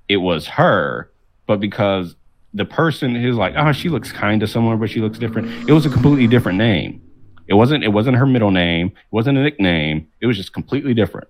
it 0.08 0.18
was 0.18 0.48
her, 0.48 1.12
but 1.46 1.60
because 1.60 2.16
the 2.54 2.66
person 2.66 3.16
is 3.16 3.36
like, 3.36 3.54
oh, 3.56 3.72
she 3.72 3.90
looks 3.90 4.12
kind 4.12 4.42
of 4.42 4.50
similar, 4.50 4.76
but 4.76 4.90
she 4.90 5.02
looks 5.02 5.18
different. 5.18 5.70
It 5.70 5.74
was 5.74 5.86
a 5.86 5.90
completely 5.90 6.28
different 6.28 6.58
name. 6.58 7.02
It 7.48 7.54
wasn't. 7.56 7.84
It 7.84 7.90
wasn't 7.90 8.18
her 8.18 8.26
middle 8.26 8.52
name. 8.52 8.88
It 8.88 9.12
wasn't 9.12 9.38
a 9.38 9.44
nickname. 9.44 10.08
It 10.20 10.26
was 10.26 10.38
just 10.38 10.54
completely 10.54 10.94
different. 10.94 11.28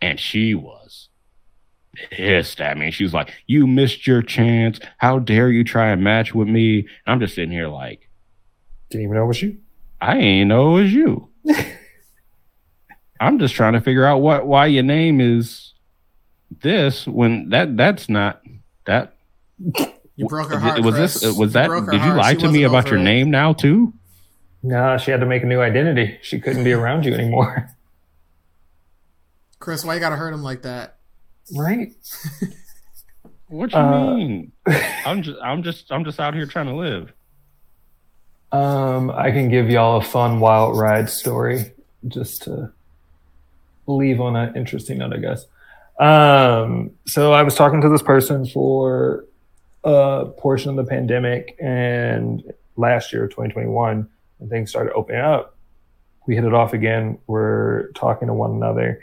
And 0.00 0.20
she 0.20 0.54
was 0.54 1.08
pissed 2.10 2.60
at 2.60 2.76
me. 2.78 2.90
She 2.90 3.04
was 3.04 3.12
like, 3.14 3.32
"You 3.46 3.66
missed 3.66 4.06
your 4.06 4.22
chance. 4.22 4.78
How 4.98 5.18
dare 5.18 5.50
you 5.50 5.64
try 5.64 5.88
and 5.90 6.02
match 6.02 6.34
with 6.34 6.48
me?" 6.48 6.78
And 6.80 6.88
I'm 7.06 7.20
just 7.20 7.34
sitting 7.34 7.50
here 7.52 7.68
like, 7.68 8.08
Didn't 8.90 9.04
even 9.04 9.16
know 9.16 9.24
it 9.24 9.28
was 9.28 9.42
you. 9.42 9.58
I 10.00 10.18
ain't 10.18 10.48
know 10.48 10.76
it 10.76 10.82
was 10.82 10.92
you. 10.92 11.28
I'm 13.20 13.38
just 13.38 13.54
trying 13.54 13.72
to 13.74 13.80
figure 13.80 14.04
out 14.04 14.18
what 14.18 14.46
why 14.46 14.66
your 14.66 14.82
name 14.82 15.20
is 15.20 15.72
this 16.62 17.06
when 17.06 17.48
that 17.50 17.76
that's 17.76 18.08
not 18.08 18.42
that 18.86 19.14
You 20.16 20.26
broke 20.28 20.50
her 20.50 20.58
heart. 20.58 20.80
was 20.82 20.94
Chris. 20.94 21.20
this 21.20 21.36
was 21.36 21.54
that 21.54 21.66
broke 21.68 21.86
her 21.86 21.90
did 21.92 21.96
you 21.98 22.02
heart. 22.02 22.18
lie 22.18 22.32
She 22.34 22.38
to 22.40 22.52
me 22.52 22.62
about 22.64 22.88
your 22.88 22.98
it. 23.00 23.02
name 23.02 23.30
now 23.30 23.52
too 23.52 23.92
Nah, 24.62 24.96
she 24.96 25.10
had 25.10 25.20
to 25.20 25.26
make 25.26 25.42
a 25.42 25.46
new 25.46 25.60
identity. 25.60 26.18
She 26.22 26.40
couldn't 26.40 26.64
be 26.64 26.72
around 26.72 27.04
you 27.04 27.12
anymore. 27.12 27.70
Chris, 29.58 29.84
why 29.84 29.94
you 29.94 30.00
gotta 30.00 30.16
hurt 30.16 30.32
him 30.32 30.42
like 30.42 30.62
that? 30.62 30.96
Right? 31.56 31.92
what 33.48 33.72
you 33.72 33.78
Uh, 33.78 34.14
mean 34.16 34.52
i'm 35.06 35.22
just 35.22 35.38
i'm 35.42 35.62
just 35.62 35.92
i'm 35.92 36.04
just 36.04 36.18
out 36.18 36.34
here 36.34 36.46
trying 36.46 36.66
to 36.66 36.74
live 36.74 37.12
Um, 38.52 39.10
I 39.10 39.30
can 39.32 39.48
give 39.48 39.68
y'all 39.68 39.98
a 39.98 40.02
fun 40.04 40.40
wild 40.40 40.78
ride 40.78 41.10
story 41.10 41.72
just 42.08 42.42
to 42.44 42.72
leave 43.86 44.20
on 44.20 44.36
an 44.36 44.56
interesting 44.56 44.98
note, 44.98 45.12
I 45.12 45.18
guess. 45.18 45.46
Um, 45.98 46.92
so 47.06 47.32
I 47.32 47.42
was 47.42 47.54
talking 47.56 47.80
to 47.80 47.88
this 47.88 48.02
person 48.02 48.46
for 48.46 49.24
a 49.84 50.26
portion 50.38 50.70
of 50.70 50.76
the 50.76 50.84
pandemic 50.84 51.56
and 51.60 52.42
last 52.76 53.12
year, 53.12 53.26
2021, 53.26 54.08
when 54.38 54.50
things 54.50 54.70
started 54.70 54.92
opening 54.94 55.20
up, 55.20 55.56
we 56.26 56.34
hit 56.36 56.44
it 56.44 56.54
off 56.54 56.72
again. 56.72 57.18
We're 57.26 57.90
talking 57.92 58.28
to 58.28 58.34
one 58.34 58.52
another. 58.52 59.02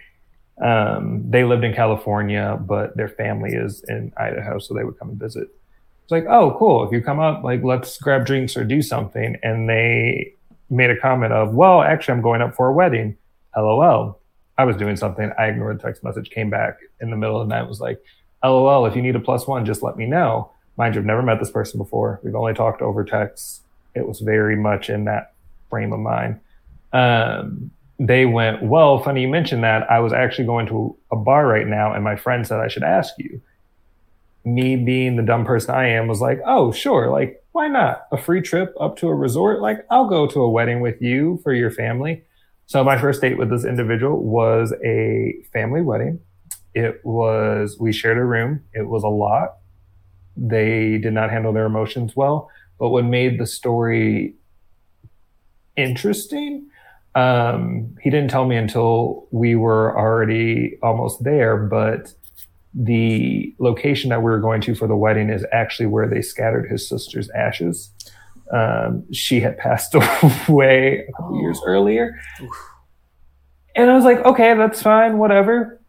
Um, 0.59 1.29
they 1.29 1.43
lived 1.43 1.63
in 1.63 1.73
California, 1.73 2.59
but 2.59 2.95
their 2.95 3.09
family 3.09 3.51
is 3.53 3.83
in 3.87 4.11
Idaho, 4.17 4.59
so 4.59 4.73
they 4.73 4.83
would 4.83 4.97
come 4.99 5.09
and 5.09 5.19
visit. 5.19 5.49
It's 6.03 6.11
like, 6.11 6.25
oh, 6.25 6.55
cool. 6.59 6.83
If 6.85 6.91
you 6.91 7.01
come 7.01 7.19
up, 7.19 7.43
like, 7.43 7.63
let's 7.63 7.97
grab 7.97 8.25
drinks 8.25 8.57
or 8.57 8.63
do 8.63 8.81
something. 8.81 9.37
And 9.43 9.69
they 9.69 10.33
made 10.69 10.89
a 10.89 10.97
comment 10.97 11.33
of, 11.33 11.53
well, 11.53 11.81
actually, 11.81 12.13
I'm 12.13 12.21
going 12.21 12.41
up 12.41 12.55
for 12.55 12.67
a 12.67 12.73
wedding. 12.73 13.17
LOL. 13.55 14.19
I 14.57 14.65
was 14.65 14.75
doing 14.75 14.95
something. 14.95 15.31
I 15.39 15.47
ignored 15.47 15.79
the 15.79 15.83
text 15.83 16.03
message, 16.03 16.29
came 16.29 16.49
back 16.49 16.77
in 16.99 17.09
the 17.09 17.17
middle 17.17 17.41
of 17.41 17.47
the 17.47 17.53
night, 17.55 17.67
was 17.67 17.79
like, 17.79 18.01
LOL, 18.43 18.85
if 18.85 18.95
you 18.95 19.01
need 19.01 19.15
a 19.15 19.19
plus 19.19 19.47
one, 19.47 19.65
just 19.65 19.81
let 19.81 19.97
me 19.97 20.05
know. 20.05 20.51
Mind 20.77 20.95
you, 20.95 21.01
I've 21.01 21.05
never 21.05 21.21
met 21.21 21.39
this 21.39 21.51
person 21.51 21.77
before. 21.77 22.19
We've 22.23 22.35
only 22.35 22.53
talked 22.53 22.81
over 22.81 23.03
text. 23.03 23.63
It 23.95 24.07
was 24.07 24.19
very 24.19 24.55
much 24.55 24.89
in 24.89 25.05
that 25.05 25.33
frame 25.69 25.93
of 25.93 25.99
mind. 25.99 26.39
Um, 26.93 27.71
they 28.07 28.25
went, 28.25 28.63
well, 28.63 29.03
funny 29.03 29.21
you 29.21 29.27
mentioned 29.27 29.63
that. 29.63 29.89
I 29.89 29.99
was 29.99 30.11
actually 30.11 30.45
going 30.45 30.65
to 30.67 30.97
a 31.11 31.15
bar 31.15 31.45
right 31.45 31.67
now, 31.67 31.93
and 31.93 32.03
my 32.03 32.15
friend 32.15 32.45
said 32.45 32.59
I 32.59 32.67
should 32.67 32.83
ask 32.83 33.13
you 33.17 33.41
me 34.43 34.75
being 34.75 35.15
the 35.15 35.23
dumb 35.23 35.45
person 35.45 35.75
I 35.75 35.89
am 35.89 36.07
was 36.07 36.19
like, 36.19 36.41
oh, 36.45 36.71
sure. 36.71 37.11
Like, 37.11 37.43
why 37.51 37.67
not? 37.67 38.07
A 38.11 38.17
free 38.17 38.41
trip 38.41 38.73
up 38.79 38.97
to 38.97 39.07
a 39.07 39.15
resort? 39.15 39.61
Like, 39.61 39.85
I'll 39.89 40.07
go 40.07 40.25
to 40.27 40.41
a 40.41 40.49
wedding 40.49 40.81
with 40.81 41.01
you 41.01 41.39
for 41.43 41.53
your 41.53 41.69
family. 41.69 42.23
So 42.65 42.83
my 42.83 42.99
first 42.99 43.21
date 43.21 43.37
with 43.37 43.49
this 43.49 43.65
individual 43.65 44.17
was 44.17 44.73
a 44.83 45.35
family 45.53 45.81
wedding. 45.81 46.21
It 46.73 47.01
was, 47.03 47.77
we 47.79 47.91
shared 47.91 48.17
a 48.17 48.23
room. 48.23 48.63
It 48.73 48.87
was 48.87 49.03
a 49.03 49.09
lot. 49.09 49.57
They 50.35 50.97
did 50.97 51.13
not 51.13 51.29
handle 51.29 51.53
their 51.53 51.65
emotions 51.65 52.15
well. 52.15 52.49
But 52.79 52.89
what 52.89 53.05
made 53.05 53.39
the 53.39 53.45
story 53.45 54.35
interesting, 55.75 56.70
um, 57.15 57.95
he 58.01 58.09
didn't 58.09 58.29
tell 58.29 58.45
me 58.45 58.55
until 58.55 59.27
we 59.31 59.55
were 59.55 59.97
already 59.97 60.77
almost 60.81 61.23
there, 61.23 61.57
but 61.57 62.13
the 62.73 63.53
location 63.59 64.09
that 64.09 64.19
we 64.19 64.31
were 64.31 64.39
going 64.39 64.61
to 64.61 64.75
for 64.75 64.87
the 64.87 64.95
wedding 64.95 65.29
is 65.29 65.45
actually 65.51 65.87
where 65.87 66.07
they 66.07 66.21
scattered 66.21 66.69
his 66.69 66.87
sister's 66.87 67.29
ashes. 67.31 67.91
Um, 68.53 69.11
she 69.11 69.41
had 69.41 69.57
passed 69.57 69.93
away 70.47 71.05
a 71.07 71.11
couple 71.13 71.41
years 71.41 71.59
earlier. 71.65 72.19
And 73.75 73.89
I 73.89 73.95
was 73.95 74.05
like, 74.05 74.19
okay, 74.19 74.53
that's 74.55 74.81
fine, 74.81 75.17
whatever. 75.17 75.81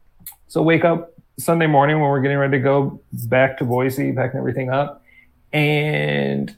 So 0.49 0.63
wake 0.63 0.85
up 0.85 1.13
Sunday 1.39 1.67
morning 1.67 2.01
when 2.01 2.11
we're 2.11 2.21
getting 2.21 2.39
ready 2.39 2.59
to 2.59 2.63
go 2.63 3.01
back 3.13 3.59
to 3.59 3.65
Boise, 3.65 4.13
packing 4.13 4.39
everything 4.39 4.71
up. 4.71 5.03
And 5.53 6.57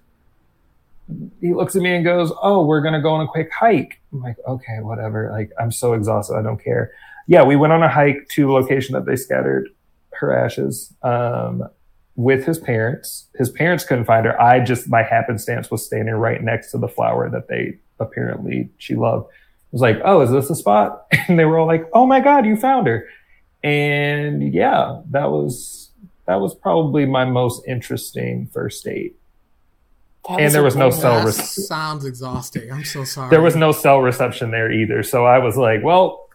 he 1.40 1.52
looks 1.52 1.76
at 1.76 1.82
me 1.82 1.94
and 1.94 2.04
goes, 2.04 2.32
Oh, 2.42 2.64
we're 2.64 2.80
going 2.80 2.94
to 2.94 3.00
go 3.00 3.10
on 3.10 3.24
a 3.24 3.28
quick 3.28 3.50
hike. 3.52 4.00
I'm 4.12 4.22
like, 4.22 4.36
okay, 4.46 4.78
whatever. 4.80 5.30
Like, 5.30 5.50
I'm 5.60 5.72
so 5.72 5.92
exhausted. 5.92 6.36
I 6.36 6.42
don't 6.42 6.62
care. 6.62 6.92
Yeah, 7.26 7.42
we 7.42 7.56
went 7.56 7.72
on 7.72 7.82
a 7.82 7.88
hike 7.88 8.28
to 8.30 8.50
a 8.50 8.52
location 8.52 8.94
that 8.94 9.06
they 9.06 9.16
scattered 9.16 9.68
her 10.12 10.32
ashes 10.32 10.92
um, 11.02 11.68
with 12.16 12.44
his 12.44 12.58
parents. 12.58 13.28
His 13.36 13.50
parents 13.50 13.84
couldn't 13.84 14.04
find 14.04 14.26
her. 14.26 14.40
I 14.40 14.60
just, 14.60 14.90
by 14.90 15.02
happenstance, 15.02 15.70
was 15.70 15.84
standing 15.84 16.14
right 16.14 16.42
next 16.42 16.70
to 16.72 16.78
the 16.78 16.88
flower 16.88 17.28
that 17.30 17.48
they 17.48 17.78
apparently 18.00 18.70
she 18.78 18.94
loved. 18.94 19.26
I 19.28 19.36
was 19.72 19.80
like, 19.80 20.00
oh, 20.04 20.20
is 20.20 20.30
this 20.30 20.48
the 20.48 20.56
spot? 20.56 21.06
And 21.28 21.38
they 21.38 21.46
were 21.46 21.58
all 21.58 21.66
like, 21.66 21.88
oh 21.94 22.06
my 22.06 22.20
God, 22.20 22.44
you 22.44 22.54
found 22.54 22.86
her. 22.86 23.08
And 23.62 24.52
yeah, 24.52 25.00
that 25.10 25.30
was, 25.30 25.90
that 26.26 26.38
was 26.38 26.54
probably 26.54 27.06
my 27.06 27.24
most 27.24 27.66
interesting 27.66 28.46
first 28.52 28.84
date. 28.84 29.16
That 30.28 30.40
And 30.40 30.54
there 30.54 30.62
was 30.62 30.74
no 30.76 30.90
cell 30.90 31.18
That 31.18 31.24
nice. 31.26 31.38
rec- 31.38 31.66
sounds 31.68 32.04
exhausting. 32.04 32.72
I'm 32.72 32.84
so 32.84 33.04
sorry. 33.04 33.30
There 33.30 33.42
was 33.42 33.56
no 33.56 33.72
cell 33.72 34.00
reception 34.00 34.50
there 34.50 34.72
either. 34.72 35.02
So 35.02 35.24
I 35.26 35.38
was 35.38 35.56
like, 35.56 35.82
well, 35.82 36.28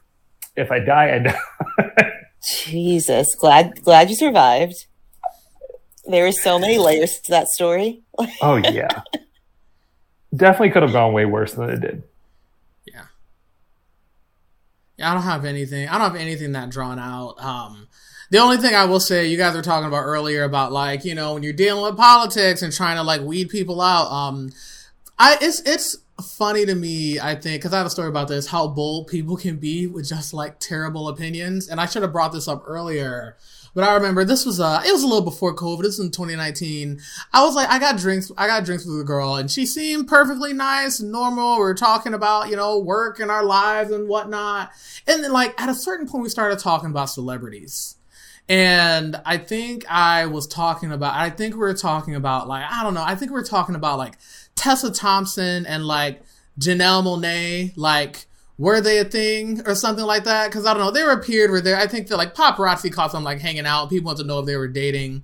if 0.55 0.71
I 0.71 0.79
die, 0.79 1.15
I 1.15 1.19
die. 1.19 2.11
Jesus, 2.41 3.35
glad 3.35 3.81
glad 3.83 4.09
you 4.09 4.15
survived. 4.15 4.85
There 6.05 6.25
are 6.25 6.31
so 6.31 6.57
many 6.57 6.77
layers 6.77 7.19
to 7.25 7.31
that 7.31 7.47
story. 7.49 8.01
oh 8.41 8.55
yeah. 8.55 9.01
Definitely 10.35 10.69
could 10.71 10.83
have 10.83 10.93
gone 10.93 11.11
way 11.13 11.25
worse 11.25 11.53
than 11.55 11.69
it 11.69 11.81
did. 11.81 12.03
Yeah. 12.85 13.05
Yeah, 14.97 15.11
I 15.11 15.13
don't 15.15 15.23
have 15.23 15.43
anything. 15.45 15.87
I 15.89 15.93
don't 15.97 16.11
have 16.11 16.15
anything 16.15 16.53
that 16.53 16.69
drawn 16.69 16.97
out. 16.99 17.35
Um, 17.43 17.87
the 18.29 18.37
only 18.37 18.57
thing 18.57 18.75
I 18.75 18.85
will 18.85 18.99
say, 18.99 19.27
you 19.27 19.37
guys 19.37 19.55
were 19.55 19.61
talking 19.61 19.87
about 19.87 20.03
earlier 20.03 20.43
about 20.43 20.71
like, 20.71 21.03
you 21.03 21.15
know, 21.15 21.33
when 21.33 21.43
you're 21.43 21.53
dealing 21.53 21.83
with 21.83 21.97
politics 21.97 22.61
and 22.61 22.71
trying 22.71 22.97
to 22.97 23.03
like 23.03 23.21
weed 23.21 23.49
people 23.49 23.81
out. 23.81 24.11
Um, 24.11 24.51
I 25.17 25.37
it's 25.41 25.61
it's 25.61 25.97
funny 26.23 26.65
to 26.65 26.75
me, 26.75 27.19
I 27.19 27.35
think, 27.35 27.61
because 27.61 27.73
I 27.73 27.77
have 27.77 27.87
a 27.87 27.89
story 27.89 28.09
about 28.09 28.27
this, 28.27 28.47
how 28.47 28.67
bold 28.67 29.07
people 29.07 29.37
can 29.37 29.57
be 29.57 29.87
with 29.87 30.07
just 30.07 30.33
like 30.33 30.59
terrible 30.59 31.07
opinions. 31.07 31.67
And 31.67 31.79
I 31.79 31.85
should 31.85 32.03
have 32.03 32.11
brought 32.11 32.31
this 32.31 32.47
up 32.47 32.63
earlier. 32.65 33.37
But 33.75 33.83
I 33.83 33.93
remember 33.93 34.23
this 34.23 34.45
was 34.45 34.59
uh 34.59 34.81
it 34.85 34.91
was 34.91 35.03
a 35.03 35.07
little 35.07 35.23
before 35.23 35.55
COVID. 35.55 35.81
This 35.81 35.97
was 35.97 36.07
in 36.07 36.11
2019. 36.11 36.99
I 37.33 37.43
was 37.43 37.55
like, 37.55 37.69
I 37.69 37.79
got 37.79 37.97
drinks, 37.97 38.31
I 38.37 38.47
got 38.47 38.65
drinks 38.65 38.85
with 38.85 38.99
a 38.99 39.03
girl, 39.03 39.35
and 39.35 39.49
she 39.49 39.65
seemed 39.65 40.07
perfectly 40.07 40.53
nice 40.53 40.99
and 40.99 41.11
normal. 41.11 41.55
We 41.55 41.61
were 41.61 41.75
talking 41.75 42.13
about, 42.13 42.49
you 42.49 42.55
know, 42.55 42.79
work 42.79 43.19
and 43.19 43.31
our 43.31 43.43
lives 43.43 43.91
and 43.91 44.07
whatnot. 44.07 44.71
And 45.07 45.23
then 45.23 45.31
like 45.31 45.59
at 45.59 45.69
a 45.69 45.75
certain 45.75 46.07
point 46.07 46.23
we 46.23 46.29
started 46.29 46.59
talking 46.59 46.89
about 46.89 47.09
celebrities. 47.09 47.95
And 48.49 49.21
I 49.25 49.37
think 49.37 49.85
I 49.87 50.25
was 50.25 50.47
talking 50.47 50.91
about 50.91 51.13
I 51.13 51.29
think 51.29 51.53
we 51.53 51.59
were 51.59 51.75
talking 51.75 52.15
about 52.15 52.47
like, 52.47 52.65
I 52.69 52.83
don't 52.83 52.95
know, 52.95 53.03
I 53.03 53.13
think 53.13 53.29
we 53.29 53.35
were 53.35 53.43
talking 53.43 53.75
about 53.75 53.99
like 53.99 54.17
Tessa 54.55 54.91
Thompson 54.91 55.67
and 55.67 55.85
like 55.85 56.23
Janelle 56.59 57.03
Monáe, 57.03 57.73
like 57.77 58.25
were 58.57 58.81
they 58.81 58.97
a 58.97 59.05
thing 59.05 59.61
or 59.67 59.75
something 59.75 60.03
like 60.03 60.23
that? 60.23 60.49
Because 60.49 60.65
I 60.65 60.73
don't 60.73 60.83
know, 60.83 60.91
they 60.91 61.03
were 61.03 61.11
a 61.11 61.23
period 61.23 61.51
where 61.51 61.61
they 61.61 61.75
I 61.75 61.85
think 61.85 62.07
that 62.07 62.17
like 62.17 62.33
paparazzi 62.33 62.91
caught 62.91 63.11
them 63.11 63.23
like 63.23 63.39
hanging 63.39 63.67
out. 63.67 63.91
People 63.91 64.07
want 64.07 64.17
to 64.17 64.25
know 64.25 64.39
if 64.39 64.47
they 64.47 64.57
were 64.57 64.67
dating, 64.67 65.23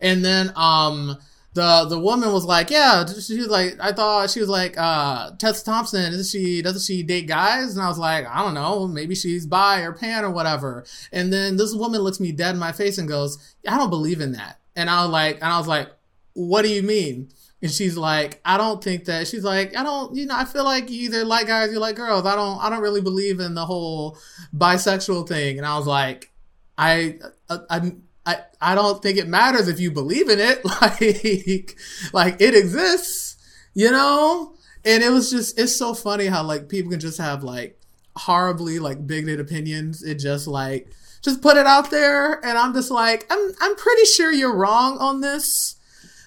and 0.00 0.24
then 0.24 0.50
um 0.56 1.18
the 1.54 1.86
the 1.88 1.98
woman 1.98 2.32
was 2.32 2.44
like, 2.44 2.70
yeah, 2.70 3.04
she 3.06 3.38
was 3.38 3.48
like, 3.48 3.76
I 3.78 3.92
thought 3.92 4.30
she 4.30 4.40
was 4.40 4.48
like, 4.48 4.78
uh, 4.78 5.32
Tessa 5.38 5.64
Thompson, 5.64 6.12
is 6.12 6.30
she 6.30 6.62
doesn't 6.62 6.82
she 6.82 7.02
date 7.02 7.26
guys? 7.26 7.74
And 7.74 7.84
I 7.84 7.88
was 7.88 7.98
like, 7.98 8.26
I 8.26 8.42
don't 8.42 8.54
know, 8.54 8.86
maybe 8.88 9.14
she's 9.14 9.46
bi 9.46 9.80
or 9.80 9.92
pan 9.92 10.24
or 10.24 10.30
whatever. 10.30 10.84
And 11.12 11.32
then 11.32 11.56
this 11.56 11.74
woman 11.74 12.00
looks 12.00 12.20
me 12.20 12.32
dead 12.32 12.54
in 12.54 12.58
my 12.58 12.72
face 12.72 12.98
and 12.98 13.08
goes, 13.08 13.54
I 13.68 13.76
don't 13.76 13.90
believe 13.90 14.20
in 14.20 14.32
that. 14.32 14.60
And 14.76 14.88
I 14.88 15.02
was 15.02 15.10
like, 15.10 15.36
and 15.36 15.44
I 15.44 15.58
was 15.58 15.68
like, 15.68 15.90
what 16.32 16.62
do 16.62 16.68
you 16.68 16.82
mean? 16.82 17.28
And 17.60 17.70
she's 17.70 17.96
like, 17.96 18.40
I 18.44 18.56
don't 18.56 18.82
think 18.82 19.04
that 19.04 19.28
she's 19.28 19.44
like, 19.44 19.76
I 19.76 19.84
don't, 19.84 20.16
you 20.16 20.26
know, 20.26 20.36
I 20.36 20.44
feel 20.44 20.64
like 20.64 20.90
you 20.90 21.02
either 21.02 21.24
like 21.24 21.46
guys, 21.46 21.70
you 21.70 21.78
like 21.78 21.94
girls. 21.94 22.26
I 22.26 22.34
don't, 22.34 22.58
I 22.58 22.68
don't 22.68 22.82
really 22.82 23.02
believe 23.02 23.38
in 23.38 23.54
the 23.54 23.64
whole 23.64 24.18
bisexual 24.56 25.28
thing. 25.28 25.58
And 25.58 25.66
I 25.66 25.76
was 25.76 25.86
like, 25.86 26.32
I, 26.76 27.18
I, 27.48 27.58
I, 27.70 27.92
I, 28.24 28.38
I 28.60 28.74
don't 28.74 29.02
think 29.02 29.18
it 29.18 29.28
matters 29.28 29.68
if 29.68 29.80
you 29.80 29.90
believe 29.90 30.28
in 30.28 30.38
it. 30.38 30.62
Like, 30.80 31.76
like 32.12 32.40
it 32.40 32.54
exists, 32.54 33.36
you 33.74 33.90
know? 33.90 34.54
And 34.84 35.02
it 35.02 35.10
was 35.10 35.30
just, 35.30 35.58
it's 35.58 35.76
so 35.76 35.94
funny 35.94 36.26
how 36.26 36.42
like 36.42 36.68
people 36.68 36.90
can 36.90 37.00
just 37.00 37.18
have 37.18 37.42
like 37.44 37.80
horribly 38.16 38.78
like 38.78 39.06
bigoted 39.06 39.40
opinions. 39.40 40.02
It 40.02 40.16
just 40.16 40.46
like, 40.46 40.88
just 41.22 41.40
put 41.42 41.56
it 41.56 41.66
out 41.66 41.90
there. 41.90 42.44
And 42.44 42.58
I'm 42.58 42.74
just 42.74 42.90
like, 42.90 43.26
I'm, 43.30 43.52
I'm 43.60 43.76
pretty 43.76 44.04
sure 44.04 44.32
you're 44.32 44.54
wrong 44.54 44.98
on 44.98 45.20
this 45.20 45.76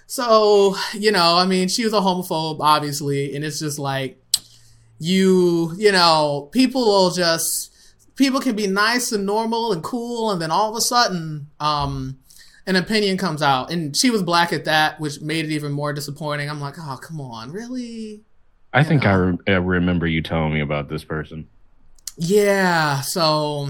so, 0.07 0.76
you 0.93 1.11
know, 1.11 1.35
I 1.35 1.45
mean, 1.45 1.67
she 1.67 1.84
was 1.84 1.93
a 1.93 1.97
homophobe, 1.97 2.57
obviously, 2.59 3.35
and 3.35 3.43
it's 3.43 3.59
just 3.59 3.80
like, 3.80 4.22
you, 4.99 5.73
you 5.77 5.91
know, 5.91 6.49
people 6.51 6.85
will 6.85 7.09
just, 7.09 7.72
people 8.16 8.40
can 8.40 8.56
be 8.56 8.68
nice 8.68 9.12
and 9.12 9.26
normal 9.26 9.72
and 9.72 9.84
cool, 9.84 10.32
and 10.32 10.42
then 10.42 10.52
all 10.52 10.70
of 10.70 10.76
a 10.76 10.82
sudden, 10.82 11.48
um, 11.60 12.18
an 12.68 12.76
opinion 12.76 13.18
comes 13.18 13.42
out, 13.42 13.72
and 13.72 13.96
she 13.96 14.10
was 14.10 14.24
black 14.24 14.52
at 14.52 14.66
that, 14.66 15.00
which 15.00 15.22
made 15.22 15.46
it 15.46 15.52
even 15.52 15.72
more 15.72 15.94
disappointing. 15.94 16.50
I'm 16.50 16.62
like, 16.62 16.76
oh, 16.80 16.98
come 17.02 17.22
on, 17.22 17.52
really? 17.52 18.22
I 18.74 18.80
you 18.80 18.86
think 18.86 19.06
I, 19.06 19.14
re- 19.14 19.38
I 19.48 19.52
remember 19.52 20.08
you 20.08 20.22
telling 20.22 20.54
me 20.54 20.62
about 20.62 20.90
this 20.90 21.04
person. 21.04 21.48
Yeah, 22.18 23.02
so 23.02 23.70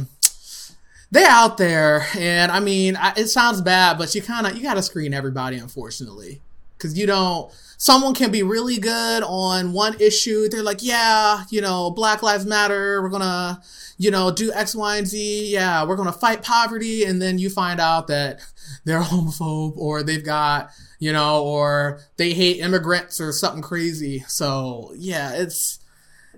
they're 1.12 1.30
out 1.30 1.58
there, 1.58 2.08
and 2.18 2.52
I 2.52 2.60
mean, 2.60 2.96
I, 2.96 3.14
it 3.18 3.28
sounds 3.28 3.62
bad, 3.62 3.98
but 3.98 4.14
you 4.16 4.22
kind 4.22 4.48
of 4.48 4.56
you 4.56 4.64
got 4.64 4.76
to 4.76 4.84
screen 4.84 5.14
everybody, 5.14 5.58
unfortunately, 5.58 6.42
because 6.78 6.98
you 6.98 7.06
don't. 7.06 7.52
Someone 7.78 8.14
can 8.14 8.32
be 8.32 8.44
really 8.44 8.78
good 8.78 9.24
on 9.24 9.74
one 9.74 9.96
issue. 10.00 10.48
They're 10.48 10.64
like, 10.64 10.82
yeah, 10.82 11.44
you 11.50 11.62
know, 11.62 11.92
Black 11.92 12.24
Lives 12.24 12.46
Matter. 12.46 13.02
We're 13.02 13.10
gonna, 13.10 13.62
you 13.98 14.12
know, 14.12 14.32
do 14.32 14.52
X, 14.54 14.76
Y, 14.76 14.98
and 14.98 15.08
Z. 15.08 15.52
Yeah, 15.52 15.86
we're 15.86 15.96
gonna 15.96 16.12
fight 16.12 16.42
poverty, 16.42 17.04
and 17.04 17.22
then 17.22 17.38
you 17.38 17.50
find 17.50 17.80
out 17.80 18.08
that 18.08 18.40
they're 18.86 19.02
homophobe 19.02 19.78
or 19.78 20.04
they've 20.04 20.24
got, 20.24 20.70
you 21.00 21.12
know, 21.12 21.44
or 21.44 22.00
they 22.18 22.34
hate 22.34 22.60
immigrants 22.60 23.20
or 23.20 23.32
something 23.32 23.62
crazy. 23.62 24.24
So 24.28 24.94
yeah, 24.96 25.34
it's 25.34 25.80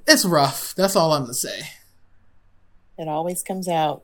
it's 0.07 0.25
rough. 0.25 0.73
That's 0.75 0.95
all 0.95 1.13
I'm 1.13 1.23
gonna 1.23 1.33
say. 1.33 1.69
It 2.97 3.07
always 3.07 3.43
comes 3.43 3.67
out. 3.67 4.03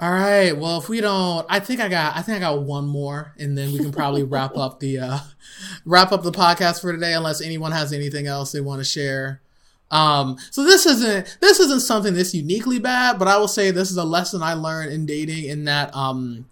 All 0.00 0.12
right. 0.12 0.56
Well, 0.56 0.78
if 0.78 0.88
we 0.88 1.00
don't, 1.00 1.44
I 1.48 1.58
think 1.58 1.80
I 1.80 1.88
got, 1.88 2.16
I 2.16 2.22
think 2.22 2.36
I 2.36 2.40
got 2.40 2.62
one 2.62 2.86
more, 2.86 3.34
and 3.36 3.58
then 3.58 3.72
we 3.72 3.78
can 3.78 3.90
probably 3.90 4.22
wrap 4.22 4.56
up 4.56 4.78
the, 4.78 5.00
uh, 5.00 5.18
wrap 5.84 6.12
up 6.12 6.22
the 6.22 6.30
podcast 6.30 6.80
for 6.80 6.92
today, 6.92 7.14
unless 7.14 7.40
anyone 7.40 7.72
has 7.72 7.92
anything 7.92 8.28
else 8.28 8.52
they 8.52 8.60
want 8.60 8.80
to 8.80 8.84
share. 8.84 9.40
Um, 9.90 10.38
so 10.52 10.62
this 10.62 10.86
isn't, 10.86 11.38
this 11.40 11.58
isn't 11.58 11.80
something 11.80 12.14
that's 12.14 12.32
uniquely 12.32 12.78
bad, 12.78 13.18
but 13.18 13.26
I 13.26 13.38
will 13.38 13.48
say 13.48 13.72
this 13.72 13.90
is 13.90 13.96
a 13.96 14.04
lesson 14.04 14.40
I 14.40 14.54
learned 14.54 14.92
in 14.92 15.04
dating 15.04 15.46
in 15.46 15.64
that, 15.64 15.92
um, 15.96 16.46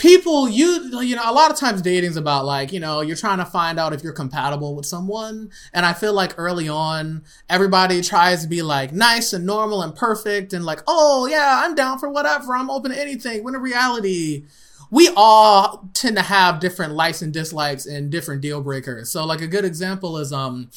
people 0.00 0.48
you 0.48 1.02
you 1.02 1.14
know 1.14 1.22
a 1.26 1.32
lot 1.32 1.50
of 1.50 1.58
times 1.58 1.82
dating's 1.82 2.16
about 2.16 2.46
like 2.46 2.72
you 2.72 2.80
know 2.80 3.02
you're 3.02 3.14
trying 3.14 3.36
to 3.36 3.44
find 3.44 3.78
out 3.78 3.92
if 3.92 4.02
you're 4.02 4.14
compatible 4.14 4.74
with 4.74 4.86
someone. 4.86 5.50
And 5.74 5.84
i 5.84 5.92
feel 5.92 6.14
like 6.14 6.34
early 6.38 6.68
on 6.68 7.22
everybody 7.48 8.00
tries 8.00 8.42
to 8.42 8.48
be 8.48 8.62
like 8.62 8.92
nice 8.92 9.32
and 9.34 9.44
normal 9.44 9.82
and 9.82 9.94
perfect 9.94 10.54
and 10.54 10.64
like 10.64 10.80
oh 10.86 11.26
yeah 11.26 11.62
i'm 11.64 11.74
down 11.74 11.98
for 11.98 12.08
whatever. 12.08 12.56
I'm 12.56 12.70
open 12.70 12.90
to 12.92 13.00
anything. 13.00 13.44
When 13.44 13.54
in 13.54 13.60
reality 13.60 14.46
we 14.90 15.10
all 15.14 15.88
tend 15.92 16.16
to 16.16 16.22
have 16.22 16.60
different 16.60 16.94
likes 16.94 17.20
and 17.20 17.32
dislikes 17.32 17.84
and 17.84 18.10
different 18.10 18.40
deal 18.40 18.62
breakers. 18.62 19.10
So 19.12 19.24
like 19.26 19.42
a 19.42 19.46
good 19.46 19.66
example 19.66 20.16
is 20.16 20.32
um 20.32 20.70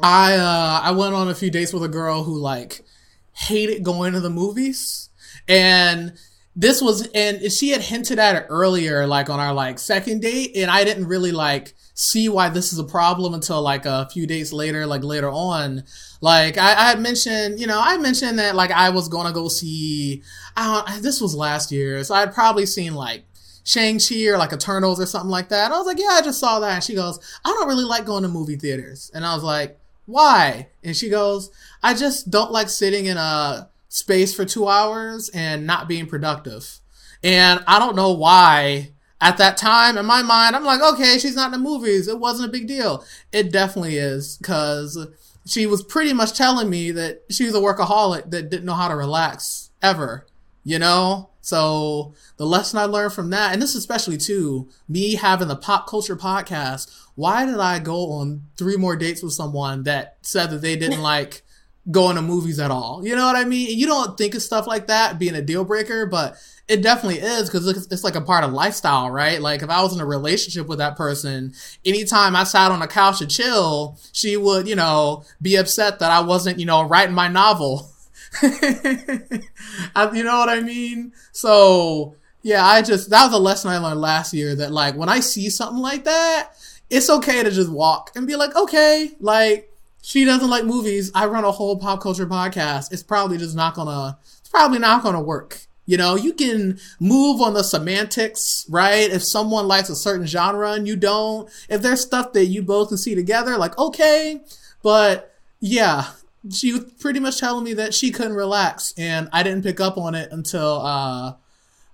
i 0.00 0.36
uh 0.36 0.80
i 0.84 0.90
went 0.90 1.14
on 1.14 1.28
a 1.28 1.34
few 1.34 1.50
dates 1.50 1.72
with 1.72 1.82
a 1.82 1.88
girl 1.88 2.24
who 2.24 2.38
like 2.38 2.84
hated 3.32 3.82
going 3.82 4.12
to 4.12 4.20
the 4.20 4.30
movies. 4.30 5.08
And 5.48 6.12
this 6.58 6.82
was 6.82 7.06
and 7.14 7.52
she 7.52 7.70
had 7.70 7.80
hinted 7.80 8.18
at 8.18 8.34
it 8.34 8.46
earlier 8.48 9.06
like 9.06 9.30
on 9.30 9.38
our 9.38 9.54
like 9.54 9.78
second 9.78 10.20
date 10.20 10.50
and 10.56 10.68
i 10.70 10.82
didn't 10.82 11.06
really 11.06 11.30
like 11.30 11.72
see 11.94 12.28
why 12.28 12.48
this 12.48 12.72
is 12.72 12.80
a 12.80 12.84
problem 12.84 13.32
until 13.32 13.62
like 13.62 13.86
a 13.86 14.08
few 14.12 14.26
days 14.26 14.52
later 14.52 14.84
like 14.84 15.04
later 15.04 15.30
on 15.30 15.84
like 16.20 16.58
i, 16.58 16.72
I 16.72 16.88
had 16.88 17.00
mentioned 17.00 17.60
you 17.60 17.68
know 17.68 17.80
i 17.80 17.96
mentioned 17.96 18.40
that 18.40 18.56
like 18.56 18.72
i 18.72 18.90
was 18.90 19.08
gonna 19.08 19.32
go 19.32 19.46
see 19.46 20.22
i 20.56 20.82
don't 20.84 21.02
this 21.02 21.20
was 21.20 21.32
last 21.32 21.70
year 21.70 22.02
so 22.02 22.16
i'd 22.16 22.34
probably 22.34 22.66
seen 22.66 22.94
like 22.94 23.24
Shang-Chi 23.62 24.26
or 24.28 24.38
like 24.38 24.54
Eternals 24.54 24.98
or 24.98 25.04
something 25.04 25.28
like 25.28 25.50
that. 25.50 25.66
And 25.66 25.74
I 25.74 25.76
was 25.76 25.86
like, 25.86 25.98
yeah, 25.98 26.12
I 26.12 26.22
just 26.22 26.40
saw 26.40 26.58
that. 26.58 26.76
And 26.76 26.82
she 26.82 26.94
goes, 26.94 27.20
I 27.44 27.50
don't 27.50 27.68
really 27.68 27.84
like 27.84 28.06
going 28.06 28.22
to 28.22 28.28
movie 28.30 28.56
theaters. 28.56 29.10
And 29.12 29.26
I 29.26 29.34
was 29.34 29.42
like, 29.44 29.78
why? 30.06 30.68
And 30.82 30.96
she 30.96 31.10
goes, 31.10 31.50
I 31.82 31.92
just 31.92 32.30
don't 32.30 32.50
like 32.50 32.70
sitting 32.70 33.04
in 33.04 33.18
a 33.18 33.68
space 33.88 34.34
for 34.34 34.44
two 34.44 34.68
hours 34.68 35.28
and 35.30 35.66
not 35.66 35.88
being 35.88 36.06
productive. 36.06 36.78
And 37.22 37.64
I 37.66 37.78
don't 37.78 37.96
know 37.96 38.12
why 38.12 38.92
at 39.20 39.38
that 39.38 39.56
time 39.56 39.98
in 39.98 40.06
my 40.06 40.22
mind, 40.22 40.54
I'm 40.54 40.64
like, 40.64 40.80
okay, 40.80 41.18
she's 41.18 41.34
not 41.34 41.46
in 41.46 41.52
the 41.52 41.58
movies. 41.58 42.06
It 42.06 42.20
wasn't 42.20 42.48
a 42.48 42.52
big 42.52 42.68
deal. 42.68 43.04
It 43.32 43.50
definitely 43.50 43.96
is 43.96 44.36
because 44.38 45.08
she 45.46 45.66
was 45.66 45.82
pretty 45.82 46.12
much 46.12 46.36
telling 46.36 46.70
me 46.70 46.90
that 46.92 47.22
she 47.30 47.44
was 47.44 47.54
a 47.54 47.60
workaholic 47.60 48.30
that 48.30 48.50
didn't 48.50 48.66
know 48.66 48.74
how 48.74 48.88
to 48.88 48.94
relax 48.94 49.70
ever, 49.82 50.26
you 50.62 50.78
know? 50.78 51.30
So 51.40 52.14
the 52.36 52.46
lesson 52.46 52.78
I 52.78 52.84
learned 52.84 53.14
from 53.14 53.30
that, 53.30 53.52
and 53.52 53.62
this 53.62 53.74
especially 53.74 54.18
too, 54.18 54.68
me 54.86 55.14
having 55.14 55.48
the 55.48 55.56
pop 55.56 55.88
culture 55.88 56.16
podcast, 56.16 56.94
why 57.14 57.46
did 57.46 57.58
I 57.58 57.78
go 57.78 58.12
on 58.12 58.42
three 58.56 58.76
more 58.76 58.94
dates 58.94 59.22
with 59.22 59.32
someone 59.32 59.84
that 59.84 60.18
said 60.20 60.50
that 60.50 60.60
they 60.60 60.76
didn't 60.76 61.00
like 61.02 61.42
going 61.90 62.16
to 62.16 62.22
movies 62.22 62.58
at 62.58 62.70
all. 62.70 63.00
You 63.04 63.16
know 63.16 63.24
what 63.24 63.36
I 63.36 63.44
mean? 63.44 63.78
You 63.78 63.86
don't 63.86 64.16
think 64.18 64.34
of 64.34 64.42
stuff 64.42 64.66
like 64.66 64.88
that 64.88 65.18
being 65.18 65.34
a 65.34 65.42
deal 65.42 65.64
breaker, 65.64 66.06
but 66.06 66.36
it 66.68 66.82
definitely 66.82 67.20
is 67.20 67.48
because 67.48 67.66
it's 67.90 68.04
like 68.04 68.14
a 68.14 68.20
part 68.20 68.44
of 68.44 68.52
lifestyle, 68.52 69.10
right? 69.10 69.40
Like 69.40 69.62
if 69.62 69.70
I 69.70 69.82
was 69.82 69.94
in 69.94 70.00
a 70.00 70.06
relationship 70.06 70.66
with 70.66 70.78
that 70.78 70.96
person, 70.96 71.54
anytime 71.86 72.36
I 72.36 72.44
sat 72.44 72.70
on 72.70 72.82
a 72.82 72.86
couch 72.86 73.20
to 73.20 73.26
chill, 73.26 73.98
she 74.12 74.36
would, 74.36 74.68
you 74.68 74.76
know, 74.76 75.24
be 75.40 75.56
upset 75.56 75.98
that 76.00 76.10
I 76.10 76.20
wasn't, 76.20 76.58
you 76.58 76.66
know, 76.66 76.82
writing 76.82 77.14
my 77.14 77.28
novel. 77.28 77.90
You 78.42 80.22
know 80.22 80.38
what 80.38 80.48
I 80.48 80.60
mean? 80.60 81.12
So 81.32 82.14
yeah, 82.42 82.64
I 82.64 82.82
just, 82.82 83.10
that 83.10 83.24
was 83.24 83.34
a 83.34 83.38
lesson 83.38 83.70
I 83.70 83.78
learned 83.78 84.00
last 84.00 84.32
year 84.34 84.54
that 84.56 84.70
like 84.70 84.94
when 84.94 85.08
I 85.08 85.20
see 85.20 85.48
something 85.50 85.82
like 85.82 86.04
that, 86.04 86.50
it's 86.90 87.10
okay 87.10 87.42
to 87.42 87.50
just 87.50 87.70
walk 87.70 88.12
and 88.14 88.26
be 88.26 88.36
like, 88.36 88.54
okay, 88.54 89.10
like 89.20 89.67
she 90.08 90.24
doesn't 90.24 90.48
like 90.48 90.64
movies. 90.64 91.10
I 91.14 91.26
run 91.26 91.44
a 91.44 91.52
whole 91.52 91.76
pop 91.76 92.00
culture 92.00 92.26
podcast. 92.26 92.94
It's 92.94 93.02
probably 93.02 93.36
just 93.36 93.54
not 93.54 93.74
gonna, 93.74 94.16
it's 94.38 94.48
probably 94.48 94.78
not 94.78 95.02
gonna 95.02 95.20
work. 95.20 95.66
You 95.84 95.98
know, 95.98 96.14
you 96.14 96.32
can 96.32 96.78
move 96.98 97.42
on 97.42 97.52
the 97.52 97.62
semantics, 97.62 98.64
right? 98.70 99.10
If 99.10 99.22
someone 99.22 99.68
likes 99.68 99.90
a 99.90 99.94
certain 99.94 100.26
genre 100.26 100.72
and 100.72 100.88
you 100.88 100.96
don't, 100.96 101.50
if 101.68 101.82
there's 101.82 102.00
stuff 102.00 102.32
that 102.32 102.46
you 102.46 102.62
both 102.62 102.88
can 102.88 102.96
see 102.96 103.14
together, 103.14 103.58
like, 103.58 103.76
okay, 103.76 104.40
but 104.82 105.34
yeah, 105.60 106.06
she 106.50 106.72
was 106.72 106.84
pretty 106.98 107.20
much 107.20 107.38
telling 107.38 107.64
me 107.64 107.74
that 107.74 107.92
she 107.92 108.10
couldn't 108.10 108.32
relax, 108.32 108.94
and 108.96 109.28
I 109.30 109.42
didn't 109.42 109.62
pick 109.62 109.78
up 109.78 109.98
on 109.98 110.14
it 110.14 110.32
until 110.32 110.80
uh, 110.86 111.34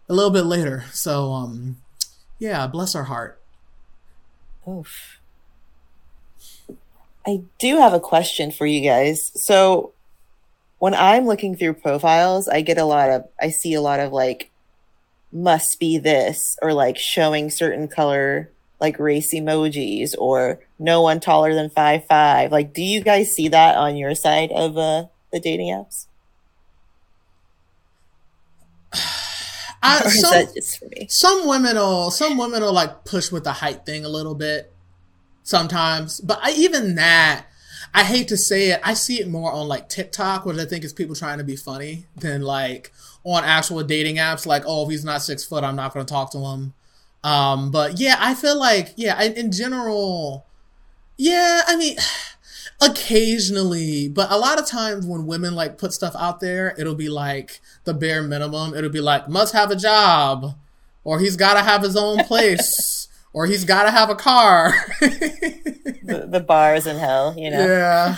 a 0.08 0.14
little 0.14 0.30
bit 0.30 0.44
later. 0.44 0.84
So, 0.92 1.32
um, 1.32 1.78
yeah, 2.38 2.68
bless 2.68 2.92
her 2.92 3.04
heart. 3.04 3.42
Oof. 4.68 5.18
I 7.26 7.42
do 7.58 7.78
have 7.78 7.92
a 7.94 8.00
question 8.00 8.52
for 8.52 8.66
you 8.66 8.82
guys. 8.82 9.30
So, 9.34 9.92
when 10.78 10.94
I'm 10.94 11.26
looking 11.26 11.56
through 11.56 11.74
profiles, 11.74 12.48
I 12.48 12.60
get 12.60 12.78
a 12.78 12.84
lot 12.84 13.08
of, 13.08 13.24
I 13.40 13.48
see 13.48 13.74
a 13.74 13.80
lot 13.80 14.00
of 14.00 14.12
like, 14.12 14.50
must 15.32 15.80
be 15.80 15.98
this, 15.98 16.56
or 16.60 16.72
like 16.72 16.98
showing 16.98 17.50
certain 17.50 17.88
color, 17.88 18.50
like 18.80 18.98
race 18.98 19.32
emojis, 19.34 20.14
or 20.18 20.60
no 20.78 21.00
one 21.00 21.20
taller 21.20 21.54
than 21.54 21.70
five 21.70 22.04
five. 22.06 22.52
Like, 22.52 22.74
do 22.74 22.82
you 22.82 23.00
guys 23.00 23.32
see 23.32 23.48
that 23.48 23.76
on 23.76 23.96
your 23.96 24.14
side 24.14 24.52
of 24.52 24.76
uh, 24.76 25.06
the 25.32 25.40
dating 25.40 25.68
apps? 25.68 26.06
Is 30.06 30.20
some, 30.20 30.88
some 31.08 31.46
women 31.46 31.76
will 31.76 32.10
some 32.10 32.38
women 32.38 32.62
will 32.62 32.72
like 32.72 33.04
push 33.04 33.30
with 33.30 33.44
the 33.44 33.52
height 33.52 33.84
thing 33.84 34.04
a 34.04 34.08
little 34.08 34.34
bit 34.34 34.73
sometimes. 35.44 36.20
But 36.20 36.40
I, 36.42 36.52
even 36.52 36.96
that 36.96 37.46
i 37.94 38.02
hate 38.02 38.26
to 38.26 38.36
say 38.36 38.70
it 38.70 38.80
i 38.82 38.92
see 38.92 39.20
it 39.20 39.28
more 39.28 39.52
on 39.52 39.68
like 39.68 39.88
tiktok 39.88 40.44
which 40.44 40.58
i 40.58 40.64
think 40.64 40.82
is 40.84 40.92
people 40.92 41.14
trying 41.14 41.38
to 41.38 41.44
be 41.44 41.54
funny 41.54 42.04
than 42.16 42.42
like 42.42 42.92
on 43.22 43.44
actual 43.44 43.84
dating 43.84 44.16
apps 44.16 44.46
like 44.46 44.64
oh 44.66 44.82
if 44.82 44.90
he's 44.90 45.04
not 45.04 45.22
six 45.22 45.44
foot 45.44 45.62
i'm 45.62 45.76
not 45.76 45.94
going 45.94 46.04
to 46.04 46.12
talk 46.12 46.32
to 46.32 46.38
him. 46.38 46.74
Um 47.22 47.70
but 47.70 48.00
yeah 48.00 48.16
i 48.18 48.34
feel 48.34 48.58
like 48.58 48.92
yeah 48.96 49.22
in, 49.22 49.34
in 49.34 49.52
general 49.52 50.44
yeah 51.16 51.62
i 51.68 51.76
mean 51.76 51.96
occasionally 52.80 54.08
but 54.08 54.30
a 54.32 54.36
lot 54.36 54.58
of 54.58 54.66
times 54.66 55.06
when 55.06 55.26
women 55.26 55.54
like 55.54 55.78
put 55.78 55.92
stuff 55.92 56.14
out 56.18 56.40
there 56.40 56.74
it'll 56.76 56.96
be 56.96 57.08
like 57.08 57.60
the 57.84 57.94
bare 57.94 58.22
minimum. 58.22 58.74
It'll 58.74 58.90
be 58.90 59.00
like 59.00 59.28
must 59.28 59.54
have 59.54 59.70
a 59.70 59.76
job 59.76 60.56
or 61.04 61.20
he's 61.20 61.36
got 61.36 61.54
to 61.54 61.62
have 61.62 61.82
his 61.82 61.96
own 61.96 62.18
place 62.26 63.03
or 63.34 63.44
he's 63.46 63.64
got 63.64 63.82
to 63.84 63.90
have 63.90 64.08
a 64.08 64.14
car 64.14 64.72
The, 65.00 66.26
the 66.30 66.40
bars 66.40 66.86
in 66.86 66.96
hell, 66.96 67.34
you 67.36 67.50
know? 67.50 67.66
yeah 67.66 68.16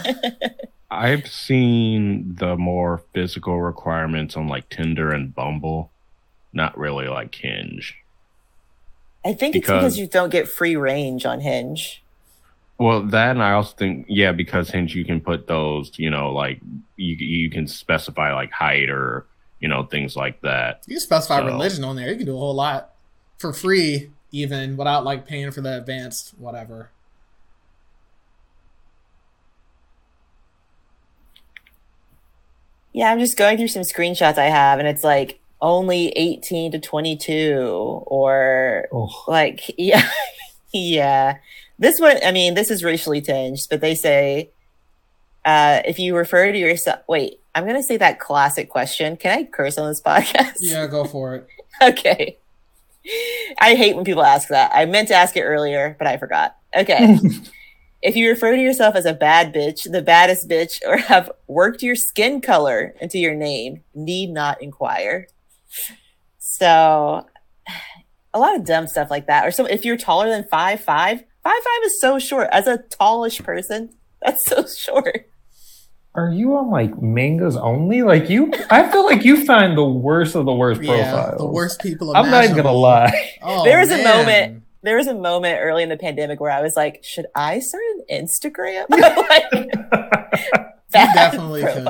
I've 0.91 1.27
seen 1.27 2.37
the 2.37 2.57
more 2.57 3.03
physical 3.13 3.61
requirements 3.61 4.37
on 4.37 4.47
like 4.49 4.69
Tinder 4.69 5.11
and 5.11 5.35
Bumble, 5.35 5.91
not 6.53 6.79
really 6.79 7.09
like 7.09 7.35
Hinge. 7.35 7.97
I 9.25 9.33
think 9.35 9.57
it's 9.57 9.67
Because- 9.67 9.83
because 9.83 9.99
you 9.99 10.07
don't 10.07 10.31
get 10.31 10.47
free 10.49 10.77
range 10.77 11.27
on 11.27 11.41
Hinge. 11.41 12.03
Well, 12.79 13.03
that 13.03 13.31
and 13.31 13.43
I 13.43 13.53
also 13.53 13.75
think, 13.77 14.07
yeah, 14.09 14.33
because 14.33 14.71
Hinge 14.71 14.95
you 14.95 15.05
can 15.05 15.21
put 15.21 15.47
those, 15.49 15.91
you 15.99 16.11
know, 16.11 16.33
like 16.33 16.61
you 16.97 17.17
you 17.17 17.51
can 17.51 17.67
specify 17.67 18.33
like 18.35 18.53
height 18.53 18.89
or 18.91 19.27
you 19.61 19.69
know 19.69 19.85
things 19.85 20.15
like 20.15 20.41
that. 20.43 20.83
you 20.87 20.97
can 20.97 21.01
specify 21.01 21.39
So- 21.41 21.47
religion 21.47 21.85
on 21.85 21.97
there 21.97 22.11
you 22.11 22.17
can 22.17 22.27
do 22.27 22.37
a 22.37 22.39
whole 22.39 22.55
lot 22.55 22.93
for 23.39 23.53
free 23.53 24.11
even 24.33 24.77
without 24.77 25.05
like 25.05 25.27
paying 25.27 25.51
for 25.51 25.61
the 25.61 25.77
advanced 25.77 26.35
whatever 26.39 26.91
Yeah, 32.93 33.11
I'm 33.11 33.19
just 33.19 33.37
going 33.37 33.59
through 33.59 33.69
some 33.69 33.83
screenshots 33.83 34.39
I 34.39 34.47
have, 34.47 34.79
and 34.79 34.89
it's 34.89 35.05
like 35.05 35.39
only 35.61 36.09
18 36.17 36.73
to 36.73 36.79
22, 36.79 38.03
or 38.07 38.89
Oh, 38.93 39.25
like, 39.29 39.61
yeah, 39.79 40.09
yeah. 40.73 41.37
This 41.79 42.01
one, 42.01 42.17
I 42.25 42.33
mean, 42.33 42.55
this 42.55 42.71
is 42.71 42.83
racially 42.83 43.21
tinged, 43.21 43.59
but 43.69 43.83
they 43.83 43.95
say 43.95 44.51
uh, 45.45 45.83
if 45.85 45.99
you 45.99 46.17
refer 46.17 46.51
to 46.51 46.59
yourself, 46.59 47.01
wait, 47.07 47.39
I'm 47.55 47.65
going 47.65 47.77
to 47.77 47.83
say 47.83 47.99
that 47.99 48.19
classic 48.19 48.71
question. 48.71 49.17
Can 49.19 49.39
I 49.39 49.45
curse 49.45 49.77
on 49.77 49.89
this 49.89 50.01
podcast? 50.07 50.57
yeah 50.61 50.87
go 50.87 51.05
for 51.05 51.35
it 51.35 51.49
Okay. 51.83 52.39
I 53.59 53.75
hate 53.75 53.97
when 53.97 54.05
people 54.05 54.25
ask 54.25 54.49
that. 54.49 54.73
I 54.75 54.85
meant 54.87 55.09
to 55.09 55.15
ask 55.15 55.37
it 55.37 55.43
earlier, 55.43 55.97
but 55.99 56.07
I 56.07 56.17
forgot. 56.17 56.57
Okay. 56.77 57.19
if 58.03 58.17
you 58.17 58.29
refer 58.29 58.55
to 58.55 58.63
yourself 58.63 58.95
as 58.95 59.07
a 59.07 59.15
bad 59.15 59.53
bitch, 59.55 59.91
the 59.91 60.03
baddest 60.03 60.49
bitch, 60.49 60.81
or 60.87 60.97
have 60.97 61.31
worked 61.47 61.83
your 61.83 61.97
skin 61.97 62.41
color 62.41 62.95
into 63.01 63.19
your 63.19 63.35
name, 63.35 63.83
need 63.95 64.31
not 64.31 64.63
inquire. 64.63 65.29
So, 66.39 67.27
a 68.33 68.39
lot 68.39 68.55
of 68.55 68.65
dumb 68.65 68.87
stuff 68.87 69.11
like 69.11 69.27
that. 69.27 69.47
Or 69.47 69.51
so 69.51 69.65
if 69.65 69.85
you're 69.85 69.97
taller 69.97 70.29
than 70.29 70.45
five 70.45 70.81
five, 70.81 71.19
five 71.43 71.63
five 71.63 71.85
is 71.85 72.01
so 72.01 72.19
short. 72.19 72.49
As 72.53 72.67
a 72.67 72.79
tallish 72.79 73.43
person, 73.43 73.95
that's 74.23 74.45
so 74.47 74.67
short. 74.67 75.29
Are 76.17 76.31
you 76.31 76.57
on 76.57 76.71
like 76.71 77.01
mangas 77.01 77.57
only? 77.57 78.03
Like 78.03 78.29
you, 78.31 78.53
I 78.71 78.91
feel 78.91 79.05
like 79.05 79.25
you 79.25 79.45
find 79.45 79.77
the 79.77 79.85
worst 79.85 80.35
of 80.35 80.45
the 80.47 80.53
worst 80.55 80.83
yeah 80.83 81.11
profiles. 81.13 81.39
the 81.39 81.47
worst 81.47 81.81
people 81.81 82.17
I'm 82.17 82.31
not 82.31 82.45
even 82.45 82.57
gonna 82.57 82.73
lie. 82.73 83.13
oh, 83.43 83.65
There 83.65 83.79
was 83.79 83.91
a 83.91 84.03
moment- 84.03 84.63
There 84.83 84.97
was 84.97 85.07
a 85.09 85.15
moment 85.15 85.59
early 85.61 85.83
in 85.83 85.89
the 85.89 85.97
pandemic 85.97 86.39
where 86.41 86.51
I 86.51 86.63
was 86.63 86.77
like, 86.77 87.03
should 87.03 87.27
I 87.35 87.59
start 87.59 87.83
an 88.09 88.25
Instagram? 88.25 88.85
like, 88.91 89.51
bad 90.93 91.15
definitely 91.15 91.63
could. 91.63 91.85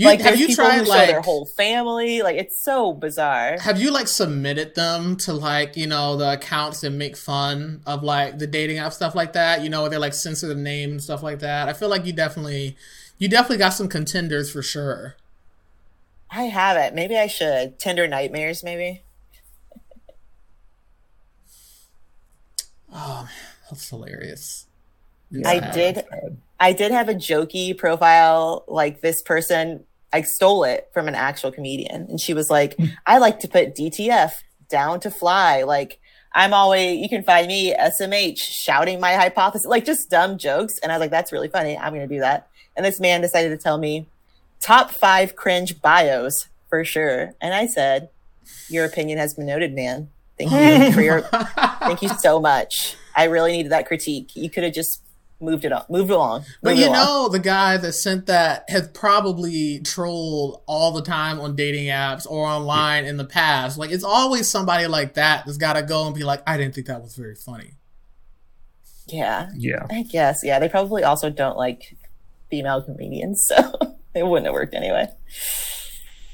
You, 0.00 0.06
like, 0.06 0.22
have 0.22 0.40
you 0.40 0.54
tried 0.54 0.88
like 0.88 1.10
their 1.10 1.20
whole 1.20 1.44
family? 1.44 2.22
Like, 2.22 2.38
it's 2.38 2.58
so 2.58 2.94
bizarre. 2.94 3.58
Have 3.60 3.78
you 3.78 3.90
like 3.90 4.08
submitted 4.08 4.74
them 4.74 5.14
to 5.16 5.34
like 5.34 5.76
you 5.76 5.86
know 5.86 6.16
the 6.16 6.32
accounts 6.32 6.80
that 6.80 6.88
make 6.88 7.18
fun 7.18 7.82
of 7.84 8.02
like 8.02 8.38
the 8.38 8.46
dating 8.46 8.78
app 8.78 8.94
stuff 8.94 9.14
like 9.14 9.34
that? 9.34 9.62
You 9.62 9.68
know, 9.68 9.82
where 9.82 9.90
they 9.90 9.98
like 9.98 10.14
censor 10.14 10.48
the 10.48 10.54
name 10.54 10.92
and 10.92 11.02
stuff 11.02 11.22
like 11.22 11.40
that. 11.40 11.68
I 11.68 11.74
feel 11.74 11.90
like 11.90 12.06
you 12.06 12.14
definitely, 12.14 12.78
you 13.18 13.28
definitely 13.28 13.58
got 13.58 13.74
some 13.74 13.88
contenders 13.88 14.50
for 14.50 14.62
sure. 14.62 15.16
I 16.30 16.44
have 16.44 16.78
it. 16.78 16.94
Maybe 16.94 17.18
I 17.18 17.26
should. 17.26 17.78
Tinder 17.78 18.08
Nightmares, 18.08 18.64
maybe. 18.64 19.02
Oh, 22.90 23.28
that's 23.68 23.86
hilarious. 23.90 24.66
I 25.44 25.60
did. 25.74 26.04
I 26.58 26.72
did 26.72 26.90
have 26.90 27.10
a 27.10 27.14
jokey 27.14 27.76
profile. 27.76 28.64
Like 28.66 29.02
this 29.02 29.20
person, 29.20 29.84
I 30.12 30.22
stole 30.22 30.64
it 30.64 30.88
from 30.92 31.08
an 31.08 31.14
actual 31.14 31.52
comedian, 31.52 32.06
and 32.08 32.20
she 32.20 32.34
was 32.34 32.50
like, 32.50 32.74
hmm. 32.76 32.86
"I 33.06 33.18
like 33.18 33.40
to 33.40 33.48
put 33.48 33.74
DTF 33.74 34.32
down 34.68 35.00
to 35.00 35.10
fly." 35.10 35.62
Like 35.62 35.98
I'm 36.32 36.54
always. 36.54 36.98
You 36.98 37.08
can 37.08 37.22
find 37.22 37.46
me 37.46 37.74
SMH 37.74 38.38
shouting 38.38 39.00
my 39.00 39.14
hypothesis, 39.14 39.66
like 39.66 39.84
just 39.84 40.10
dumb 40.10 40.38
jokes. 40.38 40.78
And 40.78 40.92
I 40.92 40.96
was 40.96 41.00
like, 41.00 41.10
"That's 41.10 41.32
really 41.32 41.48
funny. 41.48 41.76
I'm 41.76 41.92
going 41.94 42.08
to 42.08 42.14
do 42.14 42.20
that." 42.20 42.48
And 42.76 42.86
this 42.86 43.00
man 43.00 43.20
decided 43.20 43.50
to 43.50 43.56
tell 43.56 43.78
me 43.78 44.06
top 44.60 44.90
five 44.90 45.36
cringe 45.36 45.80
bios 45.80 46.48
for 46.68 46.84
sure. 46.84 47.34
And 47.40 47.54
I 47.54 47.66
said, 47.66 48.10
"Your 48.68 48.84
opinion 48.84 49.18
has 49.18 49.34
been 49.34 49.46
noted, 49.46 49.74
man. 49.74 50.10
Thank 50.38 50.52
you 50.52 50.92
for 50.94 51.02
your 51.02 51.20
Thank 51.20 52.02
you 52.02 52.08
so 52.08 52.40
much. 52.40 52.96
I 53.16 53.24
really 53.24 53.52
needed 53.52 53.72
that 53.72 53.86
critique. 53.86 54.36
You 54.36 54.48
could 54.48 54.64
have 54.64 54.72
just 54.72 55.02
moved 55.40 55.64
it 55.64 55.72
up, 55.72 55.88
moved 55.90 56.10
along. 56.10 56.44
But 56.62 56.76
you 56.76 56.86
along. 56.86 56.94
know, 56.94 57.28
the 57.28 57.38
guy 57.38 57.76
that 57.78 57.92
sent 57.92 58.26
that 58.26 58.64
has 58.68 58.88
probably 58.88 59.80
trolled 59.80 60.62
all 60.66 60.92
the 60.92 61.02
time 61.02 61.40
on 61.40 61.56
dating 61.56 61.86
apps 61.86 62.26
or 62.30 62.46
online 62.46 63.04
in 63.04 63.16
the 63.16 63.24
past. 63.24 63.78
Like, 63.78 63.90
it's 63.90 64.04
always 64.04 64.48
somebody 64.48 64.86
like 64.86 65.14
that 65.14 65.44
that's 65.46 65.58
got 65.58 65.74
to 65.74 65.82
go 65.82 66.06
and 66.06 66.14
be 66.14 66.24
like, 66.24 66.42
I 66.46 66.56
didn't 66.56 66.74
think 66.74 66.86
that 66.88 67.02
was 67.02 67.16
very 67.16 67.34
funny. 67.34 67.72
yeah, 69.06 69.50
Yeah. 69.56 69.86
I 69.90 70.02
guess. 70.02 70.42
Yeah, 70.44 70.58
they 70.58 70.68
probably 70.68 71.02
also 71.02 71.30
don't 71.30 71.56
like 71.56 71.96
female 72.50 72.82
comedians, 72.82 73.42
so 73.48 73.56
it 74.14 74.26
wouldn't 74.26 74.46
have 74.46 74.54
worked 74.54 74.74
anyway. 74.74 75.08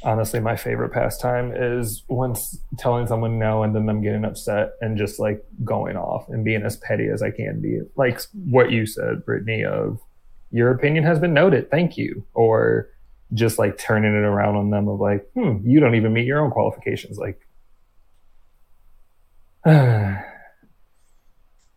Honestly 0.03 0.41
my 0.41 0.57
favorite 0.57 0.91
pastime 0.93 1.53
is 1.55 2.05
once 2.09 2.59
telling 2.79 3.07
someone 3.07 3.39
no 3.39 3.63
and 3.63 3.75
then 3.75 3.87
them 3.87 4.03
getting 4.03 4.25
upset 4.25 4.73
and 4.81 4.99
just 4.99 5.19
like 5.19 5.45
going 5.65 5.97
off 5.97 6.29
and 6.29 6.45
being 6.45 6.63
as 6.63 6.77
petty 6.77 7.09
as 7.09 7.23
I 7.23 7.31
can 7.31 7.61
be. 7.61 7.81
Like 7.97 8.21
what 8.33 8.71
you 8.71 8.87
said, 8.87 9.25
Brittany, 9.25 9.65
of 9.65 9.99
your 10.51 10.71
opinion 10.71 11.05
has 11.05 11.19
been 11.19 11.35
noted, 11.35 11.71
thank 11.71 11.97
you. 11.97 12.25
Or 12.35 12.89
just 13.35 13.59
like 13.59 13.79
turning 13.79 14.13
it 14.13 14.25
around 14.25 14.57
on 14.57 14.71
them 14.71 14.89
of 14.89 15.01
like, 15.01 15.29
hmm, 15.35 15.59
you 15.65 15.81
don't 15.81 15.95
even 15.97 16.13
meet 16.13 16.27
your 16.27 16.45
own 16.45 16.51
qualifications. 16.51 17.19
Like 17.19 17.41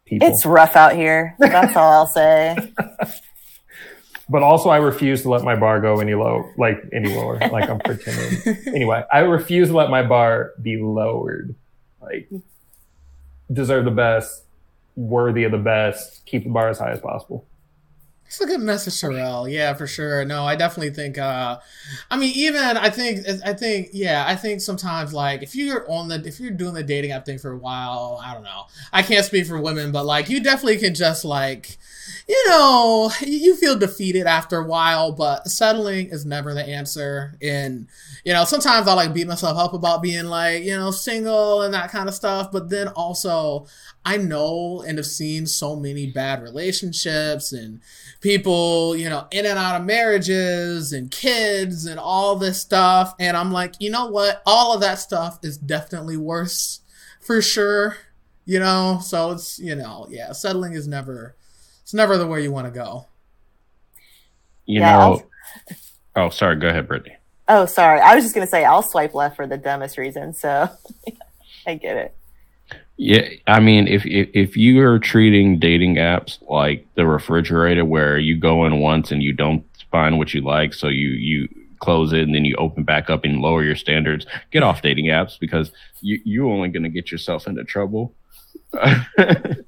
people. 0.05 0.27
It's 0.27 0.45
rough 0.45 0.75
out 0.75 0.95
here. 0.95 1.35
That's 1.39 1.75
all 1.75 1.91
I'll 1.91 2.07
say. 2.07 2.55
but 4.29 4.43
also 4.43 4.69
I 4.69 4.77
refuse 4.77 5.23
to 5.23 5.29
let 5.29 5.43
my 5.43 5.55
bar 5.55 5.81
go 5.81 5.99
any 5.99 6.13
low, 6.13 6.49
like 6.57 6.77
any 6.93 7.13
lower. 7.15 7.39
Like 7.39 7.69
I'm 7.69 7.79
pretending. 7.79 8.57
anyway, 8.67 9.03
I 9.11 9.19
refuse 9.19 9.69
to 9.69 9.75
let 9.75 9.89
my 9.89 10.03
bar 10.03 10.53
be 10.61 10.77
lowered. 10.77 11.55
Like 11.99 12.29
deserve 13.51 13.85
the 13.85 13.91
best, 13.91 14.43
worthy 14.95 15.43
of 15.43 15.51
the 15.51 15.57
best. 15.57 16.25
Keep 16.27 16.43
the 16.43 16.51
bar 16.51 16.69
as 16.69 16.77
high 16.77 16.91
as 16.91 16.99
possible. 16.99 17.47
It's 18.29 18.39
a 18.39 18.45
good 18.45 18.59
message, 18.59 19.01
Terrell. 19.01 19.47
Yeah, 19.49 19.73
for 19.73 19.87
sure. 19.87 20.23
No, 20.23 20.45
I 20.45 20.55
definitely 20.55 20.91
think. 20.91 21.17
uh 21.17 21.57
I 22.11 22.15
mean, 22.15 22.31
even 22.35 22.61
I 22.61 22.91
think, 22.91 23.25
I 23.43 23.53
think, 23.53 23.89
yeah, 23.91 24.23
I 24.27 24.35
think 24.35 24.61
sometimes 24.61 25.13
like 25.13 25.41
if 25.41 25.55
you're 25.55 25.89
on 25.89 26.09
the, 26.09 26.21
if 26.23 26.39
you're 26.39 26.51
doing 26.51 26.75
the 26.75 26.83
dating 26.83 27.09
app 27.09 27.25
thing 27.25 27.39
for 27.39 27.51
a 27.51 27.57
while, 27.57 28.21
I 28.23 28.35
don't 28.35 28.43
know. 28.43 28.65
I 28.93 29.01
can't 29.01 29.25
speak 29.25 29.47
for 29.47 29.59
women, 29.59 29.91
but 29.91 30.05
like 30.05 30.29
you 30.29 30.43
definitely 30.43 30.77
can 30.77 30.93
just 30.93 31.25
like, 31.25 31.79
you 32.27 32.49
know, 32.49 33.11
you 33.21 33.55
feel 33.55 33.75
defeated 33.75 34.27
after 34.27 34.59
a 34.59 34.63
while. 34.65 35.11
But 35.11 35.47
settling 35.47 36.09
is 36.09 36.23
never 36.23 36.53
the 36.53 36.63
answer. 36.63 37.33
And 37.41 37.87
you 38.23 38.33
know, 38.33 38.45
sometimes 38.45 38.87
I 38.87 38.93
like 38.93 39.11
beat 39.11 39.25
myself 39.27 39.57
up 39.57 39.73
about 39.73 40.03
being 40.03 40.25
like, 40.25 40.63
you 40.63 40.77
know, 40.77 40.91
single 40.91 41.63
and 41.63 41.73
that 41.73 41.89
kind 41.89 42.07
of 42.07 42.13
stuff. 42.13 42.51
But 42.51 42.69
then 42.69 42.89
also, 42.89 43.65
I 44.05 44.17
know 44.17 44.83
and 44.87 44.97
have 44.97 45.05
seen 45.05 45.45
so 45.45 45.75
many 45.75 46.07
bad 46.07 46.41
relationships 46.41 47.51
and 47.53 47.81
people, 48.21 48.95
you 48.95 49.09
know, 49.09 49.27
in 49.31 49.45
and 49.45 49.59
out 49.59 49.79
of 49.79 49.85
marriages 49.85 50.93
and 50.93 51.11
kids 51.11 51.85
and 51.85 51.99
all 51.99 52.35
this 52.35 52.61
stuff. 52.61 53.13
And 53.19 53.37
I'm 53.37 53.51
like, 53.51 53.75
you 53.79 53.91
know 53.91 54.07
what? 54.07 54.41
All 54.45 54.73
of 54.73 54.81
that 54.81 54.99
stuff 54.99 55.39
is 55.43 55.57
definitely 55.57 56.17
worse 56.17 56.81
for 57.19 57.41
sure. 57.41 57.97
You 58.45 58.59
know, 58.59 58.99
so 59.03 59.31
it's, 59.31 59.59
you 59.59 59.75
know, 59.75 60.07
yeah, 60.09 60.31
settling 60.31 60.73
is 60.73 60.87
never, 60.87 61.35
it's 61.83 61.93
never 61.93 62.17
the 62.17 62.27
way 62.27 62.41
you 62.41 62.51
want 62.51 62.65
to 62.65 62.71
go. 62.71 63.07
You 64.65 64.81
Yeah, 64.81 64.91
know. 64.91 65.23
Oh, 66.15 66.29
sorry. 66.29 66.55
Go 66.57 66.69
ahead, 66.69 66.87
Brittany. 66.87 67.17
Oh, 67.47 67.65
sorry. 67.65 67.99
I 68.01 68.15
was 68.15 68.23
just 68.23 68.35
gonna 68.35 68.47
say 68.47 68.63
I'll 68.65 68.83
swipe 68.83 69.13
left 69.15 69.35
for 69.35 69.47
the 69.47 69.57
dumbest 69.57 69.97
reason. 69.97 70.33
So 70.33 70.69
I 71.67 71.75
get 71.75 71.97
it. 71.97 72.18
Yeah, 73.01 73.29
I 73.47 73.61
mean, 73.61 73.87
if, 73.87 74.05
if 74.05 74.27
if 74.33 74.57
you 74.57 74.81
are 74.81 74.99
treating 74.99 75.57
dating 75.57 75.95
apps 75.95 76.37
like 76.49 76.85
the 76.95 77.05
refrigerator, 77.05 77.85
where 77.85 78.19
you 78.19 78.37
go 78.37 78.65
in 78.65 78.81
once 78.81 79.09
and 79.09 79.23
you 79.23 79.31
don't 79.31 79.63
find 79.89 80.17
what 80.17 80.33
you 80.33 80.41
like, 80.41 80.73
so 80.73 80.89
you 80.89 81.11
you 81.11 81.47
close 81.79 82.11
it 82.11 82.23
and 82.23 82.35
then 82.35 82.43
you 82.43 82.57
open 82.57 82.83
back 82.83 83.09
up 83.09 83.23
and 83.23 83.39
lower 83.39 83.63
your 83.63 83.77
standards, 83.77 84.25
get 84.51 84.63
off 84.63 84.81
dating 84.81 85.05
apps 85.05 85.39
because 85.39 85.71
you 86.01 86.19
you're 86.25 86.49
only 86.49 86.67
going 86.67 86.83
to 86.83 86.89
get 86.89 87.09
yourself 87.09 87.47
into 87.47 87.63
trouble. 87.63 88.13
Having 88.73 89.63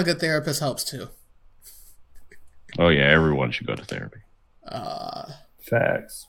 a 0.00 0.02
good 0.02 0.18
therapist 0.18 0.58
helps 0.58 0.82
too. 0.82 1.10
oh 2.80 2.88
yeah, 2.88 3.04
everyone 3.04 3.52
should 3.52 3.68
go 3.68 3.76
to 3.76 3.84
therapy. 3.84 4.18
Uh, 4.66 5.30
Facts. 5.60 6.26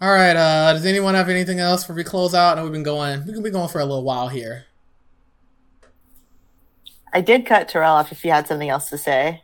All 0.00 0.10
right. 0.12 0.36
Uh, 0.36 0.72
does 0.72 0.86
anyone 0.86 1.14
have 1.14 1.28
anything 1.28 1.58
else 1.60 1.82
before 1.82 1.96
we 1.96 2.04
close 2.04 2.34
out? 2.34 2.56
And 2.56 2.64
we've 2.64 2.72
been 2.72 2.82
going. 2.82 3.26
We 3.26 3.32
can 3.32 3.42
be 3.42 3.50
going 3.50 3.68
for 3.68 3.80
a 3.80 3.84
little 3.84 4.04
while 4.04 4.28
here. 4.28 4.64
I 7.12 7.20
did 7.20 7.46
cut 7.46 7.68
Terrell 7.68 7.94
off 7.94 8.12
if 8.12 8.24
you 8.24 8.30
had 8.30 8.46
something 8.46 8.68
else 8.68 8.88
to 8.90 8.98
say. 8.98 9.42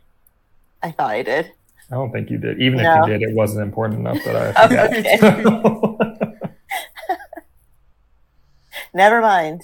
I 0.83 0.91
thought 0.91 1.09
I 1.11 1.23
did. 1.23 1.51
I 1.91 1.95
don't 1.95 2.11
think 2.11 2.29
you 2.29 2.37
did. 2.37 2.61
Even 2.61 2.81
No. 2.83 3.03
if 3.03 3.07
you 3.09 3.17
did, 3.17 3.29
it 3.29 3.35
wasn't 3.35 3.63
important 3.63 3.99
enough 4.01 4.23
that 4.23 4.35
I 4.57 4.67
forgot. 4.67 4.93
Okay. 4.93 6.49
Never 8.93 9.21
mind. 9.21 9.63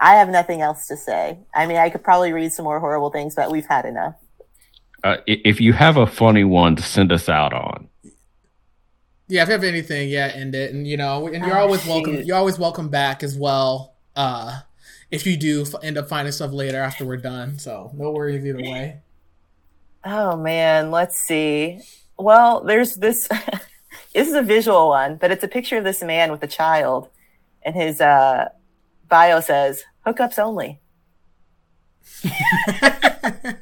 I 0.00 0.14
have 0.14 0.28
nothing 0.28 0.60
else 0.60 0.86
to 0.88 0.96
say. 0.96 1.38
I 1.54 1.66
mean, 1.66 1.76
I 1.76 1.88
could 1.88 2.02
probably 2.02 2.32
read 2.32 2.52
some 2.52 2.64
more 2.64 2.80
horrible 2.80 3.10
things, 3.10 3.34
but 3.36 3.50
we've 3.50 3.66
had 3.66 3.84
enough. 3.84 4.14
Uh, 5.04 5.16
if 5.26 5.60
you 5.60 5.72
have 5.72 5.96
a 5.96 6.06
funny 6.06 6.44
one 6.44 6.76
to 6.76 6.82
send 6.82 7.12
us 7.12 7.28
out 7.28 7.52
on, 7.52 7.88
Yeah, 9.32 9.44
if 9.44 9.48
you 9.48 9.52
have 9.52 9.64
anything, 9.64 10.10
yeah, 10.10 10.26
end 10.26 10.54
it. 10.54 10.74
And 10.74 10.86
you 10.86 10.98
know, 10.98 11.26
and 11.26 11.42
you're 11.42 11.56
Oh, 11.56 11.62
always 11.62 11.86
welcome. 11.86 12.20
You're 12.20 12.36
always 12.36 12.58
welcome 12.58 12.90
back 12.90 13.22
as 13.22 13.34
well. 13.34 13.94
Uh, 14.14 14.60
if 15.10 15.26
you 15.26 15.38
do 15.38 15.62
f- 15.62 15.74
end 15.82 15.96
up 15.96 16.10
finding 16.10 16.32
stuff 16.32 16.52
later 16.52 16.78
after 16.78 17.06
we're 17.06 17.16
done, 17.16 17.58
so 17.58 17.90
no 17.94 18.10
worries 18.10 18.44
either 18.44 18.58
way. 18.58 19.00
Oh 20.04 20.36
man, 20.36 20.90
let's 20.90 21.16
see. 21.18 21.80
Well, 22.18 22.62
there's 22.62 22.96
this. 22.96 23.26
this 24.14 24.28
is 24.28 24.34
a 24.34 24.42
visual 24.42 24.90
one, 24.90 25.16
but 25.16 25.30
it's 25.30 25.42
a 25.42 25.48
picture 25.48 25.78
of 25.78 25.84
this 25.84 26.02
man 26.02 26.30
with 26.30 26.42
a 26.42 26.46
child, 26.46 27.08
and 27.62 27.74
his 27.74 28.02
uh, 28.02 28.50
bio 29.08 29.40
says 29.40 29.82
"hookups 30.06 30.38
only." 30.38 30.78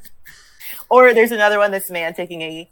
Or 0.90 1.14
there's 1.14 1.30
another 1.30 1.58
one. 1.58 1.70
This 1.70 1.88
man 1.88 2.14
taking 2.14 2.42
a 2.42 2.68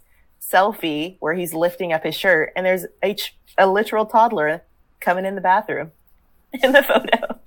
selfie 0.52 1.16
where 1.20 1.34
he's 1.34 1.52
lifting 1.54 1.92
up 1.92 2.04
his 2.04 2.14
shirt, 2.14 2.52
and 2.56 2.64
there's 2.66 2.86
a, 3.04 3.16
a 3.58 3.66
literal 3.66 4.06
toddler 4.06 4.62
coming 5.00 5.24
in 5.24 5.34
the 5.34 5.40
bathroom 5.40 5.92
in 6.62 6.72
the 6.72 6.82
photo. 6.82 7.38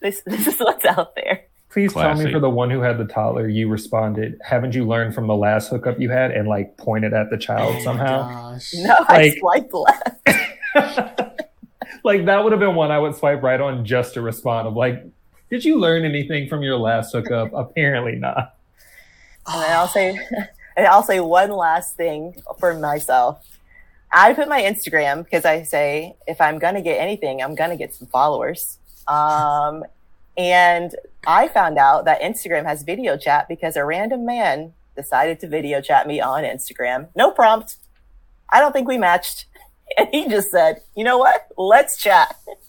This 0.00 0.22
this 0.26 0.46
is 0.46 0.58
what's 0.58 0.84
out 0.84 1.14
there. 1.14 1.44
Please 1.70 1.94
tell 1.94 2.14
me 2.14 2.30
for 2.30 2.38
the 2.40 2.50
one 2.50 2.68
who 2.68 2.80
had 2.80 2.98
the 2.98 3.06
toddler, 3.06 3.48
you 3.48 3.66
responded, 3.68 4.38
haven't 4.44 4.74
you 4.74 4.86
learned 4.86 5.14
from 5.14 5.26
the 5.26 5.34
last 5.34 5.70
hookup 5.70 5.98
you 5.98 6.10
had 6.10 6.30
and 6.30 6.46
like 6.46 6.76
pointed 6.76 7.14
at 7.14 7.30
the 7.30 7.38
child 7.38 7.76
Oh 7.78 7.82
somehow? 7.82 8.28
gosh. 8.28 8.74
No, 8.74 8.94
I 9.08 9.16
Like- 9.28 9.38
swiped 9.38 9.72
left. 9.72 10.18
like 12.04 12.26
that 12.26 12.42
would 12.44 12.52
have 12.52 12.60
been 12.60 12.74
one 12.74 12.90
I 12.90 12.98
would 12.98 13.14
swipe 13.14 13.42
right 13.42 13.58
on 13.60 13.86
just 13.86 14.12
to 14.14 14.20
respond 14.20 14.68
of 14.68 14.74
like, 14.74 15.02
did 15.48 15.64
you 15.64 15.78
learn 15.78 16.04
anything 16.04 16.46
from 16.46 16.62
your 16.62 16.76
last 16.76 17.12
hookup? 17.12 17.50
Apparently 17.54 18.16
not. 18.16 18.56
And 19.46 19.72
I'll 19.72 19.88
say, 19.88 20.18
and 20.76 20.86
I'll 20.86 21.02
say 21.02 21.20
one 21.20 21.50
last 21.50 21.96
thing 21.96 22.42
for 22.58 22.74
myself. 22.74 23.46
I 24.12 24.34
put 24.34 24.48
my 24.48 24.62
Instagram 24.62 25.24
because 25.24 25.44
I 25.44 25.62
say 25.62 26.16
if 26.26 26.40
I'm 26.40 26.58
gonna 26.58 26.82
get 26.82 27.00
anything, 27.00 27.42
I'm 27.42 27.54
gonna 27.54 27.76
get 27.76 27.94
some 27.94 28.08
followers. 28.08 28.78
Um, 29.08 29.84
and 30.36 30.94
I 31.26 31.48
found 31.48 31.78
out 31.78 32.04
that 32.04 32.20
Instagram 32.20 32.64
has 32.64 32.82
video 32.82 33.16
chat 33.16 33.48
because 33.48 33.76
a 33.76 33.84
random 33.84 34.26
man 34.26 34.74
decided 34.96 35.40
to 35.40 35.48
video 35.48 35.80
chat 35.80 36.06
me 36.06 36.20
on 36.20 36.44
Instagram. 36.44 37.08
No 37.16 37.30
prompt. 37.30 37.76
I 38.50 38.60
don't 38.60 38.72
think 38.72 38.88
we 38.88 38.98
matched. 38.98 39.46
And 39.98 40.08
he 40.10 40.26
just 40.26 40.50
said, 40.50 40.80
"You 40.96 41.04
know 41.04 41.18
what? 41.18 41.48
Let's 41.58 42.00
chat." 42.00 42.34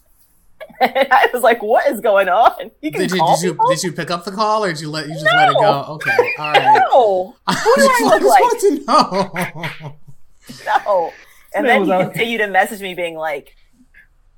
And 0.81 1.07
I 1.11 1.29
was 1.33 1.41
like, 1.43 1.61
"What 1.61 1.87
is 1.87 1.99
going 2.01 2.29
on? 2.29 2.71
You 2.81 2.91
can 2.91 3.01
Did 3.01 3.11
you 3.11 3.17
call 3.19 3.35
did 3.39 3.45
you 3.45 3.59
did 3.69 3.83
you 3.83 3.91
pick 3.91 4.11
up 4.11 4.25
the 4.25 4.31
call 4.31 4.63
or 4.63 4.69
did 4.69 4.81
you 4.81 4.89
let 4.89 5.07
you 5.07 5.13
just 5.13 5.25
let 5.25 5.49
it 5.49 5.55
go? 5.55 5.85
Okay, 5.89 6.33
all 6.39 6.51
right. 6.51 6.81
No, 6.91 7.35
I 7.47 7.53
Who 7.53 7.75
do 7.75 7.81
I 7.81 7.99
just 7.99 8.03
look 8.03 8.21
like? 8.23 8.41
want 8.41 8.59
to 8.61 9.81
know. 9.81 9.95
no. 10.85 11.13
And 11.55 11.67
then 11.67 11.79
was 11.81 11.87
he 11.89 11.93
out- 11.93 12.01
continued 12.13 12.37
to 12.39 12.47
message 12.47 12.81
me, 12.81 12.93
being 12.93 13.15
like, 13.15 13.55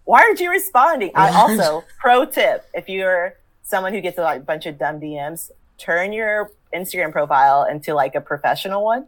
"Why 0.04 0.22
aren't 0.22 0.40
you 0.40 0.50
responding?" 0.52 1.12
I 1.16 1.30
also 1.30 1.84
pro 2.00 2.26
tip: 2.26 2.66
if 2.74 2.90
you're 2.90 3.36
someone 3.64 3.94
who 3.94 4.02
gets 4.02 4.18
a 4.18 4.22
like, 4.22 4.46
bunch 4.46 4.66
of 4.66 4.78
dumb 4.78 5.00
DMs, 5.00 5.50
turn 5.78 6.14
your 6.14 6.52
Instagram 6.74 7.12
profile 7.12 7.64
into 7.64 7.94
like 7.94 8.16
a 8.16 8.22
professional 8.22 8.84
one, 8.84 9.08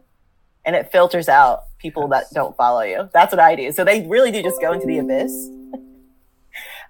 and 0.64 0.74
it 0.74 0.90
filters 0.90 1.28
out 1.28 1.64
people 1.78 2.08
that 2.08 2.24
don't 2.32 2.56
follow 2.56 2.80
you. 2.80 3.08
That's 3.12 3.32
what 3.32 3.38
I 3.40 3.54
do. 3.54 3.70
So 3.72 3.84
they 3.84 4.06
really 4.06 4.30
do 4.32 4.42
just 4.42 4.60
go 4.60 4.72
into 4.72 4.86
the 4.86 4.98
abyss. 4.98 5.50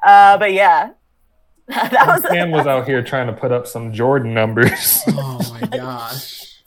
Uh, 0.04 0.38
but 0.38 0.52
yeah, 0.52 0.90
that 1.68 2.06
was 2.06 2.22
This 2.22 2.46
was 2.52 2.66
out 2.66 2.86
here 2.86 3.02
trying 3.02 3.26
to 3.26 3.32
put 3.32 3.52
up 3.52 3.66
some 3.66 3.92
Jordan 3.92 4.34
numbers. 4.34 5.02
Oh 5.08 5.58
my 5.60 5.66
gosh. 5.76 6.62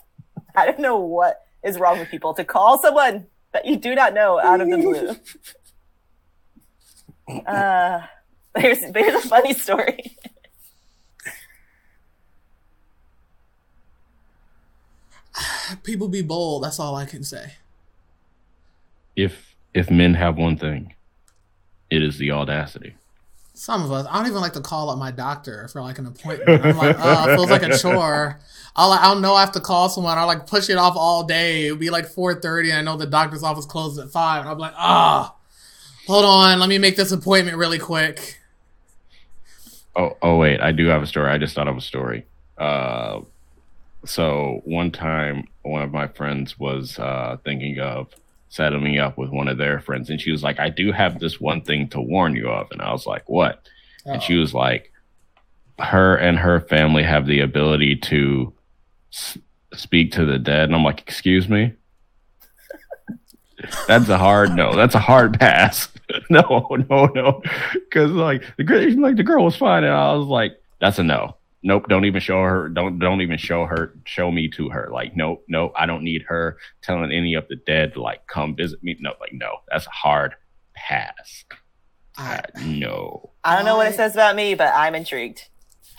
I 0.55 0.65
don't 0.65 0.79
know 0.79 0.97
what 0.97 1.45
is 1.63 1.79
wrong 1.79 1.99
with 1.99 2.09
people 2.09 2.33
to 2.33 2.43
call 2.43 2.77
someone 2.79 3.27
that 3.53 3.65
you 3.65 3.77
do 3.77 3.95
not 3.95 4.13
know 4.13 4.39
out 4.39 4.59
of 4.61 4.69
the 4.69 4.77
blue. 4.77 5.15
Uh, 7.45 8.01
there's 8.55 8.79
there's 8.91 9.23
a 9.23 9.27
funny 9.27 9.53
story. 9.53 10.17
People 15.83 16.07
be 16.07 16.21
bold. 16.21 16.63
That's 16.63 16.79
all 16.79 16.95
I 16.95 17.05
can 17.05 17.23
say. 17.23 17.53
if 19.15 19.55
if 19.73 19.89
men 19.89 20.13
have 20.15 20.37
one 20.37 20.57
thing, 20.57 20.93
it 21.89 22.03
is 22.03 22.17
the 22.17 22.31
audacity. 22.31 22.95
Some 23.53 23.83
of 23.83 23.91
us. 23.91 24.07
I 24.09 24.17
don't 24.17 24.27
even 24.27 24.41
like 24.41 24.53
to 24.53 24.61
call 24.61 24.89
up 24.89 24.97
my 24.97 25.11
doctor 25.11 25.67
for 25.67 25.81
like 25.81 25.99
an 25.99 26.07
appointment. 26.07 26.65
I'm 26.65 26.77
like, 26.77 26.95
oh, 26.99 27.29
it 27.29 27.35
feels 27.35 27.49
like 27.49 27.63
a 27.63 27.77
chore. 27.79 28.39
I'll 28.75 28.91
I'll 28.93 29.19
know 29.19 29.35
I 29.35 29.41
have 29.41 29.51
to 29.53 29.59
call 29.59 29.89
someone. 29.89 30.17
I'll 30.17 30.27
like 30.27 30.47
push 30.47 30.69
it 30.69 30.77
off 30.77 30.95
all 30.95 31.23
day. 31.23 31.65
It'll 31.65 31.77
be 31.77 31.89
like 31.89 32.07
four 32.07 32.35
thirty. 32.35 32.71
and 32.71 32.79
I 32.79 32.81
know 32.81 32.97
the 32.97 33.05
doctor's 33.05 33.43
office 33.43 33.65
closes 33.65 33.99
at 33.99 34.09
five. 34.09 34.41
And 34.41 34.49
I'm 34.49 34.57
like, 34.57 34.73
ah, 34.77 35.35
hold 36.07 36.23
on. 36.23 36.59
Let 36.59 36.69
me 36.69 36.77
make 36.77 36.95
this 36.95 37.11
appointment 37.11 37.57
really 37.57 37.79
quick. 37.79 38.39
Oh, 39.95 40.15
oh 40.21 40.37
wait, 40.37 40.61
I 40.61 40.71
do 40.71 40.87
have 40.87 41.03
a 41.03 41.07
story. 41.07 41.29
I 41.29 41.37
just 41.37 41.53
thought 41.53 41.67
of 41.67 41.75
a 41.75 41.81
story. 41.81 42.25
Uh, 42.57 43.21
so 44.05 44.61
one 44.63 44.91
time, 44.91 45.47
one 45.63 45.81
of 45.81 45.91
my 45.91 46.07
friends 46.07 46.57
was 46.57 46.97
uh, 46.97 47.37
thinking 47.43 47.79
of 47.79 48.07
setting 48.51 48.83
me 48.83 48.99
up 48.99 49.17
with 49.17 49.29
one 49.29 49.47
of 49.47 49.57
their 49.57 49.79
friends, 49.79 50.09
and 50.09 50.19
she 50.19 50.29
was 50.29 50.43
like, 50.43 50.59
"I 50.59 50.69
do 50.69 50.91
have 50.91 51.19
this 51.19 51.39
one 51.39 51.61
thing 51.61 51.87
to 51.89 52.01
warn 52.01 52.35
you 52.35 52.49
of," 52.49 52.69
and 52.71 52.81
I 52.81 52.91
was 52.91 53.07
like, 53.07 53.27
"What?" 53.27 53.67
And 54.05 54.21
she 54.21 54.37
oh. 54.37 54.41
was 54.41 54.53
like, 54.53 54.91
"Her 55.79 56.17
and 56.17 56.37
her 56.37 56.59
family 56.59 57.01
have 57.03 57.25
the 57.25 57.39
ability 57.39 57.95
to 57.95 58.53
s- 59.13 59.37
speak 59.73 60.11
to 60.13 60.25
the 60.25 60.37
dead," 60.37 60.65
and 60.65 60.75
I'm 60.75 60.83
like, 60.83 60.99
"Excuse 60.99 61.47
me." 61.47 61.73
That's 63.87 64.09
a 64.09 64.17
hard 64.17 64.53
no. 64.53 64.75
That's 64.75 64.95
a 64.95 64.99
hard 64.99 65.39
pass. 65.39 65.87
no, 66.29 66.67
no, 66.89 67.05
no. 67.05 67.41
Because 67.73 68.11
like 68.11 68.43
the 68.57 68.65
girl, 68.65 68.99
like 68.99 69.15
the 69.15 69.23
girl 69.23 69.45
was 69.45 69.55
fine, 69.55 69.85
and 69.85 69.93
I 69.93 70.13
was 70.13 70.27
like, 70.27 70.61
"That's 70.81 70.99
a 70.99 71.03
no. 71.03 71.37
Nope, 71.63 71.87
don't 71.87 72.05
even 72.05 72.21
show 72.21 72.41
her. 72.41 72.69
Don't 72.69 72.99
don't 72.99 73.21
even 73.21 73.37
show 73.37 73.65
her. 73.65 73.93
Show 74.05 74.31
me 74.31 74.49
to 74.49 74.69
her. 74.69 74.89
Like, 74.91 75.15
nope, 75.15 75.43
nope. 75.47 75.73
I 75.75 75.85
don't 75.85 76.03
need 76.03 76.23
her 76.27 76.57
telling 76.81 77.11
any 77.11 77.33
of 77.33 77.47
the 77.47 77.55
dead 77.55 77.97
like 77.97 78.27
come 78.27 78.55
visit 78.55 78.83
me. 78.83 78.97
No, 78.99 79.13
like 79.19 79.33
no, 79.33 79.57
that's 79.69 79.87
a 79.87 79.91
hard 79.91 80.35
pass. 80.75 81.45
I, 82.17 82.37
Uh, 82.37 82.41
no. 82.65 83.31
I 83.43 83.55
don't 83.55 83.65
know 83.65 83.77
what 83.77 83.87
it 83.87 83.95
says 83.95 84.13
about 84.13 84.35
me, 84.35 84.53
but 84.53 84.73
I'm 84.75 84.95
intrigued. 84.95 85.47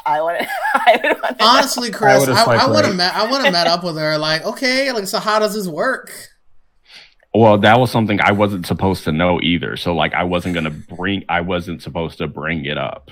I 0.05 0.21
want 0.21 0.41
to. 0.41 0.49
I 0.75 1.01
would 1.03 1.23
want 1.23 1.39
to. 1.39 1.45
honestly, 1.45 1.91
Chris, 1.91 2.21
would've 2.21 2.37
I, 2.37 2.45
swiped 2.45 2.63
I 2.63 2.71
would 2.71 2.85
have 2.85 2.97
met. 2.97 3.15
I 3.15 3.31
would 3.31 3.43
have 3.45 3.53
met 3.53 3.67
up 3.67 3.85
with 3.85 3.97
her. 3.97 4.19
Like, 4.19 4.45
okay, 4.45 4.93
like, 4.93 5.07
so 5.07 5.19
how 5.19 5.39
does 5.39 5.55
this 5.55 5.69
work? 5.69 6.13
Well, 7.35 7.57
that 7.59 7.81
was 7.81 7.91
something 7.91 8.21
I 8.21 8.33
wasn't 8.33 8.67
supposed 8.67 9.05
to 9.05 9.13
know 9.13 9.41
either. 9.41 9.77
So 9.77 9.95
like, 9.95 10.13
I 10.13 10.25
wasn't 10.25 10.55
gonna 10.55 10.71
bring. 10.71 11.25
I 11.29 11.41
wasn't 11.41 11.83
supposed 11.83 12.19
to 12.19 12.27
bring 12.27 12.65
it 12.67 12.77
up. 12.77 13.11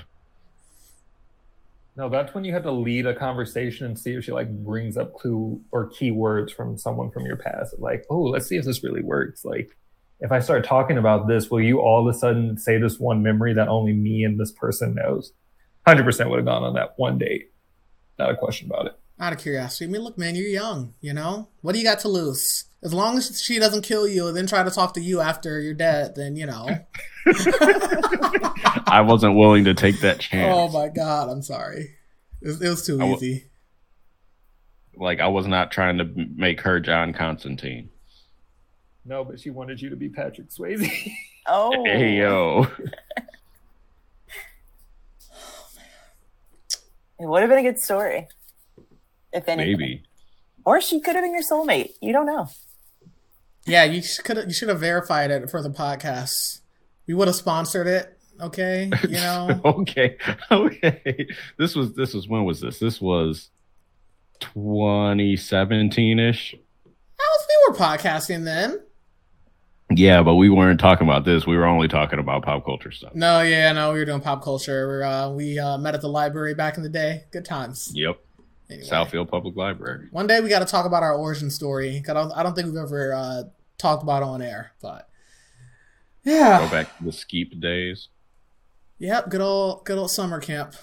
No, 2.01 2.09
that's 2.09 2.33
when 2.33 2.43
you 2.43 2.51
have 2.53 2.63
to 2.63 2.71
lead 2.71 3.05
a 3.05 3.13
conversation 3.13 3.85
and 3.85 3.99
see 3.99 4.15
if 4.15 4.23
she 4.23 4.31
like 4.31 4.49
brings 4.49 4.97
up 4.97 5.13
clue 5.13 5.61
or 5.71 5.87
keywords 5.91 6.51
from 6.51 6.75
someone 6.75 7.11
from 7.11 7.27
your 7.27 7.37
past. 7.37 7.75
Like, 7.77 8.05
oh, 8.09 8.23
let's 8.23 8.47
see 8.47 8.55
if 8.55 8.65
this 8.65 8.83
really 8.83 9.03
works. 9.03 9.45
Like, 9.45 9.77
if 10.19 10.31
I 10.31 10.39
start 10.39 10.65
talking 10.65 10.97
about 10.97 11.27
this, 11.27 11.51
will 11.51 11.61
you 11.61 11.79
all 11.79 12.09
of 12.09 12.15
a 12.15 12.17
sudden 12.17 12.57
say 12.57 12.79
this 12.79 12.97
one 12.99 13.21
memory 13.21 13.53
that 13.53 13.67
only 13.67 13.93
me 13.93 14.23
and 14.23 14.39
this 14.39 14.51
person 14.51 14.95
knows? 14.95 15.33
Hundred 15.85 16.05
percent 16.05 16.31
would 16.31 16.37
have 16.37 16.45
gone 16.47 16.63
on 16.63 16.73
that 16.73 16.93
one 16.97 17.19
date. 17.19 17.51
Not 18.17 18.31
a 18.31 18.35
question 18.35 18.65
about 18.65 18.87
it. 18.87 18.99
Out 19.21 19.33
of 19.33 19.39
curiosity, 19.39 19.85
I 19.85 19.87
mean, 19.87 20.01
look, 20.01 20.17
man, 20.17 20.33
you're 20.33 20.47
young. 20.47 20.95
You 20.99 21.13
know, 21.13 21.47
what 21.61 21.73
do 21.73 21.77
you 21.77 21.85
got 21.85 21.99
to 21.99 22.07
lose? 22.07 22.65
As 22.81 22.91
long 22.91 23.19
as 23.19 23.39
she 23.39 23.59
doesn't 23.59 23.83
kill 23.83 24.07
you 24.07 24.27
and 24.27 24.35
then 24.35 24.47
try 24.47 24.63
to 24.63 24.71
talk 24.71 24.95
to 24.95 24.99
you 24.99 25.21
after 25.21 25.61
you're 25.61 25.75
dead, 25.75 26.15
then 26.15 26.35
you 26.35 26.47
know. 26.47 26.67
I 28.87 29.03
wasn't 29.05 29.35
willing 29.35 29.65
to 29.65 29.75
take 29.75 29.99
that 30.01 30.15
oh, 30.17 30.19
chance. 30.19 30.55
oh 30.57 30.67
my 30.69 30.87
god, 30.87 31.29
I'm 31.29 31.43
sorry. 31.43 31.97
It 32.41 32.47
was, 32.47 32.61
it 32.63 32.69
was 32.69 32.83
too 32.83 32.95
I 32.95 33.09
w- 33.09 33.15
easy. 33.15 33.45
Like 34.95 35.19
I 35.19 35.27
was 35.27 35.45
not 35.45 35.71
trying 35.71 35.99
to 35.99 36.05
make 36.35 36.61
her 36.61 36.79
John 36.79 37.13
Constantine. 37.13 37.91
No, 39.05 39.23
but 39.23 39.39
she 39.39 39.51
wanted 39.51 39.79
you 39.79 39.91
to 39.91 39.95
be 39.95 40.09
Patrick 40.09 40.49
Swayze. 40.49 41.11
oh, 41.47 41.83
Hey 41.85 42.17
yo. 42.17 42.65
Oh, 42.65 42.85
it 47.19 47.27
would 47.27 47.41
have 47.41 47.49
been 47.51 47.59
a 47.59 47.63
good 47.63 47.77
story. 47.79 48.27
If 49.33 49.47
anything, 49.47 49.71
Maybe. 49.77 50.03
or 50.65 50.81
she 50.81 50.99
could 50.99 51.15
have 51.15 51.23
been 51.23 51.33
your 51.33 51.43
soulmate. 51.43 51.91
You 52.01 52.13
don't 52.13 52.25
know. 52.25 52.47
Yeah, 53.65 53.83
you 53.83 54.01
could 54.23 54.37
you 54.47 54.53
should 54.53 54.69
have 54.69 54.79
verified 54.79 55.31
it 55.31 55.49
for 55.49 55.61
the 55.61 55.69
podcast. 55.69 56.61
We 57.07 57.13
would 57.13 57.27
have 57.27 57.35
sponsored 57.35 57.87
it. 57.87 58.17
Okay, 58.39 58.89
you 59.03 59.09
know. 59.15 59.61
okay. 59.63 60.17
Okay. 60.51 61.27
This 61.57 61.75
was 61.75 61.93
this 61.93 62.13
was 62.13 62.27
when 62.27 62.43
was 62.43 62.59
this? 62.59 62.79
This 62.79 62.99
was 62.99 63.49
2017 64.39 66.19
ish. 66.19 66.55
How 66.85 67.25
was 67.25 67.47
we 67.47 67.71
were 67.71 67.77
podcasting 67.77 68.43
then? 68.43 68.81
Yeah, 69.93 70.23
but 70.23 70.35
we 70.35 70.49
weren't 70.49 70.79
talking 70.79 71.05
about 71.07 71.25
this. 71.25 71.45
We 71.45 71.57
were 71.57 71.65
only 71.65 71.87
talking 71.89 72.17
about 72.19 72.43
pop 72.43 72.63
culture 72.65 72.91
stuff. 72.91 73.13
No, 73.13 73.41
yeah, 73.41 73.71
no, 73.73 73.91
we 73.91 73.99
were 73.99 74.05
doing 74.05 74.21
pop 74.21 74.41
culture. 74.41 74.87
We're, 74.87 75.03
uh, 75.03 75.29
we 75.29 75.59
uh, 75.59 75.77
met 75.77 75.95
at 75.95 76.01
the 76.01 76.07
library 76.07 76.53
back 76.53 76.77
in 76.77 76.83
the 76.83 76.89
day. 76.89 77.25
Good 77.31 77.43
times. 77.43 77.91
Yep. 77.93 78.17
Anyway. 78.71 78.87
Southfield 78.87 79.29
Public 79.29 79.55
Library. 79.55 80.07
One 80.11 80.27
day 80.27 80.39
we 80.39 80.49
got 80.49 80.59
to 80.59 80.65
talk 80.65 80.85
about 80.85 81.03
our 81.03 81.13
origin 81.13 81.49
story. 81.49 81.99
'cause 82.01 82.09
I 82.09 82.13
don't, 82.13 82.31
I 82.31 82.43
don't 82.43 82.55
think 82.55 82.67
we've 82.67 82.77
ever 82.77 83.13
uh, 83.13 83.43
talked 83.77 84.03
about 84.03 84.21
it 84.23 84.25
on 84.27 84.41
air, 84.41 84.71
but 84.81 85.09
yeah. 86.23 86.59
Go 86.65 86.69
back 86.71 86.97
to 86.97 87.03
the 87.03 87.09
Skeep 87.11 87.59
days. 87.59 88.07
yep, 88.99 89.29
good 89.29 89.41
old 89.41 89.83
good 89.85 89.97
old 89.97 90.11
summer 90.11 90.39
camp. 90.39 90.75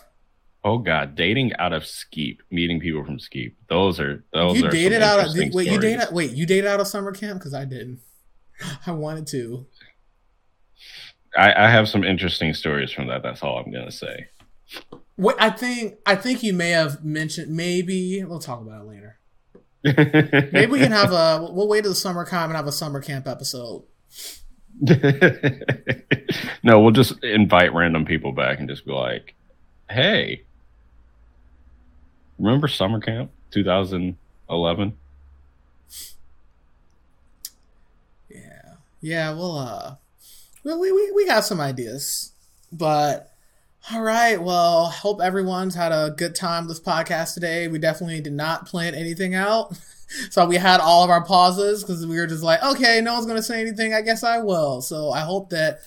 Oh 0.64 0.78
god, 0.78 1.14
dating 1.14 1.52
out 1.58 1.72
of 1.72 1.84
Skeep, 1.84 2.38
meeting 2.50 2.80
people 2.80 3.04
from 3.04 3.18
Skeep. 3.18 3.54
Those 3.68 4.00
are 4.00 4.24
those 4.32 4.58
you 4.58 4.66
are 4.66 4.70
dated 4.70 5.00
out 5.02 5.20
of 5.20 5.34
wait, 5.34 5.44
you 5.54 5.62
stories. 5.62 5.78
dated 5.80 6.08
wait, 6.12 6.30
you 6.32 6.44
dated 6.46 6.66
out 6.66 6.80
of 6.80 6.88
summer 6.88 7.12
camp 7.12 7.38
because 7.38 7.54
I 7.54 7.64
didn't. 7.64 8.00
I 8.86 8.90
wanted 8.90 9.26
to. 9.28 9.66
I, 11.36 11.52
I 11.66 11.70
have 11.70 11.88
some 11.88 12.02
interesting 12.04 12.52
stories 12.54 12.90
from 12.90 13.06
that. 13.08 13.22
That's 13.22 13.42
all 13.42 13.58
I'm 13.58 13.70
gonna 13.72 13.92
say. 13.92 14.26
Wait, 15.16 15.36
I 15.38 15.50
think 15.50 15.96
I 16.06 16.14
think 16.14 16.42
you 16.42 16.52
may 16.52 16.70
have 16.70 17.04
mentioned 17.04 17.54
maybe 17.54 18.22
we'll 18.24 18.38
talk 18.38 18.60
about 18.60 18.82
it 18.82 18.88
later. 18.88 19.18
Maybe 20.52 20.66
we 20.66 20.80
can 20.80 20.90
have 20.90 21.12
a 21.12 21.48
we'll 21.52 21.68
wait 21.68 21.82
till 21.82 21.92
the 21.92 21.96
summer 21.96 22.24
come 22.24 22.50
and 22.50 22.56
have 22.56 22.66
a 22.66 22.72
summer 22.72 23.00
camp 23.00 23.28
episode. 23.28 23.84
no, 26.62 26.80
we'll 26.80 26.90
just 26.90 27.22
invite 27.22 27.72
random 27.72 28.04
people 28.04 28.32
back 28.32 28.58
and 28.58 28.68
just 28.68 28.84
be 28.84 28.92
like, 28.92 29.34
"Hey, 29.88 30.42
remember 32.38 32.66
summer 32.66 33.00
camp 33.00 33.30
2011?" 33.52 34.96
Yeah, 38.28 38.38
yeah. 39.00 39.30
Well, 39.30 39.58
uh, 39.58 39.94
well, 40.64 40.80
we 40.80 40.90
we 40.90 41.12
we 41.12 41.26
got 41.26 41.44
some 41.44 41.60
ideas, 41.60 42.32
but 42.72 43.32
all 43.92 44.02
right. 44.02 44.40
Well, 44.40 44.86
hope 44.86 45.20
everyone's 45.22 45.74
had 45.74 45.92
a 45.92 46.12
good 46.16 46.34
time 46.34 46.68
this 46.68 46.80
podcast 46.80 47.34
today. 47.34 47.68
We 47.68 47.78
definitely 47.78 48.20
did 48.20 48.34
not 48.34 48.66
plan 48.66 48.94
anything 48.94 49.34
out, 49.34 49.78
so 50.30 50.44
we 50.44 50.56
had 50.56 50.80
all 50.80 51.04
of 51.04 51.10
our 51.10 51.24
pauses 51.24 51.82
because 51.82 52.06
we 52.06 52.16
were 52.16 52.26
just 52.26 52.42
like, 52.42 52.62
okay, 52.62 53.00
no 53.00 53.14
one's 53.14 53.26
gonna 53.26 53.42
say 53.42 53.60
anything. 53.60 53.94
I 53.94 54.02
guess 54.02 54.22
I 54.22 54.38
will. 54.38 54.82
So 54.82 55.10
I 55.10 55.20
hope 55.20 55.50
that 55.50 55.80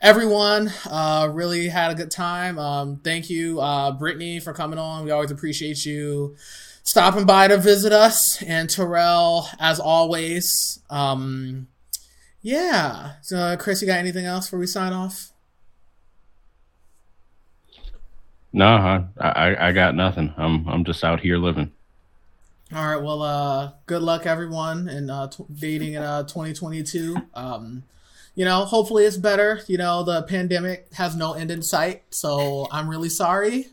everyone 0.00 0.72
uh, 0.90 1.28
really 1.32 1.68
had 1.68 1.92
a 1.92 1.94
good 1.94 2.10
time. 2.10 2.58
Um, 2.58 2.96
thank 3.04 3.30
you, 3.30 3.60
uh, 3.60 3.92
Brittany, 3.92 4.40
for 4.40 4.52
coming 4.52 4.78
on. 4.78 5.04
We 5.04 5.12
always 5.12 5.30
appreciate 5.30 5.86
you 5.86 6.34
stopping 6.82 7.24
by 7.24 7.48
to 7.48 7.56
visit 7.56 7.92
us, 7.92 8.42
and 8.42 8.68
Terrell, 8.68 9.46
as 9.60 9.78
always. 9.78 10.80
Um, 10.90 11.68
yeah. 12.42 13.12
So, 13.22 13.56
Chris, 13.58 13.80
you 13.80 13.86
got 13.86 13.98
anything 13.98 14.26
else 14.26 14.46
before 14.46 14.58
we 14.58 14.66
sign 14.66 14.92
off? 14.92 15.30
No, 18.54 18.66
I, 18.66 19.04
I 19.18 19.68
I 19.68 19.72
got 19.72 19.96
nothing. 19.96 20.32
I'm 20.36 20.68
I'm 20.68 20.84
just 20.84 21.02
out 21.02 21.18
here 21.18 21.38
living. 21.38 21.72
All 22.72 22.86
right. 22.86 23.02
Well, 23.02 23.20
uh, 23.20 23.72
good 23.86 24.00
luck, 24.00 24.26
everyone, 24.26 24.88
in 24.88 25.10
uh, 25.10 25.26
t- 25.26 25.44
dating 25.52 25.94
in 25.94 26.02
uh, 26.02 26.22
2022. 26.22 27.16
Um, 27.34 27.82
you 28.36 28.44
know, 28.44 28.64
hopefully 28.64 29.06
it's 29.06 29.16
better. 29.16 29.60
You 29.66 29.76
know, 29.76 30.04
the 30.04 30.22
pandemic 30.22 30.86
has 30.94 31.16
no 31.16 31.32
end 31.32 31.50
in 31.50 31.62
sight, 31.62 32.04
so 32.10 32.68
I'm 32.70 32.88
really 32.88 33.08
sorry. 33.08 33.66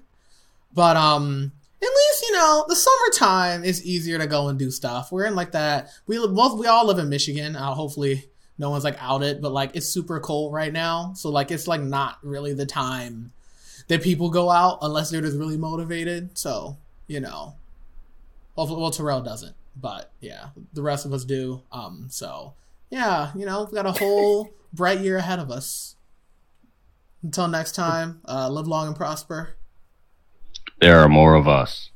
But 0.73 0.97
um, 0.97 1.51
at 1.79 1.85
least 1.85 2.23
you 2.23 2.33
know 2.33 2.65
the 2.67 2.75
summertime 2.75 3.63
is 3.63 3.85
easier 3.85 4.17
to 4.17 4.25
go 4.25 4.47
and 4.47 4.57
do 4.57 4.71
stuff. 4.71 5.11
We're 5.11 5.25
in 5.25 5.35
like 5.35 5.51
that. 5.51 5.89
We 6.07 6.17
both 6.17 6.59
we 6.59 6.65
all 6.65 6.87
live 6.87 6.97
in 6.97 7.07
Michigan. 7.07 7.55
Uh, 7.55 7.75
hopefully, 7.75 8.25
no 8.57 8.71
one's 8.71 8.83
like 8.83 8.97
out 8.99 9.21
it, 9.21 9.43
but 9.43 9.51
like 9.51 9.75
it's 9.75 9.85
super 9.85 10.19
cold 10.19 10.53
right 10.53 10.73
now, 10.73 11.13
so 11.15 11.29
like 11.29 11.51
it's 11.51 11.67
like 11.67 11.81
not 11.81 12.17
really 12.23 12.55
the 12.55 12.65
time 12.65 13.31
that 13.87 14.01
people 14.01 14.29
go 14.29 14.49
out 14.49 14.79
unless 14.81 15.09
they're 15.09 15.21
just 15.21 15.37
really 15.37 15.57
motivated. 15.57 16.37
So 16.37 16.77
you 17.07 17.19
know, 17.19 17.55
well, 18.55 18.79
well 18.79 18.91
Terrell 18.91 19.21
doesn't, 19.21 19.55
but 19.75 20.11
yeah, 20.19 20.49
the 20.73 20.81
rest 20.81 21.05
of 21.05 21.13
us 21.13 21.25
do. 21.25 21.61
Um, 21.71 22.07
so 22.09 22.53
yeah, 22.89 23.31
you 23.35 23.45
know, 23.45 23.67
we 23.69 23.75
got 23.75 23.85
a 23.85 23.91
whole 23.93 24.49
bright 24.73 24.99
year 24.99 25.17
ahead 25.17 25.39
of 25.39 25.51
us. 25.51 25.95
Until 27.23 27.47
next 27.47 27.73
time, 27.73 28.21
uh, 28.27 28.49
live 28.49 28.67
long 28.67 28.87
and 28.87 28.95
prosper. 28.95 29.55
There 30.79 30.99
are 30.99 31.09
more 31.09 31.35
of 31.35 31.47
us. 31.47 31.90